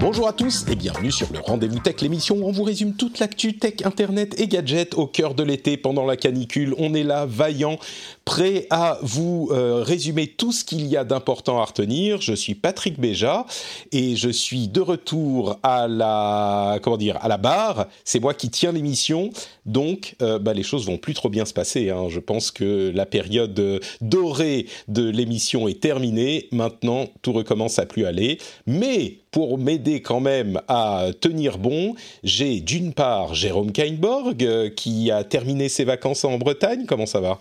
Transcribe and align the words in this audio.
Bonjour 0.00 0.28
à 0.28 0.32
tous 0.32 0.64
et 0.70 0.76
bienvenue 0.76 1.10
sur 1.10 1.26
le 1.32 1.40
Rendez-vous 1.40 1.80
Tech, 1.80 2.00
l'émission 2.02 2.36
où 2.36 2.44
on 2.44 2.52
vous 2.52 2.62
résume 2.62 2.94
toute 2.94 3.18
l'actu 3.18 3.58
tech, 3.58 3.84
internet 3.84 4.40
et 4.40 4.46
gadgets 4.46 4.94
au 4.94 5.08
cœur 5.08 5.34
de 5.34 5.42
l'été 5.42 5.76
pendant 5.76 6.06
la 6.06 6.16
canicule. 6.16 6.72
On 6.78 6.94
est 6.94 7.02
là, 7.02 7.26
vaillant, 7.26 7.78
prêt 8.24 8.68
à 8.70 8.98
vous 9.02 9.48
euh, 9.50 9.82
résumer 9.82 10.28
tout 10.28 10.52
ce 10.52 10.64
qu'il 10.64 10.86
y 10.86 10.96
a 10.96 11.02
d'important 11.02 11.60
à 11.60 11.64
retenir. 11.64 12.20
Je 12.20 12.32
suis 12.32 12.54
Patrick 12.54 13.00
Béja 13.00 13.44
et 13.90 14.14
je 14.14 14.28
suis 14.28 14.68
de 14.68 14.80
retour 14.80 15.58
à 15.64 15.88
la 15.88 16.78
comment 16.80 16.96
dire 16.96 17.18
à 17.20 17.26
la 17.26 17.36
barre. 17.36 17.88
C'est 18.04 18.20
moi 18.20 18.34
qui 18.34 18.50
tiens 18.50 18.70
l'émission, 18.70 19.30
donc 19.66 20.14
euh, 20.22 20.38
bah, 20.38 20.54
les 20.54 20.62
choses 20.62 20.86
vont 20.86 20.98
plus 20.98 21.14
trop 21.14 21.28
bien 21.28 21.44
se 21.44 21.52
passer. 21.52 21.90
Hein. 21.90 22.06
Je 22.08 22.20
pense 22.20 22.52
que 22.52 22.92
la 22.94 23.04
période 23.04 23.80
dorée 24.00 24.66
de 24.86 25.08
l'émission 25.10 25.66
est 25.66 25.80
terminée. 25.80 26.46
Maintenant, 26.52 27.08
tout 27.20 27.32
recommence 27.32 27.80
à 27.80 27.86
plus 27.86 28.04
aller, 28.04 28.38
mais 28.64 29.18
pour 29.30 29.58
m'aider 29.58 30.02
quand 30.02 30.20
même 30.20 30.60
à 30.68 31.06
tenir 31.20 31.58
bon, 31.58 31.94
j'ai 32.22 32.60
d'une 32.60 32.92
part 32.92 33.34
Jérôme 33.34 33.72
Kainborg 33.72 34.42
euh, 34.42 34.70
qui 34.70 35.10
a 35.10 35.24
terminé 35.24 35.68
ses 35.68 35.84
vacances 35.84 36.24
en 36.24 36.38
Bretagne. 36.38 36.86
Comment 36.86 37.06
ça 37.06 37.20
va? 37.20 37.40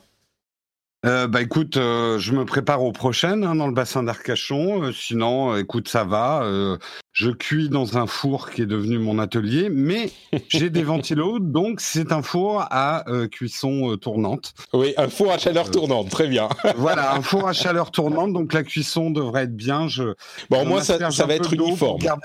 Euh, 1.05 1.27
bah 1.27 1.41
écoute, 1.41 1.77
euh, 1.77 2.17
je 2.17 2.33
me 2.33 2.43
prépare 2.43 2.83
aux 2.83 2.91
prochaines 2.91 3.43
hein, 3.43 3.55
dans 3.55 3.67
le 3.67 3.73
bassin 3.73 4.01
d'Arcachon. 4.01 4.83
Euh, 4.83 4.91
sinon, 4.91 5.55
écoute, 5.55 5.87
ça 5.87 6.03
va. 6.03 6.43
je 7.11 7.31
cuis 7.31 7.69
dans 7.69 7.97
un 7.97 8.07
four 8.07 8.49
qui 8.49 8.63
est 8.63 8.67
devenu 8.67 8.97
mon 8.97 9.19
atelier, 9.19 9.69
mais 9.69 10.11
j'ai 10.49 10.69
des 10.69 10.83
ventilos, 10.83 11.39
donc 11.39 11.81
c'est 11.81 12.11
un 12.11 12.21
four 12.21 12.65
à 12.71 13.05
cuisson 13.31 13.95
tournante. 13.97 14.53
Oui, 14.73 14.93
un 14.97 15.07
four 15.07 15.31
à 15.31 15.37
chaleur 15.37 15.69
tournante, 15.71 16.09
très 16.09 16.27
bien. 16.27 16.49
Voilà, 16.77 17.13
un 17.15 17.21
four 17.21 17.47
à 17.47 17.53
chaleur 17.53 17.91
tournante, 17.91 18.33
donc 18.33 18.53
la 18.53 18.63
cuisson 18.63 19.09
devrait 19.09 19.43
être 19.43 19.55
bien. 19.55 19.87
Je, 19.87 20.13
Bon, 20.49 20.65
moins 20.65 20.81
ça, 20.81 21.11
ça 21.11 21.25
va 21.25 21.35
être 21.35 21.53
uniforme. 21.53 21.99
garder. 21.99 22.21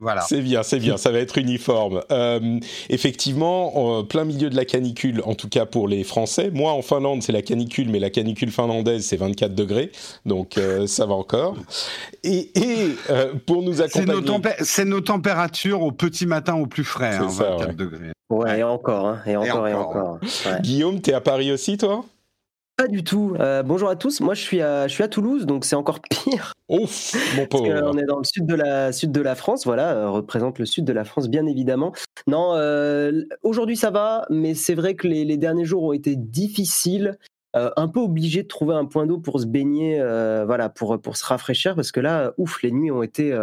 Voilà. 0.00 0.20
C'est 0.20 0.40
bien, 0.40 0.62
c'est 0.62 0.78
bien, 0.78 0.96
ça 0.96 1.10
va 1.10 1.18
être 1.18 1.38
uniforme. 1.38 2.02
Euh, 2.12 2.60
effectivement, 2.88 3.98
en 3.98 4.04
plein 4.04 4.24
milieu 4.24 4.48
de 4.48 4.54
la 4.54 4.64
canicule, 4.64 5.22
en 5.24 5.34
tout 5.34 5.48
cas 5.48 5.66
pour 5.66 5.88
les 5.88 6.04
Français. 6.04 6.50
Moi, 6.52 6.70
en 6.70 6.82
Finlande, 6.82 7.22
c'est 7.22 7.32
la 7.32 7.42
canicule, 7.42 7.88
mais 7.90 7.98
la 7.98 8.10
canicule 8.10 8.52
finlandaise, 8.52 9.04
c'est 9.04 9.16
24 9.16 9.56
degrés, 9.56 9.90
donc 10.24 10.56
euh, 10.56 10.86
ça 10.86 11.04
va 11.04 11.14
encore. 11.14 11.56
Et, 12.22 12.50
et 12.54 12.94
euh, 13.10 13.32
pour 13.44 13.62
nous 13.62 13.74
C'est 13.74 14.06
nos, 14.06 14.18
accompagner, 14.18 14.56
c'est 14.60 14.84
nos 14.84 15.00
températures 15.00 15.82
au 15.82 15.90
petit 15.90 16.26
matin 16.26 16.54
au 16.54 16.66
plus 16.66 16.84
frais, 16.84 17.12
C'est 17.12 17.24
hein, 17.24 17.28
ça, 17.28 17.50
24 17.50 17.68
ouais. 17.68 17.74
degrés. 17.74 18.12
Ouais, 18.30 18.58
et 18.60 18.62
encore, 18.62 19.06
hein, 19.06 19.20
et 19.26 19.36
encore, 19.36 19.66
et 19.66 19.74
encore. 19.74 19.88
encore. 19.88 20.18
Ouais. 20.46 20.60
Guillaume, 20.60 21.00
t'es 21.00 21.12
à 21.12 21.20
Paris 21.20 21.50
aussi, 21.50 21.76
toi? 21.76 22.04
Pas 22.78 22.86
du 22.86 23.02
tout. 23.02 23.34
Euh, 23.40 23.64
bonjour 23.64 23.88
à 23.88 23.96
tous. 23.96 24.20
Moi, 24.20 24.34
je 24.34 24.40
suis 24.40 24.62
à, 24.62 24.86
je 24.86 24.94
suis 24.94 25.02
à 25.02 25.08
Toulouse, 25.08 25.46
donc 25.46 25.64
c'est 25.64 25.74
encore 25.74 25.98
pire. 26.00 26.52
Ouf, 26.68 27.12
mon 27.36 27.44
Parce 27.44 27.62
pauvre. 27.62 27.90
qu'on 27.90 27.98
est 27.98 28.04
dans 28.04 28.18
le 28.18 28.24
sud 28.24 28.46
de 28.46 28.54
la 28.54 28.92
sud 28.92 29.10
de 29.10 29.20
la 29.20 29.34
France. 29.34 29.64
Voilà, 29.64 29.96
euh, 29.96 30.10
représente 30.10 30.60
le 30.60 30.64
sud 30.64 30.84
de 30.84 30.92
la 30.92 31.04
France, 31.04 31.28
bien 31.28 31.44
évidemment. 31.46 31.92
Non, 32.28 32.52
euh, 32.54 33.24
aujourd'hui 33.42 33.76
ça 33.76 33.90
va, 33.90 34.26
mais 34.30 34.54
c'est 34.54 34.76
vrai 34.76 34.94
que 34.94 35.08
les, 35.08 35.24
les 35.24 35.36
derniers 35.36 35.64
jours 35.64 35.82
ont 35.82 35.92
été 35.92 36.14
difficiles. 36.14 37.18
Un 37.54 37.88
peu 37.88 37.98
obligé 37.98 38.44
de 38.44 38.46
trouver 38.46 38.76
un 38.76 38.84
point 38.84 39.04
d'eau 39.04 39.18
pour 39.18 39.40
se 39.40 39.46
baigner, 39.46 40.00
voilà, 40.46 40.68
pour 40.68 41.00
pour 41.00 41.16
se 41.16 41.26
rafraîchir, 41.26 41.74
parce 41.74 41.90
que 41.90 41.98
là, 41.98 42.32
ouf, 42.38 42.62
les 42.62 42.70
nuits 42.70 42.92
ont 42.92 43.02
été 43.02 43.36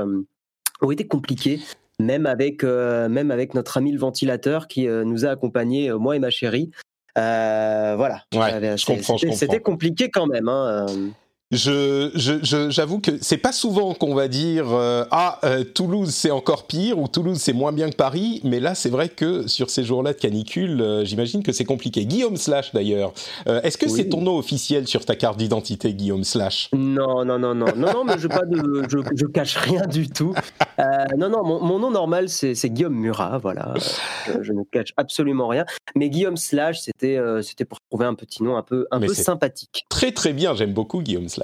ont 0.82 0.92
été 0.92 1.06
compliquées. 1.06 1.60
Même 2.00 2.26
avec, 2.26 2.64
euh, 2.64 3.08
même 3.08 3.32
avec 3.32 3.54
notre 3.54 3.78
ami 3.78 3.92
le 3.92 4.00
ventilateur 4.00 4.68
qui 4.68 4.88
euh, 4.88 5.06
nous 5.06 5.26
a 5.26 5.30
accompagnés, 5.30 5.90
euh, 5.90 5.98
moi 5.98 6.16
et 6.16 6.20
ma 6.20 6.30
chérie. 6.30 6.72
Euh, 7.18 7.94
voilà. 7.96 8.24
Ouais, 8.34 8.54
Euh, 8.54 8.78
c'était- 8.78 9.60
compliqué 9.60 10.10
quand 10.10 10.28
même. 10.28 10.48
Hein. 10.50 10.86
Je, 11.52 12.10
j'avoue 12.72 13.00
que 13.00 13.12
c'est 13.22 13.38
pas 13.38 13.52
souvent 13.52 13.94
qu'on 13.94 14.16
va 14.16 14.28
dire 14.28 14.66
euh, 14.72 15.06
ah 15.12 15.40
euh, 15.44 15.64
Toulouse 15.64 16.10
c'est 16.10 16.32
encore 16.32 16.66
pire 16.66 16.98
ou 16.98 17.08
Toulouse 17.08 17.38
c'est 17.38 17.54
moins 17.54 17.72
bien 17.72 17.92
que 17.92 17.96
Paris, 17.96 18.42
mais 18.44 18.60
là 18.60 18.74
c'est 18.74 18.90
vrai 18.90 19.10
que 19.10 19.48
sur 19.48 19.70
ces 19.70 19.84
jours-là 19.84 20.14
de 20.14 20.18
canicule, 20.18 20.82
euh, 20.82 21.06
j'imagine 21.06 21.44
que 21.44 21.52
c'est 21.52 21.64
compliqué. 21.64 22.08
Guillaume 22.08 22.36
Slash 22.36 22.74
d'ailleurs, 22.74 23.14
est-ce 23.46 23.78
que 23.78 23.86
Oui. 23.86 23.92
c'est 23.96 24.10
ton 24.10 24.22
nom 24.22 24.38
officiel 24.40 24.88
sur 24.88 25.06
ta 25.06 25.16
carte 25.16 25.38
d'identité, 25.38 25.94
Guillaume 25.94 26.24
Slash? 26.24 26.70
Non, 26.74 27.24
non, 27.24 27.38
non, 27.38 27.54
non, 27.54 27.68
non, 27.76 27.94
non, 27.94 28.04
mais 28.04 28.18
je, 28.18 28.28
pas 28.28 28.44
de, 28.44 28.84
je, 28.90 28.98
je 29.16 29.26
cache 29.28 29.56
rien 29.58 29.86
du 29.86 30.10
tout. 30.10 30.34
Non, 31.16 31.30
non, 31.30 31.44
mon, 31.46 31.62
mon 31.62 31.78
nom 31.78 31.92
normal, 31.92 32.28
c'est 32.28 32.56
Guillaume 32.70 32.96
Murat, 32.96 33.38
voilà. 33.38 33.76
Je, 34.26 34.42
je 34.42 34.52
ne 34.52 34.64
cache 34.72 34.94
absolument 34.98 35.48
rien. 35.48 35.66
Mais 35.96 36.10
Guillaume 36.10 36.38
Slash, 36.38 36.80
c'était 36.82 37.20
c'était 37.44 37.66
pour 37.66 37.80
trouver 37.82 38.06
un 38.06 38.16
petit 38.16 38.42
nom 38.42 38.58
un 38.58 38.64
peu, 38.64 38.88
un 38.90 38.98
Mais 39.00 39.08
peu 39.08 39.14
sympathique. 39.14 39.86
Très 39.90 40.12
très 40.12 40.34
bien, 40.34 40.56
j'aime 40.56 40.74
beaucoup 40.74 41.02
Guillaume 41.02 41.30
Slash. 41.30 41.35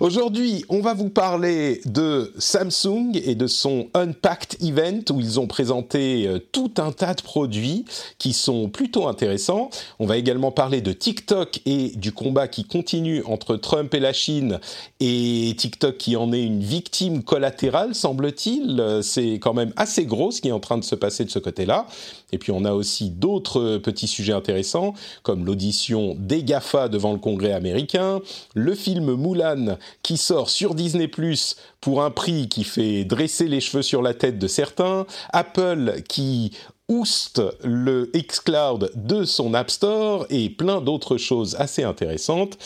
Aujourd'hui, 0.00 0.64
on 0.68 0.80
va 0.80 0.94
vous 0.94 1.08
parler 1.08 1.80
de 1.84 2.32
Samsung 2.38 3.12
et 3.14 3.34
de 3.34 3.46
son 3.46 3.88
Unpacked 3.94 4.62
Event 4.62 5.02
où 5.12 5.20
ils 5.20 5.40
ont 5.40 5.46
présenté 5.46 6.26
euh, 6.26 6.38
tout 6.52 6.72
un 6.78 6.92
tas 6.92 7.14
de 7.14 7.22
produits 7.22 7.84
qui 8.18 8.32
sont 8.32 8.68
plutôt 8.68 9.08
intéressants. 9.08 9.70
On 9.98 10.06
va 10.06 10.16
également 10.16 10.50
parler 10.50 10.80
de 10.80 10.92
TikTok 10.92 11.60
et 11.66 11.90
du 11.96 12.12
combat 12.12 12.48
qui 12.48 12.64
continue 12.64 13.22
entre 13.24 13.56
Trump 13.56 13.92
et 13.94 14.00
la 14.00 14.12
Chine 14.12 14.60
et 15.00 15.54
TikTok 15.56 15.96
qui 15.96 16.16
en 16.16 16.32
est 16.32 16.42
une 16.42 16.62
victime 16.62 17.22
collatérale, 17.22 17.94
semble-t-il. 17.94 18.80
Euh, 18.80 19.02
C'est 19.02 19.34
quand 19.34 19.54
même 19.54 19.72
assez 19.76 20.04
gros 20.04 20.30
ce 20.30 20.40
qui 20.40 20.48
est 20.48 20.52
en 20.52 20.60
train 20.60 20.78
de 20.78 20.84
se 20.84 20.94
passer 20.94 21.24
de 21.24 21.30
ce 21.30 21.38
côté-là. 21.38 21.86
Et 22.32 22.38
puis 22.38 22.52
on 22.52 22.64
a 22.64 22.72
aussi 22.72 23.10
d'autres 23.10 23.60
euh, 23.60 23.78
petits 23.78 24.08
sujets 24.08 24.32
intéressants 24.32 24.94
comme 25.22 25.44
l'audition 25.44 26.16
des 26.18 26.42
GAFA 26.42 26.88
devant 26.88 27.12
le 27.12 27.18
Congrès 27.18 27.52
américain, 27.52 28.20
le 28.54 28.74
film 28.74 29.14
Mulan 29.22 29.78
qui 30.02 30.16
sort 30.16 30.50
sur 30.50 30.74
Disney⁇ 30.74 31.06
pour 31.80 32.02
un 32.02 32.10
prix 32.10 32.48
qui 32.48 32.64
fait 32.64 33.04
dresser 33.04 33.48
les 33.48 33.60
cheveux 33.60 33.82
sur 33.82 34.02
la 34.02 34.14
tête 34.14 34.38
de 34.38 34.48
certains, 34.48 35.06
Apple 35.32 36.02
qui 36.08 36.52
ouste 36.88 37.40
le 37.64 38.10
xCloud 38.14 38.90
de 38.94 39.24
son 39.24 39.54
App 39.54 39.70
Store 39.70 40.26
et 40.30 40.50
plein 40.50 40.80
d'autres 40.80 41.16
choses 41.16 41.56
assez 41.58 41.84
intéressantes. 41.84 42.58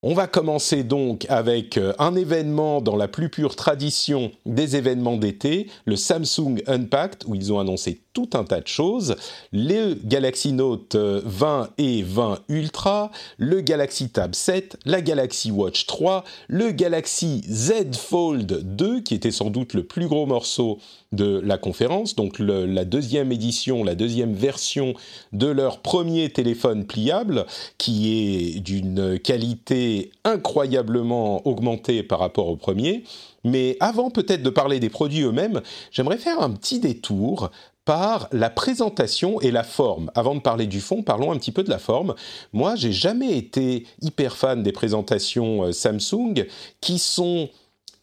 On 0.00 0.14
va 0.14 0.28
commencer 0.28 0.84
donc 0.84 1.26
avec 1.28 1.76
euh, 1.76 1.92
un 1.98 2.14
événement 2.14 2.80
dans 2.80 2.94
la 2.94 3.08
plus 3.08 3.28
pure 3.30 3.56
tradition 3.56 4.30
des 4.46 4.76
événements 4.76 5.16
d'été, 5.16 5.66
le 5.86 5.96
Samsung 5.96 6.62
Unpacked, 6.68 7.24
où 7.26 7.34
ils 7.34 7.52
ont 7.52 7.58
annoncé 7.58 8.00
tout 8.12 8.30
un 8.34 8.44
tas 8.44 8.60
de 8.60 8.68
choses, 8.68 9.16
le 9.52 9.94
Galaxy 9.94 10.52
Note 10.52 10.94
euh, 10.94 11.20
20 11.24 11.70
et 11.78 12.02
20 12.02 12.38
Ultra, 12.48 13.10
le 13.38 13.60
Galaxy 13.60 14.08
Tab 14.10 14.36
7, 14.36 14.78
la 14.84 15.00
Galaxy 15.00 15.50
Watch 15.50 15.86
3, 15.86 16.22
le 16.46 16.70
Galaxy 16.70 17.42
Z 17.50 17.96
Fold 17.96 18.76
2, 18.76 19.00
qui 19.00 19.16
était 19.16 19.32
sans 19.32 19.50
doute 19.50 19.74
le 19.74 19.82
plus 19.82 20.06
gros 20.06 20.26
morceau 20.26 20.78
de 21.10 21.40
la 21.42 21.58
conférence, 21.58 22.14
donc 22.14 22.38
la 22.38 22.84
deuxième 22.84 23.32
édition, 23.32 23.82
la 23.82 23.94
deuxième 23.94 24.34
version 24.34 24.92
de 25.32 25.46
leur 25.46 25.80
premier 25.80 26.28
téléphone 26.30 26.86
pliable, 26.86 27.46
qui 27.78 28.12
est 28.14 28.60
d'une 28.60 29.18
qualité 29.18 29.87
incroyablement 30.24 31.46
augmentée 31.46 32.02
par 32.02 32.18
rapport 32.18 32.48
au 32.48 32.56
premier. 32.56 33.04
Mais 33.44 33.76
avant 33.80 34.10
peut-être 34.10 34.42
de 34.42 34.50
parler 34.50 34.80
des 34.80 34.90
produits 34.90 35.22
eux-mêmes, 35.22 35.62
j'aimerais 35.90 36.18
faire 36.18 36.40
un 36.40 36.50
petit 36.50 36.80
détour 36.80 37.50
par 37.84 38.28
la 38.32 38.50
présentation 38.50 39.40
et 39.40 39.50
la 39.50 39.64
forme. 39.64 40.10
Avant 40.14 40.34
de 40.34 40.40
parler 40.40 40.66
du 40.66 40.80
fond, 40.80 41.02
parlons 41.02 41.32
un 41.32 41.38
petit 41.38 41.52
peu 41.52 41.62
de 41.62 41.70
la 41.70 41.78
forme. 41.78 42.14
Moi, 42.52 42.76
j'ai 42.76 42.92
jamais 42.92 43.38
été 43.38 43.86
hyper 44.02 44.36
fan 44.36 44.62
des 44.62 44.72
présentations 44.72 45.64
euh, 45.64 45.72
Samsung 45.72 46.46
qui 46.82 46.98
sont 46.98 47.48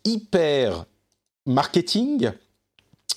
hyper 0.04 0.86
marketing 1.46 2.32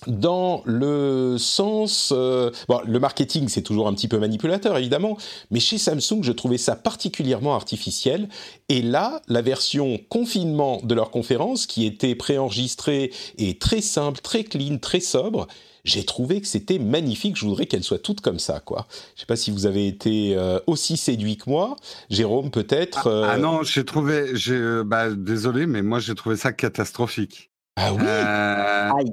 dans 0.06 0.62
le 0.64 1.36
sens... 1.38 2.12
euh, 2.14 2.50
bon, 2.68 2.80
le 2.86 3.00
marketing, 3.00 3.48
c'est 3.48 3.62
toujours 3.62 3.88
un 3.88 3.94
petit 3.94 4.08
peu 4.08 4.18
manipulateur, 4.18 4.76
évidemment, 4.78 5.18
mais 5.50 5.60
chez 5.60 5.78
Samsung, 5.78 6.22
je 6.22 6.32
trouvais 6.32 6.58
ça 6.58 6.76
particulièrement 6.76 7.54
artificiel. 7.54 8.28
Et 8.68 8.80
là, 8.80 9.22
la 9.28 9.42
version 9.42 9.98
confinement 10.08 10.80
de 10.84 10.94
leur 10.94 11.10
conférence, 11.10 11.66
qui 11.66 11.84
était 11.84 12.14
préenregistrée 12.14 13.12
et 13.38 13.58
très 13.58 13.80
simple, 13.80 14.20
très 14.20 14.44
clean, 14.44 14.78
très 14.78 15.00
sobre, 15.00 15.48
j'ai 15.84 16.04
trouvé 16.04 16.40
que 16.40 16.46
c'était 16.46 16.78
magnifique. 16.78 17.36
Je 17.36 17.46
voudrais 17.46 17.66
qu'elles 17.66 17.84
soient 17.84 17.98
toutes 17.98 18.20
comme 18.20 18.38
ça, 18.38 18.60
quoi. 18.60 18.86
Je 19.16 19.20
sais 19.20 19.26
pas 19.26 19.36
si 19.36 19.50
vous 19.50 19.66
avez 19.66 19.86
été 19.88 20.36
euh, 20.36 20.60
aussi 20.66 20.96
séduit 20.96 21.36
que 21.36 21.48
moi, 21.48 21.76
Jérôme, 22.10 22.50
peut-être. 22.50 23.08
Ah, 23.08 23.32
ah, 23.32 23.38
non, 23.38 23.62
j'ai 23.62 23.84
trouvé, 23.84 24.36
j'ai, 24.36 24.82
bah, 24.84 25.10
désolé, 25.10 25.66
mais 25.66 25.82
moi 25.82 25.98
j'ai 25.98 26.14
trouvé 26.14 26.36
ça 26.36 26.52
catastrophique. 26.52 27.47
Ah 27.80 27.92
oui. 27.94 28.02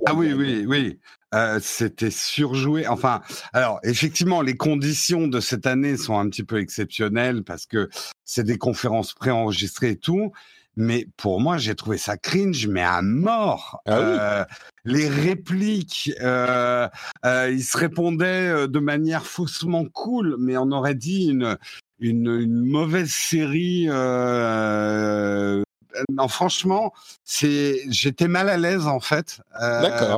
ah 0.07 0.13
oui, 0.15 0.33
oui, 0.33 0.65
oui. 0.67 0.99
c'était 1.61 2.11
surjoué. 2.11 2.87
Enfin, 2.87 3.21
alors 3.53 3.79
effectivement, 3.83 4.41
les 4.41 4.57
conditions 4.57 5.27
de 5.27 5.39
cette 5.39 5.67
année 5.67 5.97
sont 5.97 6.17
un 6.17 6.27
petit 6.29 6.43
peu 6.43 6.59
exceptionnelles 6.59 7.43
parce 7.43 7.65
que 7.65 7.89
c'est 8.23 8.43
des 8.43 8.57
conférences 8.57 9.13
préenregistrées 9.13 9.91
et 9.91 9.97
tout 9.97 10.31
mais 10.77 11.07
pour 11.17 11.39
moi, 11.39 11.57
j'ai 11.57 11.75
trouvé 11.75 11.97
ça 11.97 12.17
cringe, 12.17 12.67
mais 12.67 12.81
à 12.81 13.01
mort. 13.01 13.81
Ah 13.85 13.91
euh, 13.91 14.45
les 14.83 15.07
répliques, 15.07 16.11
euh, 16.21 16.87
euh, 17.25 17.51
ils 17.51 17.63
se 17.63 17.77
répondaient 17.77 18.67
de 18.67 18.79
manière 18.79 19.25
faussement 19.25 19.85
cool, 19.85 20.35
mais 20.39 20.57
on 20.57 20.71
aurait 20.71 20.95
dit 20.95 21.27
une, 21.27 21.57
une, 21.99 22.27
une 22.27 22.65
mauvaise 22.65 23.11
série. 23.11 23.87
Non, 26.11 26.27
franchement, 26.27 26.93
c'est, 27.23 27.81
j'étais 27.89 28.27
mal 28.27 28.49
à 28.49 28.57
l'aise 28.57 28.87
en 28.87 28.99
fait 28.99 29.41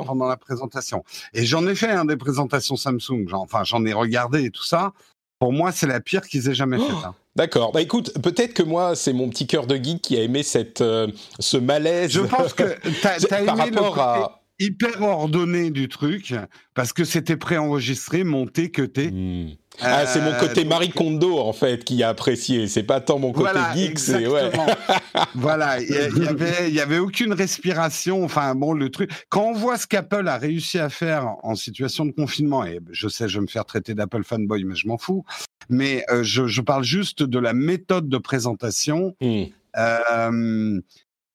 pendant 0.06 0.28
la 0.28 0.38
présentation. 0.38 1.04
Et 1.34 1.46
j'en 1.46 1.68
ai 1.68 1.76
fait 1.76 1.90
un 1.90 2.06
des 2.06 2.18
présentations 2.18 2.76
Samsung. 2.76 3.26
Enfin, 3.34 3.64
j'en 3.64 3.86
ai 3.86 3.94
regardé 3.94 4.46
et 4.46 4.52
tout 4.52 4.64
ça. 4.64 4.94
Pour 5.40 5.54
moi, 5.54 5.72
c'est 5.72 5.88
la 5.88 6.00
pire 6.00 6.22
qu'ils 6.22 6.50
aient 6.50 6.56
jamais 6.56 6.78
faite. 6.78 6.96
Hein. 7.06 7.14
D'accord. 7.36 7.72
Bah 7.72 7.82
écoute, 7.82 8.12
peut-être 8.24 8.56
que 8.56 8.64
moi, 8.64 8.96
c'est 8.96 9.14
mon 9.14 9.30
petit 9.30 9.46
cœur 9.46 9.68
de 9.68 9.76
geek 9.76 10.02
qui 10.02 10.18
a 10.18 10.24
aimé 10.24 10.42
cette, 10.42 10.82
euh, 10.82 11.08
ce 11.40 11.58
malaise. 11.58 12.12
Je 12.12 12.22
pense 12.22 12.54
que 12.54 12.64
tu 13.02 13.08
as, 13.08 13.40
aimé 13.40 13.52
rapport 13.52 14.00
à 14.00 14.42
hyper 14.60 15.04
ordonné 15.04 15.70
du 15.70 15.88
truc 15.88 16.34
parce 16.74 16.94
que 16.94 17.04
c'était 17.04 17.38
préenregistré, 17.38 18.24
monté, 18.24 18.72
cuté. 18.72 19.12
Hmm. 19.12 19.52
Ah, 19.82 20.06
c'est 20.06 20.22
mon 20.22 20.34
côté 20.34 20.62
euh, 20.62 20.68
Marie 20.68 20.90
Kondo 20.90 21.38
en 21.38 21.54
fait 21.54 21.84
qui 21.84 22.02
a 22.04 22.10
apprécié. 22.10 22.68
C'est 22.68 22.84
pas 22.84 23.00
tant 23.00 23.20
mon 23.20 23.32
côté 23.32 23.60
geek, 23.76 24.00
c'est 24.00 24.28
ouais. 24.28 24.52
voilà, 25.36 25.80
il 25.80 25.90
y, 25.90 26.28
avait, 26.28 26.70
il 26.70 26.74
y 26.74 26.80
avait 26.80 26.98
aucune 27.00 27.34
respiration. 27.34 28.24
Enfin 28.24 28.56
bon, 28.56 28.74
le 28.74 28.90
truc. 28.90 29.12
Quand 29.30 29.44
on 29.44 29.54
voit 29.54 29.78
ce 29.78 29.86
qu'Apple 29.86 30.28
a 30.28 30.38
réussi 30.38 30.80
à 30.80 30.90
faire 30.90 31.36
en 31.44 31.56
situation 31.56 32.06
de 32.06 32.12
confinement, 32.12 32.66
et 32.66 32.80
je 32.92 33.08
sais, 33.08 33.28
je 33.28 33.38
vais 33.38 33.44
me 33.44 33.48
faire 33.48 33.66
traiter 33.66 33.94
d'Apple 33.94 34.24
fanboy, 34.24 34.64
mais 34.64 34.76
je 34.76 34.88
m'en 34.88 34.98
fous. 34.98 35.24
Mais 35.70 36.04
euh, 36.10 36.24
je, 36.24 36.48
je, 36.48 36.62
parle 36.62 36.84
juste 36.84 37.24
de 37.24 37.40
la 37.40 37.54
méthode 37.54 38.10
de 38.10 38.18
présentation. 38.18 39.16
Hmm. 39.22 39.44
Euh, 39.78 40.82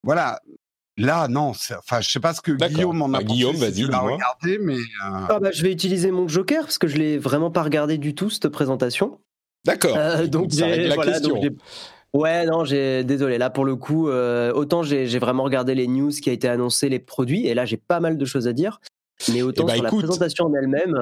voilà, 0.03 0.41
Là, 1.03 1.27
non. 1.29 1.51
Enfin, 1.51 2.01
je 2.01 2.09
sais 2.09 2.21
pas 2.21 2.33
ce 2.33 2.41
que 2.41 2.53
Guillaume 2.53 3.03
en 3.03 3.13
a 3.13 3.19
bah, 3.19 3.25
Guillaume, 3.25 3.57
vas-y, 3.57 3.85
regardé, 3.85 4.59
mais. 4.61 4.77
Euh, 4.77 5.27
ah 5.29 5.39
bah, 5.41 5.51
je 5.53 5.63
vais 5.63 5.73
utiliser 5.73 6.13
mon 6.13 6.29
Joker 6.29 6.63
parce 6.63 6.79
que 6.79 6.87
je 6.87 6.97
l'ai 6.97 7.19
vraiment 7.19 7.51
pas 7.51 7.65
regardé 7.65 7.99
du 7.99 8.15
tout 8.15 8.31
cette 8.31 8.49
présentation. 8.49 9.19
D'accord. 9.65 9.97
Euh, 9.97 10.27
donc, 10.29 10.53
ça 10.53 10.69
la 10.69 10.97
question. 10.97 11.41
ouais, 12.15 12.47
non, 12.47 12.65
j'ai 12.65 13.03
désolé. 13.03 13.37
Là, 13.37 13.51
pour 13.51 13.65
le 13.65 13.75
coup, 13.75 14.09
euh, 14.09 14.53
autant 14.53 14.85
j'ai 14.85 15.19
vraiment 15.19 15.43
regardé 15.43 15.75
les 15.75 15.89
news 15.89 16.11
qui 16.11 16.31
a 16.31 16.33
été 16.33 16.49
annoncé, 16.49 16.89
les 16.89 17.01
produits, 17.01 17.47
et 17.47 17.55
là, 17.55 17.65
j'ai 17.65 17.77
pas 17.79 17.99
mal 17.99 18.17
de 18.17 18.25
choses 18.25 18.47
à 18.47 18.53
dire. 18.53 18.81
Mais 19.33 19.43
autant 19.43 19.65
eh 19.65 19.67
ben, 19.67 19.75
sur 19.75 19.83
la 19.83 19.91
présentation 19.91 20.45
en 20.47 20.55
elle-même, 20.55 20.95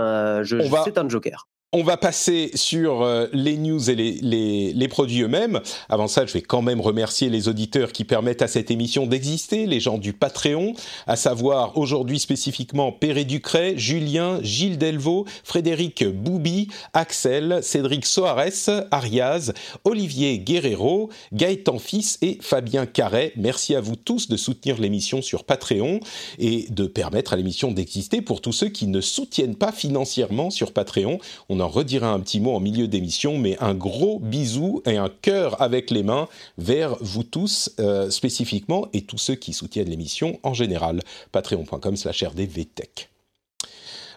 je, 0.44 0.56
c'est 0.85 0.99
un 0.99 1.08
Joker. 1.08 1.46
On 1.72 1.84
va 1.84 1.96
passer 1.96 2.50
sur 2.56 3.02
euh, 3.02 3.28
les 3.32 3.56
news 3.56 3.90
et 3.90 3.94
les, 3.94 4.88
produits 4.88 5.20
eux-mêmes. 5.20 5.61
Avant 5.88 6.08
ça, 6.08 6.26
je 6.26 6.32
vais 6.32 6.43
quand 6.43 6.62
même 6.62 6.81
remercier 6.81 7.31
les 7.31 7.46
auditeurs 7.46 7.93
qui 7.93 8.02
permettent 8.02 8.43
à 8.43 8.49
cette 8.49 8.72
émission 8.72 9.06
d'exister, 9.06 9.67
les 9.67 9.78
gens 9.78 9.96
du 9.96 10.12
Patreon, 10.12 10.75
à 11.06 11.14
savoir 11.14 11.78
aujourd'hui 11.78 12.19
spécifiquement 12.19 12.90
Péré 12.90 13.25
Ducret, 13.25 13.75
Julien, 13.76 14.40
Gilles 14.43 14.78
Delvaux, 14.78 15.26
Frédéric 15.44 16.05
Boubi, 16.05 16.67
Axel, 16.93 17.61
Cédric 17.62 18.05
Soares, 18.05 18.88
Ariaz, 18.90 19.52
Olivier 19.84 20.40
Guerrero, 20.40 21.08
Gaëtan 21.32 21.78
Fils 21.78 22.19
et 22.20 22.38
Fabien 22.40 22.84
Carret. 22.84 23.32
Merci 23.37 23.76
à 23.76 23.81
vous 23.81 23.94
tous 23.94 24.28
de 24.28 24.37
soutenir 24.37 24.81
l'émission 24.81 25.22
sur 25.22 25.44
Patreon 25.44 26.00
et 26.40 26.67
de 26.70 26.88
permettre 26.88 27.32
à 27.32 27.37
l'émission 27.37 27.70
d'exister 27.70 28.22
pour 28.22 28.40
tous 28.40 28.52
ceux 28.52 28.70
qui 28.70 28.88
ne 28.88 29.00
soutiennent 29.00 29.55
pas 29.55 29.70
financièrement 29.70 30.50
sur 30.50 30.72
Patreon. 30.72 31.20
On 31.49 31.60
on 31.61 31.65
en 31.65 31.69
redira 31.69 32.11
un 32.11 32.21
petit 32.21 32.41
mot 32.41 32.55
en 32.55 32.61
milieu 32.61 32.89
d'émission, 32.89 33.37
mais 33.37 33.59
un 33.61 33.75
gros 33.75 34.19
bisou 34.19 34.83
et 34.87 34.97
un 34.97 35.11
cœur 35.11 35.61
avec 35.61 35.91
les 35.91 36.03
mains 36.03 36.27
vers 36.57 36.97
vous 37.01 37.23
tous 37.23 37.71
euh, 37.79 38.11
spécifiquement 38.11 38.89
et 38.93 39.03
tous 39.03 39.19
ceux 39.19 39.35
qui 39.35 39.53
soutiennent 39.53 39.91
l'émission 39.91 40.39
en 40.43 40.55
général. 40.55 41.01
Patreon.com 41.33 41.97
slash 41.97 42.25
rdvtech. 42.25 43.11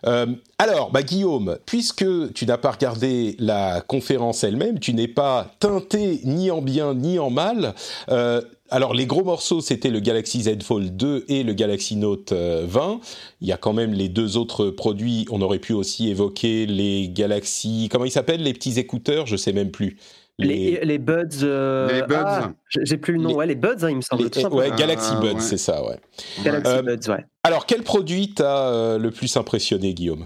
Euh, 0.05 0.27
alors, 0.57 0.91
bah, 0.91 1.03
Guillaume, 1.03 1.57
puisque 1.65 2.05
tu 2.33 2.45
n'as 2.45 2.57
pas 2.57 2.71
regardé 2.71 3.35
la 3.39 3.81
conférence 3.81 4.43
elle-même, 4.43 4.79
tu 4.79 4.93
n'es 4.93 5.07
pas 5.07 5.53
teinté 5.59 6.21
ni 6.23 6.51
en 6.51 6.61
bien 6.61 6.93
ni 6.93 7.19
en 7.19 7.29
mal, 7.29 7.73
euh, 8.09 8.41
alors 8.73 8.95
les 8.95 9.05
gros 9.05 9.23
morceaux, 9.23 9.61
c'était 9.61 9.91
le 9.91 9.99
Galaxy 9.99 10.41
Z 10.41 10.63
Fold 10.63 10.97
2 10.97 11.25
et 11.27 11.43
le 11.43 11.53
Galaxy 11.53 11.95
Note 11.95 12.33
20. 12.33 12.35
Euh, 12.35 12.95
Il 13.39 13.47
y 13.47 13.51
a 13.51 13.57
quand 13.57 13.71
même 13.71 13.93
les 13.93 14.09
deux 14.09 14.35
autres 14.35 14.71
produits. 14.71 15.27
On 15.29 15.41
aurait 15.43 15.59
pu 15.59 15.73
aussi 15.73 16.09
évoquer 16.09 16.65
les 16.65 17.07
Galaxy, 17.07 17.87
comment 17.91 18.05
ils 18.05 18.11
s'appellent, 18.11 18.41
les 18.41 18.53
petits 18.53 18.79
écouteurs, 18.79 19.27
je 19.27 19.35
sais 19.35 19.53
même 19.53 19.69
plus. 19.69 19.97
Les, 20.39 20.79
les, 20.83 20.97
Buds. 20.97 21.43
Euh, 21.43 21.87
les 21.93 22.01
Buds. 22.01 22.15
Ah, 22.25 22.51
j'ai 22.81 22.97
plus 22.97 23.13
le 23.13 23.19
nom. 23.19 23.35
ouais, 23.35 23.45
les 23.45 23.53
Buds, 23.53 23.83
hein, 23.83 23.91
il 23.91 23.97
me 23.97 24.01
semble. 24.01 24.23
ouais, 24.55 24.71
Galaxy 24.75 25.13
Buds, 25.21 25.39
c'est 25.39 25.59
ça, 25.59 25.85
ouais. 25.85 25.99
Galaxy 26.43 26.71
euh, 26.71 26.81
Buds, 26.81 27.11
ouais. 27.11 27.23
Alors, 27.43 27.67
quel 27.67 27.83
produit 27.83 28.33
t'a 28.33 28.97
le 28.97 29.11
plus 29.11 29.37
impressionné, 29.37 29.93
Guillaume? 29.93 30.25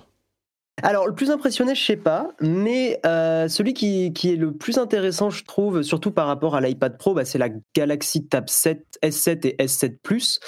Alors, 0.84 1.08
le 1.08 1.16
plus 1.16 1.32
impressionné, 1.32 1.74
je 1.74 1.84
sais 1.84 1.98
pas, 1.98 2.30
mais 2.40 3.00
euh, 3.04 3.48
celui 3.48 3.74
qui, 3.74 4.06
est 4.06 4.36
le 4.36 4.52
plus 4.52 4.78
intéressant, 4.78 5.32
je 5.32 5.44
trouve, 5.44 5.82
surtout 5.82 6.12
par 6.12 6.28
rapport 6.28 6.56
à 6.56 6.62
l'iPad 6.62 7.00
Pro, 7.00 7.16
bah, 7.16 7.26
c'est 7.26 7.40
la 7.40 7.50
Galaxy 7.76 8.28
Tab 8.28 8.48
7, 8.48 9.00
S7 9.02 9.48
et 9.48 9.66
S7 9.66 9.98
Plus. 10.04 10.40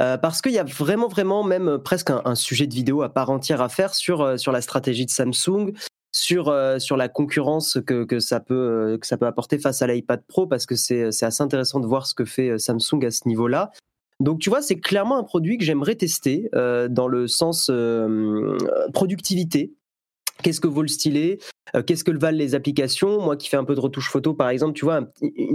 Euh, 0.00 0.16
parce 0.16 0.40
qu'il 0.40 0.52
y 0.52 0.58
a 0.58 0.64
vraiment, 0.64 1.08
vraiment 1.08 1.42
même 1.42 1.78
presque 1.78 2.10
un, 2.10 2.34
sujet 2.34 2.66
de 2.66 2.74
vidéo 2.74 3.02
à 3.02 3.12
part 3.12 3.30
entière 3.30 3.60
à 3.60 3.68
faire 3.68 3.94
sur, 3.94 4.22
euh, 4.22 4.36
sur 4.36 4.52
la 4.52 4.62
stratégie 4.62 5.04
de 5.04 5.10
Samsung, 5.10 5.72
sur, 6.12 6.54
sur 6.78 6.96
la 6.96 7.08
concurrence 7.08 7.78
que, 7.84 8.04
que, 8.04 8.20
ça 8.20 8.38
peut, 8.38 8.98
que 9.00 9.06
ça 9.06 9.16
peut 9.16 9.26
apporter 9.26 9.58
face 9.58 9.82
à 9.82 9.86
l'iPad 9.86 10.22
Pro, 10.28 10.46
parce 10.46 10.66
que 10.66 10.76
c'est 10.76 11.06
assez 11.06 11.42
intéressant 11.42 11.80
de 11.80 11.86
voir 11.86 12.06
ce 12.06 12.14
que 12.14 12.24
fait 12.24 12.58
Samsung 12.58 13.04
à 13.04 13.10
ce 13.10 13.26
niveau-là. 13.26 13.72
Donc 14.22 14.38
tu 14.38 14.50
vois, 14.50 14.62
c'est 14.62 14.78
clairement 14.78 15.18
un 15.18 15.24
produit 15.24 15.58
que 15.58 15.64
j'aimerais 15.64 15.96
tester 15.96 16.48
euh, 16.54 16.86
dans 16.88 17.08
le 17.08 17.26
sens 17.26 17.68
euh, 17.70 18.56
productivité. 18.94 19.74
Qu'est-ce 20.42 20.60
que 20.60 20.68
vaut 20.68 20.82
le 20.82 20.88
stylet? 20.88 21.38
Euh, 21.74 21.82
Qu'est-ce 21.82 22.04
que 22.04 22.12
le 22.12 22.20
valent 22.20 22.38
les 22.38 22.54
applications? 22.54 23.20
Moi 23.20 23.36
qui 23.36 23.48
fais 23.48 23.56
un 23.56 23.64
peu 23.64 23.74
de 23.74 23.80
retouche 23.80 24.10
photo, 24.10 24.32
par 24.32 24.48
exemple, 24.48 24.74
tu 24.74 24.84
vois, 24.84 24.96
un, 24.96 25.04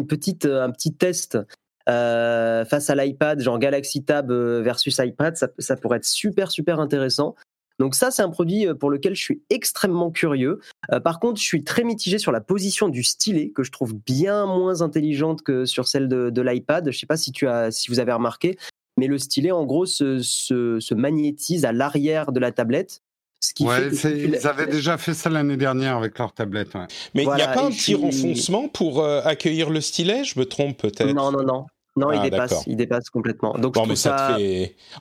petit 0.04 0.94
test 0.94 1.38
face 1.86 2.90
à 2.90 2.96
l'iPad, 2.96 3.40
genre 3.40 3.58
Galaxy 3.58 4.04
Tab 4.04 4.32
versus 4.32 5.00
iPad, 5.00 5.38
ça, 5.38 5.76
pourrait 5.78 5.98
être 5.98 6.06
super, 6.06 6.52
super 6.52 6.82
intéressant. 6.82 7.36
Donc 7.80 7.96
ça, 7.96 8.12
c'est 8.12 8.22
un 8.22 8.30
produit 8.30 8.68
euh, 8.68 8.74
pour 8.74 8.90
lequel 8.90 9.16
je 9.16 9.22
suis 9.22 9.42
extrêmement 9.50 10.12
curieux. 10.12 10.60
Euh, 10.92 11.00
par 11.00 11.20
contre, 11.20 11.40
je 11.40 11.46
suis 11.46 11.64
très 11.64 11.84
mitigé 11.84 12.18
sur 12.18 12.32
la 12.32 12.42
position 12.42 12.90
du 12.90 13.04
stylet, 13.04 13.50
que 13.50 13.64
je 13.64 13.72
trouve 13.72 13.94
bien 13.94 14.46
moins 14.46 14.82
intelligente 14.82 15.44
que 15.44 15.66
sur 15.66 15.88
celle 15.88 16.08
de, 16.08 16.42
l'iPad. 16.42 16.86
Je 16.86 16.90
ne 16.90 17.00
sais 17.00 17.06
pas 17.06 17.18
si, 17.18 17.32
tu 17.32 17.48
as, 17.48 17.72
si 17.72 17.90
vous 17.90 18.00
avez 18.00 18.14
remarqué, 18.14 18.58
mais 18.98 19.08
le 19.08 19.18
stylet, 19.18 19.52
en 19.52 19.66
gros, 19.66 19.86
se, 19.86 20.20
se, 20.20 20.94
magnétise 20.94 21.66
à 21.66 21.72
l'arrière 21.72 22.32
de 22.32 22.40
la 22.40 22.52
tablette. 22.52 23.02
Ce 23.40 23.54
qui 23.54 23.66
ouais, 23.66 23.90
ils 23.90 24.48
avaient 24.48 24.66
déjà 24.66 24.98
fait 24.98 25.14
ça 25.14 25.30
l'année 25.30 25.58
dernière 25.58 25.98
avec 25.98 26.18
leur 26.18 26.34
tablette. 26.34 26.74
Mais 27.14 27.24
il 27.24 27.30
n'y 27.30 27.42
a 27.42 27.50
pas 27.50 27.66
un 27.66 27.70
petit 27.70 27.94
renfoncement 27.94 28.68
pour 28.68 29.04
euh, 29.04 29.22
accueillir 29.24 29.70
le 29.70 29.80
stylet? 29.80 30.24
Je 30.24 30.40
me 30.40 30.46
trompe 30.46 30.78
peut-être 30.78 31.14
Non, 31.14 31.32
non, 31.32 31.44
non. 31.44 31.66
Non, 31.98 32.12
il 32.12 32.20
ah, 32.20 32.30
dépasse, 32.30 32.64
il 32.68 32.76
dépasse 32.76 33.10
complètement. 33.10 33.54
Donc 33.58 33.76
mais 33.88 33.96
ça, 33.96 34.38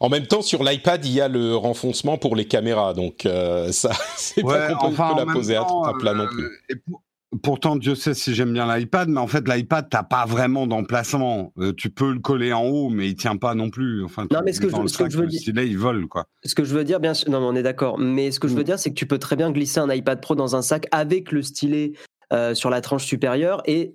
En 0.01 0.09
même 0.09 0.27
temps, 0.27 0.41
sur 0.41 0.65
l'iPad, 0.65 1.05
il 1.05 1.13
y 1.13 1.21
a 1.21 1.29
le 1.29 1.55
renfoncement 1.55 2.17
pour 2.17 2.35
les 2.35 2.47
caméras, 2.47 2.95
donc 2.95 3.27
euh, 3.27 3.71
ça, 3.73 3.93
c'est 4.17 4.43
pas 4.43 4.73
qu'on 4.75 4.91
peut, 4.91 5.03
la 5.17 5.27
poser 5.27 5.57
à, 5.57 5.65
plat 5.99 6.15
non 6.15 6.27
plus. 6.27 6.47
Euh, 6.71 6.75
pourtant, 7.43 7.77
Dieu 7.77 7.95
sait 7.95 8.15
si 8.15 8.35
j'aime 8.35 8.55
bien 8.55 8.75
l'iPad, 8.75 9.11
mais 9.11 9.21
en 9.21 9.27
fait, 9.27 9.47
l'iPad, 9.47 9.89
t'as 9.91 10.05
pas 10.05 10.25
vraiment 10.25 10.67
d'emplacement. 10.67 11.53
Euh, 11.59 11.75
tu 11.77 11.91
peux 11.91 12.13
le 12.13 12.19
coller 12.19 12.55
en 12.55 12.65
haut, 12.65 12.89
mais 12.89 13.09
il 13.09 13.15
tient 13.15 13.37
pas 13.37 13.55
non 13.55 13.69
plus. 13.69 14.03
Enfin, 14.03 14.27
non, 14.33 14.41
mais 14.43 14.55
ce 14.55 14.61
que, 14.61 14.71
je, 14.71 14.87
ce 14.87 14.97
que 14.97 15.11
je 15.11 15.19
veux 15.19 15.27
dire, 15.27 15.43
il 15.47 15.77
vole 15.77 16.07
quoi. 16.09 16.27
Ce 16.45 16.55
que 16.55 16.65
je 16.65 16.75
veux 16.75 16.85
dire, 16.85 16.99
bien 16.99 17.13
sûr, 17.13 17.31
non, 17.31 17.41
mais 17.41 17.47
on 17.47 17.55
est 17.57 17.63
d'accord. 17.63 17.99
Mais 17.99 18.31
ce 18.31 18.41
que 18.41 18.49
je 18.49 18.55
veux 18.55 18.63
mm. 18.63 18.65
dire, 18.65 18.79
c'est 18.79 18.89
que 18.89 18.95
tu 18.95 19.07
peux 19.07 19.19
très 19.19 19.37
bien 19.37 19.51
glisser 19.51 19.81
un 19.81 19.93
iPad 19.93 20.19
Pro 20.23 20.35
dans 20.35 20.57
un 20.57 20.63
sac 20.63 20.87
avec 20.93 21.31
le 21.31 21.43
stylet 21.43 21.93
sur 22.55 22.71
la 22.71 22.81
tranche 22.81 23.05
supérieure 23.05 23.63
et 23.67 23.95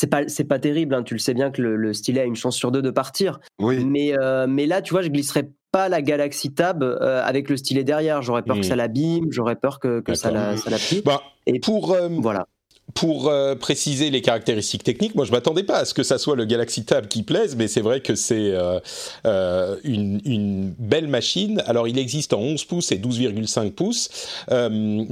c'est 0.00 0.06
pas 0.06 0.26
c'est 0.28 0.44
pas 0.44 0.58
terrible. 0.58 0.94
Hein. 0.94 1.02
Tu 1.02 1.12
le 1.12 1.20
sais 1.20 1.34
bien 1.34 1.50
que 1.50 1.60
le, 1.60 1.92
stylet 1.92 2.22
a 2.22 2.24
une 2.24 2.34
chance 2.34 2.56
sur 2.56 2.70
deux 2.70 2.80
de 2.80 2.90
partir. 2.90 3.38
Oui. 3.58 3.84
Mais 3.84 4.18
euh, 4.18 4.46
mais 4.48 4.64
là, 4.64 4.80
tu 4.80 4.94
vois, 4.94 5.02
je 5.02 5.08
glisserais 5.08 5.50
pas 5.72 5.90
la 5.90 6.00
Galaxy 6.00 6.54
Tab 6.54 6.82
euh, 6.82 7.22
avec 7.22 7.50
le 7.50 7.58
stylet 7.58 7.84
derrière. 7.84 8.22
J'aurais 8.22 8.42
peur 8.42 8.56
que 8.56 8.60
hmm. 8.60 8.64
ça 8.64 8.76
l'abîme. 8.76 9.26
J'aurais 9.28 9.56
peur 9.56 9.78
que, 9.78 10.00
que 10.00 10.14
ça 10.14 10.30
la 10.30 10.56
ça 10.56 10.70
la 10.70 10.78
bah, 11.04 11.20
Et 11.46 11.60
pour 11.60 11.92
euh, 11.92 12.08
voilà. 12.18 12.46
Pour 12.94 13.28
euh, 13.28 13.54
préciser 13.54 14.10
les 14.10 14.22
caractéristiques 14.22 14.84
techniques, 14.84 15.14
moi 15.14 15.24
je 15.24 15.32
m'attendais 15.32 15.62
pas 15.62 15.78
à 15.78 15.84
ce 15.84 15.94
que 15.94 16.02
ça 16.02 16.18
soit 16.18 16.36
le 16.36 16.44
Galaxy 16.44 16.84
Tab 16.84 17.08
qui 17.08 17.22
plaise, 17.22 17.56
mais 17.56 17.68
c'est 17.68 17.80
vrai 17.80 18.00
que 18.00 18.14
c'est 18.14 18.50
euh, 18.52 18.80
euh, 19.26 19.76
une, 19.84 20.20
une, 20.24 20.74
belle 20.78 21.08
machine. 21.08 21.62
Alors 21.66 21.88
il 21.88 21.98
existe 21.98 22.32
en 22.32 22.40
11 22.40 22.64
pouces 22.64 22.92
et 22.92 22.98
12,5 22.98 23.72
pouces, 23.72 24.08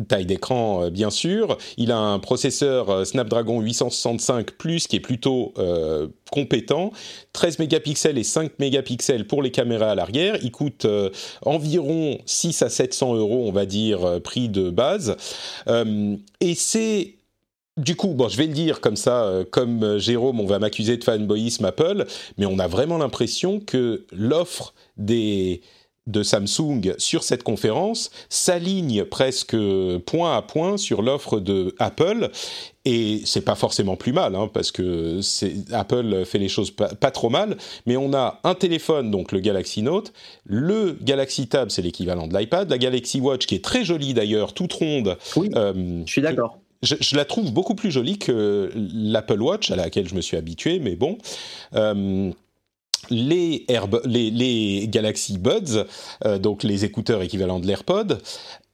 taille 0.09 0.27
d'écran 0.27 0.89
bien 0.91 1.11
sûr. 1.11 1.59
Il 1.77 1.93
a 1.93 1.99
un 1.99 2.19
processeur 2.19 3.07
Snapdragon 3.07 3.61
865 3.61 4.53
Plus 4.53 4.87
qui 4.87 4.97
est 4.97 5.01
plutôt 5.01 5.53
compétent, 6.31 6.93
13 7.33 7.59
mégapixels 7.59 8.19
et 8.19 8.25
5 8.25 8.53
mégapixels 8.59 9.27
pour 9.27 9.43
les 9.43 9.51
caméras 9.51 9.93
à 9.93 9.95
l'arrière. 9.95 10.37
Il 10.43 10.51
coûte 10.51 10.87
environ 11.45 12.19
6 12.27 12.63
à 12.63 12.71
700 12.71 13.15
euros, 13.15 13.45
on 13.47 13.53
va 13.53 13.67
dire, 13.67 14.21
prix 14.23 14.49
de 14.49 14.71
base. 14.71 15.17
et 16.41 16.55
c'est 16.55 17.18
du 17.79 17.97
coup, 17.97 18.09
bon, 18.09 18.29
je 18.29 18.37
vais 18.37 18.47
le 18.47 18.53
dire 18.53 18.81
comme 18.81 18.97
ça, 18.97 19.25
euh, 19.25 19.45
comme 19.49 19.83
euh, 19.83 19.99
Jérôme, 19.99 20.41
on 20.41 20.47
va 20.47 20.59
m'accuser 20.59 20.97
de 20.97 21.05
fanboyisme 21.05 21.65
Apple, 21.65 22.07
mais 22.37 22.47
on 22.47 22.59
a 22.59 22.67
vraiment 22.67 22.99
l'impression 22.99 23.61
que 23.61 24.05
l'offre 24.13 24.75
des 24.97 25.63
de 26.09 26.23
Samsung 26.23 26.95
sur 26.97 27.23
cette 27.23 27.43
conférence 27.43 28.11
s'aligne 28.31 29.05
presque 29.05 29.57
point 30.07 30.37
à 30.37 30.43
point 30.43 30.79
sur 30.79 31.03
l'offre 31.03 31.39
de 31.39 31.75
Apple. 31.79 32.31
Et 32.85 33.21
c'est 33.27 33.43
pas 33.43 33.55
forcément 33.55 33.97
plus 33.97 34.15
mal 34.15 34.35
hein, 34.35 34.49
parce 34.53 34.73
que 34.73 35.21
Apple 35.73 36.25
fait 36.25 36.39
les 36.39 36.49
choses 36.49 36.71
pas, 36.71 37.11
trop 37.11 37.29
mal. 37.29 37.59
Mais 37.85 37.99
on 37.99 38.15
a 38.15 38.41
un 38.45 38.55
téléphone 38.55 39.11
donc 39.11 39.33
le 39.33 39.41
Galaxy 39.41 39.83
Note. 39.83 40.15
Le 40.47 40.97
Galaxy 41.03 41.47
Tab 41.47 41.71
c'est 41.71 41.83
l'équivalent 41.83 42.27
de 42.27 42.37
l'iPad. 42.37 42.71
La 42.71 42.79
Galaxy 42.79 43.21
Watch 43.21 43.45
qui 43.45 43.55
est 43.55 43.65
très 43.65 43.85
jolie 43.85 44.15
d'ailleurs 44.15 44.55
toute 44.55 44.73
ronde 44.73 45.19
oui, 45.37 45.51
euh, 45.55 46.03
je 46.07 46.11
suis 46.11 46.23
d'accord 46.23 46.59
je, 46.83 47.17
la 47.17 47.25
trouve 47.25 47.53
beaucoup 47.53 47.75
plus 47.75 47.91
jolie 47.91 48.19
que 48.19 48.71
l'Apple 48.75 49.41
Watch 49.41 49.71
à 49.71 49.77
laquelle 49.77 50.09
je 50.09 50.15
me 50.15 50.21
suis 50.21 50.37
habitué, 50.37 50.79
mais 50.79 50.97
bon. 50.97 51.19
Euh, 51.75 52.31
les, 53.11 54.89
Galaxy 54.89 55.39
Buds, 55.39 55.85
euh, 56.25 56.39
donc 56.39 56.63
les 56.63 56.85
écouteurs 56.85 57.23
équivalents 57.23 57.61
de 57.61 57.67
l'AirPod, 57.67 58.21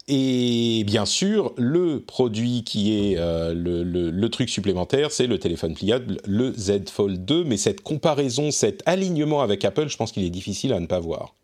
et 0.06 0.84
bien 0.86 1.06
sûr, 1.06 1.54
le 1.56 2.00
produit 2.00 2.62
qui 2.64 2.92
est 2.92 3.16
euh, 3.16 3.54
le, 3.54 4.28
truc 4.28 4.50
supplémentaire, 4.50 5.10
c'est 5.10 5.26
le 5.26 5.38
téléphone 5.38 5.74
pliable, 5.74 6.18
le 6.26 6.52
Z 6.52 6.90
Fold 6.90 7.24
2. 7.24 7.44
Mais 7.44 7.56
cette 7.56 7.80
comparaison, 7.80 8.50
cet 8.50 8.82
alignement 8.86 9.40
avec 9.40 9.64
Apple, 9.64 9.88
je 9.88 9.96
pense 9.96 10.12
qu'il 10.12 10.24
est 10.24 10.30
difficile 10.30 10.74
à 10.74 10.80
ne 10.80 10.86
pas 10.86 11.00
voir. 11.00 11.34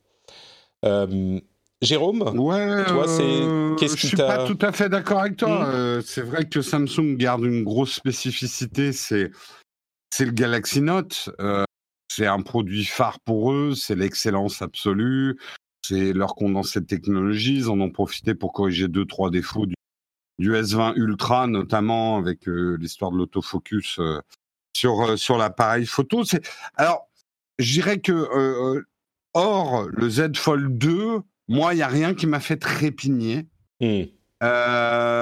Jérôme 1.82 2.22
Ouais, 2.38 2.84
toi, 2.84 3.08
c'est 3.08 3.22
euh, 3.22 3.74
qu'est-ce 3.76 3.96
qui 3.96 4.02
Je 4.02 4.06
suis 4.08 4.16
pas 4.16 4.46
tout 4.46 4.58
à 4.60 4.70
fait 4.70 4.90
d'accord 4.90 5.20
avec 5.20 5.38
toi. 5.38 5.64
Hmm. 5.64 5.70
Euh, 5.70 6.02
c'est 6.02 6.20
vrai 6.20 6.46
que 6.46 6.60
Samsung 6.60 7.16
garde 7.16 7.44
une 7.44 7.64
grosse 7.64 7.92
spécificité, 7.92 8.92
c'est 8.92 9.30
c'est 10.10 10.26
le 10.26 10.32
Galaxy 10.32 10.82
Note. 10.82 11.30
Euh, 11.40 11.64
c'est 12.08 12.26
un 12.26 12.42
produit 12.42 12.84
phare 12.84 13.18
pour 13.20 13.52
eux, 13.52 13.74
c'est 13.74 13.94
l'excellence 13.94 14.60
absolue. 14.60 15.38
C'est 15.82 16.12
leur 16.12 16.34
condensé 16.34 16.80
de 16.80 16.86
technologie. 16.86 17.56
Ils 17.56 17.70
en 17.70 17.80
ont 17.80 17.90
profité 17.90 18.34
pour 18.34 18.52
corriger 18.52 18.86
deux 18.86 19.06
trois 19.06 19.30
défauts 19.30 19.64
du, 19.64 19.74
du 20.38 20.52
S20 20.52 20.92
Ultra, 20.96 21.46
notamment 21.46 22.18
avec 22.18 22.40
l'histoire 22.46 23.10
de 23.10 23.16
l'autofocus 23.16 23.98
sur 24.76 25.18
sur 25.18 25.38
l'appareil 25.38 25.86
photo. 25.86 26.24
C'est 26.24 26.46
alors, 26.74 27.08
je 27.58 27.72
dirais 27.72 28.00
que 28.00 28.84
Or, 29.32 29.88
le 29.92 30.10
Z 30.10 30.36
Fold 30.36 30.76
2 30.76 31.22
moi, 31.50 31.74
il 31.74 31.78
n'y 31.78 31.82
a 31.82 31.88
rien 31.88 32.14
qui 32.14 32.28
m'a 32.28 32.38
fait 32.38 32.56
trépigner. 32.56 33.48
Hmm. 33.80 34.04
Euh, 34.44 35.20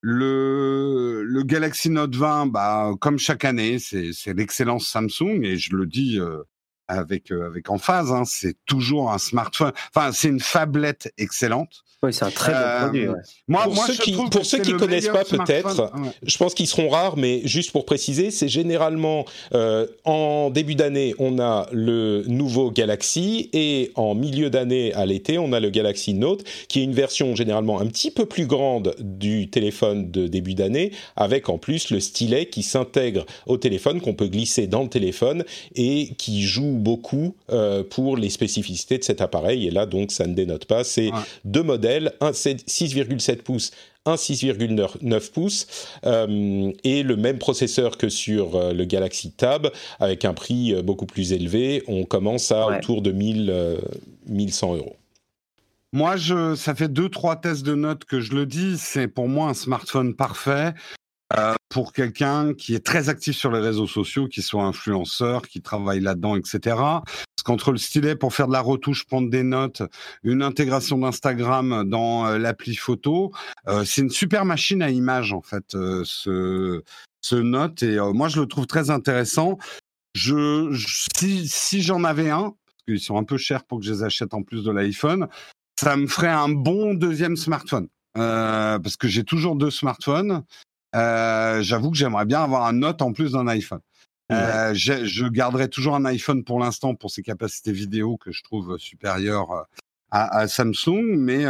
le, 0.00 1.22
le, 1.22 1.42
Galaxy 1.44 1.88
Note 1.88 2.16
20, 2.16 2.46
bah, 2.46 2.90
comme 3.00 3.16
chaque 3.16 3.44
année, 3.44 3.78
c'est 3.78 4.34
l'excellence 4.34 4.88
Samsung 4.88 5.44
et 5.44 5.56
je 5.56 5.76
le 5.76 5.86
dis 5.86 6.18
euh, 6.18 6.42
avec, 6.88 7.30
euh, 7.30 7.46
avec 7.46 7.70
emphase, 7.70 8.12
hein, 8.12 8.24
c'est 8.26 8.56
toujours 8.66 9.12
un 9.12 9.18
smartphone. 9.18 9.72
Enfin, 9.94 10.12
c'est 10.12 10.28
une 10.28 10.40
fablette 10.40 11.12
excellente. 11.18 11.84
Oui, 12.04 12.12
c'est 12.12 12.24
un 12.24 12.30
très 12.30 12.52
bon 12.52 12.58
euh, 12.58 12.80
produit. 12.82 13.06
Moi, 13.48 13.64
pour 13.64 13.84
ceux 13.84 13.94
qui, 13.94 14.12
pour 14.12 14.46
ceux 14.46 14.60
qui 14.60 14.72
connaissent 14.72 15.08
pas 15.08 15.24
peut-être, 15.24 15.92
je 16.22 16.38
pense 16.38 16.54
qu'ils 16.54 16.68
seront 16.68 16.88
rares, 16.88 17.16
mais 17.16 17.40
juste 17.44 17.72
pour 17.72 17.84
préciser, 17.84 18.30
c'est 18.30 18.46
généralement 18.46 19.24
euh, 19.52 19.88
en 20.04 20.50
début 20.50 20.76
d'année, 20.76 21.16
on 21.18 21.40
a 21.40 21.66
le 21.72 22.22
nouveau 22.28 22.70
Galaxy 22.70 23.50
et 23.52 23.90
en 23.96 24.14
milieu 24.14 24.48
d'année 24.48 24.94
à 24.94 25.06
l'été, 25.06 25.38
on 25.38 25.52
a 25.52 25.58
le 25.58 25.70
Galaxy 25.70 26.14
Note, 26.14 26.44
qui 26.68 26.78
est 26.78 26.84
une 26.84 26.94
version 26.94 27.34
généralement 27.34 27.80
un 27.80 27.86
petit 27.86 28.12
peu 28.12 28.26
plus 28.26 28.46
grande 28.46 28.94
du 29.00 29.50
téléphone 29.50 30.12
de 30.12 30.28
début 30.28 30.54
d'année, 30.54 30.92
avec 31.16 31.48
en 31.48 31.58
plus 31.58 31.90
le 31.90 31.98
stylet 31.98 32.46
qui 32.46 32.62
s'intègre 32.62 33.26
au 33.46 33.56
téléphone, 33.56 34.00
qu'on 34.00 34.14
peut 34.14 34.28
glisser 34.28 34.68
dans 34.68 34.84
le 34.84 34.88
téléphone 34.88 35.44
et 35.74 36.14
qui 36.16 36.42
joue 36.42 36.77
beaucoup 36.78 37.34
euh, 37.50 37.82
pour 37.82 38.16
les 38.16 38.30
spécificités 38.30 38.98
de 38.98 39.04
cet 39.04 39.20
appareil. 39.20 39.66
Et 39.66 39.70
là, 39.70 39.86
donc, 39.86 40.12
ça 40.12 40.26
ne 40.26 40.34
dénote 40.34 40.64
pas. 40.64 40.84
C'est 40.84 41.10
deux 41.44 41.62
modèles, 41.62 42.12
un 42.20 42.30
6,7 42.30 43.42
pouces, 43.42 43.72
un 44.06 44.14
6,9 44.14 45.32
pouces, 45.32 45.66
euh, 46.06 46.72
et 46.84 47.02
le 47.02 47.16
même 47.16 47.38
processeur 47.38 47.98
que 47.98 48.08
sur 48.08 48.56
euh, 48.56 48.72
le 48.72 48.84
Galaxy 48.84 49.32
Tab, 49.32 49.70
avec 50.00 50.24
un 50.24 50.34
prix 50.34 50.74
beaucoup 50.82 51.06
plus 51.06 51.32
élevé. 51.32 51.82
On 51.88 52.04
commence 52.04 52.52
à 52.52 52.66
autour 52.68 53.02
de 53.02 53.12
1000, 53.12 53.78
1100 54.26 54.76
euros. 54.76 54.96
Moi, 55.92 56.16
je, 56.16 56.54
ça 56.54 56.74
fait 56.74 56.88
deux, 56.88 57.08
trois 57.08 57.36
tests 57.36 57.64
de 57.64 57.74
notes 57.74 58.04
que 58.04 58.20
je 58.20 58.32
le 58.32 58.44
dis. 58.44 58.76
C'est 58.76 59.08
pour 59.08 59.26
moi 59.26 59.48
un 59.48 59.54
smartphone 59.54 60.14
parfait. 60.14 60.74
Euh, 61.36 61.54
pour 61.68 61.92
quelqu'un 61.92 62.54
qui 62.54 62.74
est 62.74 62.84
très 62.84 63.10
actif 63.10 63.36
sur 63.36 63.52
les 63.52 63.60
réseaux 63.60 63.86
sociaux, 63.86 64.28
qui 64.28 64.40
soit 64.40 64.64
influenceur, 64.64 65.42
qui 65.42 65.60
travaille 65.60 66.00
là-dedans, 66.00 66.36
etc. 66.36 66.58
Parce 66.64 67.42
qu'entre 67.44 67.70
le 67.72 67.76
stylet 67.76 68.16
pour 68.16 68.32
faire 68.32 68.46
de 68.46 68.54
la 68.54 68.62
retouche, 68.62 69.04
prendre 69.04 69.28
des 69.28 69.42
notes, 69.42 69.82
une 70.22 70.42
intégration 70.42 70.96
d'Instagram 70.96 71.84
dans 71.86 72.26
euh, 72.26 72.38
l'appli 72.38 72.74
photo, 72.74 73.30
euh, 73.68 73.84
c'est 73.84 74.00
une 74.00 74.10
super 74.10 74.46
machine 74.46 74.80
à 74.80 74.88
image 74.88 75.34
en 75.34 75.42
fait, 75.42 75.66
ce, 75.72 76.82
ce 77.20 77.36
note. 77.36 77.82
Et 77.82 77.98
moi, 78.14 78.28
je 78.28 78.40
le 78.40 78.46
trouve 78.46 78.66
très 78.66 78.88
intéressant. 78.88 79.58
Je, 80.14 80.74
si, 81.18 81.46
si 81.46 81.82
j'en 81.82 82.04
avais 82.04 82.30
un, 82.30 82.54
parce 82.54 82.84
qu'ils 82.86 83.00
sont 83.00 83.18
un 83.18 83.24
peu 83.24 83.36
chers 83.36 83.64
pour 83.64 83.80
que 83.80 83.84
je 83.84 83.92
les 83.92 84.02
achète 84.02 84.32
en 84.32 84.42
plus 84.42 84.64
de 84.64 84.70
l'iPhone, 84.70 85.28
ça 85.78 85.94
me 85.94 86.06
ferait 86.06 86.28
un 86.28 86.48
bon 86.48 86.94
deuxième 86.94 87.36
smartphone. 87.36 87.88
parce 88.14 88.96
que 88.96 89.08
j'ai 89.08 89.24
toujours 89.24 89.56
deux 89.56 89.70
smartphones 89.70 90.42
euh, 90.94 91.62
j'avoue 91.62 91.90
que 91.90 91.96
j'aimerais 91.96 92.24
bien 92.24 92.42
avoir 92.42 92.66
un 92.66 92.72
Note 92.72 93.02
en 93.02 93.12
plus 93.12 93.32
d'un 93.32 93.46
iPhone. 93.48 93.80
Euh, 94.30 94.74
je 94.74 95.26
garderai 95.28 95.68
toujours 95.68 95.94
un 95.94 96.04
iPhone 96.04 96.44
pour 96.44 96.60
l'instant 96.60 96.94
pour 96.94 97.10
ses 97.10 97.22
capacités 97.22 97.72
vidéo 97.72 98.18
que 98.18 98.30
je 98.30 98.42
trouve 98.42 98.76
supérieures 98.76 99.50
euh, 99.52 99.62
à, 100.10 100.40
à 100.40 100.48
Samsung, 100.48 101.16
mais 101.16 101.44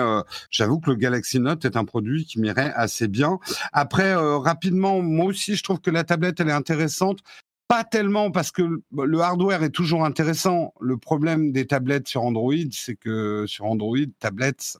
j'avoue 0.51 0.81
que 0.81 0.91
le 0.91 0.97
Galaxy 0.97 1.39
Note 1.39 1.65
est 1.65 1.77
un 1.77 1.85
produit 1.85 2.25
qui 2.25 2.41
m'irait 2.41 2.73
assez 2.75 3.07
bien. 3.07 3.39
Après, 3.73 4.15
rapidement, 4.17 5.01
moi 5.01 5.27
aussi, 5.27 5.55
je 5.55 5.63
trouve 5.63 5.81
que 5.81 5.91
la 5.91 6.03
tablette, 6.03 6.41
elle 6.41 6.49
est 6.49 6.53
intéressante. 6.53 7.21
Pas 7.69 7.85
tellement 7.85 8.31
parce 8.31 8.51
que 8.51 8.63
le 8.91 9.21
hardware 9.21 9.63
est 9.63 9.71
toujours 9.71 10.05
intéressant. 10.05 10.73
Le 10.81 10.97
problème 10.97 11.53
des 11.53 11.67
tablettes 11.67 12.09
sur 12.09 12.25
Android, 12.25 12.55
c'est 12.73 12.97
que 12.97 13.45
sur 13.47 13.67
Android, 13.67 13.99
tablettes, 14.19 14.79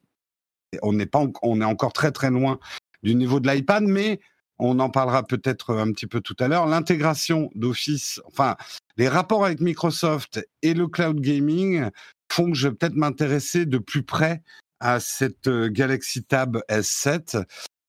on 0.83 0.95
n'est 0.95 1.07
pas, 1.07 1.27
on 1.43 1.61
est 1.61 1.65
encore 1.65 1.93
très 1.93 2.13
très 2.13 2.31
loin 2.31 2.59
du 3.03 3.15
niveau 3.15 3.41
de 3.41 3.49
l'iPad, 3.49 3.85
mais 3.85 4.21
on 4.59 4.79
en 4.81 4.91
parlera 4.91 5.23
peut-être 5.23 5.75
un 5.77 5.93
petit 5.93 6.07
peu 6.07 6.21
tout 6.21 6.37
à 6.41 6.49
l'heure, 6.49 6.67
l'intégration 6.67 7.51
d'Office, 7.55 8.21
enfin, 8.27 8.57
les 8.97 9.09
rapports 9.09 9.45
avec 9.45 9.61
Microsoft 9.61 10.47
et 10.63 10.75
le 10.75 10.89
cloud 10.89 11.21
gaming 11.21 11.89
font 12.31 12.51
que 12.51 12.57
je 12.57 12.69
vais 12.69 12.75
peut-être 12.75 12.97
m'intéresser 12.97 13.67
de 13.67 13.79
plus 13.79 14.03
près 14.03 14.43
à 14.81 15.01
cette 15.01 15.49
euh, 15.49 15.69
Galaxy 15.69 16.25
Tab 16.25 16.61
S7 16.69 17.45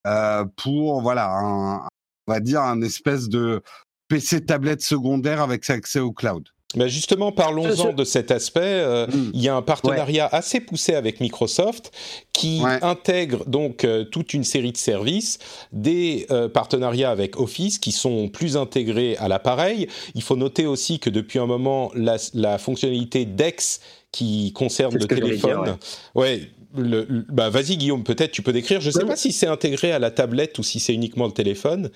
euh, 0.08 0.46
pour, 0.56 1.02
voilà, 1.02 1.40
on 1.44 2.32
va 2.32 2.40
dire 2.40 2.62
un 2.62 2.82
espèce 2.82 3.30
de 3.30 3.62
PC 4.08 4.46
tablette 4.46 4.82
secondaire 4.82 5.42
avec 5.42 5.70
accès 5.70 6.00
au 6.00 6.12
cloud. 6.12 6.50
Mais 6.76 6.88
justement, 6.88 7.32
parlons-en 7.32 7.94
de 7.94 8.04
cet 8.04 8.30
aspect. 8.30 8.60
Euh, 8.62 9.08
hmm. 9.08 9.32
Il 9.34 9.42
y 9.42 9.50
a 9.50 9.56
un 9.56 9.64
partenariat 9.64 10.28
assez 10.32 10.60
poussé 10.60 10.94
avec 10.94 11.20
Microsoft 11.20 11.92
qui 12.32 12.62
intègre 12.82 13.44
donc 13.46 13.84
euh, 13.84 14.04
toute 14.04 14.36
une 14.36 14.44
série 14.44 14.72
de 14.72 14.78
services, 14.78 15.40
des 15.72 16.28
euh, 16.30 16.48
partenariats 16.48 17.10
avec 17.10 17.40
Office 17.40 17.80
qui 17.80 17.92
sont 17.92 18.30
plus 18.30 18.56
intégrés 18.56 19.18
à 19.18 19.28
l'appareil. 19.28 19.88
Il 20.14 20.22
faut 20.22 20.36
noter 20.36 20.68
aussi 20.68 21.00
que 21.00 21.10
depuis 21.10 21.40
un 21.40 21.48
moment, 21.48 21.92
la, 21.96 22.58
fonctionnalité 22.60 23.26
DeX 23.26 23.80
qui 24.12 24.54
concerne 24.54 24.96
le 24.96 25.06
téléphone, 25.06 25.78
ouais. 26.14 26.52
le, 26.78 27.26
bah 27.30 27.50
vas-y 27.50 27.78
Guillaume, 27.78 28.04
peut-être 28.04 28.32
tu 28.32 28.44
peux 28.44 28.54
décrire. 28.54 28.80
Je 28.80 28.88
ne 28.88 28.94
sais 28.94 29.06
pas 29.06 29.16
si 29.16 29.32
c'est 29.32 29.48
intégré 29.48 29.92
à 29.92 30.00
la 30.00 30.12
tablette 30.12 30.60
ou 30.60 30.64
si 30.64 30.80
c'est 30.80 30.94
uniquement 30.94 31.26
le 31.26 31.32
téléphone. 31.32 31.90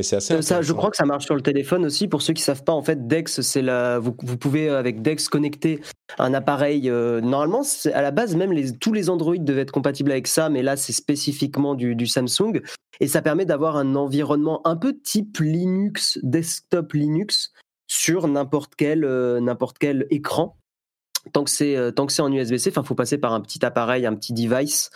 Mais 0.00 0.04
c'est 0.04 0.16
assez 0.16 0.32
Euh, 0.32 0.40
Ça, 0.40 0.62
je 0.62 0.72
crois 0.72 0.90
que 0.90 0.96
ça 0.96 1.04
marche 1.04 1.26
sur 1.26 1.34
le 1.34 1.42
téléphone 1.42 1.84
aussi. 1.84 2.08
Pour 2.08 2.22
ceux 2.22 2.32
qui 2.32 2.40
savent 2.40 2.64
pas, 2.64 2.72
en 2.72 2.80
fait, 2.80 3.06
Dex, 3.06 3.42
c'est 3.42 3.60
la. 3.60 3.98
Vous, 3.98 4.16
vous 4.22 4.38
pouvez 4.38 4.70
euh, 4.70 4.78
avec 4.78 5.02
Dex 5.02 5.28
connecter 5.28 5.82
un 6.18 6.32
appareil. 6.32 6.88
euh, 6.88 7.20
normalement, 7.20 7.60
à 7.92 8.00
la 8.00 8.10
base, 8.10 8.34
même 8.34 8.50
les, 8.50 8.72
tous 8.78 8.94
les 8.94 9.10
Android 9.10 9.36
devaient 9.36 9.60
être 9.60 9.72
compatibles 9.72 10.10
avec 10.10 10.26
ça, 10.26 10.48
mais 10.48 10.62
là, 10.62 10.78
c'est 10.78 10.94
spécifiquement 10.94 11.74
du, 11.74 11.94
du 11.94 12.06
Samsung 12.06 12.62
et 13.00 13.08
ça 13.08 13.20
permet 13.20 13.44
d'avoir 13.44 13.76
un 13.76 13.94
environnement 13.94 14.66
un 14.66 14.76
peu 14.76 14.98
type 14.98 15.36
Linux, 15.38 16.18
desktop 16.22 16.94
Linux, 16.94 17.52
sur 17.88 18.26
n'importe 18.26 18.72
quel 18.74 19.04
euh, 19.04 19.38
n'importe 19.40 19.76
quel 19.78 20.06
écran. 20.10 20.56
Tant 21.34 21.44
que 21.44 21.50
c'est 21.50 21.76
tant 21.94 22.06
que 22.06 22.12
c'est 22.14 22.22
en 22.22 22.32
USB-C, 22.32 22.70
enfin, 22.70 22.82
faut 22.82 22.94
passer 22.94 23.18
par 23.18 23.34
un 23.34 23.42
petit 23.42 23.62
appareil, 23.66 24.06
un 24.06 24.14
petit 24.14 24.32
device. 24.32 24.88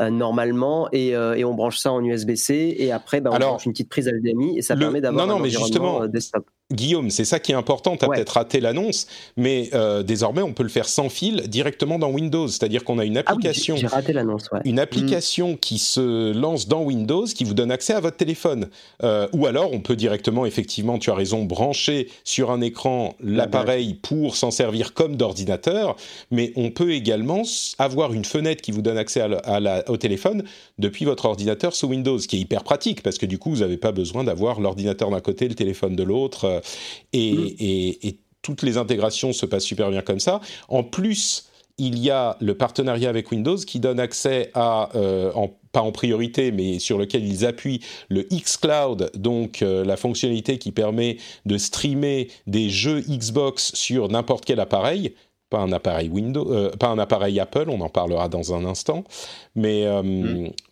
Euh, 0.00 0.10
normalement 0.10 0.88
et, 0.92 1.14
euh, 1.14 1.34
et 1.34 1.44
on 1.44 1.54
branche 1.54 1.78
ça 1.78 1.92
en 1.92 2.02
USB-C 2.02 2.74
et 2.78 2.92
après 2.92 3.20
ben, 3.20 3.30
on 3.30 3.34
Alors, 3.34 3.50
branche 3.50 3.66
une 3.66 3.72
petite 3.72 3.90
prise 3.90 4.08
HDMI 4.08 4.58
et 4.58 4.62
ça 4.62 4.74
le- 4.74 4.80
permet 4.80 5.00
d'avoir 5.00 5.26
non, 5.26 5.34
non, 5.34 5.38
un 5.38 5.42
mais 5.42 5.48
environnement 5.48 5.66
justement, 5.66 6.02
euh, 6.02 6.06
desktop. 6.08 6.46
Guillaume, 6.72 7.10
c'est 7.10 7.26
ça 7.26 7.38
qui 7.38 7.52
est 7.52 7.54
important. 7.54 7.96
Tu 7.98 8.04
as 8.04 8.08
Ouais. 8.08 8.16
peut-être 8.16 8.30
raté 8.30 8.58
l'annonce, 8.60 9.06
mais 9.36 9.68
euh, 9.74 10.02
désormais, 10.02 10.40
on 10.42 10.54
peut 10.54 10.62
le 10.62 10.70
faire 10.70 10.88
sans 10.88 11.10
fil 11.10 11.42
directement 11.48 11.98
dans 11.98 12.10
Windows. 12.10 12.48
C'est-à-dire 12.48 12.82
qu'on 12.84 12.98
a 12.98 13.04
une 13.04 13.18
Ah 13.18 13.20
oui, 13.26 13.32
application. 13.32 13.76
raté 13.88 14.14
ouais. 14.14 14.60
une 14.64 14.78
application 14.78 15.56
qui 15.56 15.78
se 15.78 16.32
lance 16.32 16.68
dans 16.68 16.82
Windows 16.82 17.24
qui 17.26 17.44
vous 17.44 17.52
donne 17.52 17.70
accès 17.70 17.92
à 17.92 18.00
votre 18.00 18.16
téléphone. 18.16 18.68
Euh, 19.02 19.28
ou 19.34 19.44
alors, 19.46 19.70
on 19.72 19.80
peut 19.80 19.96
directement, 19.96 20.46
effectivement, 20.46 20.98
tu 20.98 21.10
as 21.10 21.14
raison, 21.14 21.44
brancher 21.44 22.08
sur 22.24 22.50
un 22.50 22.62
écran 22.62 23.16
l'appareil 23.20 23.94
pour 23.94 24.36
s'en 24.36 24.50
servir 24.50 24.94
comme 24.94 25.16
d'ordinateur, 25.16 25.96
mais 26.30 26.52
on 26.56 26.70
peut 26.70 26.92
également 26.92 27.42
avoir 27.78 28.14
une 28.14 28.24
fenêtre 28.24 28.62
qui 28.62 28.72
vous 28.72 28.82
donne 28.82 28.96
accès 28.98 29.20
à 29.20 29.28
la- 29.28 29.38
à 29.38 29.60
la- 29.60 29.90
au 29.90 29.98
téléphone 29.98 30.42
depuis 30.78 31.04
votre 31.04 31.26
ordinateur 31.26 31.74
sous 31.74 31.88
Windows, 31.88 32.18
ce 32.18 32.28
qui 32.28 32.36
est 32.36 32.40
hyper 32.40 32.64
pratique 32.64 33.02
parce 33.02 33.18
que 33.18 33.26
du 33.26 33.38
coup, 33.38 33.50
vous 33.50 33.60
n'avez 33.60 33.76
pas 33.76 33.92
besoin 33.92 34.24
d'avoir 34.24 34.58
l'ordinateur 34.60 35.10
d'un 35.10 35.20
côté, 35.20 35.48
le 35.48 35.54
téléphone 35.54 35.96
de 35.96 36.02
l'autre, 36.02 36.44
euh, 36.46 36.58
et, 37.12 37.32
Mm. 37.32 37.46
et- 37.58 38.08
et 38.08 38.18
toutes 38.42 38.62
les 38.62 38.76
intégrations 38.76 39.32
se 39.32 39.46
passent 39.46 39.64
super 39.64 39.90
bien 39.90 40.02
comme 40.02 40.20
ça. 40.20 40.40
En 40.68 40.82
plus, 40.82 41.44
il 41.78 41.98
y 41.98 42.10
a 42.10 42.36
le 42.40 42.54
partenariat 42.54 43.08
avec 43.08 43.30
Windows 43.32 43.56
qui 43.56 43.80
donne 43.80 43.98
accès 44.00 44.50
à, 44.54 44.90
euh, 44.94 45.32
en- 45.34 45.50
pas 45.72 45.80
en 45.80 45.90
priorité, 45.90 46.52
mais 46.52 46.78
sur 46.78 46.98
lequel 46.98 47.24
ils 47.26 47.46
appuient 47.46 47.80
le 48.10 48.24
xCloud, 48.30 49.10
donc 49.14 49.62
euh, 49.62 49.84
la 49.84 49.96
fonctionnalité 49.96 50.58
qui 50.58 50.70
permet 50.70 51.16
de 51.46 51.56
streamer 51.56 52.28
des 52.46 52.68
jeux 52.68 53.00
Xbox 53.00 53.72
sur 53.74 54.08
n'importe 54.08 54.44
quel 54.44 54.60
appareil. 54.60 55.14
Pas 55.52 55.58
un 55.58 55.70
appareil 55.70 56.08
Windows, 56.08 56.50
euh, 56.50 56.70
pas 56.70 56.88
un 56.88 56.98
appareil 56.98 57.38
Apple, 57.38 57.66
on 57.68 57.82
en 57.82 57.90
parlera 57.90 58.30
dans 58.30 58.54
un 58.54 58.64
instant. 58.64 59.04
Mais, 59.54 59.86
euh, 59.86 60.02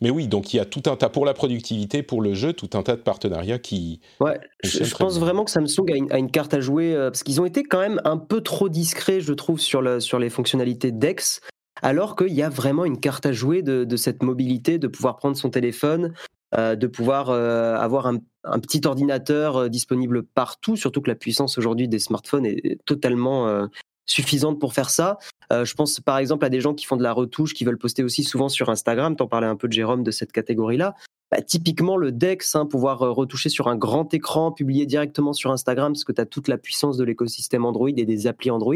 mais 0.01 0.09
oui, 0.09 0.27
donc 0.27 0.55
il 0.55 0.57
y 0.57 0.61
a 0.61 0.65
tout 0.65 0.85
un 0.87 0.97
tas 0.97 1.11
pour 1.11 1.27
la 1.27 1.35
productivité, 1.35 2.03
pour 2.03 2.23
le 2.23 2.33
jeu, 2.33 2.55
tout 2.55 2.71
un 2.73 2.83
tas 2.83 2.97
de 2.97 3.03
partenariats 3.03 3.59
qui. 3.59 4.01
Ouais, 4.21 4.41
je, 4.65 4.79
pense 4.97 5.19
bien. 5.19 5.27
vraiment 5.27 5.45
que 5.45 5.51
Samsung 5.51 5.91
a 5.91 5.97
une, 5.97 6.11
a 6.11 6.17
une 6.17 6.31
carte 6.31 6.55
à 6.55 6.63
jouer 6.63 6.95
euh, 6.95 7.11
parce 7.11 7.23
qu'ils 7.25 7.43
ont 7.43 7.45
été 7.45 7.63
quand 7.63 7.81
même 7.81 8.01
un 8.07 8.17
peu 8.17 8.41
trop 8.41 8.71
discrets, 8.71 9.21
je 9.21 9.35
trouve, 9.35 9.61
sur, 9.61 9.83
le, 9.83 10.01
sur 10.01 10.19
les 10.19 10.31
fonctionnalités 10.31 10.93
Dex, 10.93 11.43
alors 11.83 12.17
qu'il 12.17 12.33
y 12.33 12.43
a 12.43 12.49
vraiment 12.49 12.87
une 12.87 12.99
carte 12.99 13.27
à 13.27 13.33
jouer 13.33 13.61
de, 13.61 13.85
de 13.85 13.97
cette 13.99 14.23
mobilité, 14.23 14.79
de 14.79 14.89
pouvoir 14.89 15.19
prendre 15.19 15.37
son 15.37 15.51
téléphone, 15.51 16.15
euh, 16.59 16.75
de 16.75 16.89
pouvoir 16.89 17.31
euh, 17.31 17.77
avoir 17.77 18.09
un, 18.09 18.19
un 18.43 18.59
petit 18.59 18.81
ordinateur 18.85 19.57
euh, 19.57 19.69
disponible 19.69 20.25
partout, 20.25 20.75
surtout 20.75 21.01
que 21.01 21.09
la 21.09 21.15
puissance 21.15 21.59
aujourd'hui 21.59 21.87
des 21.87 22.01
smartphones 22.01 22.45
est 22.45 22.85
totalement 22.87 23.69
suffisante 24.11 24.59
pour 24.59 24.75
faire 24.75 24.91
ça. 24.91 25.19
Euh, 25.53 25.65
je 25.65 25.75
pense 25.75 26.01
par 26.01 26.19
exemple 26.19 26.45
à 26.45 26.49
des 26.49 26.61
gens 26.61 26.75
qui 26.75 26.87
font 26.87 26.97
de 26.97 27.03
la 27.03 27.13
retouche, 27.13 27.55
qui 27.55 27.65
veulent 27.65 27.79
poster 27.79 28.03
aussi 28.03 28.25
souvent 28.25 28.49
sur 28.49 28.69
Instagram. 28.69 29.17
T'en 29.17 29.27
parlais 29.27 29.47
un 29.47 29.57
peu 29.57 29.69
de 29.69 29.73
Jérôme 29.73 30.03
de 30.03 30.11
cette 30.11 30.33
catégorie-là. 30.33 30.95
Bah, 31.31 31.41
typiquement 31.43 31.97
le 31.97 32.11
Dex, 32.11 32.57
hein, 32.57 32.67
pouvoir 32.67 33.03
euh, 33.03 33.11
retoucher 33.13 33.49
sur 33.49 33.69
un 33.69 33.77
grand 33.77 34.13
écran, 34.13 34.51
publier 34.51 34.87
directement 34.87 35.33
sur 35.33 35.53
Instagram, 35.53 35.93
parce 35.93 36.05
que 36.05 36.13
tu 36.13 36.21
as 36.21 36.27
toute 36.27 36.49
la 36.49 36.59
puissance 36.59 36.97
de 36.97 37.05
l'écosystème 37.05 37.65
Android 37.65 37.89
et 37.89 38.05
des 38.05 38.27
applis 38.27 38.51
Android, 38.51 38.75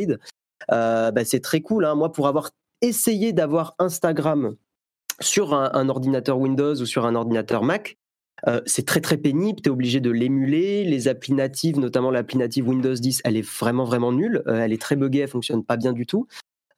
euh, 0.71 1.11
bah, 1.11 1.25
c'est 1.25 1.41
très 1.41 1.61
cool. 1.61 1.85
Hein. 1.85 1.97
Moi, 1.97 2.13
pour 2.13 2.29
avoir 2.29 2.51
essayé 2.81 3.33
d'avoir 3.33 3.75
Instagram 3.79 4.55
sur 5.21 5.53
un, 5.53 5.71
un 5.75 5.89
ordinateur 5.89 6.39
Windows 6.39 6.75
ou 6.75 6.87
sur 6.87 7.07
un 7.07 7.17
ordinateur 7.17 7.65
Mac, 7.65 7.97
euh, 8.49 8.61
c'est 8.67 8.85
très 8.87 9.01
très 9.01 9.17
pénible, 9.17 9.61
tu 9.63 9.69
es 9.69 9.73
obligé 9.73 10.01
de 10.01 10.11
l'émuler. 10.11 10.85
Les 10.85 11.09
applis 11.09 11.33
natives, 11.33 11.79
notamment 11.79 12.11
l'appli 12.11 12.37
native 12.39 12.69
Windows 12.69 12.95
10, 12.95 13.23
elle 13.25 13.37
est 13.37 13.49
vraiment 13.49 13.85
vraiment 13.85 14.13
nulle. 14.13 14.43
Euh, 14.47 14.61
elle 14.61 14.73
est 14.73 14.81
très 14.81 14.97
buggée, 14.97 15.21
elle 15.21 15.29
fonctionne 15.29 15.65
pas 15.65 15.77
bien 15.77 15.93
du 15.93 16.07
tout. 16.07 16.27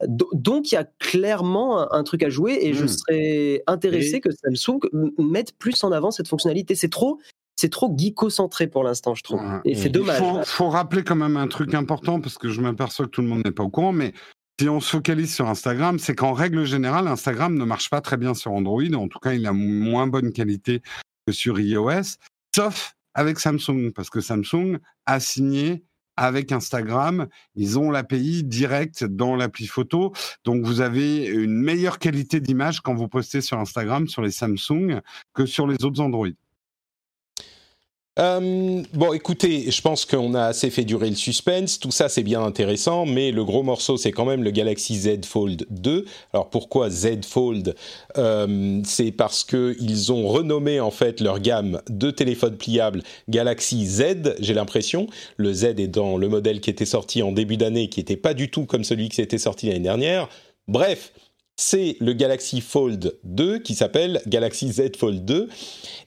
Do- 0.06 0.28
Donc 0.34 0.70
il 0.70 0.74
y 0.74 0.78
a 0.78 0.84
clairement 0.98 1.80
un, 1.80 1.88
un 1.98 2.02
truc 2.04 2.22
à 2.22 2.28
jouer 2.28 2.58
et 2.60 2.74
je 2.74 2.84
Mm. 2.84 2.88
serais 2.88 3.62
intéressé 3.66 4.16
Et- 4.16 4.20
que 4.20 4.28
Samsung 4.30 4.78
mette 5.18 5.56
plus 5.58 5.82
en 5.84 5.90
avant 5.92 6.10
cette 6.10 6.28
fonctionnalité. 6.28 6.74
C'est 6.74 6.90
trop, 6.90 7.18
c'est 7.56 7.70
trop 7.70 7.94
geeko-centré 7.96 8.66
pour 8.66 8.84
l'instant, 8.84 9.14
je 9.14 9.22
trouve. 9.22 9.40
Et 9.64 9.74
c'est 9.74 9.88
Mm. 9.88 9.92
dommage. 9.92 10.20
Il 10.20 10.24
faut, 10.24 10.44
faut 10.44 10.68
rappeler 10.68 11.02
quand 11.02 11.16
même 11.16 11.36
un 11.38 11.48
truc 11.48 11.72
important 11.74 12.20
parce 12.20 12.36
que 12.38 12.50
je 12.50 12.60
m'aperçois 12.60 13.06
que 13.06 13.10
tout 13.10 13.22
le 13.22 13.28
monde 13.28 13.42
n'est 13.44 13.52
pas 13.52 13.62
au 13.62 13.70
courant, 13.70 13.92
mais 13.92 14.12
si 14.60 14.68
on 14.68 14.80
se 14.80 14.90
focalise 14.90 15.34
sur 15.34 15.48
Instagram, 15.48 15.98
c'est 15.98 16.14
qu'en 16.14 16.32
règle 16.34 16.64
générale, 16.64 17.08
Instagram 17.08 17.54
ne 17.56 17.64
marche 17.64 17.88
pas 17.90 18.00
très 18.02 18.16
bien 18.18 18.34
sur 18.34 18.52
Android. 18.52 18.82
En 18.94 19.08
tout 19.08 19.18
cas, 19.18 19.32
il 19.32 19.46
a 19.46 19.52
moins 19.52 20.06
bonne 20.06 20.30
qualité 20.32 20.82
sur 21.32 21.58
iOS, 21.58 22.18
sauf 22.54 22.94
avec 23.14 23.38
Samsung, 23.38 23.92
parce 23.94 24.10
que 24.10 24.20
Samsung 24.20 24.78
a 25.06 25.20
signé 25.20 25.84
avec 26.16 26.50
Instagram, 26.52 27.28
ils 27.54 27.78
ont 27.78 27.90
l'API 27.90 28.42
directe 28.42 29.04
dans 29.04 29.36
l'appli 29.36 29.66
photo, 29.66 30.12
donc 30.44 30.64
vous 30.64 30.80
avez 30.80 31.26
une 31.26 31.52
meilleure 31.52 31.98
qualité 31.98 32.40
d'image 32.40 32.80
quand 32.80 32.94
vous 32.94 33.08
postez 33.08 33.42
sur 33.42 33.58
Instagram 33.58 34.08
sur 34.08 34.22
les 34.22 34.30
Samsung 34.30 35.00
que 35.34 35.44
sur 35.44 35.66
les 35.66 35.84
autres 35.84 36.00
Android. 36.00 36.28
Euh, 38.18 38.82
bon, 38.94 39.12
écoutez, 39.12 39.70
je 39.70 39.82
pense 39.82 40.06
qu'on 40.06 40.32
a 40.34 40.44
assez 40.44 40.70
fait 40.70 40.84
durer 40.84 41.10
le 41.10 41.16
suspense. 41.16 41.78
Tout 41.78 41.90
ça, 41.90 42.08
c'est 42.08 42.22
bien 42.22 42.42
intéressant, 42.42 43.04
mais 43.04 43.30
le 43.30 43.44
gros 43.44 43.62
morceau, 43.62 43.98
c'est 43.98 44.10
quand 44.10 44.24
même 44.24 44.42
le 44.42 44.50
Galaxy 44.50 44.96
Z 44.96 45.26
Fold 45.26 45.66
2. 45.68 46.06
Alors 46.32 46.48
pourquoi 46.48 46.88
Z 46.88 47.26
Fold? 47.26 47.74
Euh, 48.16 48.80
C'est 48.84 49.12
parce 49.12 49.44
que 49.44 49.76
ils 49.80 50.12
ont 50.12 50.28
renommé 50.28 50.80
en 50.80 50.90
fait 50.90 51.20
leur 51.20 51.40
gamme 51.40 51.82
de 51.90 52.10
téléphones 52.10 52.56
pliables 52.56 53.02
Galaxy 53.28 53.86
Z. 53.86 54.36
J'ai 54.40 54.54
l'impression. 54.54 55.08
Le 55.36 55.52
Z 55.52 55.64
est 55.78 55.88
dans 55.88 56.16
le 56.16 56.28
modèle 56.28 56.60
qui 56.60 56.70
était 56.70 56.86
sorti 56.86 57.22
en 57.22 57.32
début 57.32 57.58
d'année, 57.58 57.88
qui 57.88 58.00
n'était 58.00 58.16
pas 58.16 58.32
du 58.32 58.50
tout 58.50 58.64
comme 58.64 58.84
celui 58.84 59.10
qui 59.10 59.20
était 59.20 59.36
sorti 59.36 59.66
l'année 59.66 59.80
dernière. 59.80 60.30
Bref. 60.68 61.12
C'est 61.56 61.96
le 62.00 62.12
Galaxy 62.12 62.60
Fold 62.60 63.18
2 63.24 63.60
qui 63.60 63.74
s'appelle 63.74 64.20
Galaxy 64.26 64.72
Z 64.72 64.96
Fold 64.98 65.24
2 65.24 65.48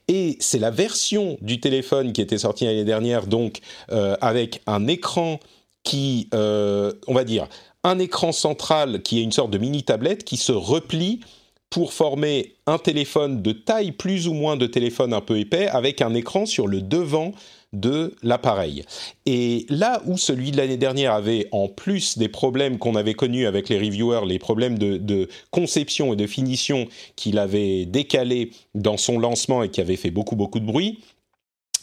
et 0.06 0.36
c'est 0.38 0.60
la 0.60 0.70
version 0.70 1.38
du 1.40 1.58
téléphone 1.58 2.12
qui 2.12 2.20
était 2.20 2.38
sortie 2.38 2.66
l'année 2.66 2.84
dernière, 2.84 3.26
donc 3.26 3.58
euh, 3.90 4.16
avec 4.20 4.62
un 4.68 4.86
écran 4.86 5.40
qui, 5.82 6.28
euh, 6.34 6.92
on 7.08 7.14
va 7.14 7.24
dire, 7.24 7.48
un 7.82 7.98
écran 7.98 8.30
central 8.30 9.02
qui 9.02 9.18
est 9.18 9.22
une 9.22 9.32
sorte 9.32 9.50
de 9.50 9.58
mini 9.58 9.82
tablette 9.82 10.24
qui 10.24 10.36
se 10.36 10.52
replie 10.52 11.20
pour 11.68 11.92
former 11.92 12.54
un 12.66 12.78
téléphone 12.78 13.42
de 13.42 13.52
taille 13.52 13.92
plus 13.92 14.28
ou 14.28 14.34
moins 14.34 14.56
de 14.56 14.66
téléphone 14.66 15.12
un 15.12 15.20
peu 15.20 15.38
épais 15.38 15.68
avec 15.68 16.00
un 16.00 16.14
écran 16.14 16.46
sur 16.46 16.68
le 16.68 16.80
devant 16.80 17.32
de 17.72 18.16
l'appareil. 18.22 18.84
Et 19.26 19.66
là 19.68 20.02
où 20.06 20.16
celui 20.16 20.50
de 20.50 20.56
l'année 20.56 20.76
dernière 20.76 21.12
avait 21.12 21.48
en 21.52 21.68
plus 21.68 22.18
des 22.18 22.28
problèmes 22.28 22.78
qu'on 22.78 22.96
avait 22.96 23.14
connus 23.14 23.46
avec 23.46 23.68
les 23.68 23.78
reviewers, 23.78 24.26
les 24.26 24.38
problèmes 24.38 24.78
de, 24.78 25.28
conception 25.50 26.12
et 26.12 26.16
de 26.16 26.26
finition 26.26 26.88
qu'il 27.16 27.38
avait 27.38 27.84
décalé 27.84 28.50
dans 28.74 28.96
son 28.96 29.18
lancement 29.18 29.62
et 29.62 29.70
qui 29.70 29.80
avait 29.80 29.96
fait 29.96 30.10
beaucoup 30.10 30.36
beaucoup 30.36 30.58
de 30.58 30.66
bruit, 30.66 31.00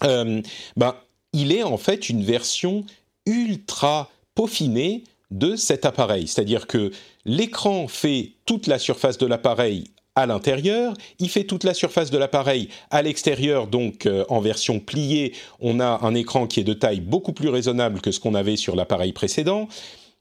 euh, 0.03 0.41
ben, 0.75 0.95
il 1.33 1.51
est 1.51 1.63
en 1.63 1.77
fait 1.77 2.09
une 2.09 2.23
version 2.23 2.83
ultra 3.25 4.09
peaufinée 4.35 5.03
de 5.31 5.55
cet 5.55 5.85
appareil. 5.85 6.27
C'est-à-dire 6.27 6.67
que 6.67 6.91
l'écran 7.25 7.87
fait 7.87 8.31
toute 8.45 8.67
la 8.67 8.79
surface 8.79 9.17
de 9.17 9.25
l'appareil 9.25 9.85
à 10.17 10.25
l'intérieur, 10.25 10.93
il 11.19 11.29
fait 11.29 11.43
toute 11.43 11.63
la 11.63 11.75
surface 11.75 12.09
de 12.09 12.17
l'appareil 12.17 12.69
à 12.89 13.03
l'extérieur, 13.03 13.67
donc 13.67 14.07
euh, 14.07 14.25
en 14.29 14.41
version 14.41 14.79
pliée, 14.79 15.33
on 15.59 15.79
a 15.79 15.99
un 16.01 16.15
écran 16.15 16.47
qui 16.47 16.59
est 16.59 16.63
de 16.63 16.73
taille 16.73 17.01
beaucoup 17.01 17.33
plus 17.33 17.49
raisonnable 17.49 18.01
que 18.01 18.11
ce 18.11 18.19
qu'on 18.19 18.33
avait 18.33 18.55
sur 18.55 18.75
l'appareil 18.75 19.13
précédent. 19.13 19.67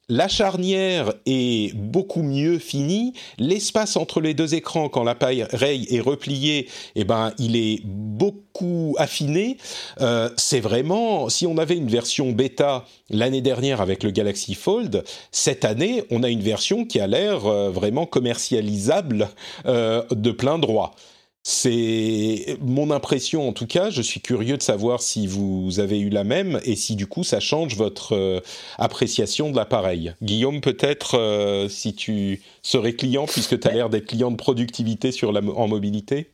La 0.09 0.29
charnière 0.29 1.15
est 1.27 1.75
beaucoup 1.75 2.23
mieux 2.23 2.61
finie. 2.61 3.13
L'espace 3.39 3.97
entre 3.97 4.21
les 4.21 4.35
deux 4.35 4.55
écrans, 4.55 4.89
quand 4.89 5.03
l'appareil 5.03 5.45
est 5.91 6.01
replié, 6.01 6.69
eh 6.95 7.03
ben, 7.03 7.33
il 7.41 7.57
est 7.57 7.81
beaucoup 7.85 8.95
affiné. 8.99 9.57
Euh, 10.01 10.31
c'est 10.37 10.61
vraiment, 10.61 11.29
si 11.29 11.45
on 11.45 11.59
avait 11.59 11.77
une 11.77 11.89
version 11.89 12.31
bêta 12.31 12.85
l'année 13.11 13.41
dernière 13.41 13.81
avec 13.81 14.05
le 14.05 14.13
Galaxy 14.13 14.55
Fold, 14.55 15.03
cette 15.33 15.65
année, 15.65 16.05
on 16.13 16.23
a 16.23 16.29
une 16.29 16.41
version 16.41 16.85
qui 16.85 17.01
a 17.01 17.09
l'air 17.09 17.45
euh, 17.47 17.71
vraiment 17.71 18.07
commercialisable 18.07 19.29
euh, 19.67 20.05
de 20.13 20.31
plein 20.31 20.61
droit. 20.61 20.95
C'est 21.49 22.59
mon 22.61 22.91
impression 22.91 23.49
en 23.49 23.53
tout 23.53 23.69
cas. 23.69 23.89
Je 23.89 24.03
suis 24.03 24.21
curieux 24.21 24.57
de 24.57 24.63
savoir 24.65 25.01
si 25.01 25.29
vous 25.29 25.79
avez 25.79 26.01
eu 26.01 26.09
la 26.09 26.25
même 26.25 26.59
et 26.65 26.75
si 26.75 26.97
du 26.97 27.07
coup 27.07 27.23
ça 27.23 27.39
change 27.39 27.77
votre 27.77 28.17
euh, 28.17 28.41
appréciation 28.79 29.53
de 29.53 29.57
l'appareil. 29.57 30.13
Guillaume, 30.25 30.61
peut-être 30.61 31.17
euh, 31.17 31.69
si 31.69 31.95
tu 31.95 32.43
serais 32.63 32.95
client, 32.95 33.27
puisque 33.27 33.61
tu 33.61 33.69
as 33.69 33.71
l'air 33.71 33.91
d'être 33.91 34.07
client 34.07 34.33
de 34.33 34.37
productivité 34.37 35.13
sur 35.13 35.31
la, 35.31 35.41
en 35.41 35.69
mobilité? 35.69 36.33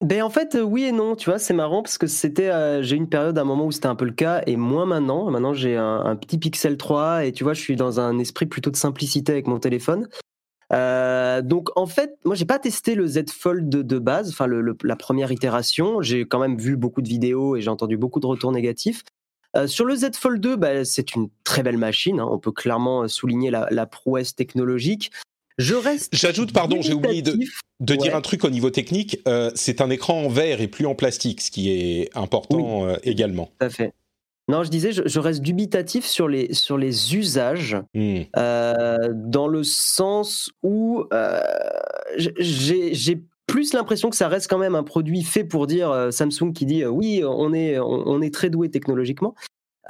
Ben 0.00 0.22
en 0.22 0.30
fait, 0.30 0.56
oui 0.62 0.84
et 0.84 0.92
non, 0.92 1.16
tu 1.16 1.28
vois, 1.28 1.40
c'est 1.40 1.52
marrant 1.52 1.82
parce 1.82 1.98
que 1.98 2.06
c'était, 2.06 2.52
j'ai 2.84 2.94
eu 2.94 2.98
une 2.98 3.08
période, 3.08 3.36
un 3.36 3.42
moment 3.42 3.66
où 3.66 3.72
c'était 3.72 3.88
un 3.88 3.96
peu 3.96 4.04
le 4.04 4.12
cas 4.12 4.42
et 4.46 4.54
moins 4.54 4.86
maintenant. 4.86 5.28
Maintenant, 5.28 5.54
j'ai 5.54 5.76
un, 5.76 6.14
petit 6.14 6.38
Pixel 6.38 6.76
3 6.76 7.24
et 7.24 7.32
tu 7.32 7.42
vois, 7.42 7.52
je 7.52 7.60
suis 7.60 7.74
dans 7.74 7.98
un 7.98 8.16
esprit 8.20 8.46
plutôt 8.46 8.70
de 8.70 8.76
simplicité 8.76 9.32
avec 9.32 9.48
mon 9.48 9.58
téléphone. 9.58 10.06
Donc 10.70 11.70
en 11.76 11.86
fait, 11.86 12.16
moi 12.24 12.34
j'ai 12.34 12.44
pas 12.44 12.58
testé 12.58 12.94
le 12.94 13.06
Z 13.06 13.30
Fold 13.30 13.68
de, 13.68 13.98
base, 13.98 14.30
enfin 14.30 14.46
la 14.82 14.96
première 14.96 15.32
itération. 15.32 16.00
J'ai 16.02 16.24
quand 16.26 16.38
même 16.38 16.58
vu 16.58 16.76
beaucoup 16.76 17.02
de 17.02 17.08
vidéos 17.08 17.56
et 17.56 17.60
j'ai 17.60 17.70
entendu 17.70 17.96
beaucoup 17.96 18.20
de 18.20 18.26
retours 18.26 18.52
négatifs. 18.52 19.02
sur 19.66 19.84
le 19.84 19.96
Z 19.96 20.10
Fold 20.14 20.40
2, 20.40 20.56
bah, 20.56 20.84
c'est 20.84 21.14
une 21.14 21.28
très 21.44 21.62
belle 21.62 21.78
machine. 21.78 22.20
Hein. 22.20 22.28
On 22.30 22.38
peut 22.38 22.52
clairement 22.52 23.08
souligner 23.08 23.50
la, 23.50 23.66
la 23.70 23.86
prouesse 23.86 24.34
technologique. 24.34 25.10
Je 25.60 25.74
reste. 25.74 26.14
J'ajoute, 26.16 26.52
pardon, 26.52 26.80
j'ai 26.80 26.94
oublié 26.94 27.20
de, 27.20 27.94
dire 27.94 28.16
un 28.16 28.22
truc 28.22 28.44
au 28.44 28.50
niveau 28.50 28.70
technique. 28.70 29.20
Euh, 29.28 29.50
c'est 29.54 29.82
un 29.82 29.90
écran 29.90 30.24
en 30.24 30.28
verre 30.28 30.62
et 30.62 30.68
plus 30.68 30.86
en 30.86 30.94
plastique, 30.94 31.42
ce 31.42 31.50
qui 31.50 31.70
est 31.70 32.08
important 32.16 32.86
euh, 32.86 32.96
également. 33.02 33.50
Tout 33.58 33.66
à 33.66 33.70
fait. 33.70 33.92
Non, 34.50 34.64
je 34.64 34.70
disais, 34.70 34.92
je, 34.92 35.18
reste 35.20 35.42
dubitatif 35.42 36.04
sur 36.04 36.28
les, 36.28 36.52
sur 36.52 36.76
les 36.76 37.14
usages, 37.14 37.76
hmm. 37.94 38.22
euh, 38.36 38.96
dans 39.14 39.48
le 39.48 39.62
sens 39.62 40.50
où 40.62 41.04
j'ai 42.16 43.22
plus 43.46 43.72
l'impression 43.72 44.10
que 44.10 44.16
ça 44.16 44.28
reste 44.28 44.48
quand 44.48 44.58
même 44.58 44.74
un 44.74 44.84
produit 44.84 45.22
fait 45.22 45.44
pour 45.44 45.66
dire 45.66 46.08
Samsung 46.10 46.52
qui 46.52 46.66
dit 46.66 46.84
oui, 46.84 47.22
on 47.24 47.52
est, 47.52 47.78
on 47.78 48.20
est 48.20 48.32
très 48.32 48.50
doué 48.50 48.70
technologiquement. 48.70 49.34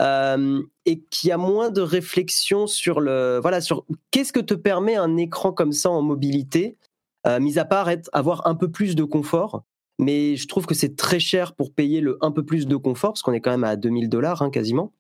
Euh, 0.01 0.63
et 0.87 1.03
qui 1.11 1.31
a 1.31 1.37
moins 1.37 1.71
de 1.71 1.83
réflexion 1.83 2.67
sur 2.67 3.01
le 3.01 3.39
voilà 3.43 3.61
sur 3.61 3.85
qu'est-ce 4.11 4.33
que 4.33 4.41
te 4.41 4.55
permet 4.55 4.97
un 4.97 5.19
écran 5.19 5.53
comme 5.53 5.73
ça 5.73 5.91
en 5.91 6.01
mobilité, 6.01 6.79
euh, 7.27 7.39
mis 7.39 7.59
à 7.59 7.67
part 7.67 7.91
être, 7.91 8.09
avoir 8.15 8.47
un 8.47 8.55
peu 8.55 8.71
plus 8.71 8.95
de 8.95 9.05
confort. 9.05 9.63
Mais 10.01 10.37
je 10.37 10.49
trouve 10.49 10.67
que 10.67 10.75
c'est 10.75 10.97
très 10.97 11.21
cher 11.21 11.55
pour 11.55 11.73
payer 11.73 12.01
le 12.01 12.19
un 12.21 12.31
peu 12.31 12.45
plus 12.45 12.67
de 12.67 12.77
confort, 12.77 13.13
parce 13.13 13.23
qu'on 13.23 13.33
est 13.33 13.41
quand 13.41 13.51
même 13.51 13.65
à 13.65 13.77
2000 13.77 14.09
dollars 14.09 14.43
hein, 14.43 14.51
quasiment. 14.51 14.93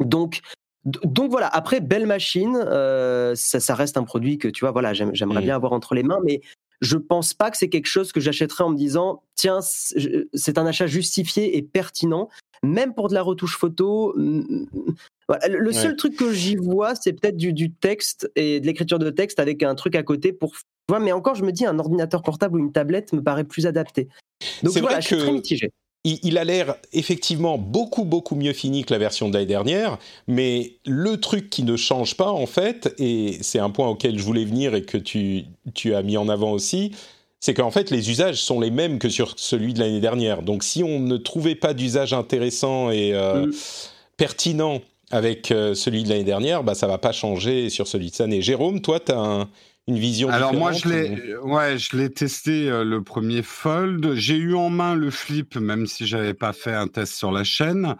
Donc 0.00 0.40
donc 0.84 1.30
voilà, 1.30 1.48
après, 1.48 1.80
belle 1.80 2.06
machine, 2.06 2.56
euh, 2.56 3.34
ça, 3.36 3.58
ça, 3.58 3.74
reste 3.74 3.96
un 3.96 4.04
produit 4.04 4.36
que 4.36 4.48
tu 4.48 4.66
vois, 4.66 4.70
voilà, 4.70 4.92
j'aimerais 4.92 5.40
mmh. 5.40 5.44
bien 5.44 5.56
avoir 5.56 5.72
entre 5.72 5.94
les 5.94 6.02
mains, 6.02 6.18
mais 6.22 6.42
je 6.82 6.98
pense 6.98 7.32
pas 7.32 7.50
que 7.50 7.56
c'est 7.56 7.70
quelque 7.70 7.86
chose 7.86 8.12
que 8.12 8.20
j'achèterais 8.20 8.64
en 8.64 8.68
me 8.68 8.76
disant, 8.76 9.22
tiens, 9.34 9.60
c'est 9.62 10.58
un 10.58 10.66
achat 10.66 10.86
justifié 10.86 11.56
et 11.56 11.62
pertinent 11.62 12.28
même 12.64 12.94
pour 12.94 13.08
de 13.08 13.14
la 13.14 13.22
retouche 13.22 13.56
photo. 13.56 14.14
Le 14.16 15.72
seul 15.72 15.96
truc 15.96 16.16
que 16.16 16.32
j'y 16.32 16.56
vois, 16.56 16.94
c'est 16.94 17.12
peut-être 17.12 17.36
du, 17.36 17.72
texte 17.72 18.30
et 18.34 18.60
de 18.60 18.66
l'écriture 18.66 18.98
de 18.98 19.10
texte 19.10 19.38
avec 19.38 19.62
un 19.62 19.74
truc 19.74 19.94
à 19.94 20.02
côté 20.02 20.32
pour. 20.32 20.54
Mais 21.00 21.12
encore, 21.12 21.34
je 21.34 21.44
me 21.44 21.52
dis, 21.52 21.64
un 21.64 21.78
ordinateur 21.78 22.22
portable 22.22 22.56
ou 22.56 22.58
une 22.58 22.72
tablette 22.72 23.12
me 23.12 23.22
paraît 23.22 23.44
plus 23.44 23.66
adapté. 23.66 24.08
Donc 24.62 24.76
voilà, 24.78 25.00
je 25.00 25.06
suis 25.06 25.16
très 25.16 25.32
mitigé. 25.32 25.70
Il, 26.06 26.36
a 26.36 26.44
l'air 26.44 26.74
effectivement 26.92 27.56
beaucoup 27.56 28.04
beaucoup 28.04 28.34
mieux 28.34 28.52
fini 28.52 28.84
que 28.84 28.92
la 28.92 28.98
version 28.98 29.30
de 29.30 29.34
l'année 29.34 29.46
dernière, 29.46 29.98
mais 30.26 30.74
le 30.84 31.18
truc 31.18 31.48
qui 31.48 31.62
ne 31.62 31.76
change 31.76 32.14
pas 32.14 32.30
en 32.30 32.44
fait, 32.44 32.94
et 32.98 33.38
c'est 33.40 33.58
un 33.58 33.70
point 33.70 33.88
auquel 33.88 34.18
je 34.18 34.22
voulais 34.22 34.44
venir 34.44 34.74
et 34.74 34.82
que 34.82 34.98
tu, 34.98 35.44
tu 35.72 35.94
as 35.94 36.02
mis 36.02 36.18
en 36.18 36.28
avant 36.28 36.52
aussi, 36.52 36.92
c'est 37.44 37.52
qu'en 37.52 37.70
fait, 37.70 37.90
les 37.90 38.10
usages 38.10 38.42
sont 38.42 38.58
les 38.58 38.70
mêmes 38.70 38.98
que 38.98 39.10
sur 39.10 39.34
celui 39.38 39.74
de 39.74 39.78
l'année 39.78 40.00
dernière. 40.00 40.42
Donc, 40.42 40.62
si 40.62 40.82
on 40.82 40.98
ne 40.98 41.18
trouvait 41.18 41.54
pas 41.54 41.74
d'usage 41.74 42.14
intéressant 42.14 42.90
et 42.90 43.14
euh, 43.14 43.46
mm. 43.46 43.52
pertinent 44.16 44.80
avec 45.10 45.50
euh, 45.50 45.74
celui 45.74 46.04
de 46.04 46.08
l'année 46.08 46.24
dernière, 46.24 46.64
bah, 46.64 46.74
ça 46.74 46.86
va 46.86 46.96
pas 46.96 47.12
changer 47.12 47.68
sur 47.68 47.86
celui 47.86 48.06
de 48.06 48.12
cette 48.12 48.22
année. 48.22 48.40
Jérôme, 48.40 48.80
toi, 48.80 48.98
tu 48.98 49.12
as 49.12 49.18
un, 49.18 49.50
une 49.86 49.98
vision 49.98 50.30
Alors 50.30 50.54
moi 50.54 50.72
je 50.72 50.88
l'ai 50.88 51.36
ouais, 51.42 51.76
je 51.76 51.96
l'ai 51.96 52.08
testé 52.08 52.70
euh, 52.70 52.84
le 52.84 53.02
premier 53.02 53.42
Fold, 53.42 54.14
j'ai 54.14 54.36
eu 54.36 54.54
en 54.54 54.70
main 54.70 54.94
le 54.94 55.10
Flip 55.10 55.56
même 55.56 55.86
si 55.86 56.06
j'avais 56.06 56.32
pas 56.32 56.54
fait 56.54 56.72
un 56.72 56.88
test 56.88 57.14
sur 57.14 57.30
la 57.30 57.44
chaîne. 57.44 57.94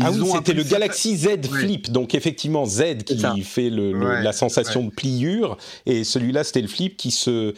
ah 0.00 0.12
oui, 0.12 0.28
c'était 0.32 0.52
le 0.52 0.62
Galaxy 0.62 1.16
Z 1.16 1.46
Flip. 1.50 1.90
Donc 1.90 2.14
effectivement 2.14 2.64
Z 2.66 3.04
qui 3.04 3.42
fait 3.42 3.70
le, 3.70 4.20
la 4.22 4.32
sensation 4.32 4.84
de 4.84 4.90
pliure. 4.90 5.56
Et 5.86 6.04
celui-là 6.04 6.44
c'était 6.44 6.62
le 6.62 6.68
Flip 6.68 6.96
qui 6.96 7.10
se 7.10 7.52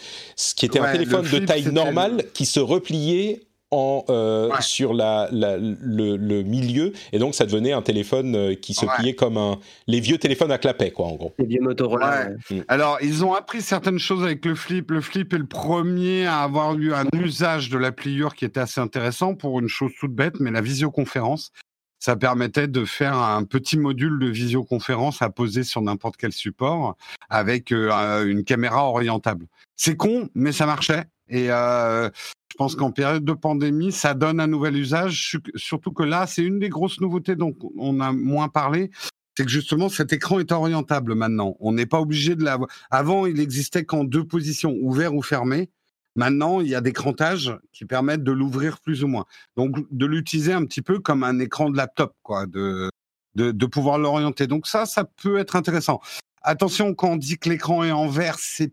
qui 0.57 0.65
était 0.65 0.81
un 0.81 0.93
téléphone 0.93 1.29
de 1.29 1.39
taille 1.41 1.71
normale 1.73 2.25
qui 2.33 2.47
se 2.47 2.61
repliait 2.61 3.46
en, 3.71 4.05
euh, 4.11 4.51
sur 4.61 4.95
la, 4.95 5.29
le, 5.33 6.43
milieu 6.43 6.93
et 7.13 7.19
donc 7.19 7.35
ça 7.35 7.47
devenait 7.47 7.73
un 7.73 7.83
téléphone 7.83 8.37
euh, 8.37 8.55
qui 8.55 8.75
se 8.75 8.87
pliait 8.87 9.15
comme 9.15 9.37
un 9.37 9.59
les 9.89 9.99
vieux 9.99 10.19
téléphones 10.19 10.53
à 10.53 10.59
clapet 10.59 10.93
quoi 10.93 11.07
en 11.07 11.17
gros. 11.17 11.35
Les 11.39 11.47
vieux 11.47 11.61
Motorola. 11.61 12.29
Mm. 12.51 12.61
Alors 12.69 12.99
ils 13.03 13.25
ont 13.25 13.35
appris 13.35 13.63
certaines 13.63 13.99
choses 13.99 14.23
avec 14.23 14.45
le 14.45 14.55
flip. 14.55 14.91
Le 14.91 15.01
flip 15.01 15.33
est 15.35 15.39
le 15.39 15.47
premier 15.47 16.27
à 16.27 16.43
avoir 16.43 16.77
eu 16.77 16.95
un 16.95 17.07
usage 17.15 17.69
de 17.69 17.79
la 17.79 17.91
pliure 17.91 18.35
qui 18.35 18.45
était 18.45 18.61
assez 18.61 18.81
intéressant 18.81 19.35
pour 19.35 19.59
une 19.59 19.69
chose 19.69 19.93
toute 19.99 20.15
bête, 20.15 20.39
mais 20.39 20.51
la 20.51 20.61
visioconférence. 20.61 21.53
Ça 21.99 22.15
permettait 22.15 22.69
de 22.69 22.85
faire 22.85 23.17
un 23.17 23.43
petit 23.45 23.79
module 23.79 24.19
de 24.21 24.27
visioconférence 24.27 25.23
à 25.23 25.31
poser 25.31 25.65
sur 25.65 25.81
n'importe 25.81 26.17
quel 26.19 26.31
support 26.31 26.95
avec 27.31 27.73
euh, 27.73 28.27
une 28.27 28.45
caméra 28.45 28.85
orientable. 28.85 29.47
C'est 29.77 29.97
con, 29.97 30.29
mais 30.35 30.53
ça 30.53 30.67
marchait. 30.67 31.07
Et 31.29 31.51
euh, 31.51 32.09
je 32.51 32.57
pense 32.57 32.77
qu'en 32.77 32.91
période 32.91 33.25
de 33.25 33.33
pandémie, 33.33 33.93
ça 33.93 34.15
donne 34.15 34.41
un 34.41 34.47
nouvel 34.47 34.77
usage. 34.77 35.39
Surtout 35.57 35.93
que 35.93 36.03
là, 36.03 36.27
c'est 36.27 36.43
une 36.43 36.59
des 36.59 36.69
grosses 36.69 37.01
nouveautés 37.01 37.37
dont 37.37 37.55
on 37.79 38.01
a 38.01 38.13
moins 38.13 38.49
parlé. 38.49 38.91
C'est 39.37 39.45
que 39.45 39.51
justement, 39.51 39.89
cet 39.89 40.13
écran 40.13 40.39
est 40.39 40.53
orientable 40.53 41.15
maintenant. 41.15 41.57
On 41.61 41.73
n'est 41.73 41.87
pas 41.87 42.01
obligé 42.01 42.37
de 42.37 42.45
l'avoir. 42.45 42.71
Avant, 42.91 43.27
il 43.27 43.41
existait 43.41 43.85
qu'en 43.85 44.05
deux 44.05 44.25
positions, 44.25 44.75
ouvert 44.81 45.15
ou 45.15 45.23
fermé. 45.23 45.71
Maintenant, 46.15 46.63
il 46.63 46.69
y 46.69 46.75
a 46.75 46.81
des 46.81 46.95
crantages 46.95 47.55
qui 47.73 47.85
permettent 47.85 48.25
de 48.25 48.33
l'ouvrir 48.33 48.81
plus 48.81 49.05
ou 49.05 49.09
moins. 49.09 49.27
Donc, 49.57 49.77
de 49.91 50.07
l'utiliser 50.07 50.55
un 50.55 50.65
petit 50.65 50.81
peu 50.81 50.99
comme 50.99 51.23
un 51.23 51.39
écran 51.41 51.69
de 51.69 51.77
laptop, 51.77 52.15
quoi, 52.23 52.47
de, 52.47 52.89
de, 53.35 53.53
de 53.53 53.67
pouvoir 53.67 53.99
l'orienter. 53.99 54.47
Donc 54.47 54.67
ça, 54.67 54.87
ça 54.87 55.05
peut 55.05 55.37
être 55.39 55.57
intéressant. 55.57 56.01
Attention, 56.43 56.95
quand 56.95 57.11
on 57.11 57.17
dit 57.17 57.39
que 57.39 57.49
l'écran 57.49 57.85
est 57.85 57.93
en 57.93 58.09
vert, 58.09 58.37
c'est 58.39 58.73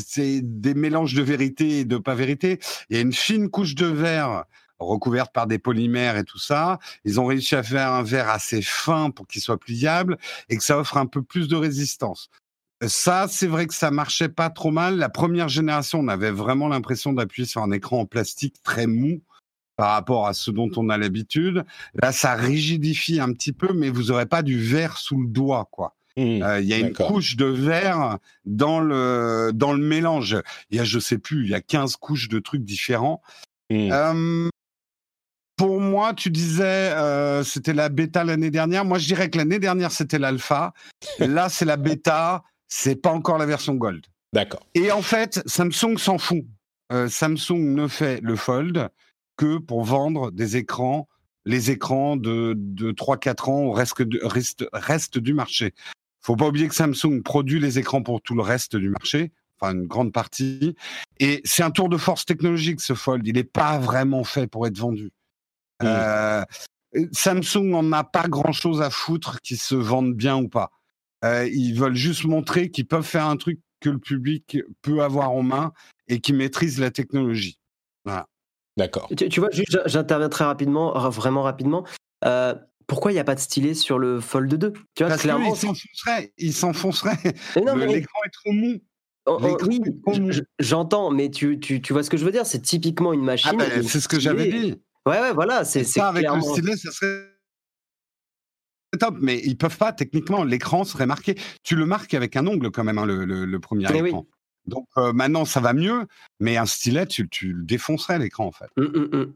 c'est 0.00 0.40
des 0.42 0.74
mélanges 0.74 1.14
de 1.14 1.22
vérité 1.22 1.80
et 1.80 1.84
de 1.84 1.98
pas 1.98 2.14
vérité. 2.14 2.58
Il 2.90 2.96
y 2.96 2.98
a 2.98 3.02
une 3.02 3.12
fine 3.12 3.48
couche 3.50 3.74
de 3.74 3.86
verre 3.86 4.44
recouverte 4.78 5.32
par 5.32 5.46
des 5.46 5.58
polymères 5.58 6.16
et 6.16 6.24
tout 6.24 6.38
ça. 6.38 6.78
Ils 7.04 7.20
ont 7.20 7.26
réussi 7.26 7.54
à 7.54 7.62
faire 7.62 7.92
un 7.92 8.02
verre 8.02 8.28
assez 8.28 8.62
fin 8.62 9.10
pour 9.10 9.26
qu'il 9.26 9.40
soit 9.40 9.58
pliable 9.58 10.18
et 10.48 10.56
que 10.56 10.64
ça 10.64 10.78
offre 10.78 10.96
un 10.96 11.06
peu 11.06 11.22
plus 11.22 11.48
de 11.48 11.56
résistance. 11.56 12.30
Ça, 12.86 13.26
c'est 13.28 13.46
vrai 13.46 13.66
que 13.66 13.74
ça 13.74 13.90
marchait 13.90 14.28
pas 14.28 14.50
trop 14.50 14.70
mal. 14.70 14.96
La 14.96 15.08
première 15.08 15.48
génération, 15.48 16.00
on 16.00 16.08
avait 16.08 16.30
vraiment 16.30 16.68
l'impression 16.68 17.12
d'appuyer 17.12 17.46
sur 17.46 17.62
un 17.62 17.70
écran 17.70 18.00
en 18.00 18.06
plastique 18.06 18.56
très 18.62 18.86
mou 18.86 19.22
par 19.76 19.92
rapport 19.92 20.26
à 20.26 20.34
ce 20.34 20.50
dont 20.50 20.70
on 20.76 20.88
a 20.90 20.98
l'habitude. 20.98 21.64
Là, 21.94 22.12
ça 22.12 22.34
rigidifie 22.34 23.20
un 23.20 23.32
petit 23.32 23.52
peu, 23.52 23.72
mais 23.72 23.90
vous 23.90 24.10
aurez 24.10 24.26
pas 24.26 24.42
du 24.42 24.58
verre 24.58 24.98
sous 24.98 25.20
le 25.20 25.28
doigt, 25.28 25.68
quoi. 25.70 25.96
Mmh. 26.16 26.42
Euh, 26.42 26.60
il 26.60 26.66
y 26.66 26.72
a 26.72 26.78
une 26.78 26.92
couche 26.92 27.36
de 27.36 27.46
verre 27.46 28.18
dans 28.44 28.80
le 28.80 29.50
dans 29.52 29.72
le 29.72 29.84
mélange. 29.84 30.36
Il 30.70 30.76
y 30.76 30.80
a 30.80 30.84
je 30.84 30.98
sais 30.98 31.18
plus, 31.18 31.44
il 31.44 31.50
y 31.50 31.54
a 31.54 31.60
15 31.60 31.96
couches 31.96 32.28
de 32.28 32.38
trucs 32.38 32.62
différents. 32.62 33.20
Mmh. 33.70 33.90
Euh, 33.90 34.48
pour 35.56 35.80
moi, 35.80 36.14
tu 36.14 36.30
disais 36.30 36.64
euh, 36.64 37.42
c'était 37.42 37.72
la 37.72 37.88
bêta 37.88 38.22
l'année 38.22 38.50
dernière. 38.50 38.84
Moi, 38.84 38.98
je 38.98 39.06
dirais 39.06 39.28
que 39.28 39.38
l'année 39.38 39.58
dernière 39.58 39.90
c'était 39.90 40.18
l'alpha. 40.18 40.72
Là, 41.18 41.48
c'est 41.48 41.64
la 41.64 41.76
bêta. 41.76 42.44
C'est 42.68 42.96
pas 42.96 43.10
encore 43.10 43.38
la 43.38 43.46
version 43.46 43.74
gold. 43.74 44.06
D'accord. 44.32 44.66
Et 44.74 44.90
en 44.90 45.02
fait, 45.02 45.42
Samsung 45.46 45.96
s'en 45.98 46.18
fout. 46.18 46.44
Samsung 47.08 47.74
ne 47.74 47.88
fait 47.88 48.20
le 48.22 48.36
fold 48.36 48.88
que 49.36 49.58
pour 49.58 49.84
vendre 49.84 50.30
des 50.30 50.56
écrans 50.56 51.08
les 51.46 51.70
écrans 51.70 52.16
de, 52.16 52.54
de 52.56 52.90
3-4 52.92 53.50
ans 53.50 53.62
au 53.64 53.72
reste, 53.72 53.94
reste, 54.22 54.64
reste 54.72 55.18
du 55.18 55.34
marché 55.34 55.74
faut 56.24 56.36
pas 56.36 56.48
oublier 56.48 56.68
que 56.68 56.74
Samsung 56.74 57.22
produit 57.22 57.60
les 57.60 57.78
écrans 57.78 58.02
pour 58.02 58.22
tout 58.22 58.34
le 58.34 58.42
reste 58.42 58.76
du 58.76 58.88
marché, 58.88 59.32
enfin 59.60 59.74
une 59.74 59.86
grande 59.86 60.12
partie. 60.12 60.74
Et 61.20 61.42
c'est 61.44 61.62
un 61.62 61.70
tour 61.70 61.88
de 61.88 61.98
force 61.98 62.24
technologique 62.24 62.80
ce 62.80 62.94
Fold. 62.94 63.26
Il 63.26 63.34
n'est 63.34 63.44
pas 63.44 63.78
vraiment 63.78 64.24
fait 64.24 64.46
pour 64.46 64.66
être 64.66 64.78
vendu. 64.78 65.10
Euh, 65.82 66.42
Samsung 67.12 67.64
n'en 67.64 67.92
a 67.92 68.04
pas 68.04 68.26
grand-chose 68.28 68.80
à 68.80 68.88
foutre 68.88 69.40
qui 69.42 69.56
se 69.56 69.74
vendent 69.74 70.14
bien 70.14 70.36
ou 70.36 70.48
pas. 70.48 70.70
Euh, 71.24 71.46
ils 71.52 71.74
veulent 71.74 71.94
juste 71.94 72.24
montrer 72.24 72.70
qu'ils 72.70 72.86
peuvent 72.86 73.04
faire 73.04 73.26
un 73.26 73.36
truc 73.36 73.60
que 73.80 73.90
le 73.90 73.98
public 73.98 74.58
peut 74.80 75.02
avoir 75.02 75.30
en 75.30 75.42
main 75.42 75.72
et 76.08 76.20
qui 76.20 76.32
maîtrise 76.32 76.80
la 76.80 76.90
technologie. 76.90 77.58
Voilà. 78.04 78.26
D'accord. 78.76 79.10
Tu, 79.14 79.40
vois, 79.40 79.50
j'interviens 79.86 80.28
très 80.28 80.44
rapidement, 80.44 80.98
vraiment 81.10 81.42
rapidement. 81.42 81.84
Euh, 82.24 82.54
pourquoi 82.86 83.12
il 83.12 83.14
n'y 83.14 83.20
a 83.20 83.24
pas 83.24 83.34
de 83.34 83.40
stylet 83.40 83.74
sur 83.74 83.98
le 83.98 84.20
Fold 84.20 84.54
2 84.54 84.72
tu 84.72 84.80
vois, 84.98 85.08
Parce 85.08 85.22
clairement, 85.22 85.54
il 86.38 86.52
s'enfoncerait. 86.52 87.16
L'écran 87.56 88.18
est 88.26 88.32
trop 88.32 88.52
mou. 88.52 88.80
Oh, 89.26 89.38
oh, 89.40 89.56
oui, 89.66 89.80
j'entends, 90.58 91.10
mais 91.10 91.30
tu, 91.30 91.58
tu, 91.58 91.80
tu, 91.80 91.94
vois 91.94 92.02
ce 92.02 92.10
que 92.10 92.18
je 92.18 92.26
veux 92.26 92.30
dire? 92.30 92.44
C'est 92.44 92.60
typiquement 92.60 93.14
une 93.14 93.22
ah, 93.22 93.24
machine. 93.24 93.56
Ben, 93.56 93.82
c'est 93.82 94.00
ce 94.00 94.08
que 94.08 94.20
j'avais 94.20 94.48
dit. 94.48 94.82
Ouais, 95.06 95.18
ouais, 95.18 95.32
voilà. 95.32 95.64
C'est 95.64 95.84
ça 95.84 96.08
avec 96.08 96.26
le 96.28 96.40
stylet, 96.40 96.76
ça 96.76 96.90
serait 96.90 97.30
top, 98.98 99.16
mais 99.20 99.40
ils 99.44 99.56
peuvent 99.56 99.78
pas 99.78 99.92
techniquement. 99.92 100.44
L'écran 100.44 100.84
serait 100.84 101.06
marqué. 101.06 101.36
Tu 101.62 101.74
le 101.74 101.86
marques 101.86 102.14
avec 102.14 102.36
un 102.36 102.46
ongle 102.46 102.70
quand 102.70 102.84
même, 102.84 102.98
hein, 102.98 103.06
le, 103.06 103.24
le, 103.24 103.60
premier 103.60 103.86
écran. 103.86 104.26
Donc 104.66 104.86
maintenant, 104.96 105.44
ça 105.44 105.60
va 105.60 105.72
mieux, 105.72 106.06
mais 106.38 106.56
un 106.56 106.66
stylet, 106.66 107.06
tu, 107.06 107.28
tu 107.28 107.52
le 107.52 107.64
défoncerais 107.64 108.18
l'écran 108.18 108.46
en 108.46 108.52
fait. 108.52 108.68
Hum, 108.76 108.92
hum, 108.94 109.08
hum. 109.12 109.34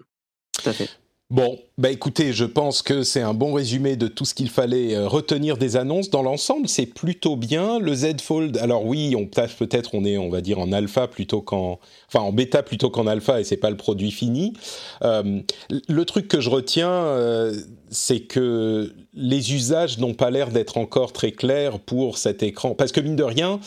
Tout 0.52 0.68
à 0.68 0.72
fait. 0.72 0.90
Bon, 1.30 1.58
bah 1.76 1.90
écoutez, 1.90 2.32
je 2.32 2.46
pense 2.46 2.80
que 2.80 3.02
c'est 3.02 3.20
un 3.20 3.34
bon 3.34 3.52
résumé 3.52 3.96
de 3.96 4.08
tout 4.08 4.24
ce 4.24 4.32
qu'il 4.32 4.48
fallait 4.48 4.94
euh, 4.94 5.06
retenir 5.06 5.58
des 5.58 5.76
annonces. 5.76 6.08
Dans 6.08 6.22
l'ensemble, 6.22 6.68
c'est 6.68 6.86
plutôt 6.86 7.36
bien. 7.36 7.78
Le 7.78 7.94
Z 7.94 8.22
Fold, 8.22 8.56
alors 8.56 8.86
oui, 8.86 9.14
on 9.14 9.26
peut-être 9.26 9.90
on 9.94 10.06
est, 10.06 10.16
on 10.16 10.30
va 10.30 10.40
dire 10.40 10.58
en 10.58 10.72
alpha 10.72 11.06
plutôt 11.06 11.42
qu'en, 11.42 11.80
enfin 12.06 12.20
en 12.20 12.32
bêta 12.32 12.62
plutôt 12.62 12.88
qu'en 12.88 13.06
alpha, 13.06 13.42
et 13.42 13.44
c'est 13.44 13.58
pas 13.58 13.68
le 13.68 13.76
produit 13.76 14.10
fini. 14.10 14.54
Euh, 15.02 15.42
le 15.68 16.04
truc 16.06 16.28
que 16.28 16.40
je 16.40 16.48
retiens, 16.48 16.90
euh, 16.90 17.54
c'est 17.90 18.20
que 18.20 18.94
les 19.12 19.52
usages 19.52 19.98
n'ont 19.98 20.14
pas 20.14 20.30
l'air 20.30 20.48
d'être 20.48 20.78
encore 20.78 21.12
très 21.12 21.32
clairs 21.32 21.78
pour 21.78 22.16
cet 22.16 22.42
écran, 22.42 22.74
parce 22.74 22.90
que 22.90 23.00
mine 23.00 23.16
de 23.16 23.24
rien, 23.24 23.60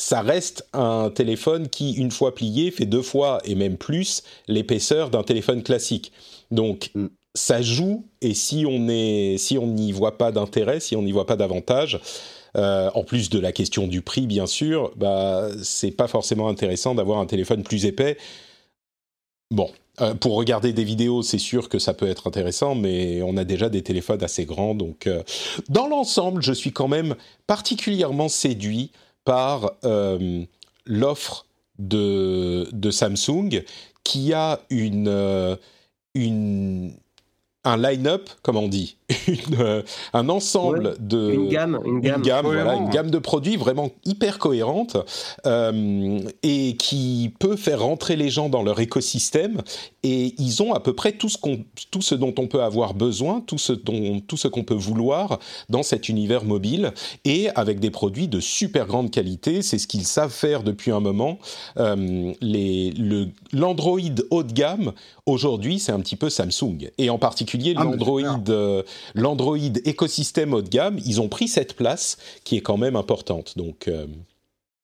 ça 0.00 0.22
reste 0.22 0.66
un 0.72 1.10
téléphone 1.10 1.68
qui, 1.68 1.92
une 1.92 2.10
fois 2.10 2.34
plié, 2.34 2.70
fait 2.70 2.86
deux 2.86 3.02
fois 3.02 3.38
et 3.44 3.54
même 3.54 3.76
plus 3.76 4.22
l'épaisseur 4.48 5.10
d'un 5.10 5.22
téléphone 5.22 5.62
classique. 5.62 6.10
Donc 6.50 6.90
mm. 6.94 7.08
ça 7.34 7.60
joue 7.60 8.06
et 8.22 8.32
si 8.32 8.64
on 8.66 8.88
est, 8.88 9.36
si 9.36 9.58
on 9.58 9.66
n'y 9.66 9.92
voit 9.92 10.16
pas 10.16 10.32
d'intérêt, 10.32 10.80
si 10.80 10.96
on 10.96 11.02
n'y 11.02 11.12
voit 11.12 11.26
pas 11.26 11.36
d'avantage, 11.36 12.00
euh, 12.56 12.90
en 12.94 13.04
plus 13.04 13.28
de 13.28 13.38
la 13.38 13.52
question 13.52 13.86
du 13.86 14.00
prix 14.00 14.26
bien 14.26 14.46
sûr, 14.46 14.90
bah 14.96 15.48
c'est 15.62 15.90
pas 15.90 16.08
forcément 16.08 16.48
intéressant 16.48 16.94
d'avoir 16.94 17.18
un 17.18 17.26
téléphone 17.26 17.62
plus 17.62 17.84
épais. 17.84 18.16
Bon, 19.50 19.70
euh, 20.00 20.14
pour 20.14 20.34
regarder 20.34 20.72
des 20.72 20.84
vidéos, 20.84 21.22
c'est 21.22 21.38
sûr 21.38 21.68
que 21.68 21.78
ça 21.78 21.92
peut 21.92 22.08
être 22.08 22.26
intéressant, 22.26 22.74
mais 22.74 23.20
on 23.20 23.36
a 23.36 23.44
déjà 23.44 23.68
des 23.68 23.82
téléphones 23.82 24.24
assez 24.24 24.46
grands. 24.46 24.74
Donc, 24.74 25.06
euh, 25.06 25.22
dans 25.68 25.88
l'ensemble, 25.88 26.40
je 26.40 26.52
suis 26.52 26.72
quand 26.72 26.88
même 26.88 27.16
particulièrement 27.46 28.28
séduit 28.28 28.92
par 29.24 29.72
l'offre 30.86 31.46
de, 31.78 32.68
de, 32.72 32.90
Samsung, 32.90 33.62
qui 34.02 34.32
a 34.32 34.60
une 34.70 35.58
une, 36.14 36.96
un 37.64 37.76
line-up, 37.76 38.30
comme 38.42 38.56
on 38.56 38.68
dit, 38.68 38.96
euh, 39.58 39.82
un 40.14 40.28
ensemble 40.30 40.96
de 40.98 41.32
une 41.32 41.48
gamme, 41.48 41.78
une 41.84 42.00
gamme, 42.00 42.46
voilà, 42.46 42.74
une 42.74 42.88
gamme 42.88 43.10
de 43.10 43.18
produits 43.18 43.56
vraiment 43.56 43.90
hyper 44.04 44.38
cohérente 44.38 44.96
euh, 45.46 46.20
et 46.42 46.76
qui 46.76 47.34
peut 47.38 47.56
faire 47.56 47.82
rentrer 47.82 48.16
les 48.16 48.30
gens 48.30 48.48
dans 48.48 48.62
leur 48.62 48.80
écosystème. 48.80 49.60
Et 50.02 50.34
ils 50.38 50.62
ont 50.62 50.72
à 50.72 50.80
peu 50.80 50.94
près 50.94 51.12
tout 51.12 51.28
ce, 51.28 51.36
qu'on, 51.36 51.64
tout 51.90 52.00
ce 52.00 52.14
dont 52.14 52.34
on 52.38 52.46
peut 52.46 52.62
avoir 52.62 52.94
besoin, 52.94 53.42
tout 53.42 53.58
ce, 53.58 53.74
dont, 53.74 54.20
tout 54.20 54.38
ce 54.38 54.48
qu'on 54.48 54.64
peut 54.64 54.74
vouloir 54.74 55.38
dans 55.68 55.82
cet 55.82 56.08
univers 56.08 56.44
mobile 56.44 56.92
et 57.26 57.50
avec 57.50 57.80
des 57.80 57.90
produits 57.90 58.28
de 58.28 58.40
super 58.40 58.86
grande 58.86 59.10
qualité. 59.10 59.60
C'est 59.60 59.78
ce 59.78 59.86
qu'ils 59.86 60.06
savent 60.06 60.32
faire 60.32 60.62
depuis 60.62 60.92
un 60.92 61.00
moment. 61.00 61.38
Euh, 61.76 62.32
les, 62.40 62.92
le, 62.92 63.28
l'Android 63.52 64.00
haut 64.30 64.42
de 64.42 64.52
gamme, 64.52 64.92
aujourd'hui, 65.26 65.78
c'est 65.78 65.92
un 65.92 66.00
petit 66.00 66.16
peu 66.16 66.30
Samsung. 66.30 66.90
Et 66.96 67.10
en 67.10 67.18
particulier, 67.18 67.49
ah, 67.76 67.84
l'Android 67.84 68.20
l'Android 69.14 69.58
écosystème 69.84 70.54
haut 70.54 70.62
de 70.62 70.68
gamme, 70.68 70.98
ils 71.04 71.20
ont 71.20 71.28
pris 71.28 71.48
cette 71.48 71.74
place 71.74 72.16
qui 72.44 72.56
est 72.56 72.60
quand 72.60 72.76
même 72.76 72.96
importante. 72.96 73.56
Donc 73.56 73.88
euh, 73.88 74.06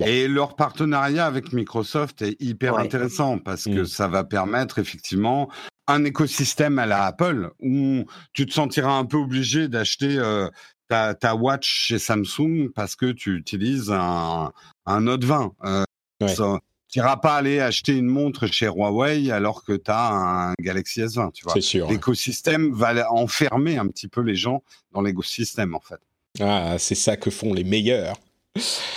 Et 0.05 0.29
leur 0.29 0.57
partenariat 0.57 1.26
avec 1.26 1.52
Microsoft 1.52 2.22
est 2.22 2.40
hyper 2.40 2.76
intéressant 2.79 3.38
parce 3.38 3.64
que 3.64 3.83
mm. 3.83 3.87
ça 3.87 4.09
va 4.09 4.24
permettre 4.24 4.79
effectivement 4.79 5.48
un 5.87 6.05
écosystème 6.05 6.79
à 6.79 6.87
la 6.87 7.05
Apple 7.05 7.50
où 7.61 8.05
tu 8.33 8.46
te 8.46 8.52
sentiras 8.52 8.92
un 8.92 9.05
peu 9.05 9.18
obligé 9.18 9.68
d'acheter 9.68 10.18
euh, 10.18 10.48
ta, 10.88 11.35
watch 11.35 11.87
chez 11.87 11.98
Samsung 11.98 12.70
parce 12.74 12.96
que 12.96 13.12
tu 13.12 13.37
utilises 13.37 13.90
un, 13.90 14.52
Note 15.00 15.24
20. 15.24 15.52
Euh, 15.64 15.85
tu 16.88 16.99
n'iras 16.99 17.16
pas 17.16 17.37
aller 17.37 17.61
acheter 17.61 17.92
une 17.92 18.07
montre 18.07 18.46
chez 18.46 18.66
Huawei 18.66 19.31
alors 19.31 19.64
que 19.64 19.72
tu 19.72 19.90
as 19.90 20.51
un 20.51 20.53
Galaxy 20.61 21.03
S20, 21.03 21.33
tu 21.33 21.44
vois. 21.44 21.55
C'est 21.55 21.61
sûr. 21.61 21.88
L'écosystème 21.90 22.72
va 22.72 23.11
enfermer 23.12 23.77
un 23.77 23.87
petit 23.88 24.09
peu 24.09 24.20
les 24.20 24.37
gens 24.37 24.62
dans 24.92 25.03
l'écosystème, 25.03 25.75
en 25.75 25.81
fait. 25.81 26.01
Ah, 26.40 26.77
c'est 26.79 26.94
ça 26.94 27.16
que 27.16 27.31
font 27.31 27.53
les 27.53 27.64
meilleurs. 27.64 28.16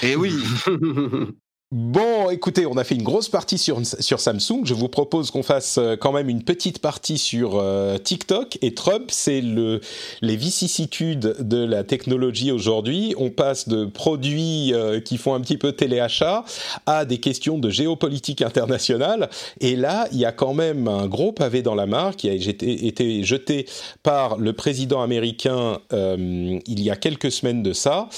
Et 0.02 0.12
eh 0.12 0.16
oui. 0.16 0.34
Bon, 1.72 2.32
écoutez, 2.32 2.66
on 2.66 2.78
a 2.78 2.84
fait 2.84 2.96
une 2.96 3.04
grosse 3.04 3.30
partie 3.30 3.60
sur, 3.60 3.80
sur 3.86 4.20
Samsung. 4.20 4.62
Je 4.64 4.74
vous 4.74 4.90
propose 4.90 5.30
qu'on 5.30 5.44
fasse 5.44 5.78
euh, 5.78 5.96
quand 5.96 6.12
même 6.12 6.28
une 6.28 6.42
petite 6.42 6.80
partie 6.80 7.20
sur 7.20 7.60
euh, 7.60 8.00
TikTok. 8.00 8.58
Et 8.64 8.74
Trump, 8.74 9.12
c'est 9.12 9.40
le, 9.40 9.80
les 10.24 10.36
vicissitudes 10.36 11.36
de 11.40 11.64
la 11.64 11.84
technologie 11.84 12.52
aujourd'hui. 12.52 13.14
On 13.20 13.30
passe 13.30 13.70
de 13.70 13.86
produits 13.86 14.74
euh, 14.74 15.00
qui 15.00 15.18
font 15.18 15.36
un 15.36 15.42
petit 15.42 15.58
peu 15.58 15.72
téléachat 15.72 16.44
à 16.88 17.06
des 17.06 17.20
questions 17.20 17.60
de 17.60 17.70
géopolitique 17.70 18.42
internationale. 18.42 19.30
Et 19.62 19.76
là, 19.76 20.08
il 20.12 20.18
y 20.18 20.26
a 20.26 20.32
quand 20.32 20.56
même 20.56 20.88
un 20.88 21.06
gros 21.06 21.34
pavé 21.34 21.62
dans 21.62 21.76
la 21.76 21.86
mare 21.86 22.16
qui 22.16 22.30
a 22.30 22.34
été, 22.34 23.24
jeté 23.24 23.68
par 24.02 24.38
le 24.38 24.54
président 24.54 25.04
américain 25.04 25.78
il 25.92 26.82
y 26.82 26.90
a 26.90 26.96
quelques 26.96 27.32
semaines 27.32 27.62
de 27.62 27.74
ça. 27.74 28.10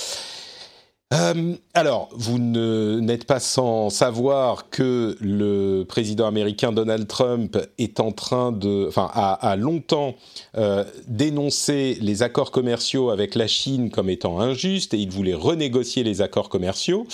Euh, 1.14 1.56
alors, 1.74 2.10
vous 2.14 2.40
n'êtes 2.40 3.26
pas 3.26 3.42
sans 3.42 3.90
savoir 3.90 4.70
que 4.70 5.18
le 5.20 5.84
président 5.84 6.26
américain 6.26 6.72
Donald 6.72 7.08
Trump 7.08 7.58
est 7.78 8.00
en 8.00 8.14
train 8.14 8.54
de, 8.54 8.86
enfin, 8.88 9.10
a, 9.14 9.56
longtemps 9.58 10.16
euh, 10.58 10.86
dénoncé 11.08 11.98
les 12.00 12.24
accords 12.24 12.52
commerciaux 12.52 13.10
avec 13.10 13.36
la 13.36 13.48
Chine 13.48 13.90
comme 13.90 14.10
étant 14.10 14.40
injustes 14.40 14.94
et 14.94 14.98
il 14.98 15.12
voulait 15.12 15.34
renégocier 15.34 16.04
les 16.04 16.22
accords 16.22 16.48
commerciaux. 16.48 17.06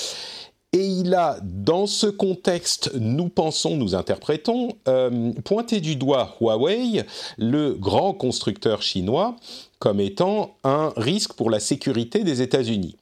Et 0.73 0.85
il 0.85 1.15
a, 1.15 1.39
dans 1.41 1.87
ce 1.87 2.07
contexte, 2.07 2.91
nous 2.99 3.29
pensons, 3.29 3.77
nous 3.77 3.95
interprétons, 3.95 4.73
euh, 4.87 5.31
pointé 5.43 5.79
du 5.79 5.95
doigt 5.95 6.35
Huawei, 6.39 7.03
le 7.37 7.73
grand 7.73 8.13
constructeur 8.13 8.83
chinois, 8.83 9.37
comme 9.79 9.99
étant 10.01 10.55
un 10.63 10.93
risque 10.97 11.33
pour 11.33 11.49
la 11.49 11.59
sécurité 11.59 12.23
des 12.23 12.41
États-Unis. 12.41 12.95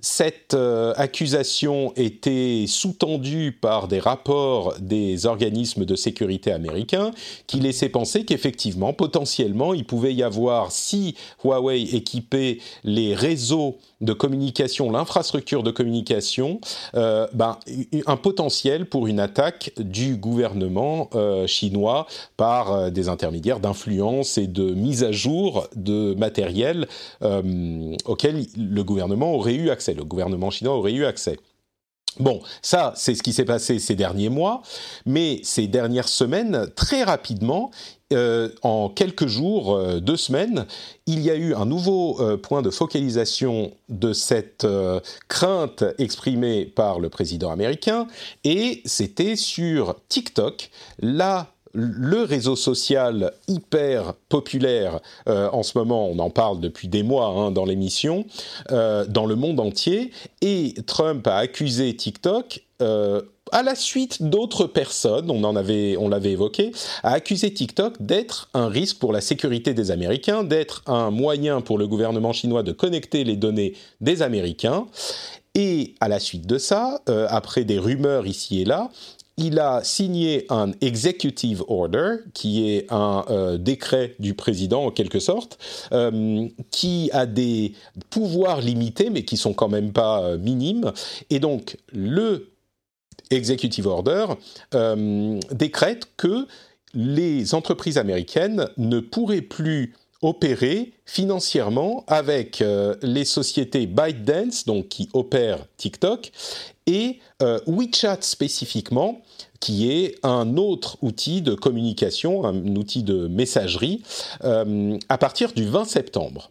Cette 0.00 0.54
euh, 0.54 0.92
accusation 0.96 1.92
était 1.96 2.66
sous-tendue 2.68 3.50
par 3.50 3.88
des 3.88 3.98
rapports 3.98 4.74
des 4.78 5.26
organismes 5.26 5.84
de 5.84 5.96
sécurité 5.96 6.52
américains 6.52 7.10
qui 7.48 7.58
laissaient 7.58 7.88
penser 7.88 8.24
qu'effectivement, 8.24 8.92
potentiellement, 8.92 9.74
il 9.74 9.84
pouvait 9.84 10.14
y 10.14 10.22
avoir, 10.22 10.70
si 10.70 11.16
Huawei 11.42 11.82
équipait 11.96 12.58
les 12.84 13.12
réseaux 13.12 13.78
de 14.00 14.12
communication, 14.12 14.92
l'infrastructure 14.92 15.64
de 15.64 15.72
communication, 15.72 16.60
euh, 16.94 17.26
ben, 17.32 17.58
un 18.06 18.16
potentiel 18.16 18.86
pour 18.86 19.08
une 19.08 19.18
attaque 19.18 19.72
du 19.78 20.14
gouvernement 20.14 21.10
euh, 21.16 21.48
chinois 21.48 22.06
par 22.36 22.92
des 22.92 23.08
intermédiaires 23.08 23.58
d'influence 23.58 24.38
et 24.38 24.46
de 24.46 24.70
mise 24.74 25.02
à 25.02 25.10
jour 25.10 25.66
de 25.74 26.14
matériel 26.14 26.86
auquel 28.04 28.46
le 28.56 28.84
gouvernement 28.84 29.34
aurait 29.34 29.54
eu 29.54 29.70
accès, 29.70 29.87
le 29.94 30.04
gouvernement 30.04 30.50
chinois 30.50 30.76
aurait 30.76 30.92
eu 30.92 31.04
accès. 31.04 31.38
Bon, 32.18 32.40
ça, 32.62 32.92
c'est 32.96 33.14
ce 33.14 33.22
qui 33.22 33.32
s'est 33.32 33.44
passé 33.44 33.78
ces 33.78 33.94
derniers 33.94 34.28
mois, 34.28 34.62
mais 35.06 35.40
ces 35.44 35.68
dernières 35.68 36.08
semaines, 36.08 36.68
très 36.74 37.04
rapidement, 37.04 37.70
euh, 38.12 38.48
en 38.62 38.88
quelques 38.88 39.26
jours, 39.26 39.74
euh, 39.74 40.00
deux 40.00 40.16
semaines, 40.16 40.66
il 41.06 41.20
y 41.20 41.30
a 41.30 41.36
eu 41.36 41.54
un 41.54 41.66
nouveau 41.66 42.20
euh, 42.20 42.36
point 42.36 42.62
de 42.62 42.70
focalisation 42.70 43.72
de 43.88 44.12
cette 44.12 44.66
crainte 45.28 45.84
exprimée 45.98 46.64
par 46.64 46.98
le 46.98 47.08
président 47.08 47.50
américain, 47.50 48.08
et 48.44 48.82
c'était 48.84 49.36
sur 49.36 49.94
TikTok, 50.08 50.70
là 51.00 51.52
le 51.72 52.22
réseau 52.22 52.56
social 52.56 53.32
hyper 53.46 54.14
populaire 54.28 55.00
en 55.26 55.62
ce 55.62 55.76
moment, 55.76 56.08
on 56.08 56.18
en 56.18 56.30
parle 56.30 56.60
depuis 56.60 56.88
des 56.88 57.02
mois 57.02 57.26
hein, 57.26 57.50
dans 57.50 57.64
l'émission, 57.64 58.24
dans 58.70 59.26
le 59.26 59.34
monde 59.34 59.60
entier, 59.60 60.10
et 60.40 60.74
Trump 60.86 61.26
a 61.26 61.36
accusé 61.36 61.94
TikTok 61.94 62.62
à 63.52 63.62
la 63.62 63.74
suite 63.74 64.22
d'autres 64.22 64.66
personnes, 64.66 65.30
on 65.30 65.44
en 65.44 65.56
avait, 65.56 65.96
on 65.96 66.08
l'avait 66.08 66.32
évoqué, 66.32 66.72
a 67.02 67.12
accusé 67.12 67.52
TikTok 67.52 67.94
d'être 68.00 68.48
un 68.54 68.68
risque 68.68 68.98
pour 68.98 69.12
la 69.12 69.20
sécurité 69.20 69.74
des 69.74 69.90
Américains, 69.90 70.44
d'être 70.44 70.82
un 70.86 71.10
moyen 71.10 71.60
pour 71.60 71.78
le 71.78 71.86
gouvernement 71.86 72.32
chinois 72.32 72.62
de 72.62 72.72
connecter 72.72 73.24
les 73.24 73.36
données 73.36 73.74
des 74.00 74.22
Américains. 74.22 74.86
Et 75.54 75.94
à 76.00 76.08
la 76.08 76.20
suite 76.20 76.46
de 76.46 76.58
ça, 76.58 77.00
euh, 77.08 77.26
après 77.30 77.64
des 77.64 77.78
rumeurs 77.78 78.26
ici 78.26 78.62
et 78.62 78.64
là, 78.64 78.90
il 79.38 79.60
a 79.60 79.82
signé 79.84 80.46
un 80.50 80.72
executive 80.80 81.64
order, 81.68 82.16
qui 82.34 82.70
est 82.70 82.92
un 82.92 83.24
euh, 83.30 83.56
décret 83.56 84.16
du 84.18 84.34
président 84.34 84.86
en 84.86 84.90
quelque 84.90 85.20
sorte, 85.20 85.58
euh, 85.92 86.48
qui 86.72 87.08
a 87.12 87.24
des 87.24 87.72
pouvoirs 88.10 88.60
limités, 88.60 89.10
mais 89.10 89.24
qui 89.24 89.36
sont 89.36 89.54
quand 89.54 89.68
même 89.68 89.92
pas 89.92 90.36
minimes. 90.36 90.92
Et 91.30 91.38
donc 91.38 91.78
le 91.92 92.50
Executive 93.30 93.86
Order 93.86 94.26
euh, 94.74 95.38
décrète 95.52 96.08
que 96.16 96.46
les 96.94 97.54
entreprises 97.54 97.98
américaines 97.98 98.68
ne 98.76 98.98
pourraient 98.98 99.42
plus 99.42 99.94
opérer 100.20 100.94
financièrement 101.04 102.02
avec 102.08 102.64
les 103.02 103.24
sociétés 103.24 103.86
ByteDance, 103.86 104.64
donc 104.64 104.88
qui 104.88 105.08
opèrent 105.12 105.64
TikTok, 105.76 106.32
et 106.86 107.20
WeChat 107.66 108.18
spécifiquement, 108.22 109.22
qui 109.60 109.90
est 109.90 110.14
un 110.22 110.56
autre 110.56 110.98
outil 111.02 111.42
de 111.42 111.54
communication, 111.54 112.44
un 112.44 112.76
outil 112.76 113.02
de 113.02 113.26
messagerie, 113.26 114.02
à 114.40 115.18
partir 115.18 115.52
du 115.52 115.64
20 115.64 115.84
septembre. 115.84 116.50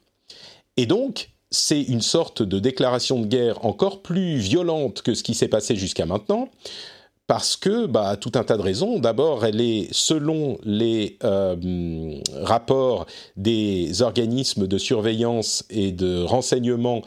Et 0.78 0.86
donc, 0.86 1.30
c'est 1.50 1.82
une 1.82 2.02
sorte 2.02 2.44
de 2.44 2.60
déclaration 2.60 3.22
de 3.22 3.26
guerre 3.26 3.66
encore 3.66 4.02
plus 4.02 4.38
violente 4.38 5.02
que 5.02 5.14
ce 5.14 5.24
qui 5.24 5.34
s'est 5.34 5.48
passé 5.48 5.76
jusqu'à 5.76 6.06
maintenant, 6.06 6.50
parce 7.26 7.58
que, 7.58 7.86
bah, 7.88 8.16
tout 8.16 8.32
un 8.36 8.44
tas 8.44 8.56
de 8.56 8.62
raisons. 8.62 9.00
D'abord, 9.00 9.46
elle 9.46 9.60
est, 9.60 9.90
selon 9.92 10.58
les 10.64 11.18
euh, 11.24 12.20
rapports 12.42 13.06
des 13.36 14.02
organismes 14.02 14.66
de 14.66 14.78
surveillance 14.78 15.66
et 15.70 15.92
de 15.92 16.24
renseignement, 16.24 17.02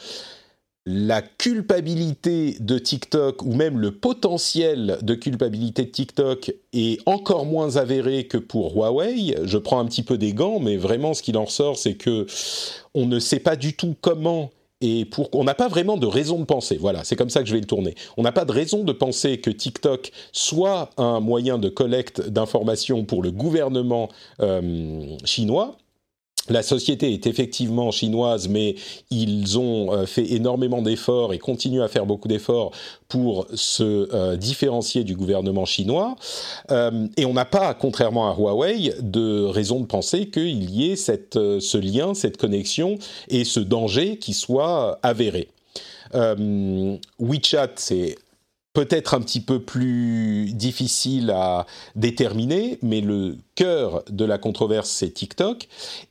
la 0.92 1.22
culpabilité 1.22 2.56
de 2.58 2.76
TikTok 2.78 3.42
ou 3.42 3.54
même 3.54 3.78
le 3.78 3.92
potentiel 3.92 4.98
de 5.02 5.14
culpabilité 5.14 5.84
de 5.84 5.90
TikTok 5.90 6.52
est 6.72 7.00
encore 7.06 7.46
moins 7.46 7.76
avéré 7.76 8.26
que 8.26 8.38
pour 8.38 8.74
Huawei. 8.74 9.36
Je 9.44 9.56
prends 9.56 9.78
un 9.78 9.84
petit 9.84 10.02
peu 10.02 10.18
des 10.18 10.32
gants, 10.32 10.58
mais 10.58 10.76
vraiment 10.76 11.14
ce 11.14 11.22
qu'il 11.22 11.36
en 11.36 11.44
ressort, 11.44 11.78
c'est 11.78 11.94
que 11.94 12.26
on 12.94 13.06
ne 13.06 13.20
sait 13.20 13.38
pas 13.38 13.54
du 13.54 13.74
tout 13.74 13.94
comment 14.00 14.50
et 14.80 15.04
pour 15.04 15.28
on 15.32 15.44
n'a 15.44 15.54
pas 15.54 15.68
vraiment 15.68 15.96
de 15.96 16.06
raison 16.06 16.40
de 16.40 16.44
penser. 16.44 16.76
Voilà, 16.76 17.04
c'est 17.04 17.14
comme 17.14 17.30
ça 17.30 17.40
que 17.42 17.48
je 17.48 17.54
vais 17.54 17.60
le 17.60 17.66
tourner. 17.66 17.94
On 18.16 18.22
n'a 18.22 18.32
pas 18.32 18.44
de 18.44 18.52
raison 18.52 18.82
de 18.82 18.92
penser 18.92 19.40
que 19.40 19.50
TikTok 19.50 20.10
soit 20.32 20.90
un 20.96 21.20
moyen 21.20 21.58
de 21.58 21.68
collecte 21.68 22.20
d'informations 22.20 23.04
pour 23.04 23.22
le 23.22 23.30
gouvernement 23.30 24.08
euh, 24.40 25.16
chinois 25.24 25.76
la 26.48 26.62
société 26.62 27.12
est 27.12 27.26
effectivement 27.26 27.90
chinoise, 27.90 28.48
mais 28.48 28.74
ils 29.10 29.58
ont 29.58 29.92
euh, 29.92 30.06
fait 30.06 30.32
énormément 30.32 30.82
d'efforts 30.82 31.32
et 31.32 31.38
continuent 31.38 31.82
à 31.82 31.88
faire 31.88 32.06
beaucoup 32.06 32.28
d'efforts 32.28 32.72
pour 33.08 33.46
se 33.54 34.08
euh, 34.14 34.36
différencier 34.36 35.04
du 35.04 35.14
gouvernement 35.14 35.66
chinois. 35.66 36.16
Euh, 36.70 37.06
et 37.16 37.26
on 37.26 37.34
n'a 37.34 37.44
pas, 37.44 37.74
contrairement 37.74 38.30
à 38.30 38.34
Huawei, 38.34 38.94
de 39.00 39.44
raison 39.44 39.80
de 39.80 39.86
penser 39.86 40.30
qu'il 40.30 40.70
y 40.70 40.90
ait 40.90 40.96
ce 40.96 41.76
lien, 41.76 42.14
cette 42.14 42.36
connexion 42.36 42.98
et 43.28 43.44
ce 43.44 43.60
danger 43.60 44.16
qui 44.16 44.32
soit 44.32 44.98
avéré. 45.02 45.48
WeChat, 47.20 47.70
c'est 47.76 48.16
peut-être 48.72 49.14
un 49.14 49.20
petit 49.20 49.40
peu 49.40 49.60
plus 49.60 50.52
difficile 50.52 51.30
à 51.30 51.66
déterminer, 51.96 52.78
mais 52.82 53.00
le 53.00 53.36
cœur 53.56 54.04
de 54.08 54.24
la 54.24 54.38
controverse, 54.38 54.88
c'est 54.88 55.10
TikTok. 55.10 55.66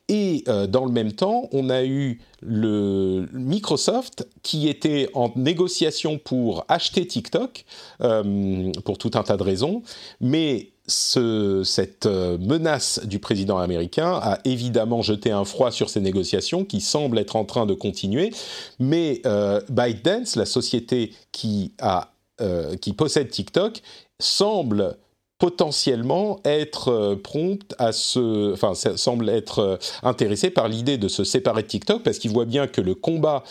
Et 0.10 0.44
euh, 0.48 0.68
dans 0.68 0.86
le 0.86 0.92
même 0.92 1.14
temps, 1.14 1.48
on 1.54 1.70
a 1.70 1.86
eu 1.86 2.20
le 2.42 3.28
Microsoft 3.32 4.28
qui 4.44 4.68
était 4.68 5.10
en 5.14 5.32
négociation 5.36 6.18
pour 6.18 6.66
acheter 6.68 7.08
TikTok, 7.08 7.64
euh, 8.02 8.72
pour 8.84 8.98
tout 8.98 9.12
un 9.14 9.24
tas 9.24 9.38
de 9.38 9.44
raisons, 9.44 9.82
mais 10.20 10.72
ce, 10.88 11.62
cette 11.64 12.08
euh, 12.08 12.38
menace 12.40 13.00
du 13.06 13.20
président 13.20 13.60
américain 13.60 14.20
a 14.22 14.40
évidemment 14.44 15.02
jeté 15.02 15.32
un 15.32 15.46
froid 15.46 15.72
sur 15.72 15.90
ces 15.90 16.02
négociations 16.02 16.66
qui 16.66 16.82
semblent 16.82 17.20
être 17.20 17.36
en 17.36 17.46
train 17.46 17.66
de 17.66 17.74
continuer. 17.74 18.32
Mais 18.80 19.22
ByteDance, 19.70 20.36
la 20.36 20.46
société 20.46 21.14
qui 21.32 21.74
a 21.80 22.12
euh, 22.42 22.76
qui 22.78 22.94
possède 22.94 23.30
TikTok 23.30 23.82
semble 24.20 24.96
potentiellement 25.40 26.40
être 26.46 26.90
euh, 26.90 27.16
prompte 27.16 27.76
à 27.80 27.92
se, 27.92 28.54
enfin, 28.54 28.74
semble 28.76 29.30
être 29.30 29.60
euh, 29.60 29.78
intéressé 30.04 30.50
par 30.50 30.70
l'idée 30.70 30.98
de 30.98 31.08
se 31.08 31.24
séparer 31.26 31.64
de 31.64 31.68
TikTok 31.68 32.04
parce 32.04 32.18
qu'il 32.18 32.32
voit 32.32 32.46
bien 32.46 32.68
que 32.68 32.80
le 32.82 32.96
combat 32.96 33.44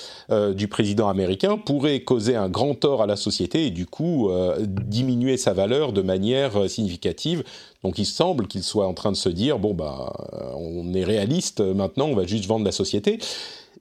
du 0.55 0.69
président 0.69 1.09
américain 1.09 1.59
pourrait 1.59 2.01
causer 2.01 2.37
un 2.37 2.49
grand 2.49 2.75
tort 2.75 3.03
à 3.03 3.07
la 3.07 3.17
société 3.17 3.67
et 3.67 3.71
du 3.71 3.87
coup 3.87 4.31
diminuer 4.59 5.37
sa 5.37 5.53
valeur 5.53 5.93
de 5.93 6.03
manière 6.03 6.69
significative. 6.69 7.45
Donc 7.83 7.99
il 7.99 8.07
semble 8.07 8.47
qu'il 8.47 8.63
soit 8.63 8.87
en 8.87 8.95
train 8.95 9.13
de 9.13 9.17
se 9.17 9.29
dire 9.29 9.59
bon 9.59 9.75
bah 9.75 10.13
on 10.55 10.93
est 10.93 11.05
réaliste 11.05 11.61
maintenant, 11.61 12.07
on 12.07 12.15
va 12.15 12.27
juste 12.27 12.47
vendre 12.47 12.65
la 12.65 12.73
société. 12.73 13.19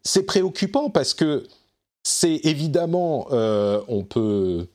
C'est 0.04 0.24
préoccupant 0.24 0.89
parce 0.89 1.13
que 1.13 1.43
c'est 2.04 2.39
évidemment 2.46 3.28
on 3.32 4.04
peut 4.04 4.67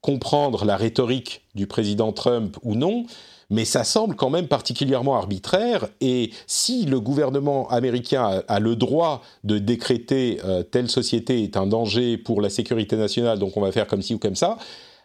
comprendre 0.00 0.64
la 0.64 0.76
rhétorique 0.76 1.42
du 1.54 1.66
président 1.66 2.12
Trump 2.12 2.56
ou 2.62 2.76
non, 2.76 3.06
mais 3.50 3.64
ça 3.64 3.84
semble 3.84 4.16
quand 4.16 4.30
même 4.30 4.48
particulièrement 4.48 5.16
arbitraire. 5.16 5.88
Et 6.00 6.30
si 6.46 6.84
le 6.84 7.00
gouvernement 7.00 7.68
américain 7.70 8.42
a, 8.46 8.60
le 8.60 8.76
droit 8.76 9.22
de 9.44 9.58
décréter 9.58 10.38
euh, 10.44 10.62
telle 10.62 10.88
société 10.88 11.42
est 11.42 11.56
un 11.56 11.66
danger 11.66 12.18
pour 12.18 12.40
la 12.40 12.50
sécurité 12.50 12.96
nationale, 12.96 13.38
donc 13.38 13.56
on 13.56 13.60
va 13.60 13.72
faire 13.72 13.86
comme 13.86 14.02
ci 14.02 14.14
ou 14.14 14.18
comme 14.18 14.36
ça, 14.36 14.58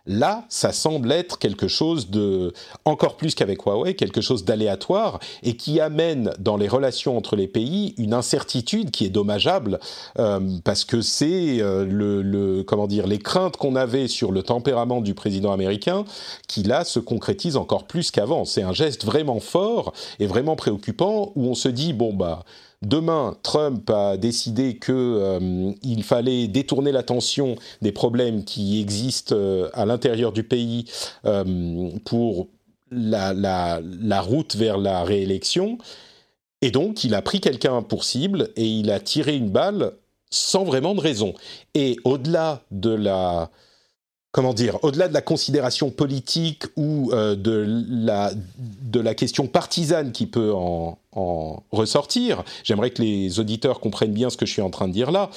Là, 0.07 0.45
ça 0.49 0.71
semble 0.71 1.11
être 1.11 1.37
quelque 1.37 1.67
chose 1.67 2.09
de, 2.09 2.53
encore 2.85 3.17
plus 3.17 3.35
qu'avec 3.35 3.63
Huawei, 3.63 3.93
quelque 3.93 4.21
chose 4.21 4.43
d'aléatoire 4.43 5.19
et 5.43 5.55
qui 5.55 5.79
amène 5.79 6.33
dans 6.39 6.57
les 6.57 6.67
relations 6.67 7.15
entre 7.17 7.35
les 7.35 7.47
pays 7.47 7.93
une 7.97 8.13
incertitude 8.13 8.89
qui 8.89 9.05
est 9.05 9.09
dommageable 9.09 9.79
euh, 10.17 10.39
parce 10.63 10.85
que 10.85 11.01
c'est 11.01 11.61
euh, 11.61 11.85
le, 11.85 12.63
comment 12.63 12.87
dire, 12.87 13.05
les 13.05 13.19
craintes 13.19 13.57
qu'on 13.57 13.75
avait 13.75 14.07
sur 14.07 14.31
le 14.31 14.41
tempérament 14.41 15.01
du 15.01 15.13
président 15.13 15.51
américain 15.51 16.03
qui 16.47 16.63
là 16.63 16.83
se 16.83 16.99
concrétisent 16.99 17.57
encore 17.57 17.85
plus 17.85 18.09
qu'avant. 18.09 18.45
C'est 18.45 18.63
un 18.63 18.73
geste 18.73 19.05
vraiment 19.05 19.39
fort 19.39 19.93
et 20.19 20.25
vraiment 20.25 20.55
préoccupant 20.55 21.31
où 21.35 21.45
on 21.45 21.55
se 21.55 21.69
dit 21.69 21.93
bon 21.93 22.13
bah 22.13 22.43
Demain, 22.81 23.37
Trump 23.43 23.87
a 23.91 24.17
décidé 24.17 24.79
qu'il 24.79 24.95
euh, 24.95 26.01
fallait 26.01 26.47
détourner 26.47 26.91
l'attention 26.91 27.55
des 27.83 27.91
problèmes 27.91 28.43
qui 28.43 28.81
existent 28.81 29.35
euh, 29.35 29.69
à 29.73 29.85
l'intérieur 29.85 30.31
du 30.31 30.43
pays 30.43 30.85
euh, 31.25 31.91
pour 32.05 32.47
la, 32.89 33.33
la, 33.33 34.21
route 34.21 34.55
vers 34.55 34.79
la 34.79 35.03
réélection. 35.03 35.77
Et 36.63 36.71
donc, 36.71 37.03
il 37.03 37.13
a 37.13 37.21
pris 37.21 37.39
quelqu'un 37.39 37.83
pour 37.83 38.03
cible 38.03 38.49
et 38.55 38.65
il 38.65 38.89
a 38.89 38.99
tiré 38.99 39.35
une 39.35 39.51
balle 39.51 39.93
sans 40.31 40.63
vraiment 40.63 40.95
de 40.95 41.01
raison. 41.01 41.35
Et 41.75 41.97
au-delà 42.03 42.63
de 42.71 42.89
la 42.89 43.51
comment 44.31 44.53
dire, 44.53 44.77
au-delà 44.83 45.07
de 45.07 45.13
la 45.13 45.21
considération 45.21 45.89
politique 45.89 46.63
ou 46.77 47.11
euh, 47.11 47.35
de, 47.35 47.65
la, 48.99 49.15
question 49.15 49.47
partisane 49.47 50.11
qui 50.11 50.25
peut 50.25 50.53
en, 50.53 50.97
ressortir, 51.71 52.43
j'aimerais 52.63 52.91
que 52.91 53.01
les 53.01 53.39
auditeurs 53.39 53.79
comprennent 53.79 54.13
bien 54.13 54.29
ce 54.29 54.37
que 54.37 54.45
je 54.45 54.53
suis 54.53 54.61
en 54.61 54.69
train 54.69 54.87
de 54.87 54.93
dire 54.93 55.11
là. 55.11 55.29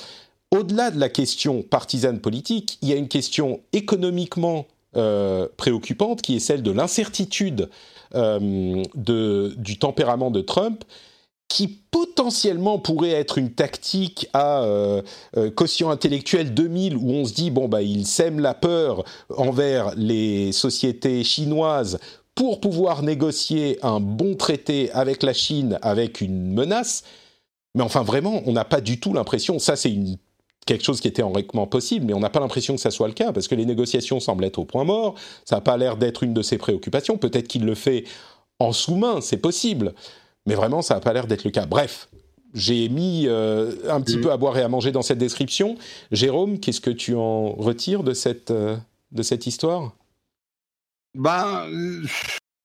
Au-delà 0.53 0.93
de 0.93 1.01
la 1.01 1.09
question 1.09 1.63
partisane 1.63 2.21
politique, 2.21 2.79
il 2.81 2.89
y 2.89 2.93
a 2.93 2.97
une 2.97 3.09
question 3.09 3.61
économiquement 3.73 4.67
euh, 4.97 5.49
préoccupante 5.57 6.23
qui 6.23 6.37
est 6.37 6.41
celle 6.41 6.63
de 6.63 6.71
l'incertitude 6.71 7.69
euh, 8.15 8.83
du 8.95 9.79
tempérament 9.79 10.31
de 10.31 10.41
Trump 10.41 10.85
qui 11.55 11.69
potentiellement 11.69 12.81
pourrait 12.81 13.11
être 13.11 13.39
une 13.39 13.53
tactique 13.53 14.29
à 14.33 14.65
euh, 14.65 15.03
euh, 15.37 15.53
quotient 15.53 15.91
intellectuel 15.91 16.53
2000 16.53 16.97
où 16.97 17.13
on 17.13 17.25
se 17.25 17.33
dit 17.33 17.53
bon 17.53 17.69
bah 17.69 17.81
il 17.81 18.09
sème 18.09 18.41
la 18.41 18.55
peur 18.55 19.05
envers 19.37 19.95
les 19.95 20.51
sociétés 20.51 21.23
chinoises 21.23 22.01
pour 22.35 22.61
pouvoir 22.61 23.05
négocier 23.05 23.79
un 23.85 24.01
bon 24.01 24.35
traité 24.35 24.91
avec 24.91 25.23
la 25.23 25.33
Chine 25.33 25.79
avec 25.81 26.21
une 26.21 26.53
menace. 26.53 27.05
Mais 27.77 27.85
enfin 27.85 28.03
vraiment, 28.03 28.43
on 28.47 28.53
n'a 28.53 28.65
pas 28.65 28.81
du 28.81 28.99
tout 28.99 29.13
l'impression, 29.13 29.61
ça 29.61 29.77
c'est 29.77 29.95
quelque 30.67 30.85
chose 30.85 31.01
qui 31.01 31.07
est 31.07 31.13
théoriquement 31.13 31.69
possible, 31.69 32.07
mais 32.07 32.15
on 32.15 32.21
n'a 32.21 32.31
pas 32.31 32.41
l'impression 32.41 32.75
que 32.75 32.81
ça 32.81 32.91
soit 32.91 33.07
le 33.07 33.15
cas, 33.15 33.33
parce 33.33 33.47
que 33.47 33.55
les 33.55 33.65
négociations 33.65 34.19
semblent 34.19 34.45
être 34.45 34.59
au 34.59 34.65
point 34.65 34.83
mort, 34.83 35.15
ça 35.45 35.57
n'a 35.57 35.61
pas 35.61 35.77
l'air 35.77 35.99
d'être 35.99 36.25
une 36.25 36.35
de 36.35 36.43
ses 36.43 36.59
préoccupations, 36.59 37.17
peut-être 37.17 37.47
qu'il 37.47 37.65
le 37.65 37.77
fait 37.77 38.03
en 38.59 38.73
sous-main, 38.73 39.21
c'est 39.21 39.37
possible, 39.37 39.95
mais 40.47 40.55
vraiment, 40.55 40.83
ça 40.83 40.95
n'a 40.95 41.01
pas 41.01 41.13
l'air 41.13 41.27
d'être 41.27 41.45
le 41.45 41.51
cas. 41.51 41.67
Bref, 41.67 42.09
j'ai 42.55 42.89
mis 42.89 43.27
euh, 43.27 43.73
un 43.91 44.01
petit 44.01 44.19
mm. 44.19 44.21
peu 44.23 44.33
à 44.33 44.37
boire 44.37 44.57
et 44.57 44.63
à 44.63 44.69
manger 44.69 44.93
dans 44.93 45.03
cette 45.03 45.19
description. 45.19 45.77
Jérôme, 46.13 46.61
qu'est-ce 46.61 46.81
que 46.81 46.91
tu 46.91 47.15
en 47.15 47.53
retires 47.53 48.05
de 48.05 48.15
cette, 48.15 48.51
euh, 48.51 48.77
de 49.11 49.23
cette 49.23 49.47
histoire? 49.47 49.93
Bah, 51.15 51.67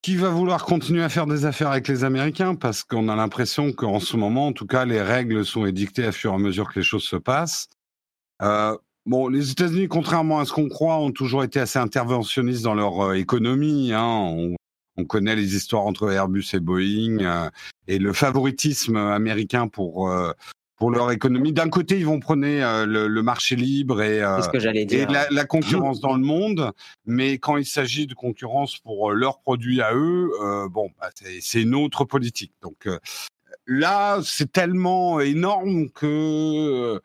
qui 0.02 0.15
va 0.15 0.30
vouloir 0.30 0.65
continuer 0.65 1.04
à 1.04 1.10
faire 1.10 1.28
des 1.28 1.46
affaires 1.46 1.72
avec 1.72 1.88
les 1.88 2.04
Américains? 2.04 2.56
Parce 2.56 2.84
qu'on 2.84 3.10
a 3.10 3.15
l'impression 3.15 3.72
qu'en 3.72 4.00
ce 4.00 4.18
moment, 4.18 4.48
en 4.48 4.54
tout 4.54 4.65
cas, 4.65 4.86
les 4.86 5.02
règles 5.02 5.46
sont 5.46 5.65
édictées 5.65 6.06
à 6.06 6.12
fur 6.12 6.32
et 6.32 6.36
à 6.36 6.39
mesure 6.39 6.72
que 6.72 6.80
les 6.80 6.86
choses 6.86 7.04
se 7.04 7.15
passent. 7.15 7.68
Euh, 8.42 8.76
bon, 9.06 9.28
les 9.28 9.52
États-Unis, 9.52 9.88
contrairement 9.88 10.39
à 10.39 10.46
ce 10.46 10.54
qu'on 10.54 10.70
croit, 10.70 11.00
ont 11.00 11.12
toujours 11.12 11.44
été 11.44 11.60
assez 11.60 11.80
interventionnistes 11.80 12.63
dans 12.63 12.76
leur 12.76 13.13
économie. 13.13 13.92
Hein 13.94 14.06
on 14.06 14.56
connaît 15.05 15.35
les 15.35 15.55
histoires 15.55 15.85
entre 15.85 16.12
Airbus 16.12 16.45
et 16.53 16.59
Boeing 16.59 17.19
euh, 17.19 17.49
et 17.88 17.99
le 17.99 18.13
favoritisme 18.13 18.95
américain 18.95 19.67
pour 19.67 20.09
euh, 20.09 20.31
pour 20.77 20.91
leur 20.91 21.12
économie. 21.12 21.51
D'un 21.51 21.69
côté, 21.69 21.97
ils 21.97 22.05
vont 22.05 22.21
prôner 22.21 22.63
euh, 22.63 22.85
le, 22.85 23.21
marché 23.21 23.57
libre 23.57 24.01
et, 24.01 24.19
la, 24.19 25.45
concurrence 25.45 25.99
dans 25.99 26.13
le 26.13 26.23
monde, 26.23 26.71
mais 27.05 27.38
quand 27.38 27.57
il 27.57 27.65
s'agit 27.65 28.07
de 28.07 28.13
concurrence 28.13 28.77
pour 28.77 29.12
leurs 29.12 29.39
produits 29.41 29.81
à 29.81 29.93
eux, 29.93 30.31
bon, 30.71 30.89
bah, 30.97 31.10
c'est 31.41 31.62
une 31.62 31.75
autre 31.75 32.06
politique. 32.06 32.54
Donc 32.62 32.87
là, 33.67 34.21
c'est 34.23 34.54
tellement 34.54 35.19
énorme 35.19 35.89
que 35.89 37.02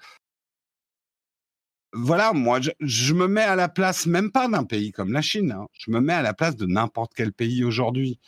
voilà, 1.94 2.32
moi, 2.32 2.58
je, 2.80 3.14
me 3.14 3.28
mets 3.28 3.42
à 3.42 3.54
la 3.54 3.68
place 3.68 4.06
même 4.06 4.32
pas 4.32 4.48
d'un 4.48 4.64
pays 4.64 4.90
comme 4.90 5.12
la 5.12 5.22
Chine. 5.22 5.52
Hein. 5.52 5.66
Je 5.78 5.90
me 5.92 6.00
mets 6.00 6.12
à 6.12 6.22
la 6.22 6.34
place 6.34 6.56
de 6.56 6.66
n'importe 6.66 7.12
quel 7.14 7.32
pays 7.32 7.62
aujourd'hui. 7.62 8.18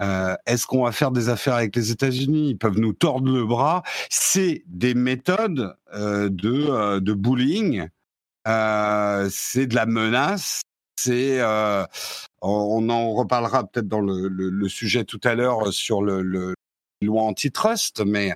Euh, 0.00 0.34
est-ce 0.46 0.66
qu'on 0.66 0.84
va 0.84 0.92
faire 0.92 1.10
des 1.10 1.28
affaires 1.28 1.54
avec 1.54 1.74
les 1.74 1.90
États-Unis? 1.90 2.50
Ils 2.50 2.58
peuvent 2.58 2.78
nous 2.78 2.92
tordre 2.92 3.30
le 3.32 3.44
bras. 3.44 3.82
C'est 4.08 4.62
des 4.66 4.94
méthodes 4.94 5.76
euh, 5.92 6.28
de, 6.30 6.52
euh, 6.52 7.00
de 7.00 7.12
bullying. 7.12 7.88
c'est 8.46 9.66
de 9.66 9.74
la 9.74 9.86
menace. 9.86 10.62
C'est, 10.96 11.42
on 12.42 12.88
en 12.90 13.12
reparlera 13.12 13.64
peut-être 13.66 13.88
dans 13.88 14.00
le, 14.00 14.68
sujet 14.68 15.04
tout 15.04 15.20
à 15.24 15.34
l'heure 15.34 15.72
sur 15.72 16.02
le, 16.02 16.22
le 16.22 16.54
loi 17.02 17.22
antitrust, 17.22 18.04
mais 18.04 18.34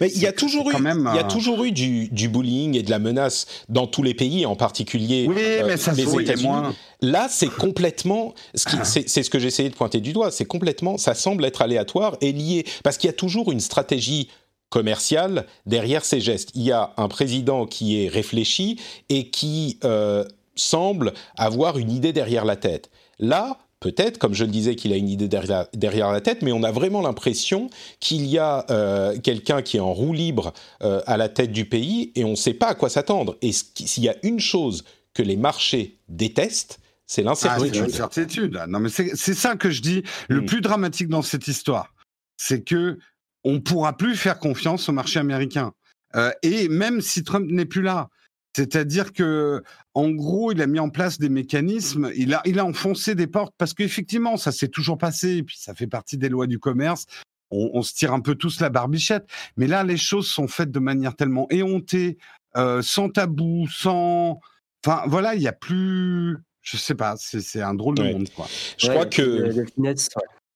mais 0.00 0.10
il 0.14 0.20
y 0.20 0.26
a 0.26 0.32
toujours 0.32 0.70
eu, 0.70 0.74
il 0.76 1.16
y 1.16 1.18
a 1.18 1.24
toujours 1.24 1.64
eu 1.64 1.72
du, 1.72 2.08
du, 2.08 2.28
bullying 2.28 2.76
et 2.76 2.82
de 2.82 2.90
la 2.90 2.98
menace 2.98 3.46
dans 3.68 3.86
tous 3.86 4.02
les 4.02 4.14
pays, 4.14 4.46
en 4.46 4.56
particulier 4.56 5.26
oui, 5.28 5.34
euh, 5.38 5.64
mais 5.66 5.76
ça 5.76 5.92
les 5.92 6.02
États-Unis. 6.02 6.74
Là, 7.00 7.28
c'est 7.28 7.50
complètement, 7.50 8.34
c'est 8.54 9.22
ce 9.22 9.30
que 9.30 9.38
j'essayais 9.38 9.68
de 9.68 9.74
pointer 9.74 10.00
du 10.00 10.12
doigt, 10.12 10.30
c'est 10.30 10.46
complètement, 10.46 10.96
ça 10.96 11.14
semble 11.14 11.44
être 11.44 11.62
aléatoire 11.62 12.16
et 12.20 12.32
lié, 12.32 12.64
parce 12.82 12.96
qu'il 12.96 13.08
y 13.08 13.10
a 13.10 13.16
toujours 13.16 13.52
une 13.52 13.60
stratégie 13.60 14.28
commerciale 14.70 15.46
derrière 15.66 16.04
ces 16.04 16.20
gestes. 16.20 16.50
Il 16.54 16.62
y 16.62 16.72
a 16.72 16.92
un 16.96 17.08
président 17.08 17.66
qui 17.66 18.02
est 18.02 18.08
réfléchi 18.08 18.80
et 19.08 19.30
qui 19.30 19.78
euh, 19.84 20.24
semble 20.56 21.12
avoir 21.36 21.78
une 21.78 21.90
idée 21.90 22.12
derrière 22.12 22.44
la 22.44 22.56
tête. 22.56 22.90
Là, 23.18 23.58
peut-être, 23.84 24.16
comme 24.16 24.32
je 24.32 24.44
le 24.44 24.50
disais, 24.50 24.76
qu'il 24.76 24.94
a 24.94 24.96
une 24.96 25.10
idée 25.10 25.28
derrière, 25.28 26.10
la 26.10 26.20
tête, 26.22 26.40
mais 26.40 26.52
on 26.52 26.62
a 26.62 26.72
vraiment 26.72 27.02
l'impression 27.02 27.68
qu'il 28.00 28.24
y 28.24 28.38
a 28.38 28.64
euh, 28.70 29.18
quelqu'un 29.18 29.60
qui 29.60 29.76
est 29.76 29.80
en 29.80 29.92
roue 29.92 30.14
libre 30.14 30.54
euh, 30.82 31.02
à 31.06 31.18
la 31.18 31.28
tête 31.28 31.52
du 31.52 31.66
pays 31.66 32.10
et 32.14 32.24
on 32.24 32.30
ne 32.30 32.34
sait 32.34 32.54
pas 32.54 32.68
à 32.68 32.74
quoi 32.74 32.88
s'attendre. 32.88 33.36
Et 33.42 33.52
s'il 33.52 34.02
y 34.02 34.08
a 34.08 34.16
une 34.22 34.40
chose 34.40 34.84
que 35.12 35.22
les 35.22 35.36
marchés 35.36 35.98
détestent, 36.08 36.80
c'est 37.06 37.22
l'incertitude. 37.22 37.76
Ah, 37.76 37.86
l'incertitude. 37.86 38.58
Non, 38.68 38.80
mais 38.80 38.88
c'est 38.88 39.34
ça 39.34 39.54
que 39.54 39.68
je 39.68 39.82
dis. 39.82 40.02
Le 40.30 40.40
mm. 40.40 40.46
plus 40.46 40.62
dramatique 40.62 41.08
dans 41.08 41.20
cette 41.20 41.46
histoire, 41.46 41.92
c'est 42.38 42.64
que 42.64 42.98
on 43.44 43.60
pourra 43.60 43.98
plus 43.98 44.16
faire 44.16 44.38
confiance 44.38 44.88
au 44.88 44.92
marché 44.92 45.18
américain. 45.18 45.74
Euh, 46.16 46.30
et 46.42 46.70
même 46.70 47.02
si 47.02 47.22
Trump 47.22 47.50
n'est 47.50 47.66
plus 47.66 47.82
là, 47.82 48.08
c'est-à-dire 48.56 49.12
que, 49.12 49.62
en 49.94 50.10
gros, 50.10 50.52
il 50.52 50.62
a 50.62 50.66
mis 50.66 50.78
en 50.78 50.88
place 50.88 51.18
des 51.18 51.28
mécanismes, 51.28 52.10
il 52.14 52.34
a, 52.34 52.42
il 52.44 52.58
a 52.58 52.64
enfoncé 52.64 53.14
des 53.14 53.26
portes 53.26 53.52
parce 53.58 53.74
qu'effectivement, 53.74 54.36
ça 54.36 54.52
s'est 54.52 54.68
toujours 54.68 54.96
passé, 54.96 55.38
et 55.38 55.42
puis 55.42 55.56
ça 55.58 55.74
fait 55.74 55.88
partie 55.88 56.18
des 56.18 56.28
lois 56.28 56.46
du 56.46 56.58
commerce. 56.58 57.06
On, 57.50 57.82
se 57.82 57.94
tire 57.94 58.12
un 58.12 58.20
peu 58.20 58.34
tous 58.34 58.60
la 58.60 58.68
barbichette, 58.68 59.26
mais 59.56 59.68
là, 59.68 59.84
les 59.84 59.96
choses 59.96 60.26
sont 60.26 60.48
faites 60.48 60.72
de 60.72 60.80
manière 60.80 61.14
tellement 61.14 61.46
éhontée, 61.50 62.18
euh, 62.56 62.82
sans 62.82 63.08
tabou, 63.10 63.68
sans, 63.68 64.40
enfin, 64.84 65.04
voilà, 65.06 65.36
il 65.36 65.42
y 65.42 65.46
a 65.46 65.52
plus, 65.52 66.38
je 66.62 66.76
sais 66.76 66.96
pas, 66.96 67.14
c'est 67.16 67.60
un 67.60 67.74
drôle 67.74 67.94
de 67.94 68.02
monde, 68.02 68.28
quoi. 68.34 68.46
Je 68.76 68.88
crois 68.88 69.06
que. 69.06 69.64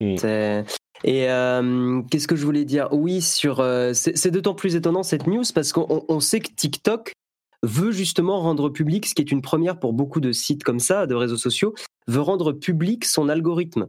Mmh. 0.01 0.65
Et 1.05 1.31
euh, 1.31 2.03
qu'est-ce 2.11 2.27
que 2.27 2.37
je 2.37 2.45
voulais 2.45 2.65
dire? 2.65 2.89
Oui, 2.93 3.21
sur 3.21 3.61
euh, 3.61 3.93
c'est 3.93 4.31
d'autant 4.31 4.55
plus 4.55 4.75
étonnant 4.75 5.03
cette 5.03 5.27
news 5.27 5.45
parce 5.55 5.73
qu'on 5.73 6.21
sait 6.21 6.41
que 6.41 6.51
TikTok 6.53 7.13
veut 7.63 7.93
justement 7.93 8.41
rendre 8.41 8.69
public, 8.69 9.07
ce 9.07 9.15
qui 9.15 9.23
est 9.23 9.33
une 9.33 9.43
première 9.43 9.79
pour 9.79 9.93
beaucoup 9.93 10.21
de 10.21 10.33
sites 10.33 10.65
comme 10.65 10.81
ça, 10.81 11.07
de 11.07 11.15
réseaux 11.15 11.37
sociaux, 11.37 11.75
veut 12.07 12.21
rendre 12.21 12.53
public 12.53 13.05
son 13.05 13.29
algorithme. 13.29 13.89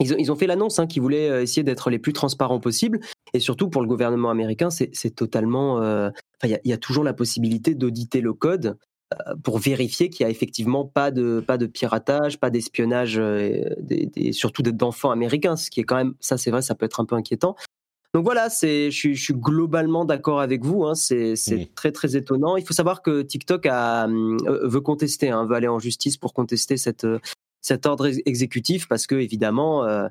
Ils 0.00 0.30
ont, 0.30 0.36
fait 0.36 0.48
l'annonce 0.48 0.80
hein, 0.80 0.86
qu'ils 0.86 1.02
voulaient 1.02 1.30
euh, 1.30 1.42
essayer 1.42 1.62
d'être 1.62 1.88
les 1.88 2.00
plus 2.00 2.12
transparents 2.12 2.58
possibles. 2.58 2.98
Et 3.32 3.38
surtout 3.38 3.70
pour 3.70 3.80
le 3.80 3.88
gouvernement 3.88 4.30
américain, 4.30 4.68
c'est 4.70 5.14
totalement. 5.14 5.80
Euh, 5.82 6.10
il 6.42 6.58
y, 6.64 6.72
a 6.72 6.76
toujours 6.76 7.04
la 7.04 7.14
possibilité 7.14 7.74
d'auditer 7.74 8.20
le 8.20 8.32
code 8.32 8.76
euh, 9.14 9.34
pour 9.42 9.58
vérifier 9.58 10.10
qu'il 10.10 10.26
n'y 10.26 10.28
a 10.28 10.30
effectivement 10.30 10.84
pas 10.84 11.10
de, 11.10 11.40
pas 11.40 11.58
de 11.58 11.66
piratage, 11.66 12.38
pas 12.38 12.50
d'espionnage, 12.50 13.20
surtout 14.32 14.62
d'enfants 14.62 15.10
américains, 15.10 15.56
ce 15.56 15.70
qui 15.70 15.80
est 15.80 15.84
quand 15.84 15.96
même, 15.96 16.14
ça 16.20 16.36
c'est 16.36 16.50
vrai, 16.50 16.60
ça 16.60 16.74
peut 16.74 16.86
être 16.86 17.00
un 17.00 17.04
peu 17.04 17.14
inquiétant. 17.14 17.56
Donc 18.14 18.22
voilà, 18.22 18.48
c'est, 18.48 18.92
je, 18.92 19.12
suis 19.12 19.34
globalement 19.34 20.04
d'accord 20.04 20.40
avec 20.40 20.64
vous. 20.64 20.84
Hein, 20.84 20.94
c'est, 20.94 21.34
très 21.74 21.90
très 21.90 22.14
étonnant. 22.14 22.56
Il 22.56 22.64
faut 22.64 22.72
savoir 22.72 23.02
que 23.02 23.22
TikTok 23.22 23.66
a, 23.66 24.06
euh, 24.06 24.68
veut 24.68 24.80
contester, 24.80 25.30
hein, 25.30 25.44
veut 25.44 25.56
aller 25.56 25.66
en 25.66 25.80
justice 25.80 26.16
pour 26.16 26.32
contester 26.32 26.76
cette, 26.76 27.06
cet 27.60 27.86
ordre 27.86 28.08
exécutif 28.24 28.86
parce 28.86 29.08
que 29.08 29.16
évidemment, 29.16 29.84
euh, 29.84 30.06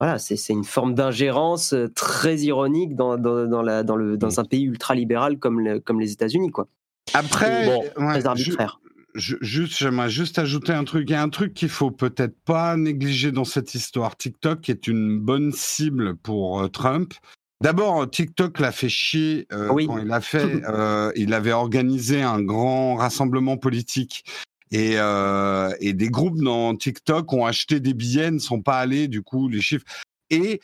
voilà, 0.00 0.18
c'est, 0.18 0.38
une 0.48 0.64
forme 0.64 0.94
d'ingérence 0.94 1.74
euh, 1.74 1.88
très 1.94 2.38
ironique 2.38 2.96
dans, 2.96 3.18
dans, 3.18 3.46
dans, 3.46 3.60
la, 3.60 3.82
dans, 3.82 3.96
le, 3.96 4.16
dans 4.16 4.40
un 4.40 4.44
pays 4.44 4.62
ultra 4.62 4.94
libéral 4.94 5.38
comme, 5.38 5.78
comme 5.80 6.00
les 6.00 6.10
États-Unis, 6.12 6.50
quoi. 6.50 6.68
Après, 7.12 7.82
très 7.94 8.26
arbitraire. 8.26 8.80
juste, 9.14 9.76
j'aimerais 9.76 10.08
juste 10.08 10.38
ajouter 10.38 10.72
un 10.72 10.84
truc. 10.84 11.10
Il 11.10 11.12
y 11.12 11.16
a 11.16 11.22
un 11.22 11.28
truc 11.28 11.52
qu'il 11.52 11.68
faut 11.68 11.90
peut-être 11.90 12.38
pas 12.46 12.78
négliger 12.78 13.30
dans 13.30 13.44
cette 13.44 13.74
histoire. 13.74 14.16
TikTok 14.16 14.70
est 14.70 14.86
une 14.86 15.20
bonne 15.20 15.52
cible 15.52 16.16
pour 16.16 16.70
Trump 16.70 17.12
D'abord, 17.62 18.10
TikTok 18.10 18.58
l'a 18.58 18.72
fait 18.72 18.88
chier 18.88 19.46
euh, 19.52 19.68
quand 19.68 19.98
il 19.98 20.10
a 20.10 20.20
fait. 20.20 20.62
Euh, 20.72 21.12
il 21.16 21.32
avait 21.34 21.52
organisé 21.52 22.22
un 22.22 22.40
grand 22.40 22.96
rassemblement 22.96 23.56
politique 23.56 24.24
et, 24.70 24.94
euh, 24.96 25.72
et 25.80 25.92
des 25.92 26.08
groupes 26.08 26.40
dans 26.40 26.74
TikTok 26.74 27.32
ont 27.32 27.46
acheté 27.46 27.78
des 27.78 27.94
billets, 27.94 28.30
ne 28.30 28.38
sont 28.38 28.62
pas 28.62 28.78
allés. 28.78 29.06
Du 29.06 29.22
coup, 29.22 29.48
les 29.48 29.60
chiffres 29.60 29.84
et 30.30 30.60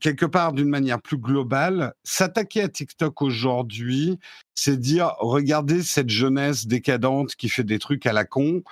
quelque 0.00 0.26
part 0.26 0.52
d'une 0.52 0.68
manière 0.68 1.00
plus 1.00 1.18
globale, 1.18 1.94
s'attaquer 2.04 2.62
à 2.62 2.68
TikTok 2.68 3.20
aujourd'hui, 3.22 4.18
c'est 4.54 4.78
dire 4.78 5.14
regardez 5.18 5.82
cette 5.82 6.10
jeunesse 6.10 6.66
décadente 6.66 7.34
qui 7.36 7.48
fait 7.48 7.64
des 7.64 7.78
trucs 7.78 8.06
à 8.06 8.12
la 8.12 8.24
con, 8.24 8.62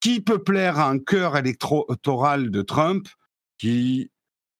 qui 0.00 0.20
peut 0.20 0.42
plaire 0.42 0.78
à 0.78 0.88
un 0.88 0.98
cœur 0.98 1.36
électoral 1.36 2.50
de 2.50 2.62
Trump 2.62 3.08
qui 3.58 4.10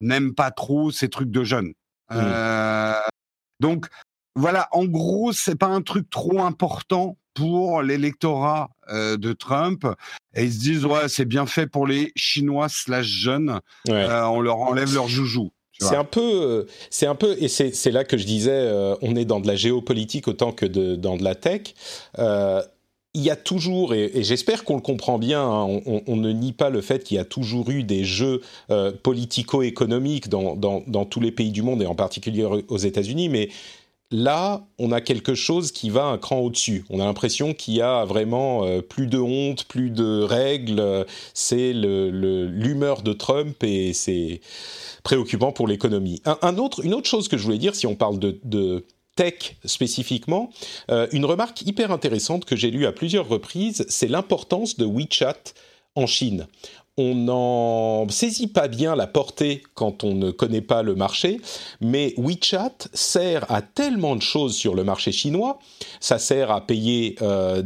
n'aime 0.00 0.34
pas 0.34 0.50
trop 0.50 0.90
ces 0.90 1.08
trucs 1.08 1.30
de 1.30 1.44
jeunes. 1.44 1.72
Mmh. 2.10 2.16
Euh, 2.16 3.00
donc 3.60 3.86
voilà, 4.34 4.68
en 4.72 4.84
gros, 4.84 5.32
c'est 5.32 5.56
pas 5.56 5.66
un 5.66 5.82
truc 5.82 6.08
trop 6.10 6.40
important 6.40 7.16
pour 7.34 7.82
l'électorat 7.82 8.70
euh, 8.88 9.16
de 9.16 9.32
Trump. 9.32 9.86
Et 10.34 10.44
ils 10.44 10.52
se 10.52 10.58
disent 10.58 10.84
ouais, 10.84 11.08
c'est 11.08 11.24
bien 11.24 11.46
fait 11.46 11.66
pour 11.66 11.86
les 11.86 12.12
Chinois 12.16 12.68
slash 12.68 13.06
jeunes. 13.06 13.60
Euh, 13.88 14.22
on 14.24 14.40
leur 14.40 14.58
enlève 14.58 14.92
leur 14.94 15.08
joujou. 15.08 15.50
C'est 15.82 15.96
un 15.96 16.04
peu, 16.04 16.66
c'est 16.90 17.06
un 17.06 17.14
peu, 17.14 17.36
et 17.38 17.48
c'est 17.48 17.90
là 17.90 18.04
que 18.04 18.18
je 18.18 18.26
disais, 18.26 18.70
on 19.00 19.16
est 19.16 19.24
dans 19.24 19.40
de 19.40 19.46
la 19.46 19.56
géopolitique 19.56 20.28
autant 20.28 20.52
que 20.52 20.66
de, 20.66 20.94
dans 20.94 21.16
de 21.16 21.24
la 21.24 21.34
tech 21.34 21.72
il 23.14 23.22
y 23.22 23.30
a 23.30 23.36
toujours, 23.36 23.92
et, 23.94 24.22
j'espère 24.22 24.64
qu'on 24.64 24.76
le 24.76 24.80
comprend 24.80 25.18
bien, 25.18 25.42
hein, 25.42 25.80
on, 26.06 26.16
ne 26.16 26.30
nie 26.30 26.52
pas 26.52 26.70
le 26.70 26.80
fait 26.80 27.02
qu'il 27.02 27.16
y 27.16 27.20
a 27.20 27.24
toujours 27.24 27.70
eu 27.70 27.82
des 27.82 28.04
jeux 28.04 28.40
euh, 28.70 28.92
politico-économiques 28.92 30.28
dans, 30.28 31.04
tous 31.06 31.20
les 31.20 31.32
pays 31.32 31.50
du 31.50 31.62
monde 31.62 31.82
et 31.82 31.86
en 31.86 31.94
particulier 31.94 32.44
aux 32.44 32.78
États-Unis, 32.78 33.28
mais 33.28 33.48
là, 34.12 34.64
on 34.78 34.92
a 34.92 35.00
quelque 35.00 35.34
chose 35.34 35.72
qui 35.72 35.90
va 35.90 36.04
un 36.04 36.18
cran 36.18 36.38
au-dessus. 36.38 36.84
On 36.88 37.00
a 37.00 37.04
l'impression 37.04 37.52
qu'il 37.52 37.74
y 37.74 37.82
a 37.82 38.04
vraiment 38.04 38.64
euh, 38.64 38.80
plus 38.80 39.08
de 39.08 39.18
honte, 39.18 39.64
plus 39.64 39.90
de 39.90 40.22
règles. 40.22 41.04
C'est 41.34 41.72
l'humeur 41.72 43.02
de 43.02 43.12
Trump 43.12 43.62
et 43.64 43.92
c'est 43.92 44.40
préoccupant 45.02 45.50
pour 45.50 45.66
l'économie. 45.66 46.22
Un, 46.42 46.58
autre, 46.58 46.84
une 46.84 46.94
autre 46.94 47.08
chose 47.08 47.26
que 47.26 47.36
je 47.36 47.42
voulais 47.42 47.58
dire, 47.58 47.74
si 47.74 47.88
on 47.88 47.96
parle 47.96 48.20
de 48.20 48.84
tech 49.16 49.56
spécifiquement, 49.64 50.50
euh, 50.90 51.06
une 51.12 51.24
remarque 51.24 51.62
hyper 51.62 51.90
intéressante 51.90 52.44
que 52.44 52.56
j'ai 52.56 52.70
lue 52.70 52.86
à 52.86 52.92
plusieurs 52.92 53.28
reprises, 53.28 53.84
c'est 53.88 54.08
l'importance 54.08 54.76
de 54.76 54.84
WeChat 54.84 55.54
en 55.96 56.06
Chine 56.06 56.46
on 57.00 57.14
n'en 57.14 58.08
saisit 58.10 58.48
pas 58.48 58.68
bien 58.68 58.94
la 58.94 59.06
portée 59.06 59.62
quand 59.74 60.04
on 60.04 60.14
ne 60.14 60.30
connaît 60.30 60.60
pas 60.60 60.82
le 60.82 60.94
marché, 60.94 61.40
mais 61.80 62.12
WeChat 62.18 62.88
sert 62.92 63.50
à 63.50 63.62
tellement 63.62 64.16
de 64.16 64.22
choses 64.22 64.54
sur 64.54 64.74
le 64.74 64.84
marché 64.84 65.10
chinois. 65.10 65.58
Ça 65.98 66.18
sert 66.18 66.50
à 66.50 66.66
payer 66.66 67.16
euh, 67.22 67.62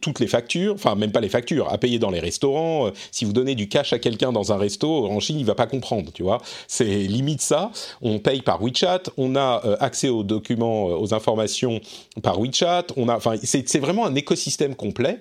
toutes 0.00 0.18
les 0.18 0.26
factures, 0.26 0.74
enfin 0.74 0.96
même 0.96 1.12
pas 1.12 1.20
les 1.20 1.28
factures, 1.28 1.72
à 1.72 1.78
payer 1.78 2.00
dans 2.00 2.10
les 2.10 2.18
restaurants. 2.18 2.88
Euh, 2.88 2.90
si 3.12 3.24
vous 3.24 3.32
donnez 3.32 3.54
du 3.54 3.68
cash 3.68 3.92
à 3.92 4.00
quelqu'un 4.00 4.32
dans 4.32 4.52
un 4.52 4.56
resto, 4.56 5.06
en 5.06 5.20
Chine, 5.20 5.38
il 5.38 5.46
va 5.46 5.54
pas 5.54 5.66
comprendre, 5.66 6.10
tu 6.12 6.24
vois. 6.24 6.42
C'est 6.66 6.84
limite 6.84 7.42
ça. 7.42 7.70
On 8.02 8.18
paye 8.18 8.42
par 8.42 8.60
WeChat, 8.60 9.04
on 9.16 9.36
a 9.36 9.62
euh, 9.64 9.76
accès 9.78 10.08
aux 10.08 10.24
documents, 10.24 10.86
aux 10.86 11.14
informations 11.14 11.80
par 12.20 12.40
WeChat. 12.40 12.86
Enfin, 12.96 13.36
c'est 13.44 13.78
vraiment 13.78 14.06
un 14.06 14.16
écosystème 14.16 14.74
complet 14.74 15.20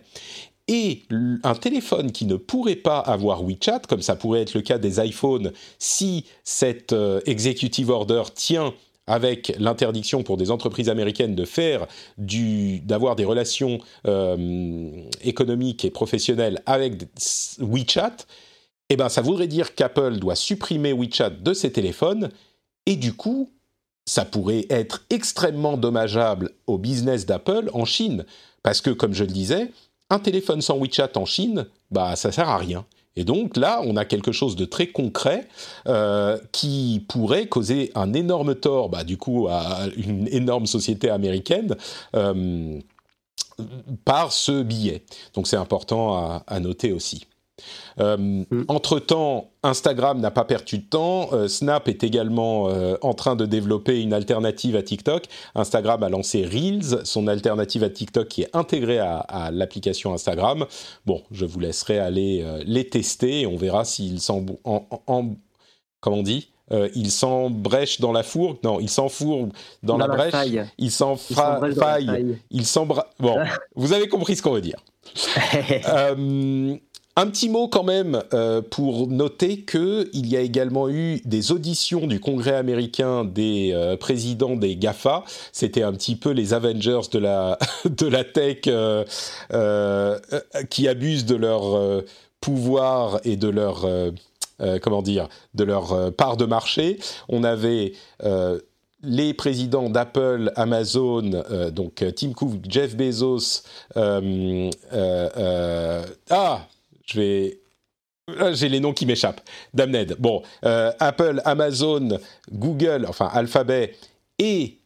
et 0.68 1.04
un 1.44 1.54
téléphone 1.54 2.12
qui 2.12 2.26
ne 2.26 2.36
pourrait 2.36 2.76
pas 2.76 3.00
avoir 3.00 3.44
WeChat, 3.44 3.82
comme 3.88 4.02
ça 4.02 4.16
pourrait 4.16 4.42
être 4.42 4.56
le 4.56 4.62
cas 4.62 4.80
des 4.80 5.00
iPhones, 5.00 5.52
si 5.78 6.26
cette 6.44 6.94
euh, 6.94 7.22
executive 7.28 7.92
order 7.92 8.24
tient 8.34 8.74
avec 9.08 9.56
l'interdiction 9.60 10.24
pour 10.24 10.38
des 10.38 10.50
entreprises 10.50 10.90
américaines 10.90 11.36
de 11.36 11.46
faire 11.46 11.86
du, 12.18 12.80
d'avoir 12.80 13.16
des 13.16 13.26
relations 13.26 13.80
euh, 14.08 14.90
économiques 15.22 15.86
et 15.86 15.92
professionnelles 15.92 16.64
avec 16.66 17.04
WeChat, 17.60 18.18
eh 18.90 18.96
ben 18.96 19.10
ça 19.10 19.22
voudrait 19.22 19.48
dire 19.48 19.76
qu'Apple 19.76 20.18
doit 20.18 20.36
supprimer 20.36 20.94
WeChat 20.94 21.30
de 21.30 21.54
ses 21.54 21.72
téléphones 21.72 22.30
Et 22.88 22.96
du 22.96 23.14
coup, 23.14 23.52
ça 24.08 24.26
pourrait 24.26 24.66
être 24.70 25.06
extrêmement 25.10 25.78
dommageable 25.78 26.52
au 26.68 26.78
business 26.78 27.26
d'Apple 27.26 27.70
en 27.74 27.86
Chine. 27.86 28.26
Parce 28.64 28.82
que, 28.82 28.90
comme 28.90 29.14
je 29.14 29.24
le 29.24 29.32
disais, 29.32 29.72
un 30.10 30.20
téléphone 30.20 30.62
sans 30.62 30.78
WeChat 30.78 31.12
en 31.16 31.26
Chine, 31.26 31.66
bah, 31.92 32.16
ça 32.16 32.32
sert 32.32 32.50
à 32.50 32.58
rien. 32.58 32.86
Et 33.16 33.24
donc 33.24 33.56
là, 33.56 33.82
on 33.86 33.96
a 33.96 34.06
quelque 34.06 34.32
chose 34.32 34.56
de 34.56 34.66
très 34.66 34.88
concret 34.88 35.48
euh, 35.88 36.38
qui 36.52 37.06
pourrait 37.08 37.48
causer 37.48 37.92
un 37.96 38.14
énorme 38.14 38.56
tort, 38.56 38.90
bah, 38.90 39.04
du 39.04 39.18
coup, 39.18 39.48
à 39.50 39.88
une 39.96 40.28
énorme 40.30 40.66
société 40.66 41.10
américaine. 41.10 41.76
Euh, 42.16 42.80
par 44.04 44.34
ce 44.34 44.64
billet. 44.64 45.04
Donc 45.34 45.48
c'est 45.48 45.56
important 45.56 46.42
à, 46.46 46.60
noter 46.60 46.92
aussi. 46.92 47.26
Euh, 48.00 48.18
mm. 48.18 48.66
Entre-temps, 48.68 49.50
Instagram 49.64 50.20
n'a 50.20 50.32
pas 50.32 50.44
perdu 50.44 50.80
de 50.80 50.84
temps. 50.84 51.30
Euh, 51.34 51.48
Snap 51.48 51.88
est 51.88 52.04
également 52.04 52.70
euh, 52.70 52.96
en 53.02 53.14
train 53.14 53.36
de 53.36 53.46
développer 53.46 54.02
une 54.02 54.14
alternative 54.14 54.76
à 54.76 54.84
TikTok. 54.84 55.26
Instagram 55.56 56.04
a 56.04 56.10
lancé 56.10 56.46
Reels, 56.46 57.06
son 57.06 57.28
alternative 57.28 57.84
à 57.84 57.90
TikTok 57.90 58.28
qui 58.28 58.44
est 58.44 58.56
intégrée 58.56 59.00
à, 59.00 59.50
l'application 59.52 60.14
Instagram. 60.14 60.66
Bon, 61.06 61.22
je 61.32 61.46
vous 61.46 61.60
laisserai 61.60 62.00
aller 62.00 62.46
les 62.66 62.88
tester 62.88 63.42
et 63.42 63.48
on 63.48 63.58
verra 63.58 63.86
s'ils 63.86 64.22
sont 64.22 64.46
en, 64.64 64.86
en, 65.08 65.30
comment 66.02 66.18
on 66.18 66.24
dit 66.24 66.50
euh, 66.72 66.90
il 66.96 67.12
s'embrèche 67.12 68.02
dans 68.02 68.12
la 68.12 68.24
fourre. 68.24 68.58
Non, 68.64 68.80
il 68.80 68.90
s'enfourre 68.90 69.50
dans, 69.84 69.98
dans, 69.98 70.08
la, 70.08 70.08
brèche. 70.08 70.32
Faille. 70.32 70.66
Il 70.78 70.90
s'enfaille. 70.90 72.40
Il 72.50 72.66
s'embra. 72.66 73.08
Bon, 73.20 73.38
vous 73.76 73.94
avez 73.94 74.08
compris 74.08 74.36
ce 74.36 74.42
qu'on 74.42 74.54
veut 74.54 74.62
dire. 74.62 74.80
euh, 75.88 76.76
un 77.18 77.28
petit 77.28 77.48
mot 77.48 77.68
quand 77.68 77.84
même 77.84 78.22
euh, 78.34 78.62
pour 78.62 79.08
noter 79.08 79.62
que 79.62 80.10
il 80.14 80.28
y 80.28 80.36
a 80.36 80.42
également 80.42 80.90
eu 80.90 81.22
des 81.24 81.54
auditions 81.54 82.08
du 82.08 82.20
Congrès 82.20 82.56
américain 82.56 83.24
des 83.24 83.72
euh, 83.74 83.96
présidents 83.96 84.58
des 84.58 84.76
Gafa. 84.76 85.24
C'était 85.54 85.84
un 85.84 85.94
petit 85.94 86.18
peu 86.18 86.32
les 86.32 86.54
Avengers 86.54 87.08
de 87.12 87.20
la 87.20 87.58
de 87.86 88.24
tech 88.24 88.64
euh, 88.68 90.20
qui 90.70 90.88
abusent 90.88 91.26
de 91.26 91.36
leur 91.36 92.04
pouvoir 92.42 93.20
et 93.24 93.38
de 93.38 93.48
leur 93.50 93.88
comment 94.82 95.02
dire, 95.02 95.28
de 95.54 95.64
leur 95.64 96.14
part 96.14 96.38
de 96.38 96.46
marché. 96.46 97.00
On 97.30 97.44
avait 97.44 97.94
les 99.04 99.34
présidents 99.34 99.90
d'Apple, 99.90 100.52
Amazon, 100.56 101.44
donc 101.72 102.04
Tim 102.16 102.34
Cook, 102.34 102.60
Jeff 102.68 102.96
Bezos. 102.96 103.64
ah, 106.30 106.68
je 107.06 107.20
vais. 107.20 107.60
Ah, 108.40 108.54
j'ai 108.54 108.70
les 108.70 108.80
noms 108.80 108.94
qui 108.94 109.06
m'échappent. 109.06 109.42
Damned. 109.74 110.16
Bon, 110.18 110.42
Apple, 110.64 111.42
Amazon, 111.46 112.20
Google, 112.52 113.06
enfin 113.08 113.30
Alphabet 113.32 113.96
et 114.40 114.80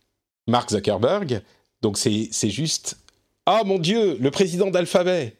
Mark 0.47 0.69
Zuckerberg. 0.71 1.41
Donc 1.81 1.97
c'est 1.97 2.49
juste. 2.49 2.97
Ah 3.45 3.61
mon 3.65 3.79
Dieu, 3.79 4.17
le 4.19 4.31
président 4.31 4.69
d'Alphabet. 4.69 5.39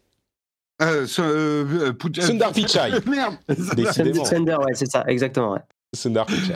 Euh, 0.82 1.06
euh, 1.20 1.92
euh, 1.92 2.22
Sundar 2.22 2.54
Pichai. 2.54 2.92
Merde. 3.06 3.36
Décidément. 3.76 4.24
Sundar, 4.24 4.62
ouais, 4.62 4.74
c'est 4.74 4.90
ça, 4.90 5.04
exactement. 5.08 5.52
Ouais. 5.52 5.60
Sundar 5.94 6.26
Pichai. 6.26 6.56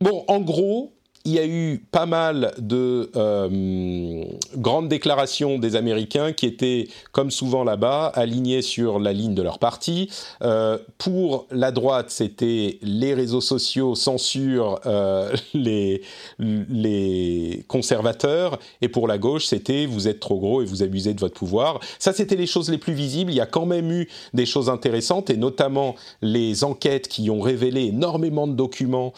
bon, 0.00 0.24
en 0.26 0.40
gros, 0.40 0.92
il 1.26 1.32
y 1.32 1.38
a 1.38 1.46
eu 1.46 1.78
pas 1.90 2.04
mal 2.04 2.52
de 2.58 3.10
euh, 3.16 4.24
grandes 4.56 4.88
déclarations 4.88 5.58
des 5.58 5.74
Américains 5.74 6.34
qui 6.34 6.44
étaient, 6.44 6.88
comme 7.12 7.30
souvent 7.30 7.64
là-bas, 7.64 8.12
alignés 8.14 8.60
sur 8.60 8.98
la 8.98 9.14
ligne 9.14 9.34
de 9.34 9.40
leur 9.40 9.58
parti. 9.58 10.10
Euh, 10.42 10.76
pour 10.98 11.46
la 11.50 11.70
droite, 11.70 12.10
c'était 12.10 12.78
les 12.82 13.14
réseaux 13.14 13.40
sociaux 13.40 13.94
censurent 13.94 14.80
euh, 14.84 15.34
les, 15.54 16.02
les 16.38 17.64
conservateurs, 17.68 18.58
et 18.82 18.88
pour 18.88 19.08
la 19.08 19.16
gauche, 19.16 19.46
c'était 19.46 19.86
vous 19.86 20.08
êtes 20.08 20.20
trop 20.20 20.38
gros 20.38 20.60
et 20.60 20.66
vous 20.66 20.82
abusez 20.82 21.14
de 21.14 21.20
votre 21.20 21.34
pouvoir. 21.34 21.80
Ça, 21.98 22.12
c'était 22.12 22.36
les 22.36 22.46
choses 22.46 22.68
les 22.68 22.78
plus 22.78 22.92
visibles. 22.92 23.32
Il 23.32 23.36
y 23.36 23.40
a 23.40 23.46
quand 23.46 23.66
même 23.66 23.90
eu 23.90 24.10
des 24.34 24.44
choses 24.44 24.68
intéressantes, 24.68 25.30
et 25.30 25.38
notamment 25.38 25.94
les 26.20 26.64
enquêtes 26.64 27.08
qui 27.08 27.30
ont 27.30 27.40
révélé 27.40 27.86
énormément 27.86 28.46
de 28.46 28.52
documents 28.52 29.14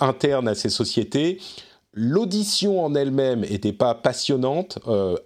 internes 0.00 0.46
à 0.46 0.54
ces 0.54 0.68
sociétés 0.68 1.38
L'audition 2.00 2.84
en 2.84 2.94
elle-même 2.94 3.40
n'était 3.40 3.72
pas 3.72 3.92
passionnante, 3.92 4.78
euh, 4.86 5.16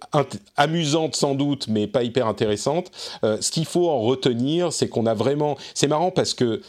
amusante 0.57 1.15
sans 1.15 1.35
doute, 1.35 1.67
mais 1.67 1.85
pas 1.85 2.01
hyper 2.01 2.25
intéressante. 2.25 2.89
Euh, 3.23 3.37
ce 3.41 3.51
qu'il 3.51 3.65
faut 3.65 3.89
en 3.89 3.99
retenir, 3.99 4.73
c'est 4.73 4.89
qu'on 4.89 5.05
a 5.05 5.13
vraiment. 5.13 5.55
C'est 5.75 5.87
marrant 5.87 6.09
parce 6.09 6.33
que 6.33 6.61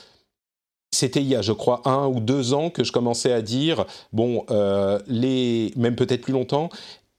c'était 0.91 1.23
il 1.23 1.29
y 1.29 1.35
a, 1.35 1.41
je 1.41 1.53
crois, 1.53 1.81
un 1.87 2.07
ou 2.07 2.21
deux 2.21 2.53
ans 2.53 2.69
que 2.69 2.85
je 2.85 2.93
commençais 2.93 3.33
à 3.33 3.41
dire 3.41 3.87
bon, 4.13 4.45
euh, 4.51 4.99
les, 5.07 5.73
même 5.75 5.97
peut-être 5.97 6.21
plus 6.21 6.35
longtemps, 6.35 6.69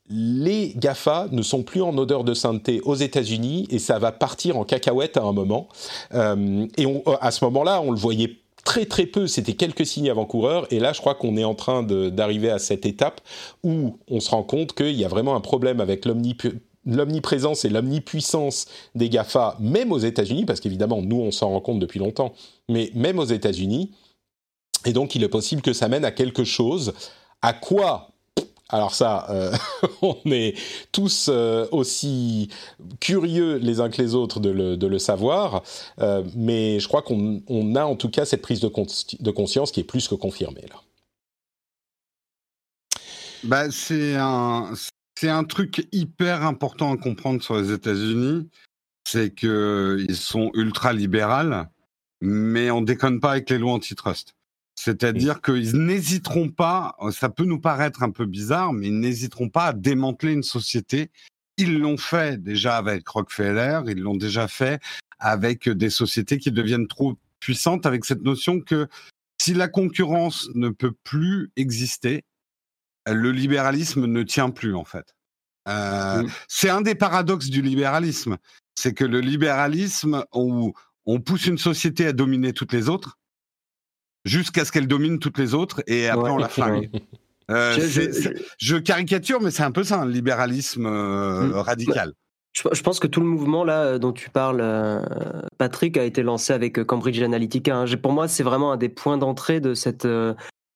les 0.07 0.73
GAFA 0.75 1.27
ne 1.31 1.41
sont 1.41 1.63
plus 1.63 1.81
en 1.81 1.97
odeur 1.97 2.23
de 2.23 2.35
sainteté 2.35 2.81
aux 2.81 2.93
États-Unis 2.93 3.65
et 3.71 3.79
ça 3.79 3.97
va 3.97 4.11
partir 4.11 4.59
en 4.59 4.63
cacahuète 4.63 5.17
à 5.17 5.23
un 5.23 5.33
moment. 5.33 5.69
et 6.13 7.03
à 7.19 7.31
ce 7.31 7.43
moment-là, 7.45 7.81
on 7.81 7.89
le 7.89 7.97
voyait 7.97 8.44
très 8.65 8.85
très 8.85 9.05
peu, 9.05 9.27
c'était 9.27 9.53
quelques 9.53 9.85
signes 9.85 10.09
avant-coureurs, 10.09 10.67
et 10.73 10.79
là 10.79 10.91
je 10.91 10.99
crois 10.99 11.15
qu'on 11.15 11.37
est 11.37 11.45
en 11.45 11.55
train 11.55 11.83
d'arriver 11.83 12.49
à 12.49 12.59
cette 12.59 12.85
étape 12.85 13.21
où 13.63 13.97
on 14.09 14.19
se 14.19 14.29
rend 14.31 14.43
compte 14.43 14.73
qu'il 14.73 14.95
y 14.95 15.05
a 15.05 15.07
vraiment 15.07 15.35
un 15.35 15.41
problème 15.41 15.79
avec 15.79 16.05
l'omniprésence 16.85 17.63
et 17.63 17.69
l'omnipuissance 17.69 18.65
des 18.93 19.07
GAFA, 19.07 19.55
même 19.59 19.91
aux 19.91 19.99
États-Unis, 19.99 20.45
parce 20.45 20.59
qu'évidemment, 20.59 21.01
nous, 21.01 21.21
on 21.21 21.31
s'en 21.31 21.49
rend 21.51 21.61
compte 21.61 21.79
depuis 21.79 21.99
longtemps, 21.99 22.33
mais 22.67 22.91
même 22.93 23.19
aux 23.19 23.25
États-Unis. 23.25 23.91
Et 24.85 24.93
donc, 24.93 25.15
il 25.15 25.23
est 25.23 25.29
possible 25.29 25.61
que 25.61 25.73
ça 25.73 25.87
mène 25.87 26.05
à 26.05 26.11
quelque 26.11 26.43
chose. 26.43 26.93
À 27.41 27.53
quoi 27.53 28.09
alors 28.69 28.95
ça, 28.95 29.27
euh, 29.29 29.51
on 30.01 30.19
est 30.25 30.57
tous 30.91 31.29
euh, 31.29 31.67
aussi 31.71 32.49
curieux 32.99 33.57
les 33.57 33.79
uns 33.79 33.89
que 33.89 34.01
les 34.01 34.15
autres 34.15 34.39
de 34.39 34.49
le, 34.49 34.99
savoir, 34.99 35.61
euh, 35.99 36.23
mais 36.35 36.79
je 36.79 36.87
crois 36.87 37.03
qu'on 37.03 37.75
a 37.75 37.85
en 37.85 37.95
tout 37.95 38.09
cas 38.09 38.25
cette 38.25 38.41
prise 38.41 38.61
de, 38.61 38.67
conscience 39.31 39.71
qui 39.71 39.81
est 39.81 39.83
plus 39.83 40.07
que 40.07 40.15
confirmée 40.15 40.65
là. 40.69 40.81
Bah, 43.43 43.69
c'est 43.69 44.15
un, 44.15 44.73
c'est 45.19 45.29
un 45.29 45.43
truc 45.43 45.87
hyper 45.91 46.41
important 46.43 46.91
à 46.91 46.97
comprendre 46.97 47.43
sur 47.43 47.57
les 47.57 47.71
États-Unis, 47.71 48.49
c'est 49.07 49.35
qu'ils 49.35 50.15
sont 50.15 50.49
ultra 50.55 50.93
libérales, 50.93 51.69
mais 52.21 52.71
on 52.71 52.81
déconne 52.81 53.19
pas 53.19 53.33
avec 53.33 53.51
les 53.51 53.59
lois 53.59 53.73
antitrust. 53.73 54.33
C'est-à-dire 54.75 55.41
qu'ils 55.41 55.77
n'hésiteront 55.77 56.49
pas, 56.49 56.95
ça 57.11 57.29
peut 57.29 57.45
nous 57.45 57.59
paraître 57.59 58.03
un 58.03 58.11
peu 58.11 58.25
bizarre, 58.25 58.73
mais 58.73 58.87
ils 58.87 58.99
n'hésiteront 58.99 59.49
pas 59.49 59.67
à 59.67 59.73
démanteler 59.73 60.33
une 60.33 60.43
société. 60.43 61.11
Ils 61.57 61.79
l'ont 61.79 61.97
fait 61.97 62.41
déjà 62.41 62.77
avec 62.77 63.07
Rockefeller, 63.07 63.81
ils 63.87 63.99
l'ont 63.99 64.17
déjà 64.17 64.47
fait 64.47 64.81
avec 65.17 65.69
des 65.69 65.89
sociétés 65.89 66.37
qui 66.37 66.51
deviennent 66.51 66.87
trop 66.87 67.17
puissantes 67.39 67.85
avec 67.85 68.03
cette 68.03 68.21
notion 68.21 68.59
que 68.59 68.87
si 69.41 69.53
la 69.53 69.67
concurrence 69.67 70.49
ne 70.55 70.69
peut 70.69 70.93
plus 71.03 71.51
exister, 71.55 72.23
le 73.07 73.31
libéralisme 73.31 74.05
ne 74.05 74.23
tient 74.23 74.49
plus 74.49 74.75
en 74.75 74.83
fait. 74.83 75.15
Euh, 75.67 76.27
c'est 76.47 76.69
un 76.69 76.81
des 76.81 76.95
paradoxes 76.95 77.49
du 77.49 77.61
libéralisme, 77.61 78.37
c'est 78.75 78.93
que 78.93 79.05
le 79.05 79.19
libéralisme 79.19 80.25
on 80.31 81.19
pousse 81.21 81.47
une 81.47 81.57
société 81.57 82.05
à 82.07 82.13
dominer 82.13 82.53
toutes 82.53 82.73
les 82.73 82.89
autres, 82.89 83.17
jusqu'à 84.25 84.65
ce 84.65 84.71
qu'elle 84.71 84.87
domine 84.87 85.19
toutes 85.19 85.37
les 85.37 85.53
autres 85.53 85.81
et 85.87 86.09
après 86.09 86.31
on 86.31 86.37
la 86.37 86.49
flingue. 86.49 86.89
Euh, 87.51 87.77
je, 88.57 88.77
caricature, 88.77 89.39
mais 89.39 89.51
c'est 89.51 89.61
un 89.61 89.69
peu 89.69 89.83
ça, 89.83 90.01
un 90.01 90.07
libéralisme 90.07 90.87
euh, 90.87 91.49
mm. 91.49 91.53
radical. 91.57 92.13
Je, 92.53 92.81
pense 92.81 92.99
que 92.99 93.05
tout 93.05 93.19
le 93.19 93.27
mouvement 93.27 93.63
là 93.63 93.83
euh, 93.83 93.97
dont 93.99 94.13
tu 94.13 94.31
parles, 94.31 94.63
Patrick, 95.59 95.95
a 95.97 96.05
été 96.05 96.23
lancé 96.23 96.53
avec 96.53 96.83
Cambridge 96.85 97.21
Analytica. 97.21 97.77
Hein. 97.77 97.85
Pour 98.01 98.13
moi, 98.13 98.27
c'est 98.27 98.41
vraiment 98.41 98.71
un 98.71 98.77
des 98.77 98.89
points 98.89 99.19
d'entrée 99.19 99.59
de 99.59 99.75
cette, 99.75 100.07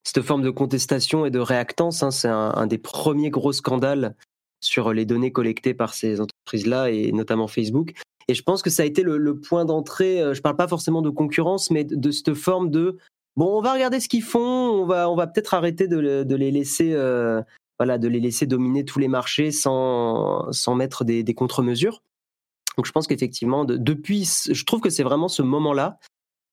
cette 0.03 0.21
forme 0.21 0.43
de 0.43 0.51
contestation 0.51 1.25
et 1.25 1.31
de 1.31 1.39
réactance. 1.39 2.03
Hein. 2.03 2.11
C'est 2.11 2.27
un, 2.27 2.67
des 2.67 2.77
premiers 2.77 3.31
gros 3.31 3.51
scandales 3.51 4.15
sur 4.61 4.93
les 4.93 5.05
données 5.05 5.31
collectées 5.31 5.73
par 5.73 5.95
ces 5.95 6.21
entreprises-là 6.21 6.91
et 6.91 7.11
notamment 7.13 7.47
Facebook. 7.47 7.93
Et 8.27 8.35
je 8.35 8.43
pense 8.43 8.61
que 8.61 8.69
ça 8.69 8.83
a 8.83 8.85
été 8.85 9.01
le, 9.01 9.39
point 9.39 9.65
d'entrée. 9.65 10.19
Je 10.19 10.37
ne 10.37 10.41
parle 10.41 10.57
pas 10.57 10.67
forcément 10.67 11.01
de 11.01 11.09
concurrence, 11.09 11.71
mais 11.71 11.83
de 11.83 12.11
cette 12.11 12.35
forme 12.35 12.69
de 12.69 12.97
Bon, 13.35 13.57
on 13.57 13.61
va 13.61 13.73
regarder 13.73 13.99
ce 13.99 14.09
qu'ils 14.09 14.23
font. 14.23 14.39
On 14.39 14.85
va, 14.85 15.09
on 15.09 15.15
va 15.15 15.27
peut-être 15.27 15.53
arrêter 15.53 15.87
de, 15.87 15.97
les 16.35 16.51
laisser, 16.51 16.93
euh, 16.93 17.41
voilà, 17.79 17.97
de 17.97 18.07
les 18.07 18.19
laisser 18.19 18.45
dominer 18.45 18.85
tous 18.85 18.99
les 18.99 19.07
marchés 19.07 19.51
sans, 19.51 20.51
sans 20.51 20.75
mettre 20.75 21.03
des, 21.03 21.33
contre-mesures. 21.33 22.01
Donc, 22.77 22.85
je 22.85 22.91
pense 22.91 23.07
qu'effectivement, 23.07 23.65
depuis, 23.65 24.29
je 24.49 24.65
trouve 24.65 24.81
que 24.81 24.89
c'est 24.89 25.03
vraiment 25.03 25.27
ce 25.27 25.41
moment-là 25.41 25.99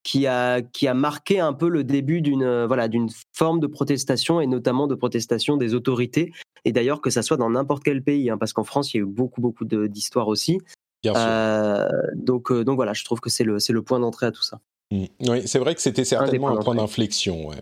qui 0.03 0.27
a, 0.27 0.63
qui 0.63 0.87
a 0.87 0.95
marqué 0.95 1.41
un 1.41 1.53
peu 1.53 1.69
le 1.69 1.83
début 1.83 2.21
d'une 2.21 2.65
voilà, 2.67 2.87
d'une 2.89 3.09
forme 3.33 3.59
de 3.59 3.67
protestation 3.67 4.41
et 4.41 4.47
notamment 4.47 4.87
de 4.87 4.95
protestation 4.95 5.57
des 5.57 5.75
autorités. 5.75 6.33
Et 6.65 6.73
d'ailleurs, 6.73 7.01
que 7.01 7.11
ça 7.11 7.23
soit 7.23 7.37
dans 7.37 7.51
n'importe 7.51 7.85
quel 7.85 8.03
pays, 8.03 8.31
hein, 8.31 8.39
parce 8.39 8.53
qu'en 8.53 8.65
France, 8.65 8.93
il 8.93 8.97
y 8.97 9.01
a 9.01 9.03
eu 9.03 9.07
beaucoup, 9.07 9.41
beaucoup 9.41 9.65
d'histoires 9.65 10.29
aussi. 10.29 10.59
Euh, 11.07 11.89
donc, 12.15 12.51
euh, 12.51 12.65
donc 12.65 12.77
voilà, 12.77 12.93
je 12.93 13.05
trouve 13.05 13.21
que 13.21 13.31
c'est 13.31 13.45
le, 13.45 13.59
le 13.69 13.83
point 13.83 14.01
d'entrée 14.01 14.27
à 14.27 14.33
tout 14.33 14.43
ça. 14.43 14.61
Mm. 14.91 15.05
Oui, 15.29 15.43
c'est 15.47 15.59
vrai 15.59 15.75
que 15.75 15.83
c'était 15.83 16.05
certainement 16.05 16.49
un, 16.49 16.63
point 16.63 16.75
d'inflexion. 16.75 17.49
Ouais, 17.49 17.57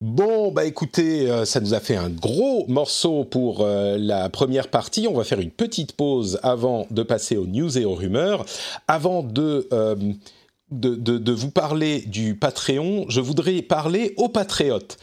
Bon, 0.00 0.52
bah 0.52 0.64
écoutez, 0.64 1.28
euh, 1.28 1.44
ça 1.44 1.58
nous 1.58 1.74
a 1.74 1.80
fait 1.80 1.96
un 1.96 2.08
gros 2.08 2.64
morceau 2.68 3.24
pour 3.24 3.62
euh, 3.62 3.96
la 3.98 4.28
première 4.28 4.68
partie. 4.68 5.08
On 5.08 5.14
va 5.14 5.24
faire 5.24 5.40
une 5.40 5.50
petite 5.50 5.90
pause 5.92 6.38
avant 6.44 6.86
de 6.90 7.02
passer 7.02 7.36
aux 7.36 7.48
news 7.48 7.76
et 7.76 7.84
aux 7.84 7.94
rumeurs. 7.94 8.46
Avant 8.86 9.24
de, 9.24 9.66
euh, 9.72 9.96
de, 10.70 10.94
de, 10.94 11.18
de, 11.18 11.32
vous 11.32 11.50
parler 11.50 12.02
du 12.02 12.36
Patreon, 12.36 13.06
je 13.08 13.20
voudrais 13.20 13.60
parler 13.60 14.14
aux 14.18 14.28
patriotes. 14.28 14.98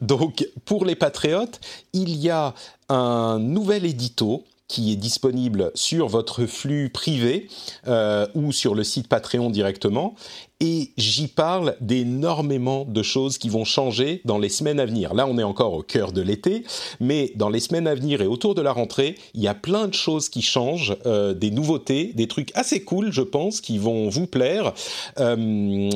donc, 0.00 0.46
pour 0.64 0.84
les 0.84 0.94
patriotes, 0.94 1.60
il 1.92 2.16
y 2.16 2.30
a 2.30 2.54
un 2.88 3.40
nouvel 3.40 3.84
édito 3.84 4.44
qui 4.70 4.92
est 4.92 4.96
disponible 4.96 5.72
sur 5.74 6.06
votre 6.06 6.46
flux 6.46 6.90
privé 6.90 7.48
euh, 7.88 8.28
ou 8.36 8.52
sur 8.52 8.76
le 8.76 8.84
site 8.84 9.08
Patreon 9.08 9.50
directement 9.50 10.14
et 10.60 10.90
j'y 10.96 11.26
parle 11.26 11.76
d'énormément 11.80 12.84
de 12.84 13.02
choses 13.02 13.38
qui 13.38 13.48
vont 13.48 13.64
changer 13.64 14.20
dans 14.24 14.38
les 14.38 14.48
semaines 14.48 14.80
à 14.80 14.86
venir. 14.86 15.14
Là, 15.14 15.26
on 15.26 15.38
est 15.38 15.42
encore 15.42 15.72
au 15.72 15.82
cœur 15.82 16.12
de 16.12 16.20
l'été, 16.20 16.64
mais 17.00 17.32
dans 17.36 17.48
les 17.48 17.60
semaines 17.60 17.86
à 17.86 17.94
venir 17.94 18.20
et 18.20 18.26
autour 18.26 18.54
de 18.54 18.62
la 18.62 18.72
rentrée, 18.72 19.16
il 19.34 19.42
y 19.42 19.48
a 19.48 19.54
plein 19.54 19.88
de 19.88 19.94
choses 19.94 20.28
qui 20.28 20.42
changent, 20.42 20.96
euh, 21.06 21.34
des 21.34 21.50
nouveautés, 21.50 22.12
des 22.14 22.28
trucs 22.28 22.50
assez 22.54 22.84
cool, 22.84 23.12
je 23.12 23.22
pense, 23.22 23.60
qui 23.60 23.78
vont 23.78 24.08
vous 24.08 24.26
plaire 24.26 24.72
euh, 25.18 25.90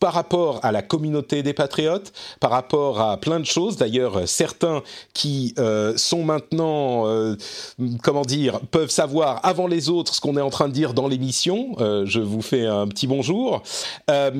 par 0.00 0.12
rapport 0.12 0.60
à 0.64 0.72
la 0.72 0.82
communauté 0.82 1.42
des 1.42 1.52
patriotes, 1.52 2.12
par 2.40 2.50
rapport 2.50 3.00
à 3.00 3.16
plein 3.18 3.40
de 3.40 3.46
choses. 3.46 3.76
D'ailleurs, 3.76 4.28
certains 4.28 4.82
qui 5.14 5.54
euh, 5.58 5.96
sont 5.96 6.24
maintenant, 6.24 7.06
euh, 7.06 7.36
comment 8.02 8.22
dire, 8.22 8.60
peuvent 8.70 8.90
savoir 8.90 9.40
avant 9.44 9.66
les 9.66 9.88
autres 9.88 10.14
ce 10.14 10.20
qu'on 10.20 10.36
est 10.36 10.42
en 10.42 10.50
train 10.50 10.68
de 10.68 10.72
dire 10.72 10.94
dans 10.94 11.08
l'émission. 11.08 11.76
Euh, 11.80 12.04
je 12.06 12.20
vous 12.20 12.42
fais 12.42 12.66
un 12.66 12.88
petit 12.88 13.06
bonjour. 13.06 13.62
Euh, 14.08 14.30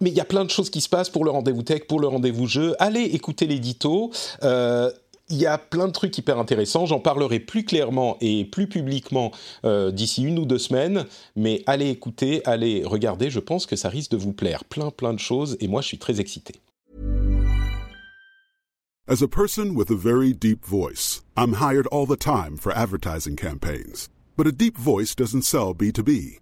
mais 0.00 0.10
il 0.10 0.14
y 0.14 0.20
a 0.20 0.24
plein 0.24 0.44
de 0.44 0.50
choses 0.50 0.70
qui 0.70 0.80
se 0.80 0.88
passent 0.88 1.10
pour 1.10 1.24
le 1.24 1.30
rendez-vous 1.30 1.62
tech, 1.62 1.86
pour 1.86 2.00
le 2.00 2.06
rendez-vous 2.06 2.46
jeu. 2.46 2.74
Allez 2.78 3.02
écouter 3.02 3.46
l'édito. 3.46 4.10
Euh, 4.42 4.90
il 5.28 5.38
y 5.38 5.46
a 5.46 5.56
plein 5.56 5.86
de 5.86 5.92
trucs 5.92 6.16
hyper 6.16 6.38
intéressants. 6.38 6.86
J'en 6.86 7.00
parlerai 7.00 7.40
plus 7.40 7.64
clairement 7.64 8.16
et 8.20 8.44
plus 8.44 8.68
publiquement 8.68 9.32
euh, 9.64 9.90
d'ici 9.90 10.22
une 10.22 10.38
ou 10.38 10.44
deux 10.44 10.58
semaines. 10.58 11.06
Mais 11.36 11.62
allez 11.66 11.88
écouter, 11.88 12.42
allez 12.44 12.84
regarder. 12.84 13.30
Je 13.30 13.40
pense 13.40 13.66
que 13.66 13.76
ça 13.76 13.88
risque 13.88 14.10
de 14.12 14.16
vous 14.16 14.32
plaire. 14.32 14.64
Plein, 14.64 14.90
plein 14.90 15.14
de 15.14 15.20
choses. 15.20 15.56
Et 15.60 15.68
moi, 15.68 15.80
je 15.80 15.88
suis 15.88 15.98
très 15.98 16.20
excité. 16.20 16.54
As 19.08 19.20
a 19.20 19.26
person 19.26 19.74
with 19.74 19.90
a 19.90 19.96
very 19.96 20.32
deep 20.32 20.64
voice, 20.64 21.22
I'm 21.36 21.54
hired 21.54 21.88
all 21.90 22.06
the 22.06 22.16
time 22.16 22.56
for 22.56 22.72
advertising 22.72 23.36
campaigns. 23.36 24.08
But 24.36 24.46
a 24.46 24.52
deep 24.52 24.78
voice 24.78 25.14
doesn't 25.14 25.42
sell 25.42 25.74
B2B. 25.74 26.41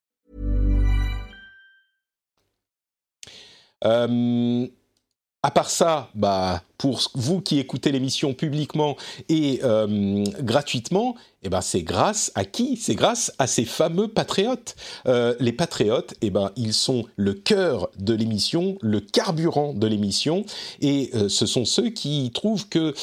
Euh, 3.85 4.67
à 5.43 5.49
part 5.49 5.71
ça, 5.71 6.09
bah, 6.13 6.61
pour 6.77 7.01
vous 7.15 7.41
qui 7.41 7.57
écoutez 7.57 7.91
l'émission 7.91 8.35
publiquement 8.35 8.95
et 9.27 9.59
euh, 9.63 10.23
gratuitement, 10.41 11.15
eh 11.41 11.49
ben, 11.49 11.61
c'est 11.61 11.81
grâce 11.81 12.31
à 12.35 12.45
qui? 12.45 12.77
C'est 12.77 12.93
grâce 12.93 13.33
à 13.39 13.47
ces 13.47 13.65
fameux 13.65 14.07
patriotes. 14.07 14.75
Euh, 15.07 15.33
les 15.39 15.51
patriotes, 15.51 16.13
eh 16.21 16.29
ben, 16.29 16.51
ils 16.57 16.73
sont 16.73 17.05
le 17.15 17.33
cœur 17.33 17.89
de 17.97 18.13
l'émission, 18.13 18.77
le 18.81 18.99
carburant 18.99 19.73
de 19.73 19.87
l'émission, 19.87 20.45
et 20.79 21.09
ce 21.27 21.47
sont 21.47 21.65
ceux 21.65 21.89
qui 21.89 22.29
trouvent 22.35 22.67
que 22.69 22.93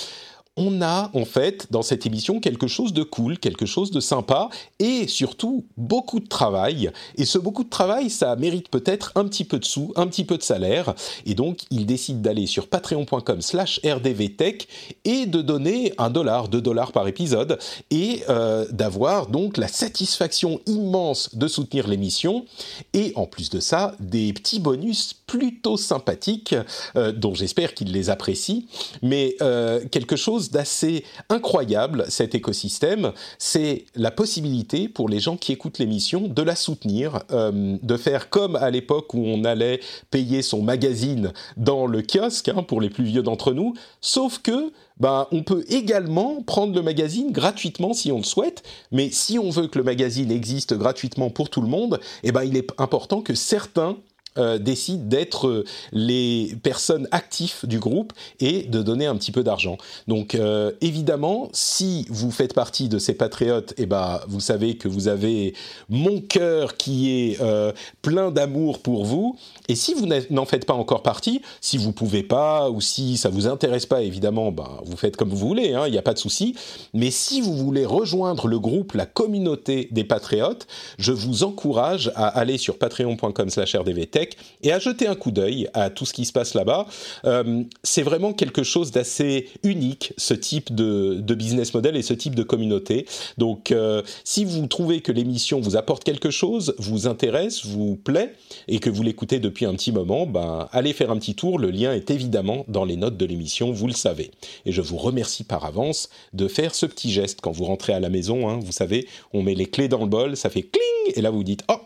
on 0.59 0.83
a 0.83 1.11
en 1.15 1.25
fait 1.25 1.69
dans 1.71 1.83
cette 1.83 2.05
émission 2.05 2.41
quelque 2.41 2.67
chose 2.67 2.93
de 2.93 3.05
cool, 3.05 3.39
quelque 3.39 3.65
chose 3.65 3.91
de 3.91 4.01
sympa 4.01 4.51
et 4.79 5.07
surtout 5.07 5.65
beaucoup 5.77 6.21
de 6.21 6.27
travail. 6.27 6.91
Et 7.17 7.25
ce 7.25 7.39
beaucoup 7.39 7.65
de 7.65 7.71
travail, 7.71 8.11
ça 8.11 8.35
mérite 8.37 8.69
peut-être 8.69 9.13
un 9.15 9.25
petit 9.25 9.45
peu 9.45 9.59
de 9.59 9.65
sous, 9.65 9.93
un 9.97 10.07
petit 10.09 10.25
peu 10.25 10.37
de 10.37 10.43
salaire. 10.43 10.95
Et 11.25 11.35
donc, 11.35 11.61
il 11.71 11.87
décide 11.87 12.21
d'aller 12.21 12.47
sur 12.47 12.67
patreon.com 12.67 13.41
slash 13.41 13.81
rdvtech 13.85 14.69
et 15.05 15.27
de 15.27 15.41
donner 15.41 15.93
un 15.97 16.11
dollar, 16.11 16.49
deux 16.49 16.61
dollars 16.61 16.93
par 16.93 17.07
épisode 17.07 17.59
et 17.91 18.25
euh, 18.29 18.67
d'avoir 18.71 19.29
donc 19.29 19.57
la 19.57 19.69
satisfaction 19.69 20.61
immense 20.67 21.35
de 21.37 21.47
soutenir 21.47 21.87
l'émission. 21.87 22.45
Et 22.93 23.13
en 23.15 23.27
plus 23.27 23.51
de 23.51 23.61
ça, 23.61 23.95
des 24.01 24.33
petits 24.33 24.59
bonus 24.59 25.15
plutôt 25.27 25.77
sympathiques 25.77 26.57
euh, 26.97 27.13
dont 27.13 27.35
j'espère 27.35 27.75
qu'il 27.75 27.93
les 27.93 28.11
apprécie. 28.11 28.67
Mais 29.03 29.37
euh, 29.41 29.81
quelque 29.91 30.17
chose 30.17 30.48
d'assez 30.51 31.05
incroyable, 31.29 32.05
cet 32.09 32.35
écosystème, 32.35 33.13
c'est 33.39 33.85
la 33.95 34.11
possibilité 34.11 34.89
pour 34.89 35.09
les 35.09 35.21
gens 35.21 35.37
qui 35.37 35.53
écoutent 35.53 35.79
l'émission 35.79 36.29
de 36.29 36.43
la 36.43 36.57
soutenir, 36.57 37.21
euh, 37.31 37.77
de 37.83 37.97
faire 37.97 38.31
comme 38.31 38.57
à 38.57 38.71
l'époque 38.71 39.15
où 39.15 39.25
on 39.25 39.45
allait 39.45 39.81
payer 40.11 40.43
son 40.43 40.63
magazine 40.63 41.33
dans 41.57 41.87
le 41.87 42.03
kiosque, 42.03 42.49
hein, 42.49 42.63
pour 42.63 42.81
les 42.81 42.91
plus 42.91 43.05
vieux 43.05 43.23
d'entre 43.23 43.53
nous, 43.53 43.75
sauf 44.01 44.39
que 44.39 44.73
ben, 44.99 45.29
on 45.31 45.43
peut 45.43 45.65
également 45.69 46.43
prendre 46.43 46.75
le 46.75 46.83
magazine 46.83 47.31
gratuitement 47.31 47.95
si 47.95 48.11
on 48.11 48.19
le 48.19 48.25
souhaite, 48.25 48.63
mais 48.91 49.11
si 49.11 49.39
on 49.39 49.51
veut 49.51 49.69
que 49.69 49.79
le 49.79 49.85
magazine 49.85 50.31
existe 50.31 50.75
gratuitement 50.75 51.31
pour 51.31 51.51
tout 51.51 51.61
le 51.61 51.69
monde, 51.69 52.01
eh 52.25 52.33
ben, 52.33 52.43
il 52.43 52.57
est 52.57 52.69
important 52.79 53.23
que 53.23 53.35
certains 53.35 53.97
euh, 54.39 54.59
décident 54.59 55.05
d'être 55.05 55.49
euh, 55.49 55.65
les 55.93 56.57
personnes 56.63 57.09
actives 57.11 57.65
du 57.65 57.79
groupe 57.79 58.13
et 58.41 58.63
de 58.63 58.83
donner 58.83 59.07
un 59.07 59.17
petit 59.17 59.33
peu 59.33 59.43
d'argent. 59.43 59.79
Donc 60.07 60.35
euh, 60.35 60.73
évidemment, 60.81 61.49
si 61.53 62.07
vous 62.11 62.31
faites 62.31 62.55
partie 62.55 62.89
de 62.89 62.99
ces 62.99 63.15
patriotes, 63.15 63.75
eh 63.77 63.87
ben, 63.87 64.21
vous 64.29 64.41
savez 64.41 64.77
que 64.77 64.89
vous 64.89 65.09
avez 65.09 65.55
mon 65.89 66.21
cœur 66.21 66.77
qui 66.77 67.11
est 67.11 67.41
euh, 67.41 67.73
plein 68.03 68.31
d'amour 68.31 68.81
pour 68.81 69.05
vous. 69.05 69.37
Et 69.69 69.75
si 69.75 69.95
vous 69.95 70.07
n'en 70.31 70.45
faites 70.45 70.67
pas 70.67 70.75
encore 70.75 71.03
partie, 71.03 71.43
si 71.61 71.79
vous 71.79 71.93
pouvez 71.93 72.23
pas 72.23 72.71
ou 72.71 72.81
si 72.81 73.17
ça 73.17 73.29
vous 73.29 73.47
intéresse 73.47 73.87
pas, 73.87 74.03
évidemment, 74.03 74.53
ben, 74.53 74.69
vous 74.85 74.97
faites 74.97 75.17
comme 75.17 75.31
vous 75.31 75.37
voulez, 75.37 75.75
hein, 75.75 75.85
il 75.87 75.93
n'y 75.93 75.99
a 75.99 76.03
pas 76.03 76.15
de 76.15 76.19
souci. 76.19 76.55
Mais 76.95 77.11
si 77.11 77.41
vous 77.41 77.55
voulez 77.55 77.85
rejoindre 77.85 78.49
le 78.49 78.59
groupe, 78.59 78.95
la 78.95 79.07
communauté 79.07 79.89
des 79.91 80.05
patriotes, 80.05 80.67
je 80.99 81.13
vous 81.13 81.45
encourage 81.45 82.13
à 82.15 82.27
aller 82.29 82.59
sur 82.59 82.79
patreon.com/rdvtech 82.79 84.28
et 84.63 84.73
à 84.73 84.79
jeter 84.79 85.07
un 85.07 85.15
coup 85.15 85.31
d'œil 85.31 85.69
à 85.75 85.91
tout 85.91 86.05
ce 86.05 86.13
qui 86.13 86.25
se 86.25 86.33
passe 86.33 86.55
là-bas. 86.55 86.87
Euh, 87.25 87.63
c'est 87.83 88.03
vraiment 88.03 88.33
quelque 88.33 88.63
chose 88.63 88.91
d'assez 88.91 89.49
unique, 89.63 90.13
ce 90.17 90.35
type 90.35 90.75
de, 90.75 91.19
de, 91.21 91.35
business 91.35 91.73
model 91.75 91.97
et 91.97 92.03
ce 92.03 92.15
type 92.15 92.35
de 92.35 92.43
communauté. 92.43 93.07
Donc, 93.37 93.71
euh, 93.71 94.03
si 94.25 94.45
vous 94.45 94.67
trouvez 94.67 95.01
que 95.01 95.13
l'émission 95.13 95.61
vous 95.61 95.77
apporte 95.77 96.05
quelque 96.05 96.31
chose, 96.31 96.75
vous 96.79 97.07
intéresse, 97.07 97.65
vous 97.65 97.97
plaît, 97.97 98.35
et 98.67 98.81
que 98.81 98.91
vous 98.91 99.03
l'écoutez 99.03 99.39
depuis 99.39 99.65
un 99.65 99.75
petit 99.75 99.93
moment, 99.93 100.27
ben, 100.27 100.69
allez 100.73 100.93
faire 100.93 101.11
un 101.11 101.19
petit 101.19 101.35
tour. 101.35 101.59
Le 101.59 101.71
lien 101.71 101.93
est 101.93 102.11
évidemment 102.11 102.65
dans 102.69 102.85
les 102.85 102.97
notes 102.97 103.17
de 103.17 103.27
l'émission, 103.27 103.73
vous 103.73 103.87
le 103.87 103.93
savez. 103.93 104.31
Et 104.67 104.73
je 104.73 104.83
vous 104.83 104.97
remercie 104.97 105.45
par 105.45 105.65
avance 105.65 106.09
de 106.33 106.49
faire 106.49 106.75
ce 106.75 106.87
petit 106.87 107.11
geste 107.11 107.41
quand 107.41 107.53
vous 107.53 107.65
rentrez 107.65 107.93
à 107.93 108.01
la 108.01 108.09
maison. 108.09 108.49
Hein, 108.49 108.59
vous 108.63 108.73
savez, 108.73 109.07
on 109.33 109.43
met 109.43 109.55
les 109.55 109.67
clés 109.67 109.89
dans 109.89 110.01
le 110.01 110.07
bol, 110.07 110.37
ça 110.37 110.51
fait 110.51 110.63
cling, 110.63 111.15
et 111.15 111.21
là 111.21 111.31
vous 111.31 111.45
dites, 111.45 111.65
oh, 111.69 111.79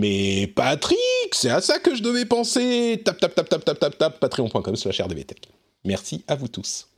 mais 0.00 0.46
Patrick, 0.46 0.98
c'est 1.32 1.50
à 1.50 1.60
ça 1.60 1.78
que 1.78 1.94
je 1.94 2.02
devais 2.02 2.24
penser. 2.24 3.02
Tap, 3.04 3.20
tap, 3.20 3.34
tap, 3.34 3.50
tap, 3.50 3.62
tap, 3.62 3.78
tap, 3.78 3.98
tap, 3.98 4.18
patreon.com 4.18 4.74
slash 4.74 4.98
rdvtech. 4.98 5.42
Merci 5.84 6.24
à 6.26 6.36
vous 6.36 6.48
tous. 6.48 6.88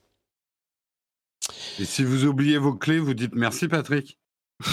Et 1.80 1.84
si 1.84 2.05
vous 2.05 2.24
oubliez 2.26 2.59
vos 2.59 2.74
clés, 2.74 3.00
vous 3.00 3.14
dites 3.14 3.34
merci 3.34 3.66
Patrick. 3.66 4.18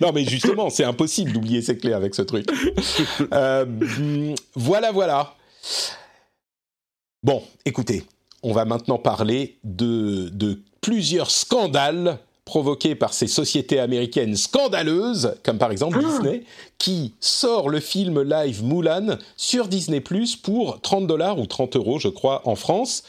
non, 0.00 0.12
mais 0.14 0.24
justement, 0.24 0.70
c'est 0.70 0.84
impossible 0.84 1.32
d'oublier 1.32 1.60
ses 1.60 1.76
clés 1.76 1.92
avec 1.92 2.14
ce 2.14 2.22
truc. 2.22 2.46
Euh, 3.34 3.66
voilà, 4.54 4.92
voilà. 4.92 5.34
Bon, 7.22 7.44
écoutez, 7.66 8.04
on 8.42 8.54
va 8.54 8.64
maintenant 8.64 8.98
parler 8.98 9.58
de, 9.62 10.30
de 10.30 10.62
plusieurs 10.80 11.30
scandales 11.30 12.18
provoqués 12.46 12.94
par 12.94 13.12
ces 13.12 13.26
sociétés 13.26 13.78
américaines 13.78 14.36
scandaleuses, 14.36 15.34
comme 15.42 15.58
par 15.58 15.72
exemple 15.72 15.98
ah. 16.00 16.06
Disney, 16.06 16.44
qui 16.78 17.12
sort 17.20 17.68
le 17.68 17.80
film 17.80 18.22
live 18.22 18.64
Mulan 18.64 19.18
sur 19.36 19.68
Disney 19.68 20.00
Plus 20.00 20.36
pour 20.36 20.80
30 20.80 21.06
dollars 21.06 21.38
ou 21.38 21.44
30 21.44 21.76
euros, 21.76 21.98
je 21.98 22.08
crois, 22.08 22.40
en 22.48 22.54
France. 22.54 23.02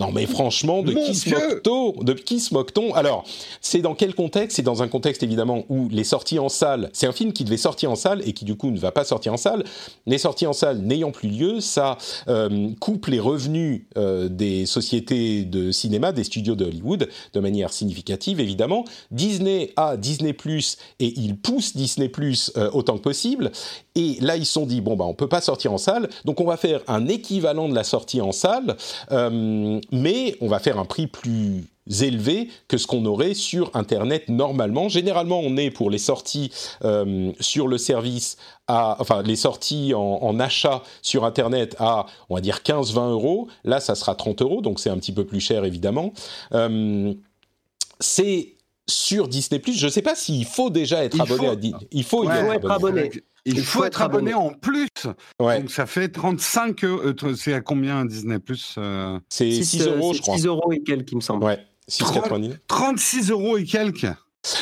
Non 0.00 0.10
mais 0.10 0.26
franchement, 0.26 0.82
de 0.82 0.92
qui, 0.92 1.14
se 1.14 1.30
moque-t-on? 1.30 2.02
De 2.02 2.14
qui 2.14 2.40
se 2.40 2.52
moque-t-on? 2.52 2.94
Alors, 2.94 3.24
c'est 3.60 3.78
dans 3.78 3.94
quel 3.94 4.12
contexte? 4.12 4.56
C'est 4.56 4.62
dans 4.62 4.82
un 4.82 4.88
contexte 4.88 5.22
évidemment 5.22 5.64
où 5.68 5.88
les 5.88 6.02
sorties 6.02 6.40
en 6.40 6.48
salle, 6.48 6.90
c'est 6.92 7.06
un 7.06 7.12
film 7.12 7.32
qui 7.32 7.44
devait 7.44 7.56
sortir 7.56 7.92
en 7.92 7.94
salle 7.94 8.20
et 8.26 8.32
qui 8.32 8.44
du 8.44 8.56
coup 8.56 8.72
ne 8.72 8.78
va 8.78 8.90
pas 8.90 9.04
sortir 9.04 9.32
en 9.32 9.36
salle. 9.36 9.62
Les 10.06 10.18
sorties 10.18 10.48
en 10.48 10.52
salle 10.52 10.78
n'ayant 10.78 11.12
plus 11.12 11.28
lieu, 11.28 11.60
ça 11.60 11.96
euh, 12.26 12.70
coupe 12.80 13.06
les 13.06 13.20
revenus 13.20 13.82
euh, 13.96 14.28
des 14.28 14.66
sociétés 14.66 15.44
de 15.44 15.70
cinéma, 15.70 16.10
des 16.10 16.24
studios 16.24 16.56
de 16.56 16.64
Hollywood, 16.64 17.08
de 17.32 17.40
manière 17.40 17.72
significative 17.72 18.40
évidemment. 18.40 18.84
Disney 19.12 19.72
a 19.76 19.96
Disney 19.96 20.32
Plus 20.32 20.76
et 20.98 21.12
il 21.16 21.36
pousse 21.36 21.76
Disney 21.76 22.08
Plus 22.08 22.50
euh, 22.56 22.68
autant 22.72 22.96
que 22.96 23.02
possible. 23.02 23.52
Et 23.94 24.16
là, 24.20 24.36
ils 24.36 24.46
se 24.46 24.52
sont 24.52 24.66
dit 24.66 24.80
bon 24.80 24.96
bah 24.96 25.04
on 25.04 25.14
peut 25.14 25.28
pas 25.28 25.40
sortir 25.40 25.72
en 25.72 25.78
salle, 25.78 26.08
donc 26.24 26.40
on 26.40 26.44
va 26.44 26.56
faire 26.56 26.80
un 26.88 27.06
équivalent 27.06 27.68
de 27.68 27.74
la 27.74 27.84
sortie 27.84 28.20
en 28.20 28.32
salle 28.32 28.76
mais 29.10 30.36
on 30.40 30.48
va 30.48 30.58
faire 30.58 30.78
un 30.78 30.84
prix 30.84 31.06
plus 31.06 31.64
élevé 32.00 32.48
que 32.68 32.78
ce 32.78 32.86
qu'on 32.86 33.04
aurait 33.04 33.34
sur 33.34 33.70
Internet 33.74 34.28
normalement. 34.28 34.88
Généralement, 34.88 35.40
on 35.40 35.56
est 35.56 35.70
pour 35.70 35.90
les 35.90 35.98
sorties 35.98 36.50
euh, 36.84 37.32
sur 37.40 37.68
le 37.68 37.78
service, 37.78 38.36
à, 38.66 38.96
enfin 39.00 39.22
les 39.22 39.36
sorties 39.36 39.92
en, 39.94 40.40
achat 40.40 40.82
sur 41.02 41.24
Internet 41.24 41.76
à, 41.78 42.06
on 42.30 42.34
va 42.34 42.40
dire 42.40 42.60
15-20 42.64 43.10
euros. 43.10 43.48
Là, 43.64 43.80
ça 43.80 43.94
sera 43.94 44.14
30 44.14 44.42
euros, 44.42 44.62
donc 44.62 44.80
c'est 44.80 44.90
un 44.90 44.98
petit 44.98 45.12
peu 45.12 45.24
plus 45.24 45.40
cher 45.40 45.64
évidemment. 45.64 46.12
Euh, 46.52 47.12
c'est 48.00 48.54
sur 48.86 49.28
Disney+. 49.28 49.62
Je 49.64 49.86
ne 49.86 49.90
sais 49.90 50.02
pas 50.02 50.14
s'il 50.14 50.44
faut 50.44 50.70
déjà 50.70 51.04
être 51.04 51.20
abonné 51.20 51.48
à 51.48 51.56
Disney. 51.56 51.88
Il 51.92 52.04
faut, 52.04 52.28
être 52.28 52.70
abonné. 52.70 53.10
Il, 53.46 53.62
faut, 53.62 53.84
être 53.84 54.00
abonné, 54.02 54.32
en 54.34 54.50
plus. 54.50 54.88
Donc 55.38 55.70
ça 55.70 55.86
fait 55.86 56.08
35 56.08 56.84
euros. 56.84 57.34
C'est 57.36 57.52
à 57.52 57.60
combien 57.60 58.04
Disney 58.04 58.38
Plus 58.38 58.76
euh? 58.78 59.18
C'est 59.28 59.50
6, 59.50 59.86
euros, 59.86 60.14
je 60.14 60.22
crois. 60.22 60.36
6 60.36 60.46
euros 60.46 60.72
et 60.72 60.82
quelques, 60.82 61.12
il 61.12 61.16
me 61.16 61.20
semble. 61.20 61.44
Ouais, 61.44 61.58
6,90. 61.90 62.56
36 62.66 63.30
euros 63.30 63.58
et 63.58 63.64
quelques. 63.64 64.06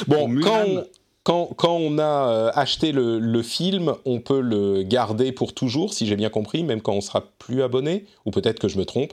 Bon, 0.07 0.33
quand 0.41 0.65
on, 0.67 0.85
quand, 1.25 1.51
quand, 1.57 1.77
on 1.77 1.99
a 1.99 2.03
euh, 2.03 2.51
acheté 2.55 2.91
le, 2.91 3.21
le, 3.21 3.43
film, 3.43 3.95
on 4.05 4.21
peut 4.21 4.41
le 4.41 4.83
garder 4.83 5.31
pour 5.31 5.55
toujours, 5.55 5.95
si 5.95 6.07
j'ai 6.07 6.17
bien 6.17 6.31
compris, 6.31 6.65
même 6.65 6.83
quand 6.83 6.95
on 6.95 7.01
sera 7.01 7.25
plus 7.39 7.63
abonné, 7.63 8.07
ou 8.27 8.33
peut-être 8.33 8.59
que 8.59 8.67
je 8.67 8.77
me 8.77 8.85
trompe. 8.85 9.13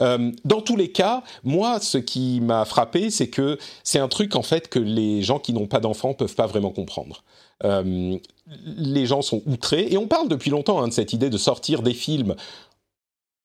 Euh, 0.00 0.32
dans 0.44 0.62
tous 0.62 0.76
les 0.76 0.90
cas, 0.90 1.22
moi, 1.44 1.78
ce 1.80 1.98
qui 1.98 2.40
m'a 2.40 2.64
frappé, 2.64 3.10
c'est 3.10 3.28
que 3.28 3.58
c'est 3.84 3.98
un 3.98 4.08
truc 4.08 4.36
en 4.36 4.42
fait 4.42 4.68
que 4.68 4.78
les 4.78 5.22
gens 5.22 5.38
qui 5.38 5.52
n'ont 5.52 5.66
pas 5.66 5.80
d'enfants 5.80 6.14
peuvent 6.14 6.34
pas 6.34 6.46
vraiment 6.46 6.70
comprendre. 6.70 7.22
Euh, 7.64 8.16
les 8.64 9.06
gens 9.06 9.22
sont 9.22 9.42
outrés. 9.46 9.86
Et 9.90 9.98
on 9.98 10.06
parle 10.06 10.28
depuis 10.28 10.50
longtemps 10.50 10.82
hein, 10.82 10.88
de 10.88 10.92
cette 10.92 11.12
idée 11.12 11.30
de 11.30 11.38
sortir 11.38 11.82
des 11.82 11.94
films 11.94 12.34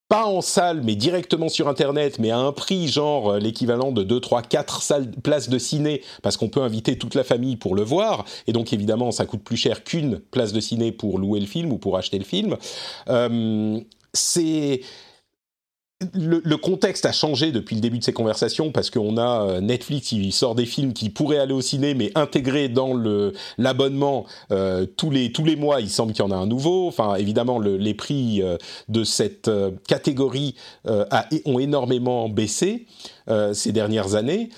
pas 0.07 0.25
en 0.25 0.41
salle, 0.41 0.81
mais 0.83 0.95
directement 0.95 1.49
sur 1.49 1.67
Internet, 1.67 2.19
mais 2.19 2.29
à 2.29 2.37
un 2.37 2.51
prix 2.51 2.87
genre 2.87 3.31
euh, 3.31 3.39
l'équivalent 3.39 3.91
de 3.91 4.03
2, 4.03 4.19
3, 4.19 4.43
4 4.43 4.81
salles, 4.81 5.11
places 5.11 5.49
de 5.49 5.57
ciné, 5.57 6.03
parce 6.21 6.37
qu'on 6.37 6.49
peut 6.49 6.61
inviter 6.61 6.97
toute 6.97 7.15
la 7.15 7.23
famille 7.23 7.55
pour 7.55 7.75
le 7.75 7.81
voir, 7.81 8.25
et 8.45 8.53
donc 8.53 8.71
évidemment 8.71 9.11
ça 9.11 9.25
coûte 9.25 9.43
plus 9.43 9.57
cher 9.57 9.83
qu'une 9.83 10.19
place 10.19 10.53
de 10.53 10.59
ciné 10.59 10.91
pour 10.91 11.17
louer 11.17 11.39
le 11.39 11.47
film 11.47 11.71
ou 11.71 11.77
pour 11.77 11.97
acheter 11.97 12.19
le 12.19 12.23
film. 12.23 12.55
Euh, 13.09 13.79
c'est 14.13 14.81
le, 16.13 16.55
contexte 16.57 17.05
a 17.05 17.13
changé 17.13 17.53
depuis 17.53 17.75
le 17.75 17.81
début 17.81 17.99
de 17.99 18.03
ces 18.03 18.11
conversations 18.11 18.71
parce 18.71 18.89
qu'on 18.89 19.17
a 19.17 19.43
euh, 19.43 19.61
Netflix 19.61 20.09
qui 20.09 20.31
sort 20.33 20.53
des 20.53 20.65
films 20.65 20.91
qui 20.91 21.09
pourraient 21.09 21.37
aller 21.37 21.53
au 21.53 21.61
ciné 21.61 21.93
mais 21.93 22.11
intégrés 22.15 22.67
dans 22.67 22.93
l'abonnement 23.57 24.25
euh, 24.51 24.85
tous 24.85 25.09
les 25.09 25.31
tous 25.31 25.45
les 25.45 25.55
mois 25.55 25.79
il 25.79 25.89
semble 25.89 26.11
qu'il 26.11 26.23
y 26.23 26.27
en 26.27 26.31
a 26.31 26.35
un 26.35 26.47
nouveau 26.47 26.87
enfin 26.87 27.15
évidemment 27.15 27.59
le, 27.59 27.77
les 27.77 27.93
prix 27.93 28.41
euh, 28.41 28.57
de 28.89 29.05
cette 29.05 29.49
catégorie 29.87 30.55
ont 31.45 31.59
énormément 31.59 32.29
baissé 32.29 32.87
ces 33.53 33.71
dernières 33.71 34.15
années 34.15 34.49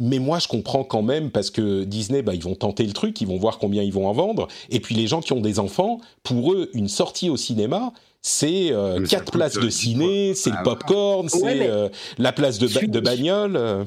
mais 0.00 0.20
moi, 0.20 0.38
je 0.38 0.46
comprends 0.46 0.84
quand 0.84 1.02
même 1.02 1.30
parce 1.30 1.50
que 1.50 1.82
Disney, 1.82 2.22
bah, 2.22 2.32
ils 2.32 2.42
vont 2.42 2.54
tenter 2.54 2.84
le 2.84 2.92
truc, 2.92 3.20
ils 3.20 3.26
vont 3.26 3.36
voir 3.36 3.58
combien 3.58 3.82
ils 3.82 3.92
vont 3.92 4.06
en 4.06 4.12
vendre. 4.12 4.46
Et 4.70 4.78
puis 4.78 4.94
les 4.94 5.08
gens 5.08 5.20
qui 5.20 5.32
ont 5.32 5.40
des 5.40 5.58
enfants, 5.58 6.00
pour 6.22 6.52
eux, 6.52 6.70
une 6.72 6.86
sortie 6.86 7.30
au 7.30 7.36
cinéma, 7.36 7.92
c'est 8.22 8.72
euh, 8.72 9.04
quatre 9.06 9.32
places 9.32 9.58
de 9.58 9.68
ciné, 9.68 10.34
c'est 10.34 10.50
le 10.50 10.56
ah, 10.58 10.62
popcorn, 10.62 11.28
c'est 11.28 11.68
euh, 11.68 11.88
la 12.18 12.32
place 12.32 12.58
de, 12.58 12.86
de 12.86 13.00
bagnole. 13.00 13.56
Euh. 13.56 13.84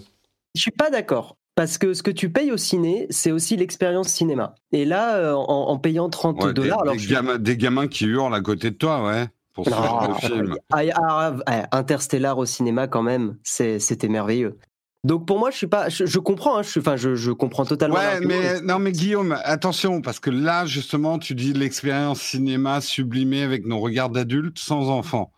Je 0.55 0.61
suis 0.61 0.71
pas 0.71 0.89
d'accord. 0.89 1.37
Parce 1.55 1.77
que 1.77 1.93
ce 1.93 2.01
que 2.01 2.11
tu 2.11 2.29
payes 2.29 2.51
au 2.51 2.57
ciné, 2.57 3.07
c'est 3.09 3.31
aussi 3.31 3.57
l'expérience 3.57 4.07
cinéma. 4.07 4.55
Et 4.71 4.85
là, 4.85 5.35
en, 5.35 5.77
payant 5.77 6.09
30 6.09 6.53
dollars. 6.53 6.83
Des, 6.83 7.05
gamins, 7.05 7.37
des, 7.37 7.57
gamins, 7.57 7.87
qui 7.87 8.05
hurlent 8.05 8.33
à 8.33 8.41
côté 8.41 8.71
de 8.71 8.75
toi, 8.75 9.05
ouais. 9.05 9.27
Pour 9.53 9.65
ce 9.65 10.25
film. 10.25 10.55
Ah, 10.71 11.33
ah, 11.45 11.67
Interstellar 11.73 12.37
au 12.37 12.45
cinéma, 12.45 12.87
quand 12.87 13.03
même, 13.03 13.35
c'était 13.43 14.07
merveilleux. 14.07 14.57
Donc 15.03 15.25
pour 15.25 15.39
moi, 15.39 15.49
je 15.49 15.57
suis 15.57 15.67
pas, 15.67 15.89
je, 15.89 16.19
comprends, 16.19 16.59
hein, 16.59 16.61
je, 16.61 16.79
enfin, 16.79 16.95
je, 16.95 17.15
je, 17.15 17.31
comprends 17.31 17.65
totalement. 17.65 17.95
Ouais, 17.95 18.19
mais 18.21 18.61
non, 18.61 18.77
mais 18.77 18.91
Guillaume, 18.91 19.35
attention, 19.43 20.01
parce 20.01 20.19
que 20.19 20.29
là, 20.29 20.65
justement, 20.67 21.17
tu 21.17 21.33
dis 21.33 21.53
l'expérience 21.53 22.21
cinéma 22.21 22.81
sublimée 22.81 23.41
avec 23.41 23.65
nos 23.65 23.79
regards 23.79 24.11
d'adultes 24.11 24.59
sans 24.59 24.89
enfants. 24.89 25.31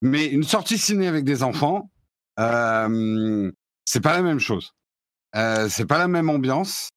Mais 0.00 0.26
une 0.26 0.42
sortie 0.42 0.78
ciné 0.78 1.06
avec 1.06 1.24
des 1.24 1.42
enfants, 1.42 1.90
euh, 2.40 3.52
c'est 3.84 4.02
pas 4.02 4.14
la 4.14 4.22
même 4.22 4.38
chose. 4.38 4.72
Euh, 5.36 5.68
c'est 5.68 5.86
pas 5.86 5.98
la 5.98 6.08
même 6.08 6.30
ambiance. 6.30 6.88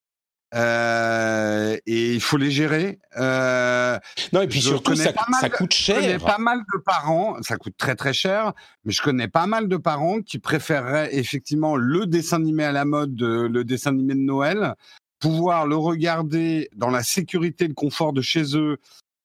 Euh, 0.55 1.77
et 1.85 2.13
il 2.13 2.21
faut 2.21 2.37
les 2.37 2.51
gérer. 2.51 2.99
Euh, 3.17 3.97
non, 4.31 4.41
et 4.41 4.47
puis 4.47 4.61
surtout, 4.61 4.95
ça, 4.95 5.11
ça, 5.41 5.49
coûte 5.49 5.73
cher. 5.73 5.95
Je 5.97 6.01
connais 6.01 6.19
pas 6.19 6.37
mal 6.37 6.59
de 6.59 6.79
parents, 6.79 7.35
ça 7.41 7.57
coûte 7.57 7.75
très 7.77 7.95
très 7.95 8.13
cher, 8.13 8.53
mais 8.85 8.93
je 8.93 9.01
connais 9.01 9.27
pas 9.27 9.45
mal 9.45 9.67
de 9.67 9.77
parents 9.77 10.21
qui 10.21 10.39
préféreraient 10.39 11.13
effectivement 11.15 11.75
le 11.75 12.05
dessin 12.05 12.37
animé 12.37 12.63
à 12.63 12.71
la 12.71 12.85
mode, 12.85 13.19
le 13.19 13.63
dessin 13.63 13.91
animé 13.91 14.13
de 14.13 14.19
Noël, 14.19 14.75
pouvoir 15.19 15.67
le 15.67 15.75
regarder 15.75 16.69
dans 16.75 16.89
la 16.89 17.03
sécurité 17.03 17.65
et 17.65 17.67
le 17.67 17.73
confort 17.73 18.13
de 18.13 18.21
chez 18.21 18.55
eux, 18.55 18.77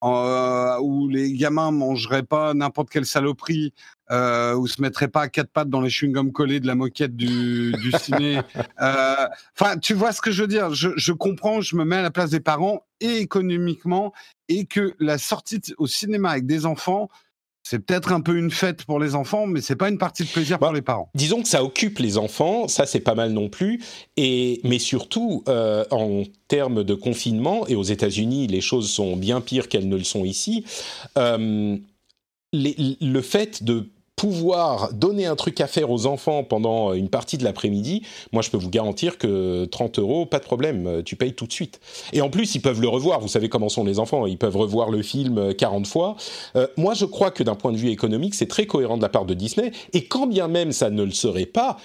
euh, 0.04 0.78
où 0.80 1.08
les 1.08 1.32
gamins 1.34 1.70
mangeraient 1.70 2.24
pas 2.24 2.54
n'importe 2.54 2.90
quelle 2.90 3.06
saloperie, 3.06 3.72
euh, 4.12 4.54
ou 4.54 4.66
se 4.66 4.80
mettraient 4.80 5.08
pas 5.08 5.22
à 5.22 5.28
quatre 5.28 5.50
pattes 5.50 5.70
dans 5.70 5.80
les 5.80 5.88
chewing-gums 5.88 6.32
collés 6.32 6.60
de 6.60 6.66
la 6.66 6.74
moquette 6.74 7.16
du, 7.16 7.72
du 7.72 7.92
ciné. 7.92 8.40
Euh, 8.80 9.28
enfin, 9.58 9.78
tu 9.78 9.94
vois 9.94 10.12
ce 10.12 10.20
que 10.20 10.32
je 10.32 10.42
veux 10.42 10.48
dire 10.48 10.74
je, 10.74 10.90
je, 10.96 11.12
comprends, 11.12 11.60
je 11.60 11.76
me 11.76 11.84
mets 11.84 11.96
à 11.96 12.02
la 12.02 12.10
place 12.10 12.30
des 12.30 12.40
parents 12.40 12.84
et 13.00 13.18
économiquement, 13.18 14.12
et 14.48 14.64
que 14.64 14.94
la 14.98 15.18
sortie 15.18 15.60
au 15.78 15.86
cinéma 15.86 16.30
avec 16.30 16.46
des 16.46 16.66
enfants, 16.66 17.08
c'est 17.62 17.78
peut-être 17.78 18.12
un 18.12 18.20
peu 18.20 18.36
une 18.36 18.50
fête 18.50 18.84
pour 18.84 18.98
les 18.98 19.14
enfants, 19.14 19.46
mais 19.46 19.60
c'est 19.60 19.76
pas 19.76 19.88
une 19.88 19.98
partie 19.98 20.24
de 20.24 20.28
plaisir 20.28 20.58
pour 20.58 20.68
bah, 20.68 20.74
les 20.74 20.82
parents. 20.82 21.10
Disons 21.14 21.42
que 21.42 21.48
ça 21.48 21.62
occupe 21.62 21.98
les 22.00 22.18
enfants, 22.18 22.66
ça 22.66 22.86
c'est 22.86 23.00
pas 23.00 23.14
mal 23.14 23.32
non 23.32 23.48
plus. 23.48 23.82
Et 24.16 24.60
mais 24.64 24.78
surtout 24.78 25.44
euh, 25.48 25.84
en 25.90 26.24
termes 26.48 26.82
de 26.82 26.94
confinement 26.94 27.66
et 27.68 27.76
aux 27.76 27.82
États-Unis, 27.84 28.48
les 28.48 28.60
choses 28.60 28.90
sont 28.90 29.16
bien 29.16 29.40
pires 29.40 29.68
qu'elles 29.68 29.88
ne 29.88 29.96
le 29.96 30.04
sont 30.04 30.24
ici. 30.24 30.64
Euh, 31.16 31.76
le 32.52 33.20
fait 33.22 33.62
de 33.62 33.88
pouvoir 34.16 34.92
donner 34.92 35.26
un 35.26 35.36
truc 35.36 35.60
à 35.60 35.66
faire 35.66 35.90
aux 35.90 36.06
enfants 36.06 36.44
pendant 36.44 36.92
une 36.92 37.08
partie 37.08 37.38
de 37.38 37.44
l'après-midi, 37.44 38.02
moi 38.32 38.42
je 38.42 38.50
peux 38.50 38.56
vous 38.56 38.70
garantir 38.70 39.18
que 39.18 39.64
30 39.64 39.98
euros, 39.98 40.26
pas 40.26 40.38
de 40.38 40.44
problème, 40.44 40.86
euh, 40.86 41.02
tu 41.02 41.16
payes 41.16 41.34
tout 41.34 41.46
de 41.46 41.52
suite. 41.52 41.80
Et 42.12 42.20
en 42.20 42.30
plus, 42.30 42.54
ils 42.54 42.60
peuvent 42.60 42.80
le 42.80 42.88
revoir, 42.88 43.20
vous 43.20 43.28
savez 43.28 43.48
comment 43.48 43.68
sont 43.68 43.84
les 43.84 43.98
enfants, 43.98 44.26
ils 44.26 44.38
peuvent 44.38 44.56
revoir 44.56 44.90
le 44.90 45.02
film 45.02 45.54
40 45.54 45.86
fois. 45.86 46.16
Euh, 46.56 46.66
moi 46.76 46.94
je 46.94 47.04
crois 47.04 47.30
que 47.30 47.42
d'un 47.42 47.54
point 47.54 47.72
de 47.72 47.76
vue 47.76 47.90
économique, 47.90 48.34
c'est 48.34 48.46
très 48.46 48.66
cohérent 48.66 48.96
de 48.96 49.02
la 49.02 49.08
part 49.08 49.24
de 49.24 49.34
Disney, 49.34 49.72
et 49.92 50.04
quand 50.04 50.26
bien 50.26 50.46
même 50.46 50.72
ça 50.72 50.90
ne 50.90 51.02
le 51.02 51.10
serait 51.10 51.46
pas, 51.46 51.78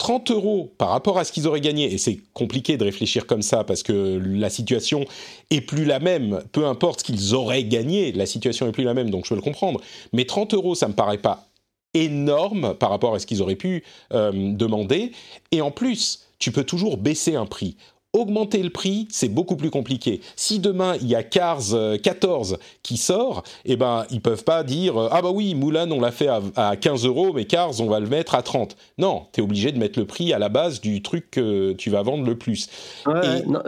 30 0.00 0.30
euros 0.30 0.72
par 0.78 0.88
rapport 0.88 1.18
à 1.18 1.24
ce 1.24 1.32
qu'ils 1.32 1.46
auraient 1.46 1.60
gagné, 1.60 1.92
et 1.92 1.98
c'est 1.98 2.18
compliqué 2.32 2.78
de 2.78 2.84
réfléchir 2.84 3.26
comme 3.26 3.42
ça 3.42 3.64
parce 3.64 3.82
que 3.82 4.18
la 4.24 4.48
situation 4.48 5.04
est 5.50 5.60
plus 5.60 5.84
la 5.84 5.98
même, 5.98 6.42
peu 6.52 6.66
importe 6.66 7.00
ce 7.00 7.04
qu'ils 7.04 7.34
auraient 7.34 7.64
gagné, 7.64 8.10
la 8.12 8.24
situation 8.24 8.66
est 8.66 8.72
plus 8.72 8.84
la 8.84 8.94
même, 8.94 9.10
donc 9.10 9.24
je 9.24 9.30
peux 9.30 9.34
le 9.34 9.42
comprendre. 9.42 9.80
Mais 10.14 10.24
30 10.24 10.54
euros, 10.54 10.74
ça 10.74 10.88
me 10.88 10.94
paraît 10.94 11.18
pas 11.18 11.49
énorme 11.94 12.74
par 12.74 12.90
rapport 12.90 13.14
à 13.14 13.18
ce 13.18 13.26
qu'ils 13.26 13.42
auraient 13.42 13.56
pu 13.56 13.84
euh, 14.12 14.30
demander. 14.32 15.12
Et 15.52 15.60
en 15.60 15.70
plus, 15.70 16.26
tu 16.38 16.52
peux 16.52 16.64
toujours 16.64 16.96
baisser 16.96 17.36
un 17.36 17.46
prix. 17.46 17.76
Augmenter 18.12 18.60
le 18.64 18.70
prix, 18.70 19.06
c'est 19.08 19.28
beaucoup 19.28 19.54
plus 19.54 19.70
compliqué. 19.70 20.20
Si 20.34 20.58
demain 20.58 20.96
il 21.00 21.06
y 21.06 21.14
a 21.14 21.22
Cars 21.22 21.62
14 22.02 22.52
euh, 22.52 22.56
qui 22.82 22.96
sort, 22.96 23.44
eh 23.64 23.76
ben 23.76 24.04
ils 24.10 24.20
peuvent 24.20 24.42
pas 24.42 24.64
dire 24.64 25.00
euh, 25.00 25.08
ah 25.12 25.22
bah 25.22 25.30
oui 25.30 25.54
Mulan 25.54 25.88
on 25.92 26.00
l'a 26.00 26.10
fait 26.10 26.26
à, 26.56 26.74
15 26.74 27.06
euros 27.06 27.32
mais 27.32 27.44
Cars 27.44 27.80
on 27.80 27.86
va 27.86 28.00
le 28.00 28.08
mettre 28.08 28.34
à 28.34 28.42
30. 28.42 28.76
Non, 28.98 29.26
tu 29.32 29.40
es 29.40 29.44
obligé 29.44 29.70
de 29.70 29.78
mettre 29.78 29.96
le 29.96 30.06
prix 30.06 30.32
à 30.32 30.40
la 30.40 30.48
base 30.48 30.80
du 30.80 31.02
truc 31.02 31.30
que 31.30 31.72
tu 31.74 31.88
vas 31.88 32.02
vendre 32.02 32.24
le 32.24 32.36
plus. 32.36 32.68
Ouais, 33.06 33.44
non, 33.46 33.62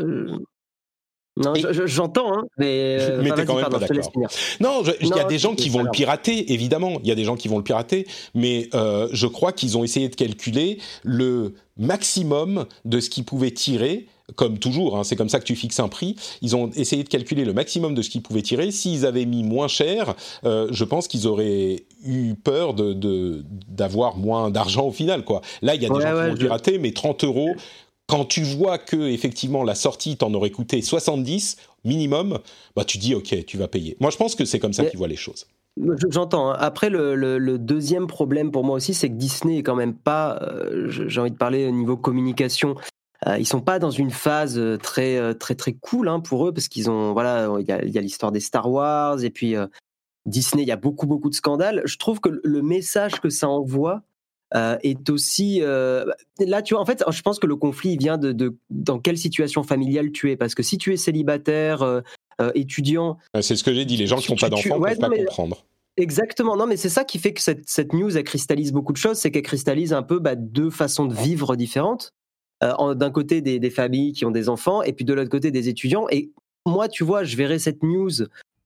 j'entends, 1.86 2.32
hein, 2.32 2.44
mais. 2.58 2.98
Euh, 3.02 3.20
mais 3.22 3.32
t'es 3.32 3.44
quand 3.44 3.56
même 3.56 3.68
pas 3.68 3.78
d'accord. 3.78 4.28
Non, 4.60 4.82
il 5.00 5.08
y 5.08 5.18
a 5.18 5.24
des 5.24 5.38
gens 5.38 5.54
qui 5.54 5.68
vont 5.68 5.82
le 5.82 5.90
pirater, 5.90 6.52
évidemment. 6.52 6.98
Il 7.02 7.08
y 7.08 7.12
a 7.12 7.14
des 7.14 7.24
gens 7.24 7.36
qui 7.36 7.48
vont 7.48 7.58
le 7.58 7.64
pirater, 7.64 8.06
mais 8.34 8.68
euh, 8.74 9.08
je 9.12 9.26
crois 9.26 9.52
qu'ils 9.52 9.76
ont 9.76 9.84
essayé 9.84 10.08
de 10.08 10.14
calculer 10.14 10.78
le 11.04 11.54
maximum 11.78 12.66
de 12.84 13.00
ce 13.00 13.10
qu'ils 13.10 13.24
pouvaient 13.24 13.50
tirer. 13.50 14.06
Comme 14.36 14.58
toujours, 14.58 14.96
hein, 14.96 15.04
c'est 15.04 15.16
comme 15.16 15.28
ça 15.28 15.40
que 15.40 15.44
tu 15.44 15.56
fixes 15.56 15.80
un 15.80 15.88
prix. 15.88 16.16
Ils 16.42 16.56
ont 16.56 16.70
essayé 16.70 17.02
de 17.02 17.08
calculer 17.08 17.44
le 17.44 17.52
maximum 17.52 17.94
de 17.94 18.02
ce 18.02 18.08
qu'ils 18.08 18.22
pouvaient 18.22 18.42
tirer. 18.42 18.70
S'ils 18.70 19.04
avaient 19.04 19.26
mis 19.26 19.42
moins 19.42 19.68
cher, 19.68 20.14
euh, 20.44 20.68
je 20.70 20.84
pense 20.84 21.08
qu'ils 21.08 21.26
auraient 21.26 21.84
eu 22.04 22.34
peur 22.34 22.72
de 22.72 23.44
d'avoir 23.68 24.16
moins 24.16 24.50
d'argent 24.50 24.86
au 24.86 24.92
final. 24.92 25.24
Quoi. 25.24 25.42
Là, 25.60 25.74
il 25.74 25.82
y 25.82 25.86
a 25.86 25.88
des 25.88 26.00
gens 26.00 26.08
qui 26.08 26.14
vont 26.14 26.32
le 26.32 26.34
pirater, 26.34 26.78
mais 26.78 26.92
30 26.92 27.24
euros, 27.24 27.50
quand 28.06 28.24
tu 28.24 28.42
vois 28.42 28.78
que 28.78 29.08
effectivement 29.08 29.64
la 29.64 29.74
sortie 29.74 30.16
t'en 30.16 30.32
aurait 30.34 30.50
coûté 30.50 30.82
70 30.82 31.56
minimum, 31.84 32.38
bah 32.76 32.84
tu 32.84 32.98
dis 32.98 33.14
ok, 33.14 33.44
tu 33.46 33.56
vas 33.56 33.68
payer. 33.68 33.96
Moi 34.00 34.10
je 34.10 34.16
pense 34.16 34.34
que 34.34 34.44
c'est 34.44 34.58
comme 34.58 34.72
ça 34.72 34.84
qu'ils 34.84 34.98
voient 34.98 35.08
les 35.08 35.16
choses. 35.16 35.46
J'entends. 36.10 36.50
Hein. 36.50 36.56
Après, 36.58 36.90
le, 36.90 37.56
deuxième 37.56 38.06
problème 38.06 38.50
pour 38.50 38.64
moi 38.64 38.76
aussi, 38.76 38.92
c'est 38.94 39.08
que 39.08 39.14
Disney 39.14 39.58
est 39.58 39.62
quand 39.62 39.74
même 39.74 39.94
pas. 39.94 40.38
Euh, 40.42 40.88
j'ai 40.88 41.20
envie 41.20 41.30
de 41.30 41.36
parler 41.36 41.66
au 41.66 41.70
niveau 41.70 41.96
communication. 41.96 42.76
Euh, 43.26 43.38
ils 43.38 43.46
sont 43.46 43.60
pas 43.60 43.78
dans 43.78 43.90
une 43.90 44.10
phase 44.10 44.58
euh, 44.58 44.76
très 44.76 45.34
très 45.36 45.54
très 45.54 45.72
cool 45.74 46.08
hein, 46.08 46.20
pour 46.20 46.46
eux 46.46 46.52
parce 46.52 46.66
qu'ils 46.66 46.90
ont 46.90 47.12
voilà 47.12 47.48
il 47.60 47.90
y 47.90 47.98
a 47.98 48.00
l'histoire 48.00 48.32
des 48.32 48.40
Star 48.40 48.68
Wars 48.68 49.22
et 49.22 49.30
puis 49.30 49.54
Disney 50.26 50.64
il 50.64 50.68
y 50.68 50.72
a 50.72 50.76
beaucoup 50.76 51.06
beaucoup 51.06 51.30
de 51.30 51.34
scandales. 51.34 51.82
Je 51.84 51.96
trouve 51.96 52.20
que 52.20 52.40
le 52.42 52.62
message 52.62 53.20
que 53.20 53.30
ça 53.30 53.48
envoie 53.48 54.02
euh, 54.54 54.76
est 54.82 55.08
aussi 55.08 55.60
euh, 55.62 56.04
là 56.38 56.60
tu 56.60 56.74
vois 56.74 56.82
en 56.82 56.86
fait 56.86 57.02
je 57.08 57.22
pense 57.22 57.38
que 57.38 57.46
le 57.46 57.56
conflit 57.56 57.96
vient 57.96 58.18
de, 58.18 58.32
de, 58.32 58.54
dans 58.68 58.98
quelle 58.98 59.16
situation 59.16 59.62
familiale 59.62 60.12
tu 60.12 60.30
es 60.30 60.36
parce 60.36 60.54
que 60.54 60.62
si 60.62 60.76
tu 60.76 60.92
es 60.92 60.98
célibataire 60.98 61.80
euh, 61.82 62.02
étudiant 62.54 63.16
c'est 63.40 63.56
ce 63.56 63.64
que 63.64 63.72
j'ai 63.72 63.86
dit 63.86 63.96
les 63.96 64.06
gens 64.06 64.18
qui 64.18 64.30
n'ont 64.30 64.36
pas 64.36 64.50
d'enfants 64.50 64.78
ne 64.78 64.84
peuvent 64.84 64.98
pas 64.98 65.08
comprendre 65.08 65.64
Exactement. 65.98 66.56
Non, 66.56 66.66
mais 66.66 66.78
c'est 66.78 66.88
ça 66.88 67.04
qui 67.04 67.18
fait 67.18 67.34
que 67.34 67.42
cette, 67.42 67.68
cette, 67.68 67.92
news, 67.92 68.16
elle 68.16 68.24
cristallise 68.24 68.72
beaucoup 68.72 68.94
de 68.94 68.96
choses. 68.96 69.18
C'est 69.18 69.30
qu'elle 69.30 69.42
cristallise 69.42 69.92
un 69.92 70.02
peu 70.02 70.20
bah, 70.20 70.36
deux 70.36 70.70
façons 70.70 71.04
de 71.04 71.12
vivre 71.12 71.54
différentes. 71.54 72.14
D'un 72.62 73.10
côté, 73.10 73.42
des, 73.42 73.58
des, 73.58 73.68
familles 73.68 74.14
qui 74.14 74.24
ont 74.24 74.30
des 74.30 74.48
enfants, 74.48 74.82
et 74.82 74.94
puis 74.94 75.04
de 75.04 75.12
l'autre 75.12 75.28
côté, 75.28 75.50
des 75.50 75.68
étudiants. 75.68 76.06
Et 76.10 76.30
moi, 76.64 76.88
tu 76.88 77.04
vois, 77.04 77.24
je 77.24 77.36
verrais 77.36 77.58
cette 77.58 77.82
news 77.82 78.10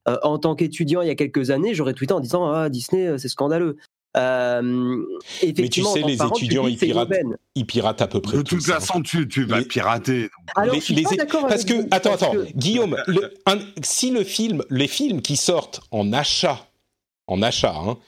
en 0.07 0.39
tant 0.39 0.55
qu'étudiant 0.55 1.03
il 1.03 1.09
y 1.09 1.11
a 1.11 1.17
quelques 1.17 1.51
années. 1.51 1.75
J'aurais 1.75 1.95
tweeté 1.95 2.15
en 2.15 2.21
disant 2.21 2.49
Ah, 2.49 2.69
Disney, 2.69 3.19
c'est 3.19 3.27
scandaleux. 3.27 3.77
Euh, 4.17 5.03
mais 5.43 5.69
tu 5.69 5.83
sais, 5.83 6.03
les 6.03 6.23
étudiants, 6.23 6.67
ils 6.67 6.79
piratent, 6.79 7.13
ils 7.55 7.67
piratent 7.67 8.03
à 8.03 8.07
peu 8.07 8.21
près. 8.21 8.39
De 8.39 8.43
toute 8.43 8.65
façon, 8.65 9.03
tu, 9.03 9.29
tu 9.29 9.45
vas 9.45 9.63
pirater. 9.63 10.31
Alors, 10.55 10.75
les, 10.75 10.81
je 10.81 10.87
suis 10.87 11.05
pas 11.05 11.27
parce 11.49 11.65
que, 11.65 11.75
vous, 11.75 11.89
attends, 11.91 12.15
attends, 12.15 12.35
Guillaume, 12.55 12.97
si 13.83 14.11
le 14.11 14.25
film, 14.25 14.63
les 14.71 14.89
films 14.89 15.21
qui 15.21 15.37
sortent 15.37 15.81
en 15.91 16.13
achat, 16.13 16.67
en 17.27 17.43
achat, 17.43 17.75
hein, 17.77 17.99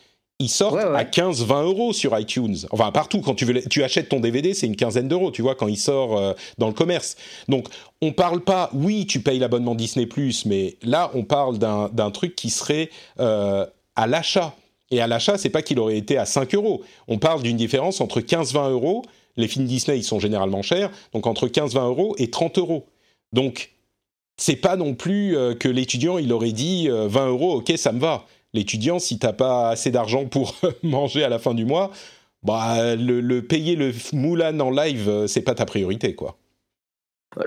ils 0.41 0.49
sortent 0.49 0.79
à 0.79 1.03
15-20 1.03 1.65
euros 1.65 1.93
sur 1.93 2.17
iTunes. 2.17 2.57
Enfin, 2.71 2.93
partout, 2.93 3.21
quand 3.21 3.35
tu, 3.35 3.45
veux, 3.45 3.61
tu 3.69 3.83
achètes 3.83 4.09
ton 4.09 4.21
DVD, 4.21 4.55
c'est 4.55 4.67
une 4.67 4.77
quinzaine 4.77 5.09
d'euros, 5.09 5.33
tu 5.33 5.43
vois, 5.43 5.57
quand 5.57 5.67
il 5.67 5.77
sort 5.77 6.17
euh, 6.17 6.33
dans 6.59 6.69
le 6.69 6.73
commerce. 6.73 7.17
Donc, 7.49 7.67
on 8.03 8.13
parle 8.13 8.41
pas, 8.41 8.71
oui, 8.73 9.07
tu 9.07 9.21
payes 9.21 9.41
l'abonnement 9.41 9.75
Disney+, 9.75 10.09
mais 10.47 10.77
là, 10.83 11.11
on 11.15 11.25
parle 11.25 11.59
d'un 11.59 12.11
truc 12.13 12.37
qui 12.37 12.51
serait 12.51 12.91
euh, 13.19 13.67
à 13.97 14.07
l'achat. 14.07 14.55
Et 14.91 15.01
à 15.01 15.07
l'achat, 15.07 15.36
c'est 15.36 15.51
pas 15.51 15.62
qu'il 15.62 15.78
aurait 15.78 15.99
été 15.99 16.16
à 16.16 16.24
5 16.24 16.55
euros. 16.55 16.82
On 17.09 17.18
parle 17.18 17.43
d'une 17.43 17.57
différence 17.57 18.01
entre 18.01 18.20
15-20 18.20 18.70
euros. 18.70 19.03
Les 19.36 19.49
films 19.49 19.66
Disney, 19.66 19.99
ils 19.99 20.05
sont 20.05 20.18
généralement 20.18 20.62
chers. 20.62 20.91
Donc 21.12 21.26
entre 21.26 21.47
15-20 21.47 21.86
euros 21.86 22.14
et 22.18 22.30
30 22.30 22.59
euros. 22.59 22.86
Donc, 23.32 23.72
c'est 24.39 24.57
pas 24.57 24.76
non 24.76 24.95
plus 24.95 25.36
euh, 25.36 25.55
que 25.55 25.68
l'étudiant, 25.68 26.16
il 26.18 26.32
aurait 26.32 26.53
dit 26.53 26.89
20 26.89 26.93
euh, 26.95 27.28
euros, 27.28 27.57
ok, 27.57 27.72
ça 27.76 27.93
me 27.93 28.01
va. 28.01 28.24
L'étudiant, 28.55 28.99
si 28.99 29.18
t'as 29.18 29.34
pas 29.34 29.70
assez 29.70 29.91
d'argent 29.91 30.24
pour 30.24 30.55
manger 30.82 31.22
à 31.24 31.28
la 31.28 31.39
fin 31.39 31.55
du 31.55 31.66
mois, 31.66 31.91
bah, 32.43 32.95
le, 32.97 33.20
le 33.20 33.43
payer 33.43 33.76
le 33.76 33.93
Moulin 34.12 34.59
en 34.61 34.70
live, 34.70 35.09
euh, 35.09 35.26
c'est 35.26 35.43
pas 35.43 35.55
ta 35.55 35.66
priorité, 35.66 36.14
quoi. 36.14 36.39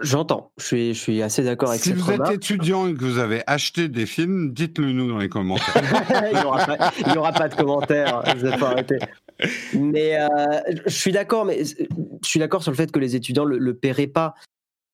J'entends, 0.02 0.52
je 0.58 0.66
suis, 0.66 0.94
je 0.94 1.00
suis 1.00 1.22
assez 1.22 1.44
d'accord 1.44 1.70
avec 1.70 1.82
si 1.82 1.90
cette 1.90 1.98
Si 1.98 2.04
vous 2.04 2.12
êtes 2.12 2.30
étudiant 2.30 2.88
et 2.88 2.94
que 2.94 3.04
vous 3.04 3.18
avez 3.18 3.42
acheté 3.48 3.90
des 3.90 4.06
films, 4.06 4.54
dites-le 4.54 4.92
nous 4.92 5.10
dans 5.10 5.18
les 5.18 5.28
commentaires. 5.28 5.82
il 6.32 7.08
n'y 7.08 7.18
aura, 7.18 7.32
pas 7.32 7.50
de 7.50 7.56
commentaires, 7.56 8.22
je 8.38 8.48
vais 8.48 8.58
pas 8.58 8.70
arrêter. 8.70 9.00
Mais 9.74 10.20
euh, 10.20 10.28
je 10.86 10.96
suis 10.96 11.12
d'accord, 11.12 11.46
mais 11.46 11.64
je 11.66 12.28
suis 12.28 12.40
d'accord 12.40 12.62
sur 12.62 12.72
le 12.72 12.78
fait 12.78 12.92
que 12.92 13.00
les 13.00 13.16
étudiants 13.16 13.44
le, 13.44 13.58
le 13.58 13.74
paieraient 13.74 14.08
pas. 14.08 14.36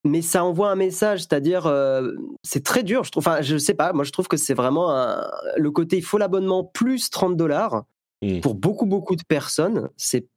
Mais 0.05 0.21
ça 0.21 0.43
envoie 0.45 0.71
un 0.71 0.75
message, 0.75 1.19
c'est-à-dire 1.19 1.65
euh, 1.65 2.13
c'est 2.43 2.63
très 2.63 2.83
dur. 2.83 3.03
Je 3.03 3.11
trouve, 3.11 3.27
enfin, 3.27 3.41
je 3.41 3.57
sais 3.57 3.73
pas, 3.73 3.91
moi 3.91 4.05
je 4.05 4.11
trouve 4.11 4.29
que 4.29 4.37
c'est 4.37 4.53
vraiment 4.53 5.17
le 5.57 5.71
côté 5.71 5.97
il 5.97 6.03
faut 6.03 6.17
l'abonnement 6.17 6.63
plus 6.63 7.09
30 7.09 7.35
dollars 7.35 7.83
hmm. 8.21 8.39
pour 8.39 8.55
beaucoup 8.55 8.85
beaucoup 8.85 9.17
de 9.17 9.23
personnes. 9.27 9.89
C'est 9.97 10.27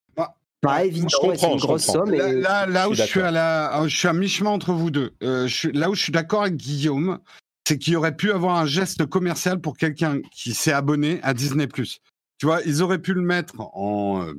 pas 0.60 0.84
évident, 0.84 1.08
c'est 1.36 1.52
une 1.52 1.58
grosse 1.58 1.84
somme. 1.84 2.10
Là, 2.10 2.66
là, 2.66 2.88
où 2.88 2.94
je 2.94 3.02
suis, 3.02 3.20
à 3.20 3.30
la, 3.30 3.82
je 3.86 3.96
suis 3.96 4.08
à 4.08 4.12
mi-chemin 4.12 4.50
entre 4.50 4.72
vous 4.72 4.90
deux. 4.90 5.14
Euh, 5.22 5.46
je 5.46 5.54
suis, 5.54 5.72
là 5.72 5.88
où 5.88 5.94
je 5.94 6.02
suis 6.02 6.12
d'accord 6.12 6.42
avec 6.42 6.56
Guillaume, 6.56 7.18
c'est 7.66 7.78
qu'il 7.78 7.96
aurait 7.96 8.16
pu 8.16 8.30
avoir 8.30 8.56
un 8.56 8.66
geste 8.66 9.06
commercial 9.06 9.60
pour 9.60 9.76
quelqu'un 9.76 10.20
qui 10.32 10.52
s'est 10.52 10.72
abonné 10.72 11.20
à 11.22 11.32
Disney+. 11.32 11.66
Tu 11.66 12.46
vois, 12.46 12.60
ils 12.66 12.82
auraient 12.82 13.00
pu 13.00 13.14
le 13.14 13.22
mettre 13.22 13.54
en, 13.58 14.22
euh, 14.22 14.34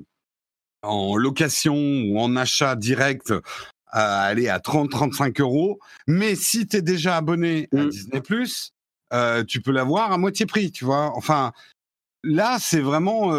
en 0.84 1.16
location 1.16 1.76
ou 1.76 2.20
en 2.20 2.36
achat 2.36 2.76
direct 2.76 3.34
à 3.88 4.22
aller 4.22 4.48
à 4.48 4.60
30-35 4.60 5.42
euros. 5.42 5.80
Mais 6.08 6.36
si 6.36 6.68
tu 6.68 6.78
es 6.78 6.82
déjà 6.82 7.18
abonné 7.18 7.68
à 7.74 7.84
mm. 7.84 7.90
Disney+, 7.90 8.22
euh, 9.14 9.44
tu 9.44 9.62
peux 9.62 9.72
l'avoir 9.72 10.12
à 10.12 10.18
moitié 10.18 10.46
prix, 10.46 10.72
tu 10.72 10.86
vois. 10.86 11.12
Enfin, 11.16 11.52
là, 12.24 12.58
c'est 12.60 12.80
vraiment... 12.80 13.32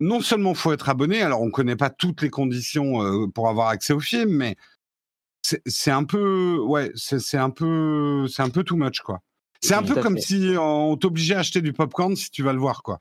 Non 0.00 0.20
seulement 0.20 0.54
faut 0.54 0.72
être 0.72 0.88
abonné, 0.88 1.22
alors 1.22 1.40
on 1.40 1.46
ne 1.46 1.50
connaît 1.50 1.76
pas 1.76 1.90
toutes 1.90 2.22
les 2.22 2.30
conditions 2.30 3.02
euh, 3.02 3.26
pour 3.28 3.48
avoir 3.48 3.68
accès 3.68 3.92
au 3.92 4.00
film, 4.00 4.30
mais 4.30 4.56
c'est 5.42 5.90
un 5.90 6.04
peu, 6.04 6.58
ouais, 6.58 6.90
c'est 6.94 7.36
un 7.36 7.50
peu, 7.50 8.26
c'est 8.28 8.42
un 8.42 8.50
peu 8.50 8.64
too 8.64 8.76
much 8.76 9.00
quoi. 9.00 9.20
C'est 9.60 9.74
un 9.74 9.82
peu 9.82 10.00
comme 10.00 10.18
si 10.18 10.54
on 10.58 10.96
t'obligeait 10.96 11.34
à 11.34 11.40
acheter 11.40 11.60
du 11.60 11.72
popcorn 11.72 12.14
si 12.14 12.30
tu 12.30 12.42
vas 12.42 12.52
le 12.52 12.58
voir 12.58 12.82
quoi, 12.82 13.00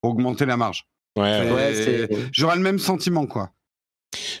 pour 0.00 0.12
augmenter 0.12 0.46
la 0.46 0.56
marge. 0.56 0.86
Ouais, 1.16 1.50
ouais 1.50 2.08
J'aurais 2.32 2.56
le 2.56 2.62
même 2.62 2.78
sentiment 2.78 3.26
quoi. 3.26 3.50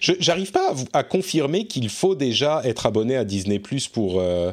J'arrive 0.00 0.52
pas 0.52 0.74
à, 0.92 1.02
confirmer 1.02 1.66
qu'il 1.66 1.88
faut 1.90 2.14
déjà 2.14 2.62
être 2.64 2.86
abonné 2.86 3.16
à 3.16 3.24
Disney 3.24 3.58
Plus 3.58 3.88
pour 3.88 4.20
euh, 4.20 4.52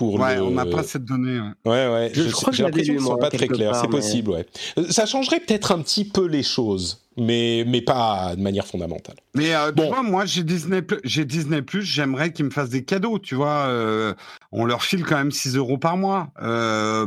ouais, 0.00 0.38
on 0.38 0.50
n'a 0.50 0.66
pas 0.66 0.82
cette 0.82 1.04
donnée. 1.04 1.40
Ouais, 1.64 1.88
ouais. 1.88 2.10
Je, 2.14 2.30
crois 2.30 2.50
que 2.50 2.56
j'ai 2.56 2.62
l'impression 2.64 2.94
que 2.94 3.02
ce 3.02 3.14
pas 3.14 3.30
très 3.30 3.48
clair. 3.48 3.74
C'est 3.76 3.88
possible, 3.88 4.30
ouais. 4.30 4.46
Euh, 4.78 4.86
ça 4.90 5.06
changerait 5.06 5.40
peut-être 5.40 5.72
un 5.72 5.80
petit 5.80 6.04
peu 6.04 6.26
les 6.26 6.42
choses, 6.42 7.04
mais 7.16 7.64
mais 7.66 7.80
pas 7.80 8.34
de 8.36 8.40
manière 8.42 8.66
fondamentale. 8.66 9.16
Mais 9.34 9.54
euh, 9.54 9.70
tu 9.72 9.84
vois, 9.86 10.02
moi 10.02 10.24
j'ai 10.26 10.42
Disney, 10.42 10.82
j'ai 11.04 11.24
Disney 11.24 11.62
Plus, 11.62 11.82
j'aimerais 11.82 12.32
qu'ils 12.32 12.46
me 12.46 12.50
fassent 12.50 12.70
des 12.70 12.84
cadeaux. 12.84 13.18
Tu 13.18 13.34
vois, 13.34 13.66
euh, 13.68 14.14
on 14.52 14.64
leur 14.64 14.82
file 14.82 15.04
quand 15.04 15.16
même 15.16 15.32
6 15.32 15.56
euros 15.56 15.78
par 15.78 15.96
mois 15.96 16.32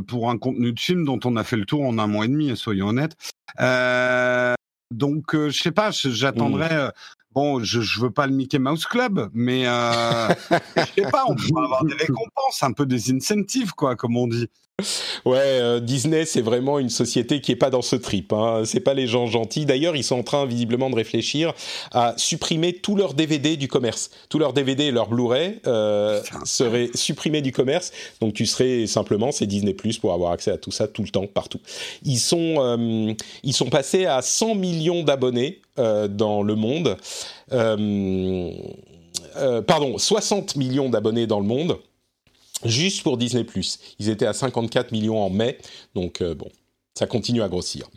pour 0.07 0.29
un 0.29 0.37
contenu 0.37 0.71
de 0.71 0.79
film 0.79 1.05
dont 1.05 1.19
on 1.25 1.35
a 1.35 1.43
fait 1.43 1.57
le 1.57 1.65
tour 1.65 1.83
en 1.83 1.97
un 1.97 2.07
mois 2.07 2.25
et 2.25 2.29
demi, 2.29 2.55
soyons 2.55 2.89
honnêtes. 2.89 3.15
donc, 4.91 5.33
je 5.33 5.57
sais 5.57 5.71
pas, 5.71 5.91
j'attendrais. 5.91 6.87
Mmh. 6.87 6.91
Bon, 7.37 7.63
je, 7.63 7.81
je 7.81 7.99
veux 7.99 8.09
pas 8.09 8.25
le 8.25 8.33
Mickey 8.33 8.57
Mouse 8.57 8.87
Club, 8.87 9.29
mais 9.31 9.67
euh, 9.67 10.27
je 10.75 11.03
sais 11.03 11.11
pas, 11.11 11.23
on 11.27 11.35
peut 11.35 11.43
avoir 11.55 11.85
des 11.85 11.93
récompenses, 11.93 12.63
un 12.63 12.71
peu 12.71 12.87
des 12.87 13.11
incentives, 13.13 13.73
quoi, 13.73 13.95
comme 13.95 14.17
on 14.17 14.25
dit. 14.25 14.49
Ouais, 15.25 15.39
euh, 15.39 15.79
Disney, 15.79 16.25
c'est 16.25 16.41
vraiment 16.41 16.77
une 16.77 16.91
société 16.91 17.41
qui 17.41 17.51
est 17.51 17.55
pas 17.55 17.71
dans 17.71 17.81
ce 17.81 17.95
trip. 17.95 18.31
Hein. 18.31 18.61
C'est 18.63 18.79
pas 18.79 18.93
les 18.93 19.07
gens 19.07 19.25
gentils. 19.25 19.65
D'ailleurs, 19.65 19.95
ils 19.95 20.03
sont 20.03 20.19
en 20.19 20.23
train 20.23 20.45
visiblement 20.45 20.91
de 20.91 20.95
réfléchir 20.95 21.53
à 21.91 22.13
supprimer 22.17 22.73
tous 22.73 22.95
leurs 22.95 23.15
DVD 23.15 23.57
du 23.57 23.67
commerce. 23.67 24.11
Tous 24.29 24.37
leurs 24.37 24.53
DVD 24.53 24.85
et 24.85 24.91
leurs 24.91 25.09
Blu-ray 25.09 25.59
euh, 25.65 26.21
seraient 26.43 26.91
supprimés 26.93 27.41
du 27.41 27.51
commerce. 27.51 27.91
Donc, 28.21 28.35
tu 28.35 28.45
serais 28.45 28.85
simplement, 28.85 29.31
c'est 29.31 29.47
Disney 29.47 29.73
Plus 29.73 29.97
pour 29.97 30.13
avoir 30.13 30.31
accès 30.31 30.51
à 30.51 30.57
tout 30.57 30.71
ça 30.71 30.87
tout 30.87 31.01
le 31.01 31.09
temps, 31.09 31.25
partout. 31.25 31.59
Ils 32.03 32.19
sont, 32.19 32.57
euh, 32.59 33.13
ils 33.43 33.53
sont 33.53 33.71
passés 33.71 34.05
à 34.05 34.21
100 34.21 34.53
millions 34.53 35.01
d'abonnés 35.01 35.61
euh, 35.79 36.07
dans 36.07 36.43
le 36.43 36.53
monde. 36.53 36.97
Euh, 37.51 38.51
euh, 39.37 39.61
pardon, 39.61 39.97
60 39.97 40.55
millions 40.55 40.89
d'abonnés 40.89 41.27
dans 41.27 41.39
le 41.39 41.45
monde 41.45 41.77
juste 42.65 43.03
pour 43.03 43.17
Disney⁇ 43.17 43.43
Ils 43.99 44.09
étaient 44.09 44.25
à 44.25 44.33
54 44.33 44.91
millions 44.91 45.21
en 45.21 45.29
mai, 45.29 45.57
donc 45.95 46.21
euh, 46.21 46.33
bon, 46.33 46.49
ça 46.93 47.07
continue 47.07 47.41
à 47.41 47.49
grossir. 47.49 47.89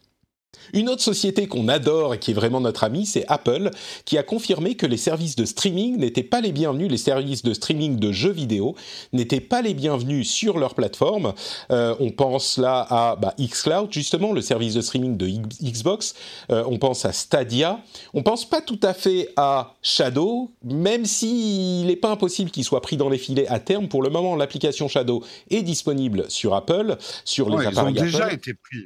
Une 0.72 0.88
autre 0.88 1.02
société 1.02 1.46
qu'on 1.48 1.68
adore 1.68 2.14
et 2.14 2.18
qui 2.18 2.30
est 2.30 2.34
vraiment 2.34 2.60
notre 2.60 2.84
ami, 2.84 3.06
c'est 3.06 3.24
Apple, 3.28 3.70
qui 4.04 4.18
a 4.18 4.22
confirmé 4.22 4.76
que 4.76 4.86
les 4.86 4.96
services 4.96 5.34
de 5.34 5.44
streaming 5.44 5.96
n'étaient 5.96 6.22
pas 6.22 6.40
les 6.40 6.52
bienvenus, 6.52 6.88
les 6.90 6.96
services 6.96 7.42
de 7.42 7.54
streaming 7.54 7.96
de 7.98 8.12
jeux 8.12 8.30
vidéo 8.30 8.76
n'étaient 9.12 9.40
pas 9.40 9.62
les 9.62 9.74
bienvenus 9.74 10.30
sur 10.30 10.58
leur 10.58 10.74
plateforme. 10.74 11.34
Euh, 11.72 11.94
on 11.98 12.10
pense 12.10 12.56
là 12.58 12.86
à 12.88 13.16
bah, 13.16 13.34
xCloud, 13.40 13.92
justement, 13.92 14.32
le 14.32 14.40
service 14.42 14.74
de 14.74 14.80
streaming 14.80 15.16
de 15.16 15.26
Xbox. 15.62 16.14
Euh, 16.50 16.62
on 16.68 16.78
pense 16.78 17.04
à 17.04 17.12
Stadia. 17.12 17.80
On 18.14 18.22
pense 18.22 18.48
pas 18.48 18.60
tout 18.60 18.80
à 18.82 18.92
fait 18.94 19.28
à 19.36 19.74
Shadow, 19.82 20.52
même 20.62 21.04
s'il 21.04 21.86
n'est 21.86 21.96
pas 21.96 22.10
impossible 22.10 22.50
qu'il 22.50 22.64
soit 22.64 22.80
pris 22.82 22.96
dans 22.96 23.08
les 23.08 23.18
filets 23.18 23.48
à 23.48 23.58
terme. 23.60 23.88
Pour 23.88 24.02
le 24.02 24.10
moment, 24.10 24.36
l'application 24.36 24.88
Shadow 24.88 25.24
est 25.50 25.62
disponible 25.62 26.26
sur 26.28 26.54
Apple, 26.54 26.96
sur 27.24 27.50
les 27.50 27.66
appareils 27.66 27.94
Ils 27.96 28.00
ont 28.00 28.04
déjà 28.04 28.24
Apple. 28.26 28.34
été 28.34 28.54
pris. 28.54 28.78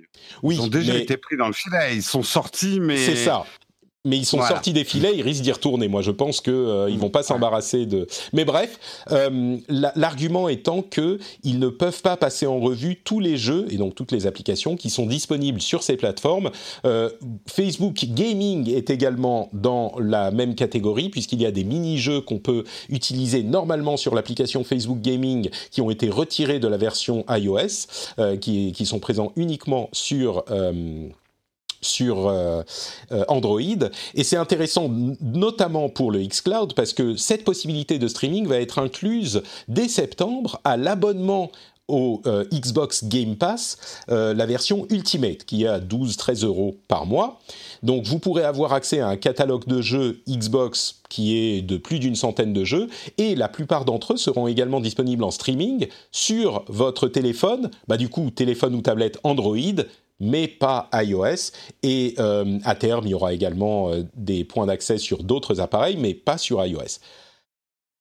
Oui, 0.43 0.55
Ils 0.57 0.61
ont 0.63 0.67
déjà 0.69 0.93
mais- 0.95 1.01
été 1.03 1.17
pris 1.17 1.37
dans 1.37 1.47
le 1.49 1.54
filet. 1.55 1.97
Ils 1.97 2.03
sont 2.03 2.23
sortis, 2.23 2.81
mais. 2.81 2.97
C'est 2.99 3.17
ça. 3.17 3.45
Mais 4.07 4.19
ils 4.19 4.27
sont 4.27 4.37
Voilà. 4.37 4.57
sortis 4.57 4.75
des 4.75 4.85
filets, 4.85 5.13
ils 5.17 5.23
risquent 5.23 5.43
d'y 5.45 5.51
retourner. 5.53 5.89
Moi, 5.89 6.03
je 6.03 6.11
pense 6.11 6.43
que 6.43 6.51
euh, 6.51 6.91
ils 6.91 6.99
vont 6.99 7.09
pas 7.09 7.23
s'embarrasser 7.23 7.87
de. 7.87 8.07
Mais 8.35 8.45
bref, 8.45 8.79
euh, 9.13 9.57
la- 9.71 9.95
l'argument 9.97 10.51
étant 10.51 10.83
que 10.83 11.19
ils 11.43 11.59
ne 11.59 11.69
peuvent 11.71 12.03
pas 12.03 12.19
passer 12.19 12.47
en 12.47 12.61
revue 12.61 13.01
tous 13.03 13.19
les 13.19 13.39
jeux 13.39 13.65
et 13.71 13.79
donc 13.79 13.95
toutes 13.95 14.13
les 14.13 14.27
applications 14.27 14.77
qui 14.77 14.91
sont 14.91 15.07
disponibles 15.07 15.63
sur 15.63 15.83
ces 15.83 15.97
plateformes. 15.97 16.51
Euh, 16.85 17.09
Facebook 17.49 18.05
Gaming 18.11 18.69
est 18.69 18.91
également 18.91 19.49
dans 19.55 19.95
la 19.99 20.31
même 20.31 20.55
catégorie 20.55 21.09
puisqu'il 21.09 21.41
y 21.41 21.47
a 21.47 21.51
des 21.51 21.65
mini-jeux 21.65 22.21
qu'on 22.21 22.41
peut 22.41 22.65
utiliser 22.91 23.43
normalement 23.43 23.97
sur 23.97 24.15
l'application 24.15 24.65
Facebook 24.65 25.01
Gaming 25.01 25.49
qui 25.71 25.81
ont 25.81 25.89
été 25.89 26.11
retirés 26.11 26.59
de 26.59 26.69
la 26.69 26.77
version 26.77 27.25
iOS, 27.31 27.87
qui, 28.39 28.73
qui 28.73 28.85
sont 28.85 28.99
présents 28.99 29.33
uniquement 29.37 29.89
sur 29.93 30.45
sur 31.85 32.29
euh, 32.29 32.63
euh, 33.13 33.25
Android. 33.29 33.61
Et 34.15 34.25
c'est 34.25 34.37
intéressant 34.37 34.91
notamment 35.21 35.89
pour 35.89 36.11
le 36.11 36.21
xCloud 36.27 36.75
parce 36.75 36.93
que 36.93 37.17
cette 37.17 37.45
possibilité 37.45 37.99
de 37.99 38.09
streaming 38.09 38.47
va 38.47 38.61
être 38.61 38.79
incluse 38.79 39.43
dès 39.69 39.89
septembre 39.89 40.61
à 40.65 40.77
l'abonnement 40.77 41.51
au 41.87 42.23
euh, 42.25 42.45
Xbox 42.51 43.05
Game 43.05 43.37
Pass, 43.37 43.77
la 44.09 44.47
version 44.47 44.87
Ultimate, 44.89 45.45
qui 45.45 45.65
est 45.65 45.69
à 45.69 45.81
12-13 45.81 46.47
euros 46.47 46.77
par 46.89 47.05
mois. 47.05 47.41
Donc 47.83 48.07
vous 48.07 48.19
pourrez 48.19 48.43
avoir 48.43 48.73
accès 48.73 49.01
à 49.01 49.09
un 49.09 49.17
catalogue 49.17 49.67
de 49.67 49.83
jeux 49.83 50.23
Xbox 50.27 51.03
qui 51.15 51.37
est 51.37 51.63
de 51.63 51.77
plus 51.77 52.01
d'une 52.01 52.17
centaine 52.17 52.53
de 52.53 52.65
jeux, 52.65 52.89
et 53.19 53.37
la 53.37 53.49
plupart 53.49 53.85
d'entre 53.85 54.15
eux 54.15 54.17
seront 54.17 54.49
également 54.49 54.81
disponibles 54.81 55.23
en 55.23 55.31
streaming 55.31 55.87
sur 56.11 56.65
votre 56.67 57.07
téléphone, 57.07 57.71
bah 57.87 57.97
du 57.97 58.09
coup 58.09 58.31
téléphone 58.31 58.75
ou 58.75 58.81
tablette 58.81 59.19
Android, 59.23 59.85
mais 60.25 60.49
pas 60.49 60.89
iOS. 60.93 61.53
Et 61.83 62.15
euh, 62.19 62.59
à 62.65 62.75
terme, 62.75 63.07
il 63.07 63.11
y 63.11 63.15
aura 63.15 63.33
également 63.33 63.91
euh, 63.91 64.03
des 64.15 64.45
points 64.45 64.67
d'accès 64.67 64.99
sur 64.99 65.23
d'autres 65.23 65.61
appareils, 65.61 65.97
mais 65.97 66.15
pas 66.15 66.39
sur 66.39 66.65
iOS. 66.65 66.99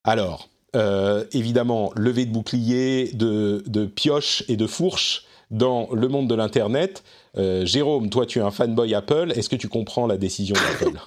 Alors, 0.04 0.48
euh, 0.76 1.24
évidemment, 1.32 1.92
levée 1.94 2.26
de 2.26 2.32
bouclier, 2.32 3.10
de, 3.12 3.62
de 3.66 3.86
pioche 3.86 4.44
et 4.48 4.56
de 4.56 4.66
fourche 4.66 5.24
dans 5.50 5.88
le 5.92 6.08
monde 6.08 6.28
de 6.28 6.34
l'Internet. 6.34 7.04
Jérôme, 7.36 8.10
toi, 8.10 8.26
tu 8.26 8.38
es 8.38 8.42
un 8.42 8.52
fanboy 8.52 8.94
Apple. 8.94 9.32
Est-ce 9.34 9.48
que 9.48 9.56
tu 9.56 9.68
comprends 9.68 10.06
la 10.06 10.16
décision 10.16 10.54
d'Apple? 10.54 10.98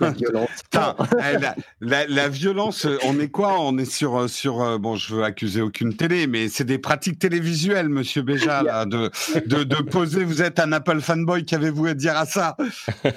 La 0.00 0.10
violence. 0.12 0.48
Putain, 0.64 0.96
eh, 1.20 1.38
la, 1.38 1.54
la- 1.80 2.06
la 2.06 2.28
violence, 2.28 2.84
euh, 2.86 2.98
on 3.04 3.18
est 3.20 3.28
quoi? 3.30 3.60
On 3.60 3.76
est 3.78 3.84
sur 3.90 4.16
euh, 4.16 4.28
sur 4.28 4.60
euh, 4.62 4.78
bon, 4.78 4.96
je 4.96 5.14
veux 5.14 5.22
accuser 5.22 5.60
aucune 5.60 5.94
télé, 5.96 6.26
mais 6.26 6.48
c'est 6.48 6.64
des 6.64 6.78
pratiques 6.78 7.18
télévisuelles, 7.18 7.88
Monsieur 7.88 8.22
Béja, 8.22 8.62
là, 8.62 8.86
de, 8.86 9.10
de 9.46 9.62
de 9.64 9.76
poser. 9.82 10.24
Vous 10.24 10.42
êtes 10.42 10.58
un 10.58 10.72
Apple 10.72 11.00
fanboy, 11.00 11.44
qu'avez-vous 11.44 11.86
à 11.86 11.94
dire 11.94 12.16
à 12.16 12.26
ça? 12.26 12.56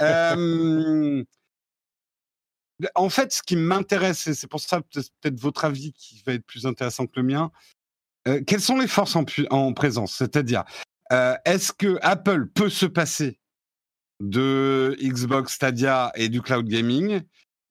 Euh, 0.01 1.23
En 2.95 3.09
fait, 3.09 3.31
ce 3.31 3.41
qui 3.43 3.55
m'intéresse, 3.55 4.25
et 4.27 4.33
c'est 4.33 4.47
pour 4.47 4.59
ça 4.59 4.81
peut- 4.81 5.01
peut-être 5.21 5.39
votre 5.39 5.65
avis 5.65 5.93
qui 5.93 6.21
va 6.25 6.33
être 6.33 6.45
plus 6.45 6.65
intéressant 6.65 7.05
que 7.05 7.13
le 7.19 7.23
mien. 7.23 7.51
euh, 8.27 8.41
quelles 8.45 8.61
sont 8.61 8.77
les 8.77 8.87
forces 8.87 9.15
en, 9.15 9.73
présence? 9.73 10.15
C'est-à-dire, 10.15 10.63
euh, 11.11 11.35
est-ce 11.45 11.73
que 11.73 11.97
Apple 12.03 12.45
peut 12.47 12.69
se 12.69 12.85
passer? 12.85 13.39
De 14.21 14.95
Xbox 15.01 15.53
Stadia 15.53 16.11
et 16.15 16.29
du 16.29 16.41
cloud 16.41 16.67
gaming 16.67 17.21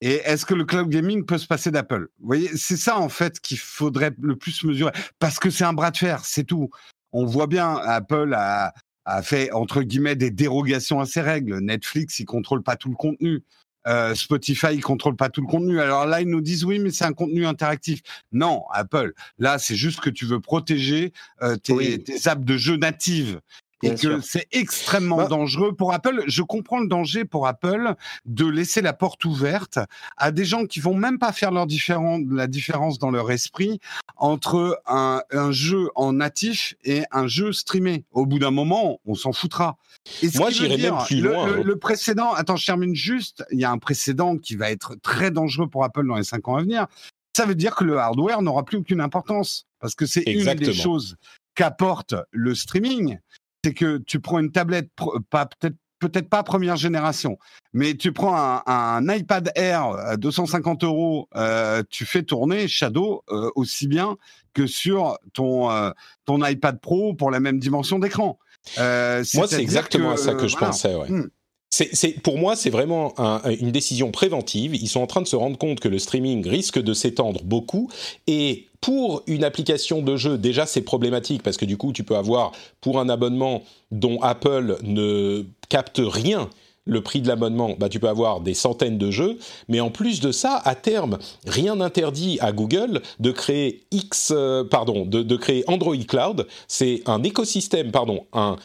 et 0.00 0.14
est-ce 0.24 0.46
que 0.46 0.54
le 0.54 0.64
cloud 0.64 0.88
gaming 0.88 1.26
peut 1.26 1.36
se 1.38 1.46
passer 1.46 1.70
d'Apple? 1.70 2.08
Vous 2.20 2.26
voyez, 2.26 2.48
c'est 2.56 2.78
ça 2.78 2.98
en 2.98 3.08
fait 3.10 3.38
qu'il 3.40 3.58
faudrait 3.58 4.12
le 4.20 4.34
plus 4.36 4.64
mesurer 4.64 4.92
parce 5.18 5.38
que 5.38 5.50
c'est 5.50 5.64
un 5.64 5.74
bras 5.74 5.90
de 5.90 5.98
fer, 5.98 6.24
c'est 6.24 6.44
tout. 6.44 6.70
On 7.12 7.26
voit 7.26 7.46
bien, 7.46 7.76
Apple 7.76 8.32
a, 8.34 8.72
a 9.04 9.22
fait 9.22 9.52
entre 9.52 9.82
guillemets 9.82 10.16
des 10.16 10.30
dérogations 10.30 11.00
à 11.00 11.06
ces 11.06 11.20
règles. 11.20 11.58
Netflix, 11.58 12.18
il 12.18 12.24
contrôle 12.24 12.62
pas 12.62 12.76
tout 12.76 12.88
le 12.88 12.96
contenu. 12.96 13.42
Euh, 13.86 14.14
Spotify, 14.14 14.68
il 14.72 14.82
contrôle 14.82 15.16
pas 15.16 15.28
tout 15.28 15.42
le 15.42 15.46
contenu. 15.46 15.80
Alors 15.80 16.06
là, 16.06 16.22
ils 16.22 16.28
nous 16.28 16.40
disent 16.40 16.64
oui, 16.64 16.78
mais 16.78 16.90
c'est 16.90 17.04
un 17.04 17.12
contenu 17.12 17.46
interactif. 17.46 18.00
Non, 18.32 18.64
Apple, 18.72 19.12
là, 19.38 19.58
c'est 19.58 19.76
juste 19.76 20.00
que 20.00 20.10
tu 20.10 20.24
veux 20.24 20.40
protéger 20.40 21.12
euh, 21.42 21.56
tes, 21.56 21.72
Oui. 21.72 22.02
tes 22.02 22.26
apps 22.26 22.44
de 22.44 22.56
jeux 22.56 22.76
natives. 22.76 23.40
Et 23.82 23.94
que 23.94 24.20
c'est 24.20 24.46
extrêmement 24.52 25.16
Bah. 25.16 25.26
dangereux 25.28 25.74
pour 25.74 25.92
Apple. 25.92 26.22
Je 26.26 26.42
comprends 26.42 26.80
le 26.80 26.86
danger 26.88 27.24
pour 27.24 27.46
Apple 27.46 27.94
de 28.26 28.46
laisser 28.46 28.82
la 28.82 28.92
porte 28.92 29.24
ouverte 29.24 29.78
à 30.16 30.30
des 30.32 30.44
gens 30.44 30.66
qui 30.66 30.80
vont 30.80 30.94
même 30.94 31.18
pas 31.18 31.32
faire 31.32 31.50
leur 31.50 31.66
différen- 31.66 32.20
la 32.30 32.46
différence 32.46 32.98
dans 32.98 33.10
leur 33.10 33.30
esprit 33.30 33.80
entre 34.16 34.80
un, 34.86 35.22
un 35.30 35.50
jeu 35.50 35.88
en 35.94 36.12
natif 36.12 36.74
et 36.84 37.04
un 37.10 37.26
jeu 37.26 37.52
streamé. 37.52 38.04
Au 38.12 38.26
bout 38.26 38.38
d'un 38.38 38.50
moment, 38.50 39.00
on 39.06 39.14
s'en 39.14 39.32
foutra. 39.32 39.78
Et 40.22 40.28
ce 40.28 40.38
Moi, 40.38 40.50
j'irais 40.50 40.76
même 40.76 40.98
plus 41.06 41.20
le, 41.20 41.32
loin, 41.32 41.46
le- 41.46 41.60
hein. 41.60 41.62
le 41.64 41.76
précédent, 41.76 42.32
attends, 42.34 42.56
je 42.56 42.66
termine 42.66 42.94
juste. 42.94 43.44
Il 43.50 43.58
y 43.60 43.64
a 43.64 43.70
un 43.70 43.78
précédent 43.78 44.36
qui 44.36 44.56
va 44.56 44.70
être 44.70 44.94
très 45.02 45.30
dangereux 45.30 45.68
pour 45.68 45.84
Apple 45.84 46.06
dans 46.06 46.16
les 46.16 46.24
cinq 46.24 46.48
ans 46.48 46.56
à 46.56 46.60
venir. 46.62 46.86
Ça 47.36 47.46
veut 47.46 47.54
dire 47.54 47.74
que 47.76 47.84
le 47.84 47.96
hardware 47.98 48.42
n'aura 48.42 48.64
plus 48.64 48.78
aucune 48.78 49.00
importance 49.00 49.66
parce 49.78 49.94
que 49.94 50.04
c'est 50.04 50.22
une 50.26 50.52
des 50.54 50.72
choses 50.74 51.16
qu'apporte 51.54 52.14
le 52.30 52.54
streaming, 52.54 53.18
c'est 53.64 53.74
que 53.74 53.98
tu 53.98 54.20
prends 54.20 54.38
une 54.38 54.52
tablette, 54.52 54.88
pro- 54.96 55.18
pas 55.30 55.46
peut-être 55.46 55.76
peut-être 55.98 56.30
pas 56.30 56.42
première 56.42 56.76
génération, 56.76 57.36
mais 57.74 57.94
tu 57.94 58.10
prends 58.12 58.34
un, 58.34 58.62
un 58.66 59.14
iPad 59.14 59.52
Air 59.54 59.82
à 59.84 60.16
250 60.16 60.82
euros, 60.84 61.28
euh, 61.36 61.82
tu 61.90 62.06
fais 62.06 62.22
tourner 62.22 62.68
Shadow 62.68 63.22
euh, 63.28 63.50
aussi 63.54 63.86
bien 63.86 64.16
que 64.54 64.66
sur 64.66 65.18
ton 65.34 65.70
euh, 65.70 65.90
ton 66.24 66.42
iPad 66.44 66.80
Pro 66.80 67.12
pour 67.12 67.30
la 67.30 67.38
même 67.38 67.58
dimension 67.58 67.98
d'écran. 67.98 68.38
Euh, 68.78 69.22
Moi, 69.34 69.46
c'est 69.46 69.60
exactement 69.60 70.12
à 70.12 70.16
ça 70.16 70.32
que 70.34 70.46
je 70.48 70.52
voilà. 70.56 70.68
pensais. 70.68 70.94
Ouais. 70.94 71.10
Hmm. 71.10 71.28
C'est, 71.72 72.20
pour 72.22 72.36
moi, 72.36 72.56
c'est 72.56 72.68
vraiment 72.70 73.14
un- 73.18 73.40
une 73.60 73.70
décision 73.70 74.10
préventive. 74.10 74.74
Ils 74.74 74.88
sont 74.88 75.00
en 75.00 75.06
train 75.06 75.22
de 75.22 75.28
se 75.28 75.36
rendre 75.36 75.56
compte 75.56 75.78
que 75.78 75.88
le 75.88 76.00
streaming 76.00 76.46
risque 76.46 76.80
de 76.80 76.92
s'étendre 76.92 77.42
beaucoup. 77.44 77.88
Et 78.26 78.66
pour 78.80 79.22
une 79.28 79.44
application 79.44 80.02
de 80.02 80.16
jeu, 80.16 80.36
déjà, 80.36 80.66
c'est 80.66 80.80
problématique 80.80 81.44
parce 81.44 81.56
que 81.56 81.64
du 81.64 81.76
coup, 81.76 81.92
tu 81.92 82.02
peux 82.02 82.16
avoir 82.16 82.50
pour 82.80 82.98
un 82.98 83.08
abonnement 83.08 83.62
dont 83.92 84.20
Apple 84.20 84.78
ne 84.82 85.44
capte 85.68 86.00
rien 86.04 86.50
le 86.86 87.02
prix 87.02 87.20
de 87.20 87.28
l'abonnement, 87.28 87.76
bah, 87.78 87.88
tu 87.88 88.00
peux 88.00 88.08
avoir 88.08 88.40
des 88.40 88.54
centaines 88.54 88.98
de 88.98 89.10
jeux, 89.12 89.38
mais 89.68 89.78
en 89.80 89.90
plus 89.90 90.18
de 90.20 90.32
ça, 90.32 90.60
à 90.64 90.74
terme, 90.74 91.18
rien 91.46 91.76
n'interdit 91.76 92.38
à 92.40 92.50
Google 92.52 93.02
de 93.20 93.30
créer 93.30 93.82
X, 93.92 94.32
euh, 94.34 94.64
pardon, 94.64 95.04
de 95.06 95.36
créer 95.36 95.62
Android 95.68 95.94
Cloud. 96.08 96.48
C'est 96.66 97.02
un 97.06 97.22
écosystème, 97.22 97.92
pardon, 97.92 98.24
un 98.32 98.56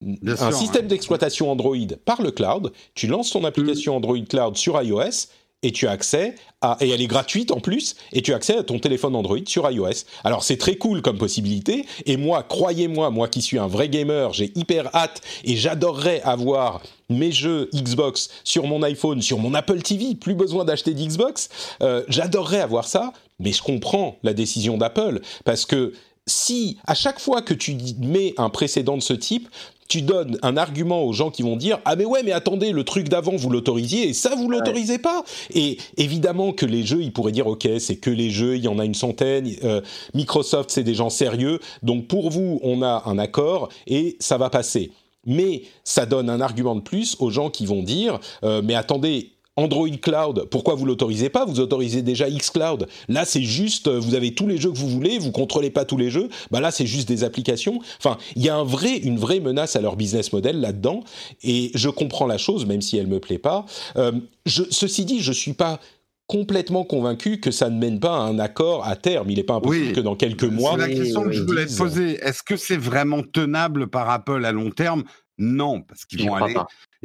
Bien 0.00 0.34
un 0.34 0.50
sûr, 0.50 0.52
système 0.52 0.82
ouais. 0.82 0.88
d'exploitation 0.88 1.50
Android 1.50 1.76
par 2.04 2.20
le 2.22 2.30
cloud, 2.30 2.72
tu 2.94 3.06
lances 3.06 3.30
ton 3.30 3.44
application 3.44 3.96
Android 3.96 4.18
Cloud 4.28 4.56
sur 4.56 4.80
iOS 4.80 5.28
et 5.62 5.72
tu 5.72 5.86
as 5.88 5.90
accès 5.90 6.34
à, 6.60 6.76
et 6.80 6.90
elle 6.90 7.00
est 7.00 7.06
gratuite 7.06 7.50
en 7.50 7.60
plus, 7.60 7.96
et 8.12 8.20
tu 8.20 8.34
as 8.34 8.36
accès 8.36 8.58
à 8.58 8.62
ton 8.62 8.78
téléphone 8.78 9.16
Android 9.16 9.38
sur 9.46 9.68
iOS. 9.68 10.04
Alors 10.22 10.44
c'est 10.44 10.58
très 10.58 10.76
cool 10.76 11.00
comme 11.00 11.16
possibilité, 11.16 11.86
et 12.04 12.18
moi, 12.18 12.42
croyez-moi, 12.42 13.10
moi 13.10 13.26
qui 13.26 13.40
suis 13.40 13.58
un 13.58 13.66
vrai 13.66 13.88
gamer, 13.88 14.32
j'ai 14.34 14.52
hyper 14.54 14.94
hâte 14.94 15.22
et 15.44 15.56
j'adorerais 15.56 16.20
avoir 16.22 16.82
mes 17.08 17.32
jeux 17.32 17.70
Xbox 17.74 18.28
sur 18.44 18.66
mon 18.66 18.82
iPhone, 18.82 19.22
sur 19.22 19.38
mon 19.38 19.54
Apple 19.54 19.80
TV, 19.80 20.14
plus 20.14 20.34
besoin 20.34 20.64
d'acheter 20.64 20.92
d'Xbox, 20.92 21.48
Euh, 21.82 22.04
j'adorerais 22.08 22.60
avoir 22.60 22.86
ça, 22.86 23.12
mais 23.38 23.52
je 23.52 23.62
comprends 23.62 24.18
la 24.22 24.34
décision 24.34 24.76
d'Apple, 24.76 25.20
parce 25.44 25.64
que 25.64 25.94
si 26.26 26.76
à 26.86 26.94
chaque 26.94 27.20
fois 27.20 27.40
que 27.40 27.54
tu 27.54 27.76
mets 27.98 28.34
un 28.36 28.50
précédent 28.50 28.96
de 28.96 29.02
ce 29.02 29.14
type, 29.14 29.48
tu 29.88 30.02
donnes 30.02 30.38
un 30.42 30.56
argument 30.56 31.04
aux 31.04 31.12
gens 31.12 31.30
qui 31.30 31.42
vont 31.42 31.56
dire 31.56 31.78
ah 31.84 31.96
mais 31.96 32.04
ouais 32.04 32.22
mais 32.22 32.32
attendez 32.32 32.72
le 32.72 32.84
truc 32.84 33.08
d'avant 33.08 33.36
vous 33.36 33.50
l'autorisiez 33.50 34.08
et 34.08 34.12
ça 34.14 34.34
vous 34.34 34.48
l'autorisez 34.48 34.98
pas. 34.98 35.24
Et 35.54 35.78
évidemment 35.96 36.52
que 36.52 36.66
les 36.66 36.84
jeux 36.84 37.02
ils 37.02 37.12
pourraient 37.12 37.32
dire 37.32 37.46
ok 37.46 37.68
c'est 37.78 37.96
que 37.96 38.10
les 38.10 38.30
jeux 38.30 38.56
il 38.56 38.64
y 38.64 38.68
en 38.68 38.78
a 38.78 38.84
une 38.84 38.94
centaine 38.94 39.50
euh, 39.64 39.80
Microsoft 40.14 40.70
c'est 40.70 40.84
des 40.84 40.94
gens 40.94 41.10
sérieux 41.10 41.60
donc 41.82 42.06
pour 42.06 42.30
vous 42.30 42.60
on 42.62 42.82
a 42.82 43.02
un 43.06 43.18
accord 43.18 43.68
et 43.86 44.16
ça 44.20 44.38
va 44.38 44.50
passer. 44.50 44.92
Mais 45.28 45.62
ça 45.82 46.06
donne 46.06 46.30
un 46.30 46.40
argument 46.40 46.76
de 46.76 46.80
plus 46.80 47.16
aux 47.18 47.30
gens 47.30 47.50
qui 47.50 47.66
vont 47.66 47.82
dire 47.82 48.20
euh, 48.44 48.62
mais 48.64 48.74
attendez 48.74 49.35
Android 49.56 49.88
Cloud, 50.02 50.48
pourquoi 50.50 50.74
vous 50.74 50.84
l'autorisez 50.84 51.30
pas? 51.30 51.44
Vous 51.46 51.60
autorisez 51.60 52.02
déjà 52.02 52.28
Xcloud. 52.28 52.86
Là, 53.08 53.24
c'est 53.24 53.42
juste, 53.42 53.88
euh, 53.88 53.98
vous 53.98 54.14
avez 54.14 54.34
tous 54.34 54.46
les 54.46 54.58
jeux 54.58 54.70
que 54.70 54.76
vous 54.76 54.88
voulez, 54.88 55.18
vous 55.18 55.32
contrôlez 55.32 55.70
pas 55.70 55.84
tous 55.84 55.96
les 55.96 56.10
jeux. 56.10 56.28
Bah 56.50 56.60
là, 56.60 56.70
c'est 56.70 56.86
juste 56.86 57.08
des 57.08 57.24
applications. 57.24 57.80
Enfin, 57.98 58.18
il 58.34 58.42
y 58.42 58.50
a 58.50 58.56
un 58.56 58.64
vrai, 58.64 58.98
une 58.98 59.18
vraie 59.18 59.40
menace 59.40 59.74
à 59.74 59.80
leur 59.80 59.96
business 59.96 60.32
model 60.32 60.60
là-dedans. 60.60 61.04
Et 61.42 61.70
je 61.74 61.88
comprends 61.88 62.26
la 62.26 62.38
chose, 62.38 62.66
même 62.66 62.82
si 62.82 62.98
elle 62.98 63.06
me 63.06 63.18
plaît 63.18 63.38
pas. 63.38 63.64
Euh, 63.96 64.12
je, 64.44 64.64
ceci 64.70 65.04
dit, 65.06 65.20
je 65.20 65.32
suis 65.32 65.54
pas 65.54 65.80
complètement 66.26 66.84
convaincu 66.84 67.38
que 67.40 67.50
ça 67.50 67.70
ne 67.70 67.78
mène 67.78 68.00
pas 68.00 68.16
à 68.16 68.20
un 68.20 68.38
accord 68.38 68.86
à 68.86 68.96
terme. 68.96 69.30
Il 69.30 69.36
n'est 69.36 69.44
pas 69.44 69.54
impossible 69.54 69.92
que 69.92 70.00
dans 70.00 70.16
quelques 70.16 70.44
mois. 70.44 70.72
C'est 70.72 70.88
la 70.88 70.88
question 70.88 71.22
que 71.22 71.32
je 71.32 71.42
voulais 71.42 71.66
te 71.66 71.76
poser. 71.76 72.18
Est-ce 72.22 72.42
que 72.42 72.56
c'est 72.56 72.76
vraiment 72.76 73.22
tenable 73.22 73.86
par 73.86 74.10
Apple 74.10 74.44
à 74.44 74.52
long 74.52 74.70
terme? 74.70 75.04
Non, 75.38 75.82
parce 75.82 76.04
qu'ils 76.04 76.26
vont 76.26 76.34
aller, 76.34 76.54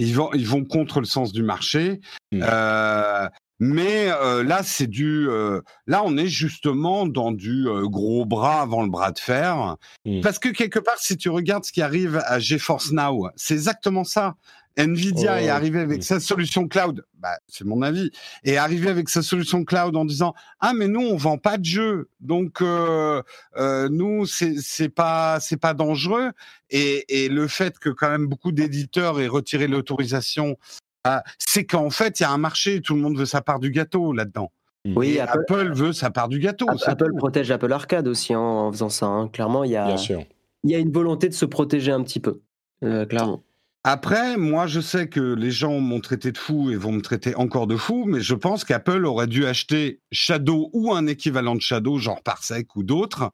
ils 0.01 0.15
vont, 0.15 0.31
ils 0.33 0.47
vont 0.47 0.65
contre 0.65 0.99
le 0.99 1.05
sens 1.05 1.31
du 1.31 1.43
marché. 1.43 2.01
Mmh. 2.31 2.41
Euh, 2.43 3.27
mais 3.63 4.11
euh, 4.11 4.43
là, 4.43 4.63
c'est 4.63 4.87
du, 4.87 5.29
euh, 5.29 5.61
là, 5.87 6.01
on 6.03 6.17
est 6.17 6.27
justement 6.27 7.05
dans 7.05 7.31
du 7.31 7.67
gros 7.83 8.25
bras 8.25 8.61
avant 8.61 8.81
le 8.81 8.89
bras 8.89 9.11
de 9.11 9.19
fer, 9.19 9.77
mmh. 10.05 10.21
parce 10.21 10.39
que 10.39 10.49
quelque 10.49 10.79
part, 10.79 10.97
si 10.97 11.15
tu 11.15 11.29
regardes 11.29 11.63
ce 11.63 11.71
qui 11.71 11.81
arrive 11.81 12.21
à 12.25 12.39
GeForce 12.39 12.91
Now, 12.91 13.29
c'est 13.35 13.53
exactement 13.53 14.03
ça. 14.03 14.35
Nvidia 14.77 15.41
est 15.41 15.49
oh, 15.49 15.53
arrivé 15.53 15.79
avec 15.79 16.03
sa 16.03 16.19
solution 16.19 16.67
cloud, 16.67 17.03
bah, 17.19 17.37
c'est 17.47 17.65
mon 17.65 17.81
avis, 17.81 18.11
est 18.43 18.55
arrivé 18.55 18.89
avec 18.89 19.09
sa 19.09 19.21
solution 19.21 19.65
cloud 19.65 19.95
en 19.95 20.05
disant 20.05 20.33
ah 20.59 20.73
mais 20.73 20.87
nous 20.87 21.01
on 21.01 21.17
vend 21.17 21.37
pas 21.37 21.57
de 21.57 21.65
jeux, 21.65 22.09
donc 22.21 22.61
euh, 22.61 23.21
euh, 23.57 23.89
nous 23.89 24.25
c'est 24.25 24.55
c'est 24.59 24.89
pas 24.89 25.39
c'est 25.41 25.57
pas 25.57 25.73
dangereux 25.73 26.31
et, 26.69 27.23
et 27.23 27.27
le 27.27 27.47
fait 27.47 27.79
que 27.79 27.89
quand 27.89 28.09
même 28.09 28.27
beaucoup 28.27 28.53
d'éditeurs 28.53 29.19
aient 29.19 29.27
retiré 29.27 29.67
l'autorisation, 29.67 30.57
c'est 31.37 31.65
qu'en 31.65 31.89
fait 31.89 32.19
il 32.19 32.23
y 32.23 32.25
a 32.25 32.31
un 32.31 32.37
marché, 32.37 32.81
tout 32.81 32.95
le 32.95 33.01
monde 33.01 33.17
veut 33.17 33.25
sa 33.25 33.41
part 33.41 33.59
du 33.59 33.71
gâteau 33.71 34.13
là-dedans. 34.13 34.51
Oui, 34.95 35.19
Apple, 35.19 35.73
veut 35.73 35.93
sa 35.93 36.09
part 36.09 36.27
du 36.27 36.39
gâteau. 36.39 36.65
Apple 36.85 37.13
protège 37.15 37.51
Apple 37.51 37.71
Arcade 37.71 38.07
aussi 38.07 38.35
en 38.35 38.71
faisant 38.71 38.89
ça. 38.89 39.05
Hein. 39.05 39.27
Clairement, 39.27 39.63
il 39.63 39.71
y 39.71 39.75
a 39.75 39.95
il 40.63 40.69
y 40.69 40.75
a 40.75 40.79
une 40.79 40.91
volonté 40.91 41.27
de 41.27 41.33
se 41.33 41.45
protéger 41.45 41.91
un 41.91 42.03
petit 42.03 42.19
peu, 42.19 42.41
euh, 42.83 43.05
clairement. 43.05 43.43
Après, 43.83 44.37
moi, 44.37 44.67
je 44.67 44.79
sais 44.79 45.07
que 45.07 45.19
les 45.19 45.49
gens 45.49 45.79
m'ont 45.79 46.01
traité 46.01 46.31
de 46.31 46.37
fou 46.37 46.69
et 46.69 46.75
vont 46.75 46.91
me 46.91 47.01
traiter 47.01 47.33
encore 47.35 47.65
de 47.65 47.75
fou, 47.75 48.05
mais 48.05 48.21
je 48.21 48.35
pense 48.35 48.63
qu'Apple 48.63 49.05
aurait 49.05 49.25
dû 49.25 49.47
acheter 49.47 50.01
Shadow 50.11 50.69
ou 50.73 50.93
un 50.93 51.07
équivalent 51.07 51.55
de 51.55 51.61
Shadow, 51.61 51.97
genre 51.97 52.21
Parsec 52.21 52.75
ou 52.75 52.83
d'autres, 52.83 53.31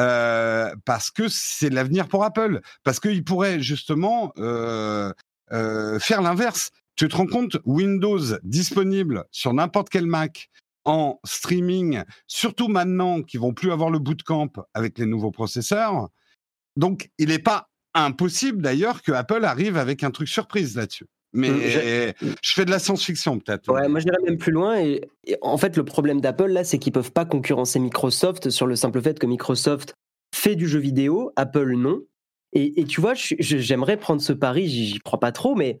euh, 0.00 0.74
parce 0.84 1.12
que 1.12 1.28
c'est 1.28 1.70
l'avenir 1.70 2.08
pour 2.08 2.24
Apple. 2.24 2.60
Parce 2.82 2.98
qu'il 2.98 3.22
pourrait 3.22 3.60
justement 3.60 4.32
euh, 4.38 5.12
euh, 5.52 6.00
faire 6.00 6.20
l'inverse. 6.20 6.70
Tu 6.96 7.08
te 7.08 7.16
rends 7.16 7.26
compte, 7.26 7.58
Windows 7.64 8.38
disponible 8.42 9.24
sur 9.30 9.52
n'importe 9.52 9.90
quel 9.90 10.06
Mac 10.06 10.50
en 10.84 11.20
streaming, 11.24 12.02
surtout 12.26 12.68
maintenant 12.68 13.22
qu'ils 13.22 13.40
vont 13.40 13.52
plus 13.52 13.70
avoir 13.70 13.90
le 13.90 13.98
bootcamp 13.98 14.52
avec 14.72 14.98
les 14.98 15.06
nouveaux 15.06 15.30
processeurs. 15.30 16.08
Donc, 16.76 17.10
il 17.18 17.28
n'est 17.28 17.38
pas 17.38 17.68
impossible 17.94 18.62
d'ailleurs 18.62 19.02
que 19.02 19.12
Apple 19.12 19.44
arrive 19.44 19.76
avec 19.76 20.04
un 20.04 20.10
truc 20.10 20.28
surprise 20.28 20.76
là-dessus. 20.76 21.06
Mais 21.32 21.50
mmh, 21.50 22.12
je 22.40 22.52
fais 22.54 22.64
de 22.64 22.70
la 22.70 22.78
science-fiction 22.78 23.40
peut-être. 23.40 23.70
Ouais, 23.70 23.88
moi 23.88 24.00
j'irais 24.00 24.22
même 24.24 24.38
plus 24.38 24.52
loin. 24.52 24.78
Et, 24.78 25.02
en 25.42 25.58
fait, 25.58 25.76
le 25.76 25.84
problème 25.84 26.20
d'Apple 26.20 26.46
là, 26.46 26.64
c'est 26.64 26.78
qu'ils 26.78 26.92
peuvent 26.92 27.12
pas 27.12 27.26
concurrencer 27.26 27.78
Microsoft 27.78 28.48
sur 28.48 28.66
le 28.66 28.76
simple 28.76 29.02
fait 29.02 29.18
que 29.18 29.26
Microsoft 29.26 29.94
fait 30.34 30.56
du 30.56 30.66
jeu 30.66 30.78
vidéo, 30.78 31.32
Apple 31.36 31.74
non. 31.76 32.00
Et, 32.52 32.84
tu 32.84 33.02
vois, 33.02 33.12
j'aimerais 33.14 33.98
prendre 33.98 34.22
ce 34.22 34.32
pari, 34.32 34.66
j'y 34.68 34.98
crois 35.00 35.20
pas 35.20 35.32
trop, 35.32 35.54
mais 35.54 35.80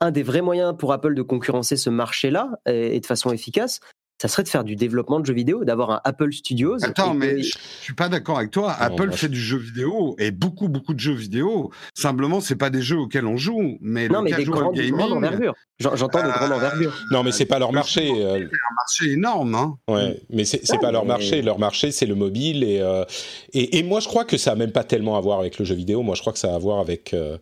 un 0.00 0.10
des 0.10 0.22
vrais 0.22 0.42
moyens 0.42 0.74
pour 0.78 0.92
Apple 0.92 1.14
de 1.14 1.22
concurrencer 1.22 1.76
ce 1.76 1.90
marché-là 1.90 2.50
et, 2.66 3.00
de 3.00 3.06
façon 3.06 3.32
efficace, 3.32 3.80
ça 4.20 4.28
serait 4.28 4.44
de 4.44 4.48
faire 4.48 4.64
du 4.64 4.76
développement 4.76 5.20
de 5.20 5.26
jeux 5.26 5.34
vidéo, 5.34 5.64
d'avoir 5.64 5.90
un 5.90 6.00
Apple 6.04 6.32
Studios. 6.32 6.82
Attends, 6.82 7.12
mais 7.12 7.42
je 7.42 7.58
suis 7.82 7.94
pas 7.94 8.08
d'accord 8.08 8.38
avec 8.38 8.50
toi. 8.50 8.72
Apple 8.72 9.12
fait 9.12 9.28
du 9.28 9.38
jeu 9.38 9.58
vidéo 9.58 10.16
et 10.18 10.30
beaucoup, 10.30 10.68
beaucoup 10.68 10.94
de 10.94 11.00
jeux 11.00 11.14
vidéo. 11.14 11.70
Simplement, 11.94 12.40
c'est 12.40 12.56
pas 12.56 12.70
des 12.70 12.80
jeux 12.80 12.96
auxquels 12.96 13.26
on 13.26 13.36
joue, 13.36 13.76
mais 13.82 14.08
non, 14.08 14.22
mais 14.22 14.32
des 14.32 14.44
grands, 14.44 14.72
gaming. 14.72 14.94
envergure. 14.94 15.54
J'entends 15.78 16.22
de 16.22 16.32
grande 16.32 16.52
envergure. 16.52 16.94
Non, 17.12 17.22
mais 17.22 17.32
c'est 17.32 17.44
pas 17.44 17.58
leur 17.58 17.72
marché. 17.72 18.10
C'est 18.14 18.24
euh. 18.24 18.36
un 18.36 18.74
marché 18.74 19.12
énorme, 19.12 19.54
hein. 19.54 19.78
Ouais, 19.86 20.18
mais 20.30 20.46
c'est 20.46 20.80
pas 20.80 20.92
leur 20.92 21.04
marché. 21.04 21.42
Leur 21.42 21.58
marché, 21.58 21.90
c'est 21.90 22.06
le 22.06 22.14
mobile 22.14 22.64
et, 22.64 22.80
euh, 22.80 23.04
et, 23.52 23.78
et 23.78 23.82
moi, 23.82 24.00
je 24.00 24.08
crois 24.08 24.24
que 24.24 24.38
ça 24.38 24.52
a 24.52 24.54
même 24.54 24.72
pas 24.72 24.84
tellement 24.84 25.18
à 25.18 25.20
voir 25.20 25.40
avec 25.40 25.58
le 25.58 25.66
jeu 25.66 25.74
vidéo. 25.74 26.02
Moi, 26.02 26.14
je 26.14 26.22
crois 26.22 26.32
que 26.32 26.38
ça 26.38 26.52
a 26.52 26.54
à 26.56 26.58
voir 26.58 26.78
avec 26.78 27.12
euh, 27.12 27.36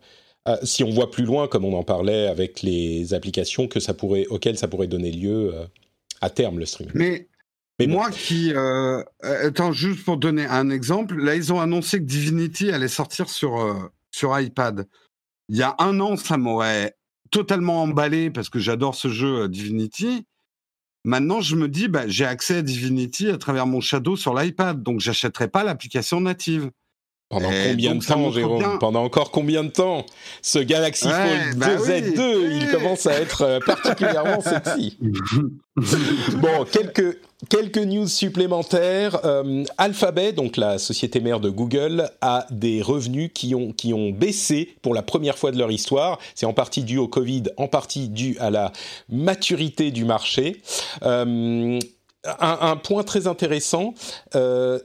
si 0.63 0.85
on 0.85 0.91
voit 0.91 1.11
plus 1.11 1.25
loin, 1.25 1.49
comme 1.49 1.65
on 1.65 1.77
en 1.77 1.85
parlait 1.85 2.27
avec 2.27 2.63
les 2.63 3.15
applications 3.15 3.67
que 3.67 3.81
ça 3.81 3.95
pourrait, 3.95 4.27
auxquelles 4.27 4.59
ça 4.59 4.69
pourrait 4.69 4.87
donner 4.87 5.11
lieu 5.11 5.55
à 6.21 6.31
terme 6.31 6.59
le 6.59 6.67
streaming. 6.67 6.93
Mais, 6.95 7.29
Mais 7.79 7.87
moi 7.87 8.11
qui... 8.11 8.53
Euh, 8.55 9.03
attends, 9.23 9.73
juste 9.73 10.05
pour 10.05 10.17
donner 10.17 10.47
un 10.47 10.71
exemple, 10.71 11.17
là 11.17 11.35
ils 11.35 11.53
ont 11.53 11.61
annoncé 11.61 11.99
que 11.99 12.05
Divinity 12.05 12.71
allait 12.71 12.89
sortir 12.89 13.29
sur, 13.29 13.61
euh, 13.61 13.75
sur 14.11 14.39
iPad. 14.39 14.87
Il 15.49 15.57
y 15.57 15.63
a 15.63 15.75
un 15.79 16.01
an, 16.01 16.17
ça 16.17 16.37
m'aurait 16.37 16.97
totalement 17.31 17.83
emballé 17.83 18.31
parce 18.31 18.49
que 18.49 18.59
j'adore 18.59 18.95
ce 18.95 19.09
jeu 19.09 19.43
euh, 19.43 19.49
Divinity. 19.49 20.27
Maintenant, 21.07 21.43
je 21.43 21.55
me 21.57 21.69
dis, 21.69 21.89
bah, 21.89 22.09
j'ai 22.09 22.25
accès 22.25 22.57
à 22.57 22.63
Divinity 22.63 23.29
à 23.29 23.37
travers 23.37 23.67
mon 23.67 23.81
Shadow 23.81 24.17
sur 24.17 24.35
l'iPad, 24.35 24.83
donc 24.83 25.01
j'achèterai 25.01 25.49
pas 25.49 25.63
l'application 25.63 26.21
native. 26.23 26.71
Pendant 27.35 27.51
combien 27.69 27.95
de 27.97 28.05
temps, 28.05 28.31
Jérôme 28.31 28.79
Pendant 28.79 29.05
encore 29.05 29.31
combien 29.31 29.65
de 29.65 29.71
temps 29.71 30.07
Ce 30.41 30.59
Galaxy 30.59 31.09
Fold 31.09 31.59
2Z2, 31.59 32.17
bah 32.17 32.49
il 32.51 32.71
commence 32.71 33.07
à 33.07 33.15
être 33.15 33.43
euh, 33.43 33.59
particulièrement 33.65 34.41
sexy. 34.41 34.97
bon, 36.37 36.65
quelques, 36.71 37.19
quelques 37.49 37.79
news 37.79 38.07
supplémentaires. 38.07 39.19
Euh, 39.25 39.65
Alphabet, 39.79 40.33
donc 40.33 40.57
la 40.57 40.79
société 40.79 41.21
mère 41.21 41.41
de 41.41 41.51
Google, 41.51 42.09
a 42.21 42.47
des 42.51 42.83
revenus 42.83 43.31
qui 43.35 43.55
ont, 43.55 43.73
qui 43.73 43.93
ont 43.93 44.11
baissé 44.11 44.77
pour 44.83 44.95
la 44.95 45.03
première 45.03 45.37
fois 45.37 45.51
de 45.51 45.59
leur 45.59 45.73
histoire. 45.73 46.19
C'est 46.35 46.47
en 46.47 46.53
partie 46.53 46.85
dû 46.85 46.99
au 46.99 47.09
Covid, 47.09 47.45
en 47.57 47.67
partie 47.67 48.09
dû 48.09 48.37
à 48.39 48.51
la 48.51 48.73
maturité 49.09 49.91
du 49.91 50.05
marché. 50.05 50.63
Euh, 51.03 51.81
un, 52.25 52.59
un, 52.61 52.77
point 52.77 53.03
très 53.03 53.27
intéressant. 53.27 53.95
Euh, 54.35 54.79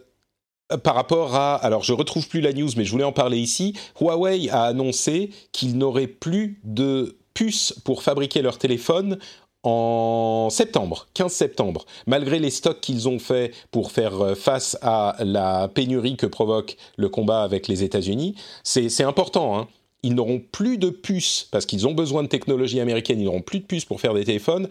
par 0.77 0.95
rapport 0.95 1.35
à, 1.35 1.55
alors 1.55 1.83
je 1.83 1.93
retrouve 1.93 2.27
plus 2.27 2.41
la 2.41 2.53
news, 2.53 2.69
mais 2.77 2.85
je 2.85 2.91
voulais 2.91 3.03
en 3.03 3.11
parler 3.11 3.39
ici. 3.39 3.73
Huawei 3.99 4.49
a 4.49 4.63
annoncé 4.63 5.31
qu'il 5.51 5.77
n'aurait 5.77 6.07
plus 6.07 6.59
de 6.63 7.17
puces 7.33 7.73
pour 7.83 8.03
fabriquer 8.03 8.41
leurs 8.41 8.57
téléphones 8.57 9.17
en 9.63 10.49
septembre, 10.49 11.07
15 11.15 11.31
septembre, 11.31 11.85
malgré 12.07 12.39
les 12.39 12.49
stocks 12.49 12.79
qu'ils 12.79 13.09
ont 13.09 13.19
fait 13.19 13.53
pour 13.71 13.91
faire 13.91 14.21
euh, 14.21 14.35
face 14.35 14.77
à 14.81 15.17
la 15.19 15.67
pénurie 15.67 16.15
que 16.15 16.25
provoque 16.25 16.77
le 16.95 17.09
combat 17.09 17.43
avec 17.43 17.67
les 17.67 17.83
États-Unis, 17.83 18.35
c'est 18.63 19.03
important. 19.03 19.57
Hein. 19.57 19.67
Ils 20.01 20.15
n'auront 20.15 20.39
plus 20.39 20.77
de 20.77 20.89
puces 20.89 21.49
parce 21.51 21.65
qu'ils 21.65 21.87
ont 21.87 21.93
besoin 21.93 22.23
de 22.23 22.29
technologie 22.29 22.79
américaine. 22.79 23.19
Ils 23.19 23.25
n'auront 23.25 23.41
plus 23.41 23.59
de 23.59 23.65
puces 23.65 23.83
pour 23.83 23.99
faire 23.99 24.13
des 24.13 24.23
téléphones 24.23 24.69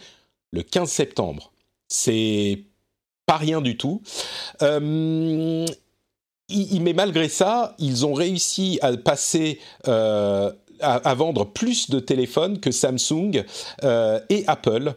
le 0.53 0.63
15 0.63 0.89
septembre. 0.89 1.53
C'est 1.89 2.63
pas 3.27 3.37
rien 3.37 3.61
du 3.61 3.77
tout. 3.77 4.01
Euh, 4.63 5.67
mais 6.49 6.93
malgré 6.93 7.29
ça, 7.29 7.75
ils 7.79 8.07
ont 8.07 8.15
réussi 8.15 8.79
à 8.83 8.97
passer 8.97 9.59
euh, 9.87 10.51
à, 10.81 11.15
vendre 11.15 11.45
plus 11.45 11.91
de 11.91 12.01
téléphones 12.01 12.61
que 12.61 12.71
Samsung 12.71 13.45
euh, 13.85 14.21
et 14.31 14.45
Apple 14.47 14.95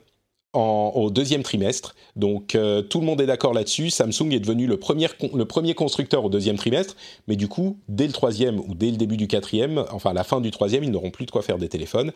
au 0.53 1.09
deuxième 1.11 1.43
trimestre. 1.43 1.95
Donc 2.17 2.55
euh, 2.55 2.81
tout 2.81 2.99
le 2.99 3.05
monde 3.05 3.21
est 3.21 3.25
d'accord 3.25 3.53
là-dessus. 3.53 3.89
Samsung 3.89 4.31
est 4.31 4.39
devenu 4.39 4.67
le 4.67 4.77
premier, 4.77 5.07
le 5.33 5.45
premier 5.45 5.73
constructeur 5.73 6.25
au 6.25 6.29
deuxième 6.29 6.57
trimestre, 6.57 6.97
mais 7.27 7.37
du 7.37 7.47
coup, 7.47 7.79
dès 7.87 8.05
le 8.05 8.11
troisième 8.11 8.59
ou 8.59 8.75
dès 8.75 8.91
le 8.91 8.97
début 8.97 9.15
du 9.15 9.27
quatrième, 9.27 9.85
enfin 9.91 10.11
la 10.11 10.25
fin 10.25 10.41
du 10.41 10.51
troisième, 10.51 10.83
ils 10.83 10.91
n'auront 10.91 11.11
plus 11.11 11.25
de 11.25 11.31
quoi 11.31 11.41
faire 11.41 11.57
des 11.57 11.69
téléphones. 11.69 12.11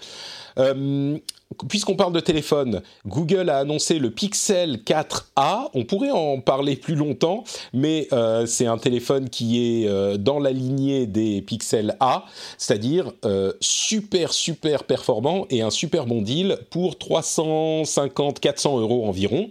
Puisqu'on 1.70 1.96
parle 1.96 2.14
de 2.14 2.20
téléphone, 2.20 2.82
Google 3.06 3.50
a 3.50 3.58
annoncé 3.60 4.00
le 4.00 4.12
Pixel 4.12 4.78
4a. 4.78 5.70
On 5.74 5.84
pourrait 5.84 6.12
en 6.12 6.39
parler 6.39 6.76
plus 6.76 6.96
longtemps, 6.96 7.43
mais 7.74 8.08
euh, 8.14 8.46
c'est 8.46 8.66
un 8.66 8.78
téléphone 8.78 9.30
qui 9.30 9.84
est 9.84 9.88
euh, 9.88 10.18
dans 10.18 10.39
la 10.39 10.52
lignée 10.52 11.05
des 11.08 11.42
Pixel 11.42 11.96
A, 12.00 12.26
c'est-à-dire 12.58 13.12
euh, 13.26 13.54
super 13.59 14.34
super 14.34 14.84
performant 14.84 15.46
et 15.50 15.62
un 15.62 15.70
super 15.70 16.05
bon 16.05 16.22
deal 16.22 16.58
pour 16.70 16.93
350-400 16.93 18.80
euros 18.82 19.08
environ. 19.08 19.50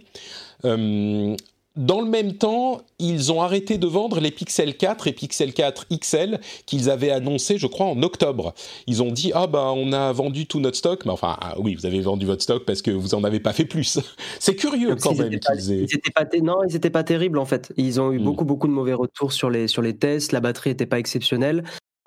Dans 1.76 2.00
le 2.00 2.08
même 2.08 2.34
temps, 2.34 2.82
ils 2.98 3.32
ont 3.32 3.42
arrêté 3.42 3.78
de 3.78 3.86
vendre 3.86 4.20
les 4.20 4.30
Pixel 4.30 4.76
4 4.76 5.08
et 5.08 5.12
Pixel 5.12 5.52
4 5.52 5.86
XL 5.90 6.40
qu'ils 6.66 6.88
avaient 6.88 7.10
annoncé, 7.10 7.58
je 7.58 7.66
crois, 7.66 7.86
en 7.86 8.02
octobre. 8.02 8.54
Ils 8.86 9.02
ont 9.02 9.10
dit 9.10 9.32
ah 9.34 9.46
bah 9.46 9.72
on 9.74 9.92
a 9.92 10.12
vendu 10.12 10.46
tout 10.46 10.60
notre 10.60 10.76
stock, 10.76 11.04
mais 11.04 11.10
enfin 11.10 11.36
ah, 11.40 11.54
oui, 11.58 11.74
vous 11.74 11.86
avez 11.86 12.00
vendu 12.00 12.26
votre 12.26 12.42
stock 12.42 12.64
parce 12.64 12.80
que 12.80 12.90
vous 12.90 13.14
en 13.14 13.24
avez 13.24 13.40
pas 13.40 13.52
fait 13.52 13.64
plus. 13.64 13.98
C'est 14.38 14.54
curieux 14.54 14.94
quand 14.96 15.16
même 15.16 15.38
qu'ils 15.38 15.72
aient. 15.72 15.86
Ils 15.90 16.12
pas 16.12 16.24
non, 16.42 16.62
ils 16.68 16.76
étaient 16.76 16.90
pas 16.90 17.02
terribles 17.04 17.38
en 17.38 17.44
fait. 17.44 17.72
Ils 17.76 18.00
ont 18.00 18.12
eu 18.12 18.18
hmm. 18.18 18.24
beaucoup 18.24 18.44
beaucoup 18.44 18.68
de 18.68 18.72
mauvais 18.72 18.94
retours 18.94 19.32
sur 19.32 19.50
les 19.50 19.66
sur 19.66 19.82
les 19.82 19.96
tests. 19.96 20.32
La 20.32 20.40
batterie 20.40 20.70
était 20.70 20.86
pas 20.86 20.98
exceptionnelle. 20.98 21.64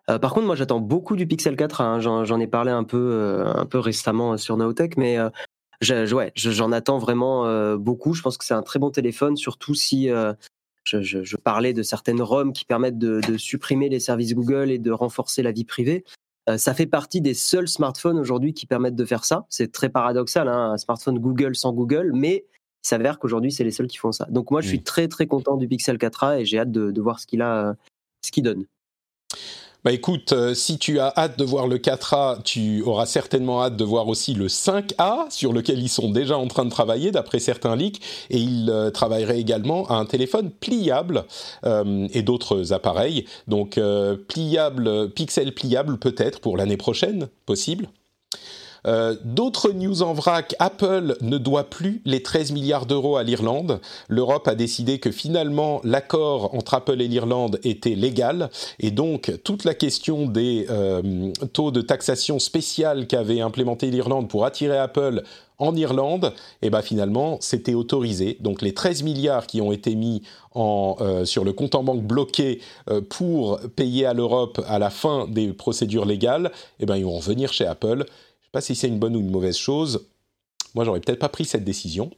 Euh, 0.10 0.20
par 0.20 0.34
contre, 0.34 0.46
moi, 0.46 0.56
j'attends 0.56 0.80
beaucoup 0.80 1.16
du 1.16 1.28
Pixel 1.28 1.56
4. 1.56 1.82
Hein. 1.82 2.00
J'en 2.00 2.40
ai 2.40 2.48
parlé 2.48 2.72
un 2.72 2.84
peu, 2.84 2.98
euh, 2.98 3.54
un 3.54 3.66
peu 3.66 3.80
récemment 3.80 4.38
sur 4.38 4.56
Naotech, 4.58 4.98
mais 4.98 5.18
euh, 5.18 5.30
j'en 5.82 6.72
attends 6.72 6.98
vraiment 6.98 7.46
euh, 7.46 7.78
beaucoup. 7.78 8.14
Je 8.14 8.22
pense 8.22 8.38
que 8.38 8.46
c'est 8.46 8.54
un 8.54 8.64
très 8.64 8.80
bon 8.80 8.90
téléphone, 8.90 9.38
surtout 9.38 9.76
si 9.76 10.10
euh, 10.10 10.34
je, 10.86 11.36
parlais 11.38 11.74
de 11.74 11.84
certaines 11.84 12.22
ROM 12.22 12.54
qui 12.54 12.66
permettent 12.66 12.98
de, 12.98 13.38
supprimer 13.38 13.90
les 13.90 14.00
services 14.00 14.34
Google 14.34 14.72
et 14.72 14.80
de 14.80 14.92
renforcer 14.92 15.44
la 15.44 15.52
vie 15.52 15.66
privée. 15.66 16.04
Euh, 16.50 16.58
ça 16.58 16.74
fait 16.74 16.86
partie 16.86 17.20
des 17.22 17.34
seuls 17.34 17.68
smartphones 17.68 18.18
aujourd'hui 18.18 18.54
qui 18.54 18.66
permettent 18.66 18.96
de 18.96 19.06
faire 19.06 19.26
ça. 19.26 19.46
C'est 19.50 19.72
très 19.72 19.90
paradoxal, 19.90 20.48
hein, 20.48 20.72
un 20.72 20.78
smartphone 20.78 21.20
Google 21.20 21.56
sans 21.56 21.74
Google, 21.74 22.12
mais 22.14 22.46
il 22.84 22.88
s'avère 22.88 23.20
qu'aujourd'hui, 23.20 23.52
c'est 23.52 23.66
les 23.66 23.72
seuls 23.72 23.88
qui 23.88 23.98
font 23.98 24.14
ça. 24.14 24.26
Donc 24.30 24.50
moi, 24.50 24.62
je 24.62 24.70
suis 24.70 24.82
très 24.82 25.10
très 25.10 25.28
content 25.28 25.58
du 25.58 25.68
Pixel 25.68 25.98
4a 25.98 26.40
et 26.40 26.46
j'ai 26.46 26.60
hâte 26.60 26.72
de, 26.72 26.92
de 26.92 27.02
voir 27.02 27.20
ce 27.20 27.28
qu'il 27.28 27.42
a, 27.42 27.76
ce 28.26 28.32
qu'il 28.32 28.44
donne. 28.44 28.66
Bah 29.84 29.92
écoute, 29.92 30.34
euh, 30.34 30.54
si 30.56 30.80
tu 30.80 31.00
as 31.00 31.14
hâte 31.16 31.38
de 31.38 31.44
voir 31.46 31.68
le 31.68 31.78
4A, 31.78 32.42
tu 32.44 32.82
auras 32.82 33.06
certainement 33.06 33.64
hâte 33.64 33.78
de 33.78 33.84
voir 33.84 34.08
aussi 34.08 34.34
le 34.34 34.48
5A, 34.48 35.30
sur 35.30 35.54
lequel 35.54 35.80
ils 35.80 35.88
sont 35.88 36.10
déjà 36.10 36.38
en 36.38 36.48
train 36.48 36.66
de 36.66 36.72
travailler, 36.72 37.12
d'après 37.12 37.40
certains 37.40 37.76
leaks, 37.76 38.02
et 38.32 38.40
ils 38.40 38.70
euh, 38.72 38.90
travailleraient 38.90 39.40
également 39.40 39.88
à 39.88 39.94
un 39.96 40.06
téléphone 40.06 40.50
pliable 40.50 41.26
euh, 41.64 42.08
et 42.12 42.24
d'autres 42.24 42.74
appareils. 42.74 43.26
Donc 43.48 43.80
pliable, 44.28 45.12
pixel 45.12 45.54
pliable 45.54 45.98
peut-être 46.00 46.40
pour 46.40 46.58
l'année 46.58 46.78
prochaine, 46.78 47.28
possible 47.46 47.88
euh, 48.86 49.16
d'autres 49.24 49.72
news 49.72 50.02
en 50.02 50.14
vrac, 50.14 50.56
Apple 50.60 51.18
ne 51.22 51.38
doit 51.38 51.70
plus 51.70 52.02
les 52.06 52.22
13 52.22 52.52
milliards 52.52 52.86
d'euros 52.86 53.18
à 53.18 53.24
l'Irlande. 53.24 53.80
L'Europe 54.08 54.48
a 54.48 54.56
décidé 54.56 55.00
que 55.00 55.12
finalement 55.12 55.82
l'accord 55.84 56.54
entre 56.56 56.74
Apple 56.76 57.02
et 57.02 57.08
l'Irlande 57.08 57.60
était 57.64 57.96
légal 57.96 58.50
et 58.80 58.92
donc 58.92 59.32
toute 59.44 59.64
la 59.64 59.74
question 59.74 60.26
des 60.26 60.68
euh, 60.70 61.32
taux 61.54 61.72
de 61.72 61.82
taxation 61.82 62.40
spéciale 62.40 63.08
qu'avait 63.08 63.42
implémenté 63.42 63.90
l'Irlande 63.92 64.30
pour 64.30 64.46
attirer 64.46 64.78
Apple 64.78 65.24
en 65.60 65.76
Irlande, 65.76 66.34
eh 66.62 66.70
ben 66.70 66.84
finalement, 66.84 67.40
c'était 67.42 67.74
autorisé. 67.74 68.38
Donc 68.42 68.62
les 68.62 68.76
13 68.76 69.02
milliards 69.02 69.48
qui 69.48 69.60
ont 69.60 69.72
été 69.72 69.96
mis 69.96 70.22
en, 70.54 70.98
euh, 71.02 71.26
sur 71.26 71.44
le 71.44 71.52
compte 71.52 71.74
en 71.74 71.84
banque 71.84 72.04
bloqué 72.04 72.62
pour 73.10 73.60
payer 73.76 74.06
à 74.06 74.14
l'Europe 74.14 74.64
à 74.68 74.78
la 74.78 74.92
fin 74.92 75.28
des 75.28 75.48
procédures 75.54 76.06
légales, 76.06 76.52
eh 76.80 76.86
ben 76.86 76.96
ils 76.96 77.06
vont 77.06 77.18
revenir 77.18 77.52
chez 77.52 77.66
Apple 77.66 78.06
pas 78.52 78.62
si 78.62 78.76
c'est 78.76 78.88
une 78.88 79.00
bonne 79.00 79.16
ou 79.16 79.20
une 79.20 79.32
mauvaise 79.32 79.58
chose. 79.58 80.08
Moi, 80.76 80.86
j'aurais 80.86 81.00
peut-être 81.00 81.20
pas 81.20 81.30
pris 81.30 81.46
cette 81.46 81.64
décision. 81.64 82.12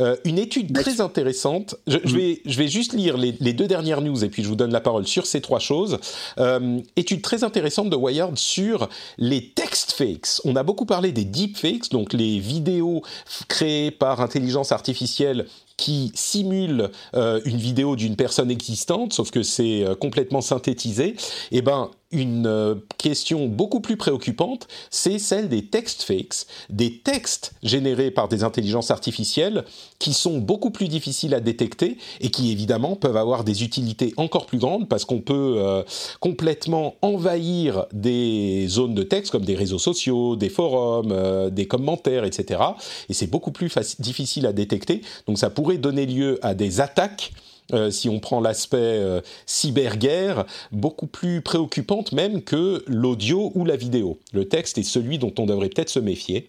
Euh, 0.00 0.16
une 0.24 0.38
étude 0.38 0.72
très 0.72 1.02
intéressante. 1.02 1.74
Je, 1.86 1.98
mm. 1.98 2.16
vais, 2.16 2.40
je 2.46 2.58
vais 2.58 2.68
juste 2.68 2.94
lire 2.94 3.18
les, 3.18 3.32
deux 3.52 3.66
dernières 3.66 4.00
news 4.00 4.24
et 4.24 4.30
puis 4.30 4.42
je 4.42 4.48
vous 4.48 4.56
donne 4.56 4.72
la 4.72 4.80
parole 4.80 5.06
sur 5.06 5.26
ces 5.26 5.42
trois 5.42 5.58
choses. 5.58 5.98
Euh, 6.38 6.80
étude 6.96 7.20
très 7.20 7.44
intéressante 7.44 7.90
de 7.90 7.96
Wired 7.96 8.38
sur 8.38 8.88
les 9.18 9.50
text 9.50 9.92
fakes. 9.92 10.40
On 10.44 10.56
a 10.56 10.62
beaucoup 10.62 10.86
parlé 10.86 11.12
des 11.12 11.24
deep 11.24 11.58
fakes, 11.58 11.90
donc 11.90 12.14
les 12.14 12.38
vidéos 12.38 13.02
créées 13.48 13.90
par 13.90 14.22
intelligence 14.22 14.72
artificielle 14.72 15.46
qui 15.78 16.10
simule 16.14 16.90
euh, 17.14 17.40
une 17.46 17.56
vidéo 17.56 17.96
d'une 17.96 18.16
personne 18.16 18.50
existante, 18.50 19.14
sauf 19.14 19.30
que 19.30 19.42
c'est 19.42 19.84
euh, 19.84 19.94
complètement 19.94 20.42
synthétisé, 20.42 21.14
eh 21.52 21.62
ben 21.62 21.90
une 22.10 22.46
euh, 22.46 22.74
question 22.96 23.46
beaucoup 23.46 23.80
plus 23.80 23.96
préoccupante, 23.96 24.66
c'est 24.90 25.18
celle 25.18 25.48
des 25.48 25.66
text 25.66 26.02
fakes, 26.02 26.46
des 26.68 26.98
textes 26.98 27.52
générés 27.62 28.10
par 28.10 28.28
des 28.28 28.44
intelligences 28.44 28.90
artificielles 28.90 29.64
qui 29.98 30.12
sont 30.12 30.38
beaucoup 30.38 30.70
plus 30.70 30.88
difficiles 30.88 31.34
à 31.34 31.40
détecter 31.40 31.98
et 32.20 32.30
qui 32.30 32.52
évidemment 32.52 32.96
peuvent 32.96 33.16
avoir 33.16 33.44
des 33.44 33.62
utilités 33.64 34.14
encore 34.16 34.46
plus 34.46 34.58
grandes 34.58 34.88
parce 34.88 35.04
qu'on 35.04 35.20
peut 35.20 35.84
complètement 36.20 36.94
envahir 37.02 37.86
des 37.92 38.66
zones 38.68 38.94
de 38.94 39.02
texte 39.02 39.32
comme 39.32 39.44
des 39.44 39.56
réseaux 39.56 39.78
sociaux, 39.78 40.36
des 40.36 40.48
forums, 40.48 41.50
des 41.50 41.66
commentaires, 41.66 42.24
etc. 42.24 42.60
Et 43.08 43.14
c'est 43.14 43.26
beaucoup 43.26 43.50
plus 43.50 43.72
difficile 43.98 44.46
à 44.46 44.52
détecter, 44.52 45.02
donc 45.26 45.38
ça 45.38 45.50
pourrait 45.50 45.78
donner 45.78 46.06
lieu 46.06 46.38
à 46.42 46.54
des 46.54 46.80
attaques. 46.80 47.32
Euh, 47.74 47.90
si 47.90 48.08
on 48.08 48.18
prend 48.18 48.40
l'aspect 48.40 48.78
euh, 48.78 49.20
cyberguerre, 49.44 50.46
beaucoup 50.72 51.06
plus 51.06 51.42
préoccupante 51.42 52.12
même 52.12 52.42
que 52.42 52.82
l'audio 52.86 53.52
ou 53.54 53.66
la 53.66 53.76
vidéo. 53.76 54.18
Le 54.32 54.48
texte 54.48 54.78
est 54.78 54.82
celui 54.82 55.18
dont 55.18 55.34
on 55.38 55.44
devrait 55.44 55.68
peut-être 55.68 55.90
se 55.90 55.98
méfier. 55.98 56.48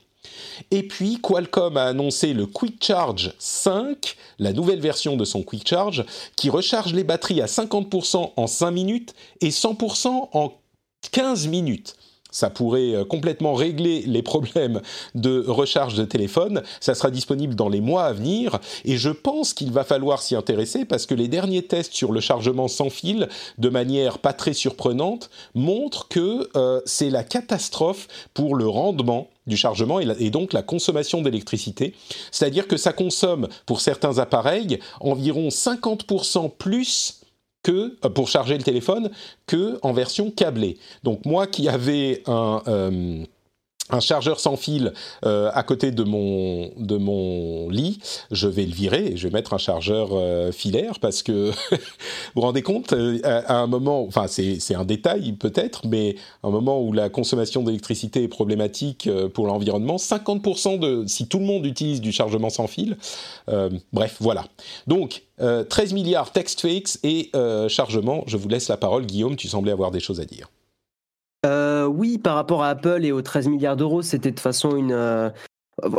Et 0.72 0.84
puis 0.84 1.20
Qualcomm 1.22 1.78
a 1.78 1.86
annoncé 1.86 2.34
le 2.34 2.46
Quick 2.46 2.84
Charge 2.84 3.34
5, 3.40 4.16
la 4.40 4.54
nouvelle 4.54 4.82
version 4.82 5.16
de 5.16 5.26
son 5.26 5.44
Quick 5.44 5.68
Charge, 5.68 6.06
qui 6.36 6.50
recharge 6.50 6.94
les 6.94 7.04
batteries 7.04 7.42
à 7.42 7.46
50% 7.46 8.34
en 8.36 8.48
5 8.48 8.72
minutes 8.72 9.14
et 9.42 9.50
100% 9.50 10.30
en 10.34 10.54
15 11.12 11.48
minutes 11.48 11.96
ça 12.32 12.50
pourrait 12.50 12.96
euh, 12.96 13.06
complètement 13.06 13.54
régler 13.54 14.04
les 14.06 14.22
problèmes 14.22 14.82
de 15.16 15.44
recharge 15.48 15.96
de 15.96 16.06
téléphone. 16.06 16.62
Ça 16.80 16.96
sera 16.96 17.12
disponible 17.12 17.56
dans 17.56 17.70
les 17.70 17.82
mois 17.82 18.04
à 18.04 18.14
venir 18.14 18.60
et 18.86 18.98
je 18.98 19.10
pense 19.10 19.54
qu'il 19.54 19.72
va 19.72 19.84
falloir 19.84 20.22
s'y 20.22 20.36
intéresser 20.36 20.86
parce 20.86 21.06
que 21.06 21.16
les 21.16 21.28
derniers 21.28 21.64
tests 21.64 21.94
sur 21.94 22.12
le 22.12 22.20
chargement 22.20 22.68
sans 22.68 22.90
fil, 22.90 23.28
de 23.58 23.70
manière 23.70 24.20
pas 24.20 24.34
très 24.34 24.54
surprenante, 24.54 25.30
montrent 25.56 26.08
que 26.08 26.50
euh, 26.56 26.82
c'est 26.86 27.10
la 27.10 27.24
catastrophe 27.24 28.08
pour 28.34 28.56
le 28.56 28.68
rendement 28.68 29.30
du 29.48 29.58
chargement 29.58 30.00
et, 30.00 30.30
donc 30.30 30.54
la 30.54 30.62
consommation 30.62 31.22
d'électricité. 31.22 31.96
C'est-à-dire 32.32 32.68
que 32.68 32.78
ça 32.78 32.94
consomme 32.94 33.48
pour 33.66 33.82
certains 33.82 34.20
appareils 34.20 34.80
environ 35.02 35.48
50% 35.48 36.52
plus 36.58 37.19
que 37.64 37.98
euh, 38.06 38.10
pour 38.10 38.30
charger 38.30 38.58
le 38.58 38.64
téléphone 38.64 39.10
que 39.48 39.80
en 39.82 39.94
version 39.94 40.32
câblée. 40.32 40.78
Donc 41.04 41.26
moi 41.26 41.48
qui 41.48 41.68
avais 41.68 42.24
un 42.28 42.62
euh, 42.68 43.24
un 43.90 44.00
chargeur 44.00 44.40
sans 44.40 44.56
fil 44.56 44.94
euh, 45.26 45.50
à 45.54 45.64
côté 45.64 45.92
de 45.92 46.04
mon 46.04 46.72
de 46.78 46.98
mon 46.98 47.70
lit, 47.70 48.00
je 48.32 48.48
vais 48.48 48.66
le 48.66 48.74
virer 48.74 49.08
et 49.08 49.18
je 49.18 49.28
vais 49.28 49.34
mettre 49.34 49.54
un 49.54 49.58
chargeur 49.58 50.10
euh, 50.12 50.52
filaire 50.52 51.00
parce 51.00 51.24
que 51.24 51.52
vous 51.72 51.78
vous 52.36 52.42
rendez 52.42 52.62
compte 52.62 52.94
euh, 52.94 53.20
à, 53.24 53.58
un 53.58 53.68
moment, 53.68 54.04
enfin 54.04 54.28
c'est 54.28 54.76
un 54.76 54.86
détail 54.86 55.34
peut-être, 55.34 55.88
mais 55.88 56.16
à 56.44 56.48
un 56.48 56.52
moment 56.52 56.82
où 56.82 56.94
la 56.94 57.10
consommation 57.10 57.64
d'électricité 57.64 58.24
est 58.24 58.28
problématique 58.28 59.10
pour 59.34 59.48
l'environnement, 59.48 59.98
50% 59.98 60.80
de 60.80 61.06
si 61.08 61.28
tout 61.28 61.40
le 61.40 61.46
monde 61.46 61.66
utilise 61.66 62.02
du 62.02 62.12
chargement 62.12 62.50
sans 62.50 62.68
fil, 62.68 62.98
bref 63.94 64.18
voilà. 64.20 64.46
Donc 64.88 65.24
13 65.38 65.94
milliards 65.94 66.32
text 66.32 66.62
fakes 66.62 67.00
et 67.04 67.32
chargement. 67.70 68.24
Je 68.28 68.38
vous 68.38 68.50
laisse 68.50 68.68
la 68.68 68.78
parole, 68.78 69.06
Guillaume. 69.06 69.36
Tu 69.36 69.48
semblais 69.48 69.72
avoir 69.72 69.92
des 69.92 70.00
choses 70.00 70.20
à 70.20 70.26
dire. 70.26 70.48
Euh, 71.90 71.92
oui, 71.92 72.18
par 72.18 72.36
rapport 72.36 72.64
à 72.64 72.70
Apple 72.70 73.04
et 73.04 73.12
aux 73.12 73.22
13 73.22 73.48
milliards 73.48 73.78
d'euros, 73.78 74.02
c'était 74.02 74.32
de 74.32 74.40
façon 74.40 74.76
une. 74.76 74.92
Euh, 74.92 75.30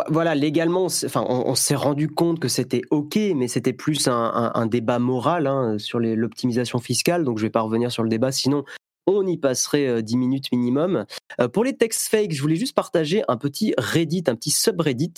voilà, 0.08 0.34
légalement, 0.34 0.84
enfin, 0.84 1.24
on, 1.26 1.54
s'est 1.54 1.74
rendu 1.74 2.08
compte 2.08 2.38
que 2.38 2.48
c'était 2.48 2.82
OK, 2.90 3.16
mais 3.34 3.48
c'était 3.48 3.72
plus 3.72 4.08
un, 4.08 4.66
débat 4.66 4.98
moral 4.98 5.46
hein, 5.46 5.78
sur 5.78 5.98
l'optimisation 5.98 6.80
fiscale. 6.80 7.24
Donc, 7.24 7.38
je 7.38 7.44
ne 7.44 7.46
vais 7.46 7.50
pas 7.50 7.62
revenir 7.62 7.90
sur 7.90 8.02
le 8.02 8.10
débat, 8.10 8.30
sinon 8.30 8.64
on 9.06 9.26
y 9.26 9.38
passerait 9.38 10.02
10 10.02 10.14
euh, 10.14 10.18
minutes 10.18 10.52
minimum. 10.52 11.06
pour 11.54 11.64
les 11.64 11.74
text 11.74 12.08
fakes, 12.08 12.32
je 12.32 12.42
voulais 12.42 12.56
juste 12.56 12.76
partager 12.76 13.22
un 13.26 13.38
petit 13.38 13.72
Reddit, 13.78 14.24
un 14.26 14.34
petit 14.34 14.50
subreddit 14.50 15.14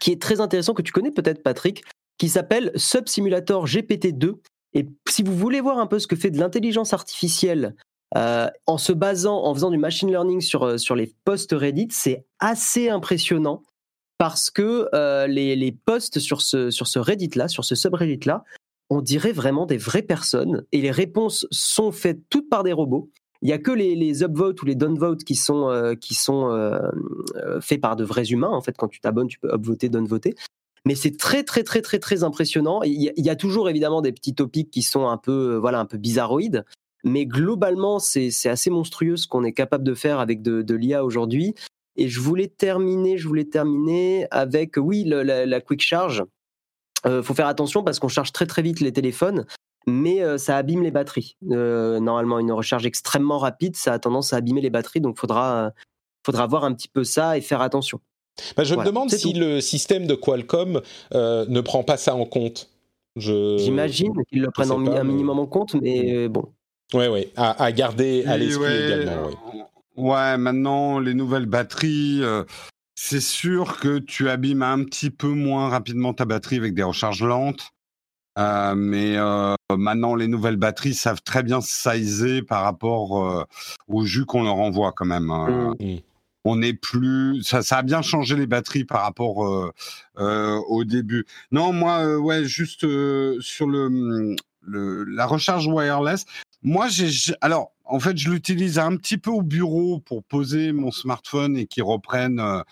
qui 0.00 0.10
est 0.10 0.20
très 0.20 0.40
intéressant, 0.40 0.74
que 0.74 0.82
tu 0.82 0.90
connais 0.90 1.12
peut-être, 1.12 1.44
Patrick, 1.44 1.84
qui 2.18 2.28
s'appelle 2.28 2.72
Subsimulator 2.74 3.66
GPT-2. 3.66 4.34
Et 4.74 4.88
si 5.08 5.22
vous 5.22 5.36
voulez 5.36 5.60
voir 5.60 5.78
un 5.78 5.86
peu 5.86 6.00
ce 6.00 6.08
que 6.08 6.16
fait 6.16 6.30
de 6.30 6.38
l'intelligence 6.38 6.92
artificielle 6.92 7.76
euh, 8.16 8.48
en 8.66 8.78
se 8.78 8.92
basant, 8.92 9.44
en 9.44 9.54
faisant 9.54 9.70
du 9.70 9.78
machine 9.78 10.08
learning 10.08 10.40
sur, 10.40 10.64
euh, 10.64 10.78
sur 10.78 10.96
les 10.96 11.14
posts 11.24 11.52
Reddit, 11.52 11.88
c'est 11.90 12.24
assez 12.40 12.88
impressionnant 12.88 13.62
parce 14.18 14.50
que 14.50 14.88
euh, 14.94 15.26
les, 15.28 15.54
les, 15.54 15.72
posts 15.72 16.18
sur 16.18 16.42
ce, 16.42 16.70
sur 16.70 16.88
ce 16.88 16.98
Reddit-là, 16.98 17.48
sur 17.48 17.64
ce 17.64 17.74
subreddit-là, 17.74 18.44
on 18.90 19.00
dirait 19.00 19.32
vraiment 19.32 19.64
des 19.64 19.76
vraies 19.76 20.02
personnes 20.02 20.64
et 20.72 20.80
les 20.80 20.90
réponses 20.90 21.46
sont 21.52 21.92
faites 21.92 22.20
toutes 22.28 22.50
par 22.50 22.64
des 22.64 22.72
robots. 22.72 23.10
Il 23.42 23.46
n'y 23.46 23.52
a 23.52 23.58
que 23.58 23.70
les, 23.70 23.94
les 23.94 24.22
upvotes 24.22 24.60
ou 24.60 24.66
les 24.66 24.74
downvotes 24.74 25.24
qui 25.24 25.36
sont, 25.36 25.94
qui 25.98 26.14
sont 26.14 26.50
faits 27.62 27.80
par 27.80 27.96
de 27.96 28.04
vrais 28.04 28.26
humains. 28.26 28.50
En 28.50 28.60
fait, 28.60 28.76
quand 28.76 28.88
tu 28.88 29.00
t'abonnes, 29.00 29.28
tu 29.28 29.38
peux 29.38 29.50
upvoter, 29.54 29.88
downvoter. 29.88 30.34
Mais 30.84 30.94
c'est 30.94 31.16
très, 31.16 31.42
très, 31.42 31.62
très, 31.62 31.80
très, 31.80 31.98
très 31.98 32.22
impressionnant. 32.22 32.82
Il 32.82 33.00
y, 33.00 33.10
il 33.16 33.24
y, 33.24 33.30
a 33.30 33.36
toujours 33.36 33.70
évidemment 33.70 34.02
des 34.02 34.12
petits 34.12 34.34
topics 34.34 34.70
qui 34.70 34.82
sont 34.82 35.08
un 35.08 35.16
peu, 35.16 35.56
voilà, 35.56 35.80
un 35.80 35.86
peu 35.86 35.96
bizarroïdes. 35.96 36.66
Mais 37.04 37.26
globalement, 37.26 37.98
c'est 37.98 38.30
assez 38.46 38.70
monstrueux 38.70 39.16
ce 39.16 39.26
qu'on 39.26 39.44
est 39.44 39.52
capable 39.52 39.84
de 39.84 39.94
faire 39.94 40.20
avec 40.20 40.42
de, 40.42 40.74
l'IA 40.74 41.04
aujourd'hui. 41.04 41.54
Et 41.96 42.08
je 42.08 42.20
voulais 42.20 42.48
terminer, 42.48 43.18
je 43.18 43.26
voulais 43.26 43.44
terminer 43.44 44.26
avec, 44.30 44.76
oui, 44.76 45.04
la, 45.06 45.60
Quick 45.60 45.80
Charge. 45.80 46.24
Il 47.06 47.22
faut 47.22 47.34
faire 47.34 47.46
attention 47.46 47.82
parce 47.82 47.98
qu'on 47.98 48.08
charge 48.08 48.32
très 48.32 48.46
très 48.46 48.62
vite 48.62 48.80
les 48.80 48.92
téléphones, 48.92 49.46
mais 49.86 50.20
ça 50.38 50.56
abîme 50.56 50.82
les 50.82 50.90
batteries. 50.90 51.36
normalement, 51.42 52.38
une 52.38 52.52
recharge 52.52 52.86
extrêmement 52.86 53.38
rapide, 53.38 53.76
ça 53.76 53.94
a 53.94 53.98
tendance 53.98 54.32
à 54.32 54.36
abîmer 54.36 54.60
les 54.60 54.70
batteries, 54.70 55.00
donc 55.00 55.18
faudra 55.18 55.72
faudra 56.24 56.46
voir 56.46 56.64
un 56.64 56.74
petit 56.74 56.88
peu 56.88 57.04
ça 57.04 57.38
et 57.38 57.40
faire 57.40 57.62
attention. 57.62 58.00
Bah, 58.56 58.64
je 58.64 58.74
me 58.74 58.84
demande 58.84 59.10
si 59.10 59.32
le 59.32 59.60
système 59.60 60.06
de 60.06 60.14
Qualcomm 60.14 60.80
ne 61.12 61.60
prend 61.60 61.82
pas 61.82 61.96
ça 61.96 62.14
en 62.14 62.26
compte. 62.26 62.70
J'imagine 63.16 64.12
qu'ils 64.28 64.42
le 64.42 64.50
prennent 64.50 64.70
un 64.70 65.04
minimum 65.04 65.38
en 65.38 65.46
compte, 65.46 65.74
mais 65.74 66.28
bon. 66.28 66.44
Oui, 66.94 67.06
oui, 67.06 67.28
à, 67.36 67.72
garder 67.72 68.24
à 68.26 68.36
l'esprit 68.36 68.74
également. 68.74 69.30
Ouais, 69.96 70.36
maintenant, 70.38 70.98
les 70.98 71.14
nouvelles 71.14 71.46
batteries, 71.46 72.22
c'est 72.94 73.20
sûr 73.20 73.78
que 73.78 73.98
tu 73.98 74.28
abîmes 74.28 74.62
un 74.62 74.84
petit 74.84 75.10
peu 75.10 75.28
moins 75.28 75.68
rapidement 75.68 76.14
ta 76.14 76.24
batterie 76.24 76.56
avec 76.56 76.74
des 76.74 76.82
recharges 76.82 77.22
lentes. 77.22 77.72
mais 78.36 79.16
maintenant, 79.70 80.14
les 80.14 80.26
nouvelles 80.26 80.56
batteries 80.56 80.94
savent 80.94 81.22
très 81.22 81.42
bien 81.42 81.60
sizer 81.60 82.42
par 82.42 82.64
rapport 82.64 83.46
au 83.88 84.04
jus 84.04 84.24
qu'on 84.24 84.42
leur 84.42 84.56
envoie 84.56 84.92
quand 84.92 85.06
même. 85.06 85.30
Hein. 85.30 85.74
Mmh. 85.78 85.96
On 86.44 86.56
n'est 86.56 86.72
plus, 86.72 87.42
ça, 87.42 87.62
ça, 87.62 87.78
a 87.78 87.82
bien 87.82 88.00
changé 88.00 88.34
les 88.34 88.46
batteries 88.46 88.84
par 88.84 89.02
rapport 89.02 89.38
au 90.16 90.84
début. 90.84 91.26
Non, 91.52 91.72
moi, 91.72 92.18
ouais, 92.18 92.44
juste 92.44 92.80
sur 93.40 93.66
le, 93.68 94.36
le, 94.62 95.04
la 95.04 95.26
recharge 95.26 95.66
wireless. 95.66 96.26
Moi, 96.62 96.88
j'ai, 96.88 97.34
alors, 97.40 97.72
en 97.84 97.98
fait, 98.00 98.16
je 98.16 98.30
l'utilise 98.30 98.78
un 98.78 98.96
petit 98.96 99.18
peu 99.18 99.30
au 99.30 99.42
bureau 99.42 99.98
pour 100.00 100.22
poser 100.22 100.72
mon 100.72 100.90
smartphone 100.90 101.56
et 101.56 101.66
qu'il 101.66 101.82
reprenne 101.82 102.38
euh, 102.38 102.62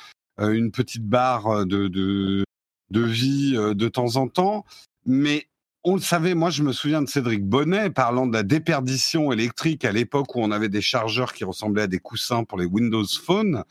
euh, 0.41 0.53
une 0.53 0.71
petite 0.71 1.05
barre 1.05 1.47
euh, 1.49 1.65
de, 1.65 1.89
de, 1.89 2.45
de 2.91 3.01
vie 3.01 3.53
de 3.53 3.89
temps 3.89 4.17
en 4.17 4.29
temps. 4.29 4.65
Mais 5.07 5.47
on 5.85 5.95
le 5.95 6.01
savait, 6.01 6.35
moi 6.35 6.51
je 6.51 6.63
me 6.63 6.73
souviens 6.73 7.03
de 7.03 7.09
Cédric 7.09 7.45
Bonnet 7.45 7.91
parlant 7.91 8.27
de 8.27 8.35
la 8.35 8.43
déperdition 8.43 9.33
électrique 9.33 9.85
à 9.85 9.93
l'époque 9.93 10.35
où 10.37 10.41
on 10.41 10.51
avait 10.51 10.69
des 10.69 10.83
chargeurs 10.83 11.33
qui 11.33 11.45
ressemblaient 11.45 11.83
à 11.83 11.87
des 11.87 11.99
coussins 11.99 12.45
pour 12.45 12.59
les 12.59 12.67
Windows 12.67 13.07
Phone. 13.25 13.65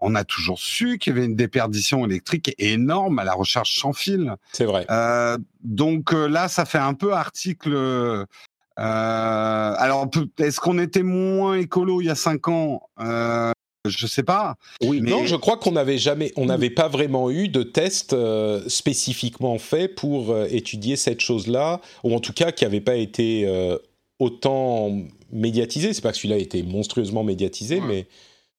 On 0.00 0.16
a 0.16 0.24
toujours 0.24 0.58
su 0.58 0.98
qu'il 0.98 1.14
y 1.14 1.16
avait 1.16 1.26
une 1.26 1.36
déperdition 1.36 2.04
électrique 2.04 2.52
énorme 2.58 3.20
à 3.20 3.24
la 3.24 3.34
recharge 3.34 3.78
sans 3.78 3.92
fil. 3.92 4.34
C'est 4.52 4.64
vrai. 4.64 4.84
Euh, 4.90 5.38
donc 5.62 6.12
là, 6.12 6.48
ça 6.48 6.64
fait 6.64 6.78
un 6.78 6.94
peu 6.94 7.12
article 7.12 8.26
alors, 8.76 10.08
est-ce 10.38 10.60
qu'on 10.60 10.78
était 10.78 11.02
moins 11.02 11.54
écolo 11.54 12.00
il 12.00 12.06
y 12.06 12.10
a 12.10 12.14
cinq 12.14 12.48
ans? 12.48 12.88
Euh, 13.00 13.52
Je 13.88 14.06
sais 14.06 14.22
pas. 14.22 14.54
Oui, 14.82 15.00
non, 15.00 15.26
je 15.26 15.34
crois 15.34 15.56
qu'on 15.56 15.72
n'avait 15.72 15.98
jamais, 15.98 16.32
on 16.36 16.46
n'avait 16.46 16.70
pas 16.70 16.88
vraiment 16.88 17.30
eu 17.30 17.48
de 17.48 17.62
test 17.64 18.12
euh, 18.12 18.62
spécifiquement 18.68 19.58
fait 19.58 19.88
pour 19.88 20.30
euh, 20.30 20.46
étudier 20.50 20.96
cette 20.96 21.20
chose-là, 21.20 21.80
ou 22.04 22.14
en 22.14 22.20
tout 22.20 22.32
cas 22.32 22.52
qui 22.52 22.64
n'avait 22.64 22.80
pas 22.80 22.94
été 22.94 23.48
autant 24.18 24.96
médiatisé. 25.32 25.92
C'est 25.92 26.02
pas 26.02 26.12
que 26.12 26.16
celui-là 26.16 26.36
a 26.36 26.38
été 26.38 26.62
monstrueusement 26.62 27.24
médiatisé, 27.24 27.80
mais 27.80 28.06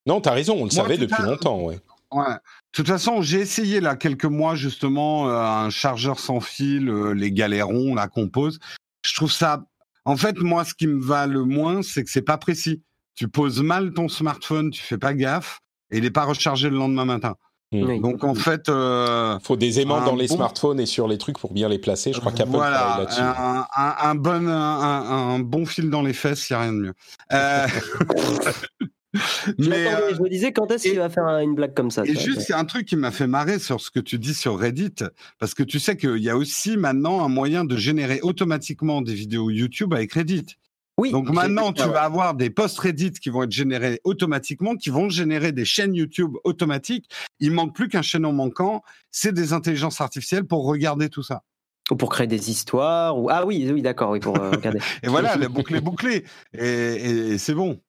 non, 0.06 0.19
tu 0.19 0.27
as 0.27 0.34
raison, 0.34 0.57
on 0.60 0.65
le 0.65 0.72
savait 0.72 0.98
depuis 0.98 1.23
longtemps, 1.23 1.61
ouais. 1.61 1.80
Ouais. 2.11 2.34
De 2.34 2.40
toute 2.73 2.88
façon, 2.88 3.22
j'ai 3.22 3.40
essayé 3.40 3.80
là 3.80 3.95
quelques 3.95 4.26
mois 4.26 4.56
justement 4.56 5.30
un 5.30 5.69
chargeur 5.69 6.19
sans 6.19 6.41
fil, 6.41 6.90
les 6.90 7.31
galérons, 7.31 7.95
la 7.95 8.07
compose. 8.07 8.60
Je 9.06 9.15
trouve 9.15 9.31
ça 9.31 9.65
en 10.06 10.18
fait, 10.18 10.38
moi, 10.40 10.66
ce 10.66 10.74
qui 10.74 10.88
me 10.88 11.02
va 11.02 11.28
le 11.28 11.44
moins, 11.44 11.82
c'est 11.82 12.04
que 12.04 12.10
c'est 12.10 12.22
pas 12.22 12.38
précis. 12.38 12.82
Tu 13.16 13.28
poses 13.28 13.62
mal 13.62 13.94
ton 13.94 14.08
smartphone, 14.08 14.72
tu 14.72 14.82
fais 14.82 14.98
pas 14.98 15.14
gaffe, 15.14 15.60
et 15.92 15.98
il 15.98 16.04
n'est 16.04 16.12
pas 16.12 16.26
rechargé 16.26 16.70
le 16.70 16.78
lendemain 16.78 17.06
matin. 17.06 17.36
Hmm. 17.72 18.02
Donc 18.02 18.24
en 18.24 18.36
fait, 18.36 18.70
euh, 18.70 19.40
faut 19.40 19.56
des 19.56 19.80
aimants 19.80 20.06
dans 20.06 20.16
les 20.16 20.28
smartphones 20.28 20.80
et 20.80 20.86
sur 20.86 21.08
les 21.08 21.18
trucs 21.18 21.40
pour 21.40 21.54
bien 21.54 21.70
les 21.70 21.80
placer. 21.80 22.14
Je 22.14 22.20
crois 22.20 22.32
qu'Apple 22.32 22.52
voilà, 22.52 22.98
là-dessus. 23.00 23.22
Un, 23.22 23.66
un, 23.76 24.16
bon, 24.16 24.48
un, 24.48 25.40
bon 25.40 25.66
fil 25.66 25.90
dans 25.90 26.04
les 26.04 26.14
fesses, 26.14 26.50
il 26.50 26.54
n'y 26.54 26.58
a 26.58 26.62
rien 26.62 26.74
de 26.74 26.78
mieux. 26.78 26.94
Euh... 27.32 27.68
je, 29.60 29.69
euh, 29.69 30.15
je 30.15 30.22
me 30.22 30.30
disais 30.30 30.52
quand 30.52 30.72
est-ce 30.72 30.90
qu'il 30.90 30.98
va 30.98 31.10
faire 31.10 31.27
une 31.40 31.53
blague 31.53 31.73
comme 31.73 31.91
ça. 31.91 32.03
Et 32.06 32.15
juste, 32.15 32.41
c'est 32.41 32.53
un 32.53 32.65
truc 32.65 32.88
qui 32.88 32.95
m'a 32.95 33.11
fait 33.11 33.27
marrer 33.27 33.60
sur 33.60 33.80
ce 33.80 33.91
que 33.91 33.99
tu 33.99 34.18
dis 34.18 34.34
sur 34.34 34.57
Reddit, 34.57 34.95
parce 35.40 35.53
que 35.53 35.64
tu 35.64 35.80
sais 35.80 35.98
qu'il 35.98 36.18
y 36.18 36.30
a 36.30 36.38
aussi 36.38 36.77
maintenant 36.77 37.23
un 37.23 37.30
moyen 37.30 37.64
de 37.64 37.77
générer 37.77 38.19
automatiquement 38.23 39.02
des 39.02 39.14
vidéos 39.14 39.49
YouTube 39.49 39.94
avec 39.94 40.14
Reddit. 40.14 40.57
Oui. 40.98 41.11
Donc 41.11 41.30
maintenant, 41.30 41.73
tu 41.73 41.84
vas 41.84 42.03
avoir 42.03 42.35
des 42.35 42.49
posts 42.49 42.77
Reddit 42.80 43.14
qui 43.14 43.30
vont 43.30 43.44
être 43.44 43.52
générés 43.52 43.99
automatiquement, 44.03 44.76
qui 44.76 44.90
vont 44.90 45.10
générer 45.10 45.52
des 45.52 45.65
chaînes 45.65 45.95
YouTube 45.95 46.35
automatiques. 46.44 47.10
Il 47.40 47.52
manque 47.52 47.73
plus 47.73 47.90
qu'un 47.90 48.03
chaînon 48.03 48.31
manquant, 48.31 48.84
c'est 49.10 49.34
des 49.34 49.53
intelligences 49.53 50.02
artificielles 50.02 50.45
pour 50.45 50.65
regarder 50.65 51.10
tout 51.10 51.23
ça. 51.23 51.44
Ou 51.91 51.95
pour 51.95 52.10
créer 52.10 52.27
des 52.27 52.49
histoires. 52.49 53.19
Ou... 53.19 53.30
Ah 53.30 53.45
oui, 53.45 53.69
oui, 53.72 53.81
d'accord, 53.81 54.11
oui, 54.11 54.19
pour 54.19 54.40
euh, 54.40 54.52
regarder. 54.52 54.80
et 55.03 55.07
voilà, 55.07 55.35
la 55.38 55.49
boucle 55.49 55.76
est 55.76 55.81
bouclée. 55.81 56.26
et 56.53 57.38
c'est 57.40 57.56
bon. 57.56 57.80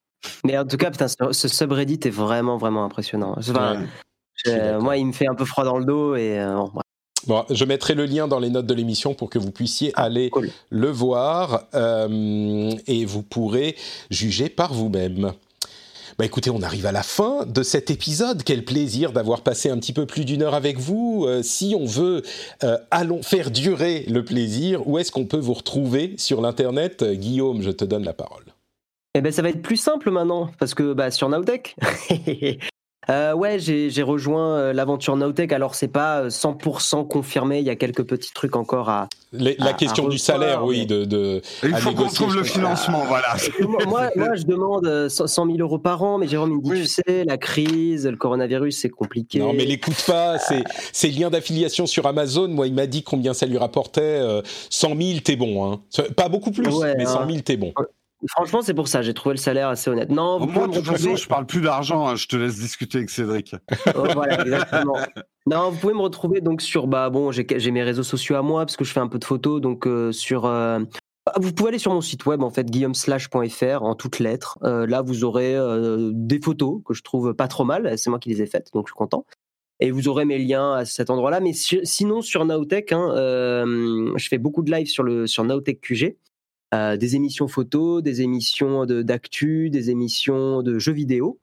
Mais 0.45 0.59
en 0.59 0.67
tout 0.67 0.77
cas, 0.77 0.91
putain, 0.91 1.07
ce, 1.09 1.49
subreddit 1.49 2.01
est 2.05 2.11
vraiment, 2.11 2.57
vraiment 2.57 2.85
impressionnant. 2.85 3.37
moi, 4.81 4.97
il 4.97 5.07
me 5.07 5.13
fait 5.13 5.27
un 5.27 5.35
peu 5.35 5.45
froid 5.45 5.65
dans 5.65 5.79
le 5.79 5.85
dos 5.85 6.17
et 6.17 6.39
euh, 6.39 6.63
bon, 7.27 7.45
je 7.51 7.65
mettrai 7.65 7.95
le 7.95 8.07
lien 8.07 8.29
dans 8.29 8.39
les 8.39 8.51
notes 8.51 8.67
de 8.67 8.75
l'émission 8.75 9.15
pour 9.15 9.31
que 9.31 9.39
vous 9.39 9.51
puissiez 9.51 9.93
ah, 9.95 10.05
aller 10.05 10.31
le 10.71 10.91
voir 10.91 11.65
euh, 11.75 12.71
et 12.87 13.05
vous 13.05 13.23
pourrez 13.23 13.77
juger 14.11 14.49
par 14.49 14.73
vous-même. 14.75 15.33
Bah 16.17 16.25
écoutez, 16.25 16.51
on 16.51 16.63
arrive 16.63 16.87
à 16.87 16.93
la 16.93 17.03
fin 17.03 17.45
de 17.45 17.65
cet 17.65 17.91
épisode. 17.91 18.45
Quel 18.45 18.65
plaisir 18.65 19.11
d'avoir 19.11 19.41
passé 19.41 19.69
un 19.69 19.79
petit 19.79 19.93
peu 19.93 20.07
plus 20.07 20.25
d'une 20.25 20.43
heure 20.43 20.55
avec 20.55 20.79
vous. 20.79 21.25
Euh, 21.27 21.43
si 21.43 21.75
on 21.77 21.87
veut 21.87 22.23
allons 22.93 23.23
faire 23.25 23.51
durer 23.51 24.05
le 24.07 24.25
plaisir, 24.25 24.87
où 24.87 24.99
est-ce 24.99 25.11
qu'on 25.11 25.27
peut 25.27 25.39
vous 25.39 25.55
retrouver 25.55 26.15
sur 26.17 26.41
l'internet? 26.41 27.03
Guillaume, 27.03 27.63
je 27.63 27.71
te 27.71 27.85
donne 27.85 28.05
la 28.05 28.13
parole. 28.13 28.54
Eh 29.17 29.21
ben, 29.21 29.31
ça 29.31 29.43
va 29.43 29.51
être 29.51 29.63
plus 29.63 29.77
simple 29.77 30.11
maintenant, 30.11 30.51
parce 30.59 30.75
que 30.75 30.93
bah, 30.93 31.13
sur 31.13 31.29
Nowtech. 31.29 31.77
euh, 33.09 33.33
ouais, 33.33 33.61
j'ai 33.61 34.03
rejoint 34.03 34.57
euh, 34.57 34.73
l'aventure 34.73 35.17
Nowtech. 35.17 35.53
Alors, 35.53 35.77
c'est 35.77 35.87
pas 35.87 36.27
100% 36.27 36.99
euh, 36.99 37.05
confirmé. 37.05 37.61
Il 37.61 37.65
y 37.65 37.71
a 37.71 37.77
quelques 37.77 38.03
petits 38.03 38.33
trucs 38.33 38.57
encore 38.57 38.89
à. 38.89 39.09
la 39.31 39.73
question 39.73 40.09
du 40.09 40.19
salaire, 40.19 40.65
oui. 40.65 40.85
De, 40.85 41.05
de 41.05 41.43
il 41.63 41.77
faut 41.77 41.93
qu'on 41.93 42.09
trouve 42.09 42.35
le 42.35 42.43
financement, 42.43 43.05
voilà. 43.07 43.37
moi, 43.87 44.11
moi, 44.17 44.35
je 44.35 44.43
demande 44.47 45.09
100 45.09 45.25
euh, 45.25 45.47
000 45.53 45.59
euros 45.61 45.79
par 45.79 46.03
an, 46.03 46.19
mais 46.19 46.27
Jérôme, 46.27 46.51
il 46.51 46.69
me 46.69 46.75
dit, 46.75 46.83
tu 46.83 46.89
sais, 46.89 47.25
la 47.25 47.39
crise, 47.39 48.09
le 48.09 48.17
coronavirus, 48.17 48.77
c'est 48.77 48.91
compliqué. 48.91 49.39
Non, 49.39 49.53
mais 49.53 49.65
l'écoute 49.65 50.03
pas. 50.09 50.39
Ces 50.93 51.09
liens 51.11 51.31
d'affiliation 51.31 51.87
sur 51.87 52.05
Amazon, 52.09 52.49
moi, 52.49 52.67
il 52.67 52.75
m'a 52.75 52.89
dit 52.89 53.05
combien 53.05 53.33
ça 53.33 53.47
lui 53.47 53.59
rapportait. 53.59 54.21
100 54.71 54.89
000, 54.89 55.21
t'es 55.23 55.37
bon. 55.37 55.73
Hein. 55.73 55.81
Pas 56.17 56.29
beaucoup 56.29 56.51
plus, 56.51 56.69
mais 56.99 57.07
100 57.07 57.29
000, 57.29 57.41
t'es 57.45 57.57
bon. 57.57 57.73
Franchement, 58.29 58.63
c'est 58.63 58.75
pour 58.75 58.89
ça. 58.89 59.03
J'ai 59.03 59.15
trouvé 59.15 59.35
le 59.35 59.41
salaire 59.41 59.69
assez 59.69 59.91
honnête. 59.91 60.11
Non, 60.11 60.39
vous 60.39 60.47
moi, 60.47 60.67
de 60.69 60.75
toute 60.75 60.87
façon, 60.87 61.17
je 61.17 61.29
parle 61.29 61.47
plus 61.47 61.61
d'argent. 61.61 62.09
Hein, 62.09 62.17
je 62.17 62.27
te 62.27 62.37
laisse 62.37 62.59
discuter 62.59 62.99
avec 62.99 63.11
Cédric. 63.11 63.55
Oh, 63.95 64.07
voilà, 64.15 64.41
exactement. 64.45 64.97
non, 65.47 65.71
vous 65.71 65.79
pouvez 65.79 65.95
me 65.95 66.01
retrouver 66.01 66.41
donc 66.41 66.63
sur 66.63 66.87
bah 66.87 67.11
bon, 67.11 67.33
j'ai 67.33 67.71
mes 67.71 67.83
réseaux 67.83 68.03
sociaux 68.03 68.37
à 68.37 68.43
moi 68.43 68.65
parce 68.65 68.77
que 68.77 68.85
je 68.85 68.93
fais 68.93 69.01
un 69.01 69.09
peu 69.09 69.19
de 69.19 69.25
photos. 69.25 69.61
Donc 69.61 69.87
euh, 69.87 70.13
sur 70.13 70.47
euh, 70.47 70.81
vous 71.39 71.53
pouvez 71.53 71.71
aller 71.71 71.79
sur 71.79 71.93
mon 71.93 72.01
site 72.01 72.25
web 72.27 72.43
en 72.43 72.51
fait 72.51 72.71
guillaumeslash.fr 72.71 73.83
en 73.83 73.95
toutes 73.95 74.19
lettres. 74.19 74.59
Euh, 74.63 74.87
là, 74.87 75.03
vous 75.03 75.25
aurez 75.25 75.57
des 76.13 76.41
photos 76.41 76.81
que 76.85 76.95
je 76.95 77.03
trouve 77.03 77.35
pas 77.35 77.49
trop 77.49 77.65
mal. 77.65 77.99
C'est 77.99 78.11
moi 78.11 78.19
qui 78.19 78.31
les 78.31 78.43
ai 78.43 78.47
faites, 78.47 78.71
donc 78.73 78.87
je 78.87 78.93
suis 78.93 78.99
content. 78.99 79.27
Et 79.81 79.91
vous 79.91 80.09
aurez 80.09 80.25
mes 80.25 80.39
liens 80.39 80.75
à 80.75 80.85
cet 80.85 81.11
endroit-là. 81.11 81.41
Mais 81.41 81.53
sinon, 81.53 82.23
sur 82.23 82.45
Nowtech, 82.45 82.93
hein, 82.93 83.11
je 83.17 84.29
fais 84.29 84.39
beaucoup 84.39 84.63
de 84.63 84.71
live 84.71 84.87
sur 84.87 85.03
le 85.03 85.27
sur 85.27 85.45
QG. 85.45 86.17
Euh, 86.75 86.97
des 86.97 87.15
émissions 87.15 87.47
photos, 87.47 88.03
des 88.03 88.23
émissions 88.23 88.85
d'actu, 88.85 89.71
des 89.71 89.91
émissions 89.91 90.63
de 90.63 90.79
jeux 90.79 90.93
vidéo. 90.93 91.39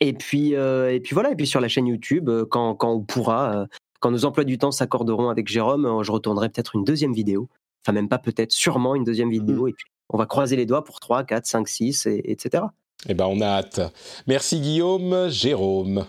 Et 0.00 0.12
puis, 0.12 0.54
euh, 0.54 0.92
et 0.92 1.00
puis 1.00 1.14
voilà, 1.14 1.32
et 1.32 1.36
puis 1.36 1.46
sur 1.46 1.60
la 1.60 1.68
chaîne 1.68 1.86
YouTube, 1.86 2.28
euh, 2.28 2.44
quand, 2.48 2.74
quand 2.76 2.92
on 2.92 3.00
pourra, 3.00 3.66
quand 4.00 4.10
nos 4.12 4.24
emplois 4.24 4.44
du 4.44 4.58
temps 4.58 4.70
s'accorderont 4.70 5.30
avec 5.30 5.48
Jérôme, 5.48 6.02
je 6.04 6.12
retournerai 6.12 6.48
peut-être 6.48 6.76
une 6.76 6.84
deuxième 6.84 7.12
vidéo. 7.12 7.48
Enfin, 7.84 7.92
même 7.92 8.08
pas 8.08 8.18
peut-être, 8.18 8.52
sûrement 8.52 8.94
une 8.94 9.04
deuxième 9.04 9.30
vidéo. 9.30 9.64
Mmh. 9.64 9.70
Et 9.70 9.72
puis, 9.72 9.86
on 10.10 10.18
va 10.18 10.26
croiser 10.26 10.54
les 10.54 10.66
doigts 10.66 10.84
pour 10.84 11.00
3, 11.00 11.24
4, 11.24 11.44
5, 11.44 11.68
6, 11.68 12.06
et, 12.06 12.22
etc. 12.30 12.64
Eh 13.08 13.14
ben, 13.14 13.26
on 13.26 13.40
a 13.40 13.46
hâte. 13.46 13.80
Merci 14.28 14.60
Guillaume. 14.60 15.28
Jérôme. 15.28 16.06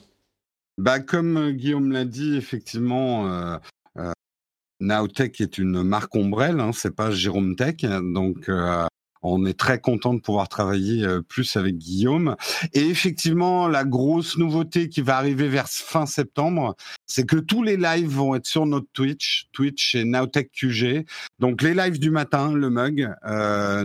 Bah, 0.77 0.99
comme 0.99 1.51
Guillaume 1.51 1.91
l'a 1.91 2.05
dit, 2.05 2.35
effectivement, 2.35 3.57
Nowtech 4.84 5.39
est 5.39 5.57
une 5.57 5.81
marque 5.81 6.14
ombrelle, 6.15 6.60
hein, 6.60 6.72
c'est 6.73 6.95
pas 6.95 7.10
Jérôme 7.10 7.55
Tech, 7.55 7.77
donc 7.81 8.49
euh, 8.49 8.85
on 9.24 9.45
est 9.45 9.58
très 9.58 9.80
content 9.80 10.14
de 10.14 10.20
pouvoir 10.20 10.48
travailler 10.50 11.06
plus 11.28 11.56
avec 11.56 11.78
Guillaume. 11.78 12.36
Et 12.74 12.82
effectivement, 12.82 13.68
la 13.68 13.84
grosse 13.84 14.38
nouveauté 14.38 14.90
qui 14.90 15.02
va 15.02 15.18
arriver 15.18 15.48
vers 15.48 15.68
fin 15.68 16.06
septembre, 16.06 16.76
c'est 17.06 17.26
que 17.26 17.38
tous 17.38 17.64
les 17.64 17.78
lives 17.78 18.10
vont 18.10 18.36
être 18.36 18.45
sur 18.45 18.66
notre 18.66 18.88
Twitch, 18.94 19.48
Twitch 19.52 19.95
et 19.95 20.04
Nowtech 20.04 20.52
QG. 20.52 21.06
Donc 21.40 21.62
les 21.62 21.74
lives 21.74 22.00
du 22.00 22.12
matin, 22.12 22.54
le 22.54 22.70
mug, 22.70 23.10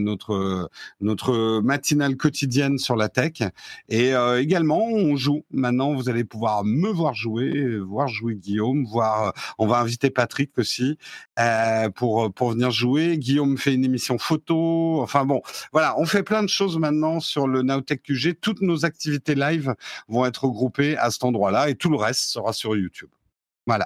notre 0.00 0.70
notre 1.00 1.60
matinale 1.60 2.16
quotidienne 2.16 2.78
sur 2.78 2.96
la 2.96 3.08
tech, 3.08 3.42
et 3.88 4.12
également 4.38 4.86
on 4.86 5.16
joue. 5.16 5.44
Maintenant, 5.50 5.94
vous 5.94 6.08
allez 6.08 6.24
pouvoir 6.24 6.64
me 6.64 6.88
voir 6.88 7.14
jouer, 7.14 7.78
voir 7.78 8.08
jouer 8.08 8.34
Guillaume, 8.36 8.84
voir. 8.84 9.32
On 9.58 9.66
va 9.66 9.78
inviter 9.80 10.10
Patrick 10.10 10.56
aussi 10.58 10.98
euh, 11.38 11.88
pour 11.90 12.32
pour 12.32 12.50
venir 12.50 12.70
jouer. 12.70 13.18
Guillaume 13.18 13.58
fait 13.58 13.74
une 13.74 13.84
émission 13.84 14.18
photo. 14.18 15.00
Enfin 15.02 15.24
bon, 15.28 15.42
voilà, 15.72 15.94
on 15.98 16.06
fait 16.06 16.24
plein 16.24 16.42
de 16.42 16.48
choses 16.48 16.78
maintenant 16.78 17.20
sur 17.20 17.46
le 17.46 17.62
Nowtech 17.62 18.02
QG. 18.02 18.40
Toutes 18.40 18.62
nos 18.62 18.84
activités 18.84 19.36
live 19.36 19.74
vont 20.08 20.26
être 20.26 20.44
regroupées 20.44 20.96
à 20.96 21.10
cet 21.10 21.22
endroit-là 21.22 21.68
et 21.68 21.76
tout 21.76 21.90
le 21.90 21.96
reste 21.96 22.22
sera 22.22 22.52
sur 22.52 22.76
YouTube. 22.76 23.10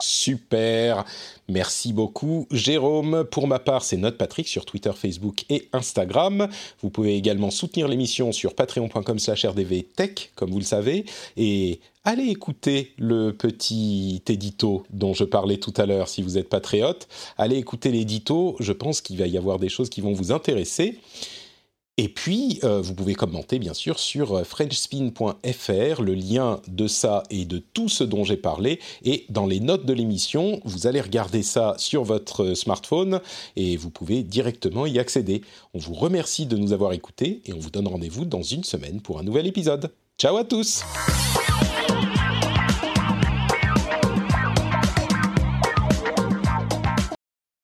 Super. 0.00 1.04
Merci 1.48 1.92
beaucoup, 1.92 2.46
Jérôme. 2.50 3.24
Pour 3.30 3.46
ma 3.46 3.58
part, 3.58 3.82
c'est 3.84 3.96
Note 3.96 4.16
Patrick 4.16 4.46
sur 4.48 4.64
Twitter, 4.64 4.92
Facebook 4.94 5.44
et 5.50 5.68
Instagram. 5.72 6.48
Vous 6.82 6.90
pouvez 6.90 7.16
également 7.16 7.50
soutenir 7.50 7.88
l'émission 7.88 8.32
sur 8.32 8.54
patreon.com/slash 8.54 9.44
rdvtech, 9.44 10.32
comme 10.34 10.50
vous 10.50 10.58
le 10.58 10.64
savez. 10.64 11.04
Et 11.36 11.80
allez 12.04 12.28
écouter 12.28 12.92
le 12.96 13.32
petit 13.32 14.22
édito 14.28 14.84
dont 14.90 15.14
je 15.14 15.24
parlais 15.24 15.58
tout 15.58 15.74
à 15.76 15.86
l'heure 15.86 16.08
si 16.08 16.22
vous 16.22 16.38
êtes 16.38 16.48
patriote. 16.48 17.08
Allez 17.36 17.56
écouter 17.56 17.90
l'édito. 17.90 18.56
Je 18.60 18.72
pense 18.72 19.00
qu'il 19.00 19.18
va 19.18 19.26
y 19.26 19.36
avoir 19.36 19.58
des 19.58 19.68
choses 19.68 19.90
qui 19.90 20.00
vont 20.00 20.12
vous 20.12 20.32
intéresser. 20.32 20.98
Et 21.98 22.08
puis, 22.08 22.58
euh, 22.64 22.80
vous 22.80 22.94
pouvez 22.94 23.14
commenter, 23.14 23.58
bien 23.58 23.74
sûr, 23.74 23.98
sur 23.98 24.34
euh, 24.34 24.44
frenchspin.fr. 24.44 26.00
Le 26.00 26.14
lien 26.14 26.60
de 26.66 26.86
ça 26.86 27.22
et 27.28 27.44
de 27.44 27.58
tout 27.58 27.90
ce 27.90 28.02
dont 28.02 28.24
j'ai 28.24 28.38
parlé 28.38 28.80
et 29.04 29.26
dans 29.28 29.46
les 29.46 29.60
notes 29.60 29.84
de 29.84 29.92
l'émission. 29.92 30.60
Vous 30.64 30.86
allez 30.86 31.02
regarder 31.02 31.42
ça 31.42 31.74
sur 31.76 32.02
votre 32.02 32.44
euh, 32.44 32.54
smartphone 32.54 33.20
et 33.56 33.76
vous 33.76 33.90
pouvez 33.90 34.22
directement 34.22 34.86
y 34.86 34.98
accéder. 34.98 35.42
On 35.74 35.78
vous 35.78 35.92
remercie 35.92 36.46
de 36.46 36.56
nous 36.56 36.72
avoir 36.72 36.94
écoutés 36.94 37.42
et 37.44 37.52
on 37.52 37.58
vous 37.58 37.70
donne 37.70 37.88
rendez-vous 37.88 38.24
dans 38.24 38.42
une 38.42 38.64
semaine 38.64 39.02
pour 39.02 39.18
un 39.18 39.22
nouvel 39.22 39.46
épisode. 39.46 39.92
Ciao 40.18 40.38
à 40.38 40.44
tous 40.44 40.82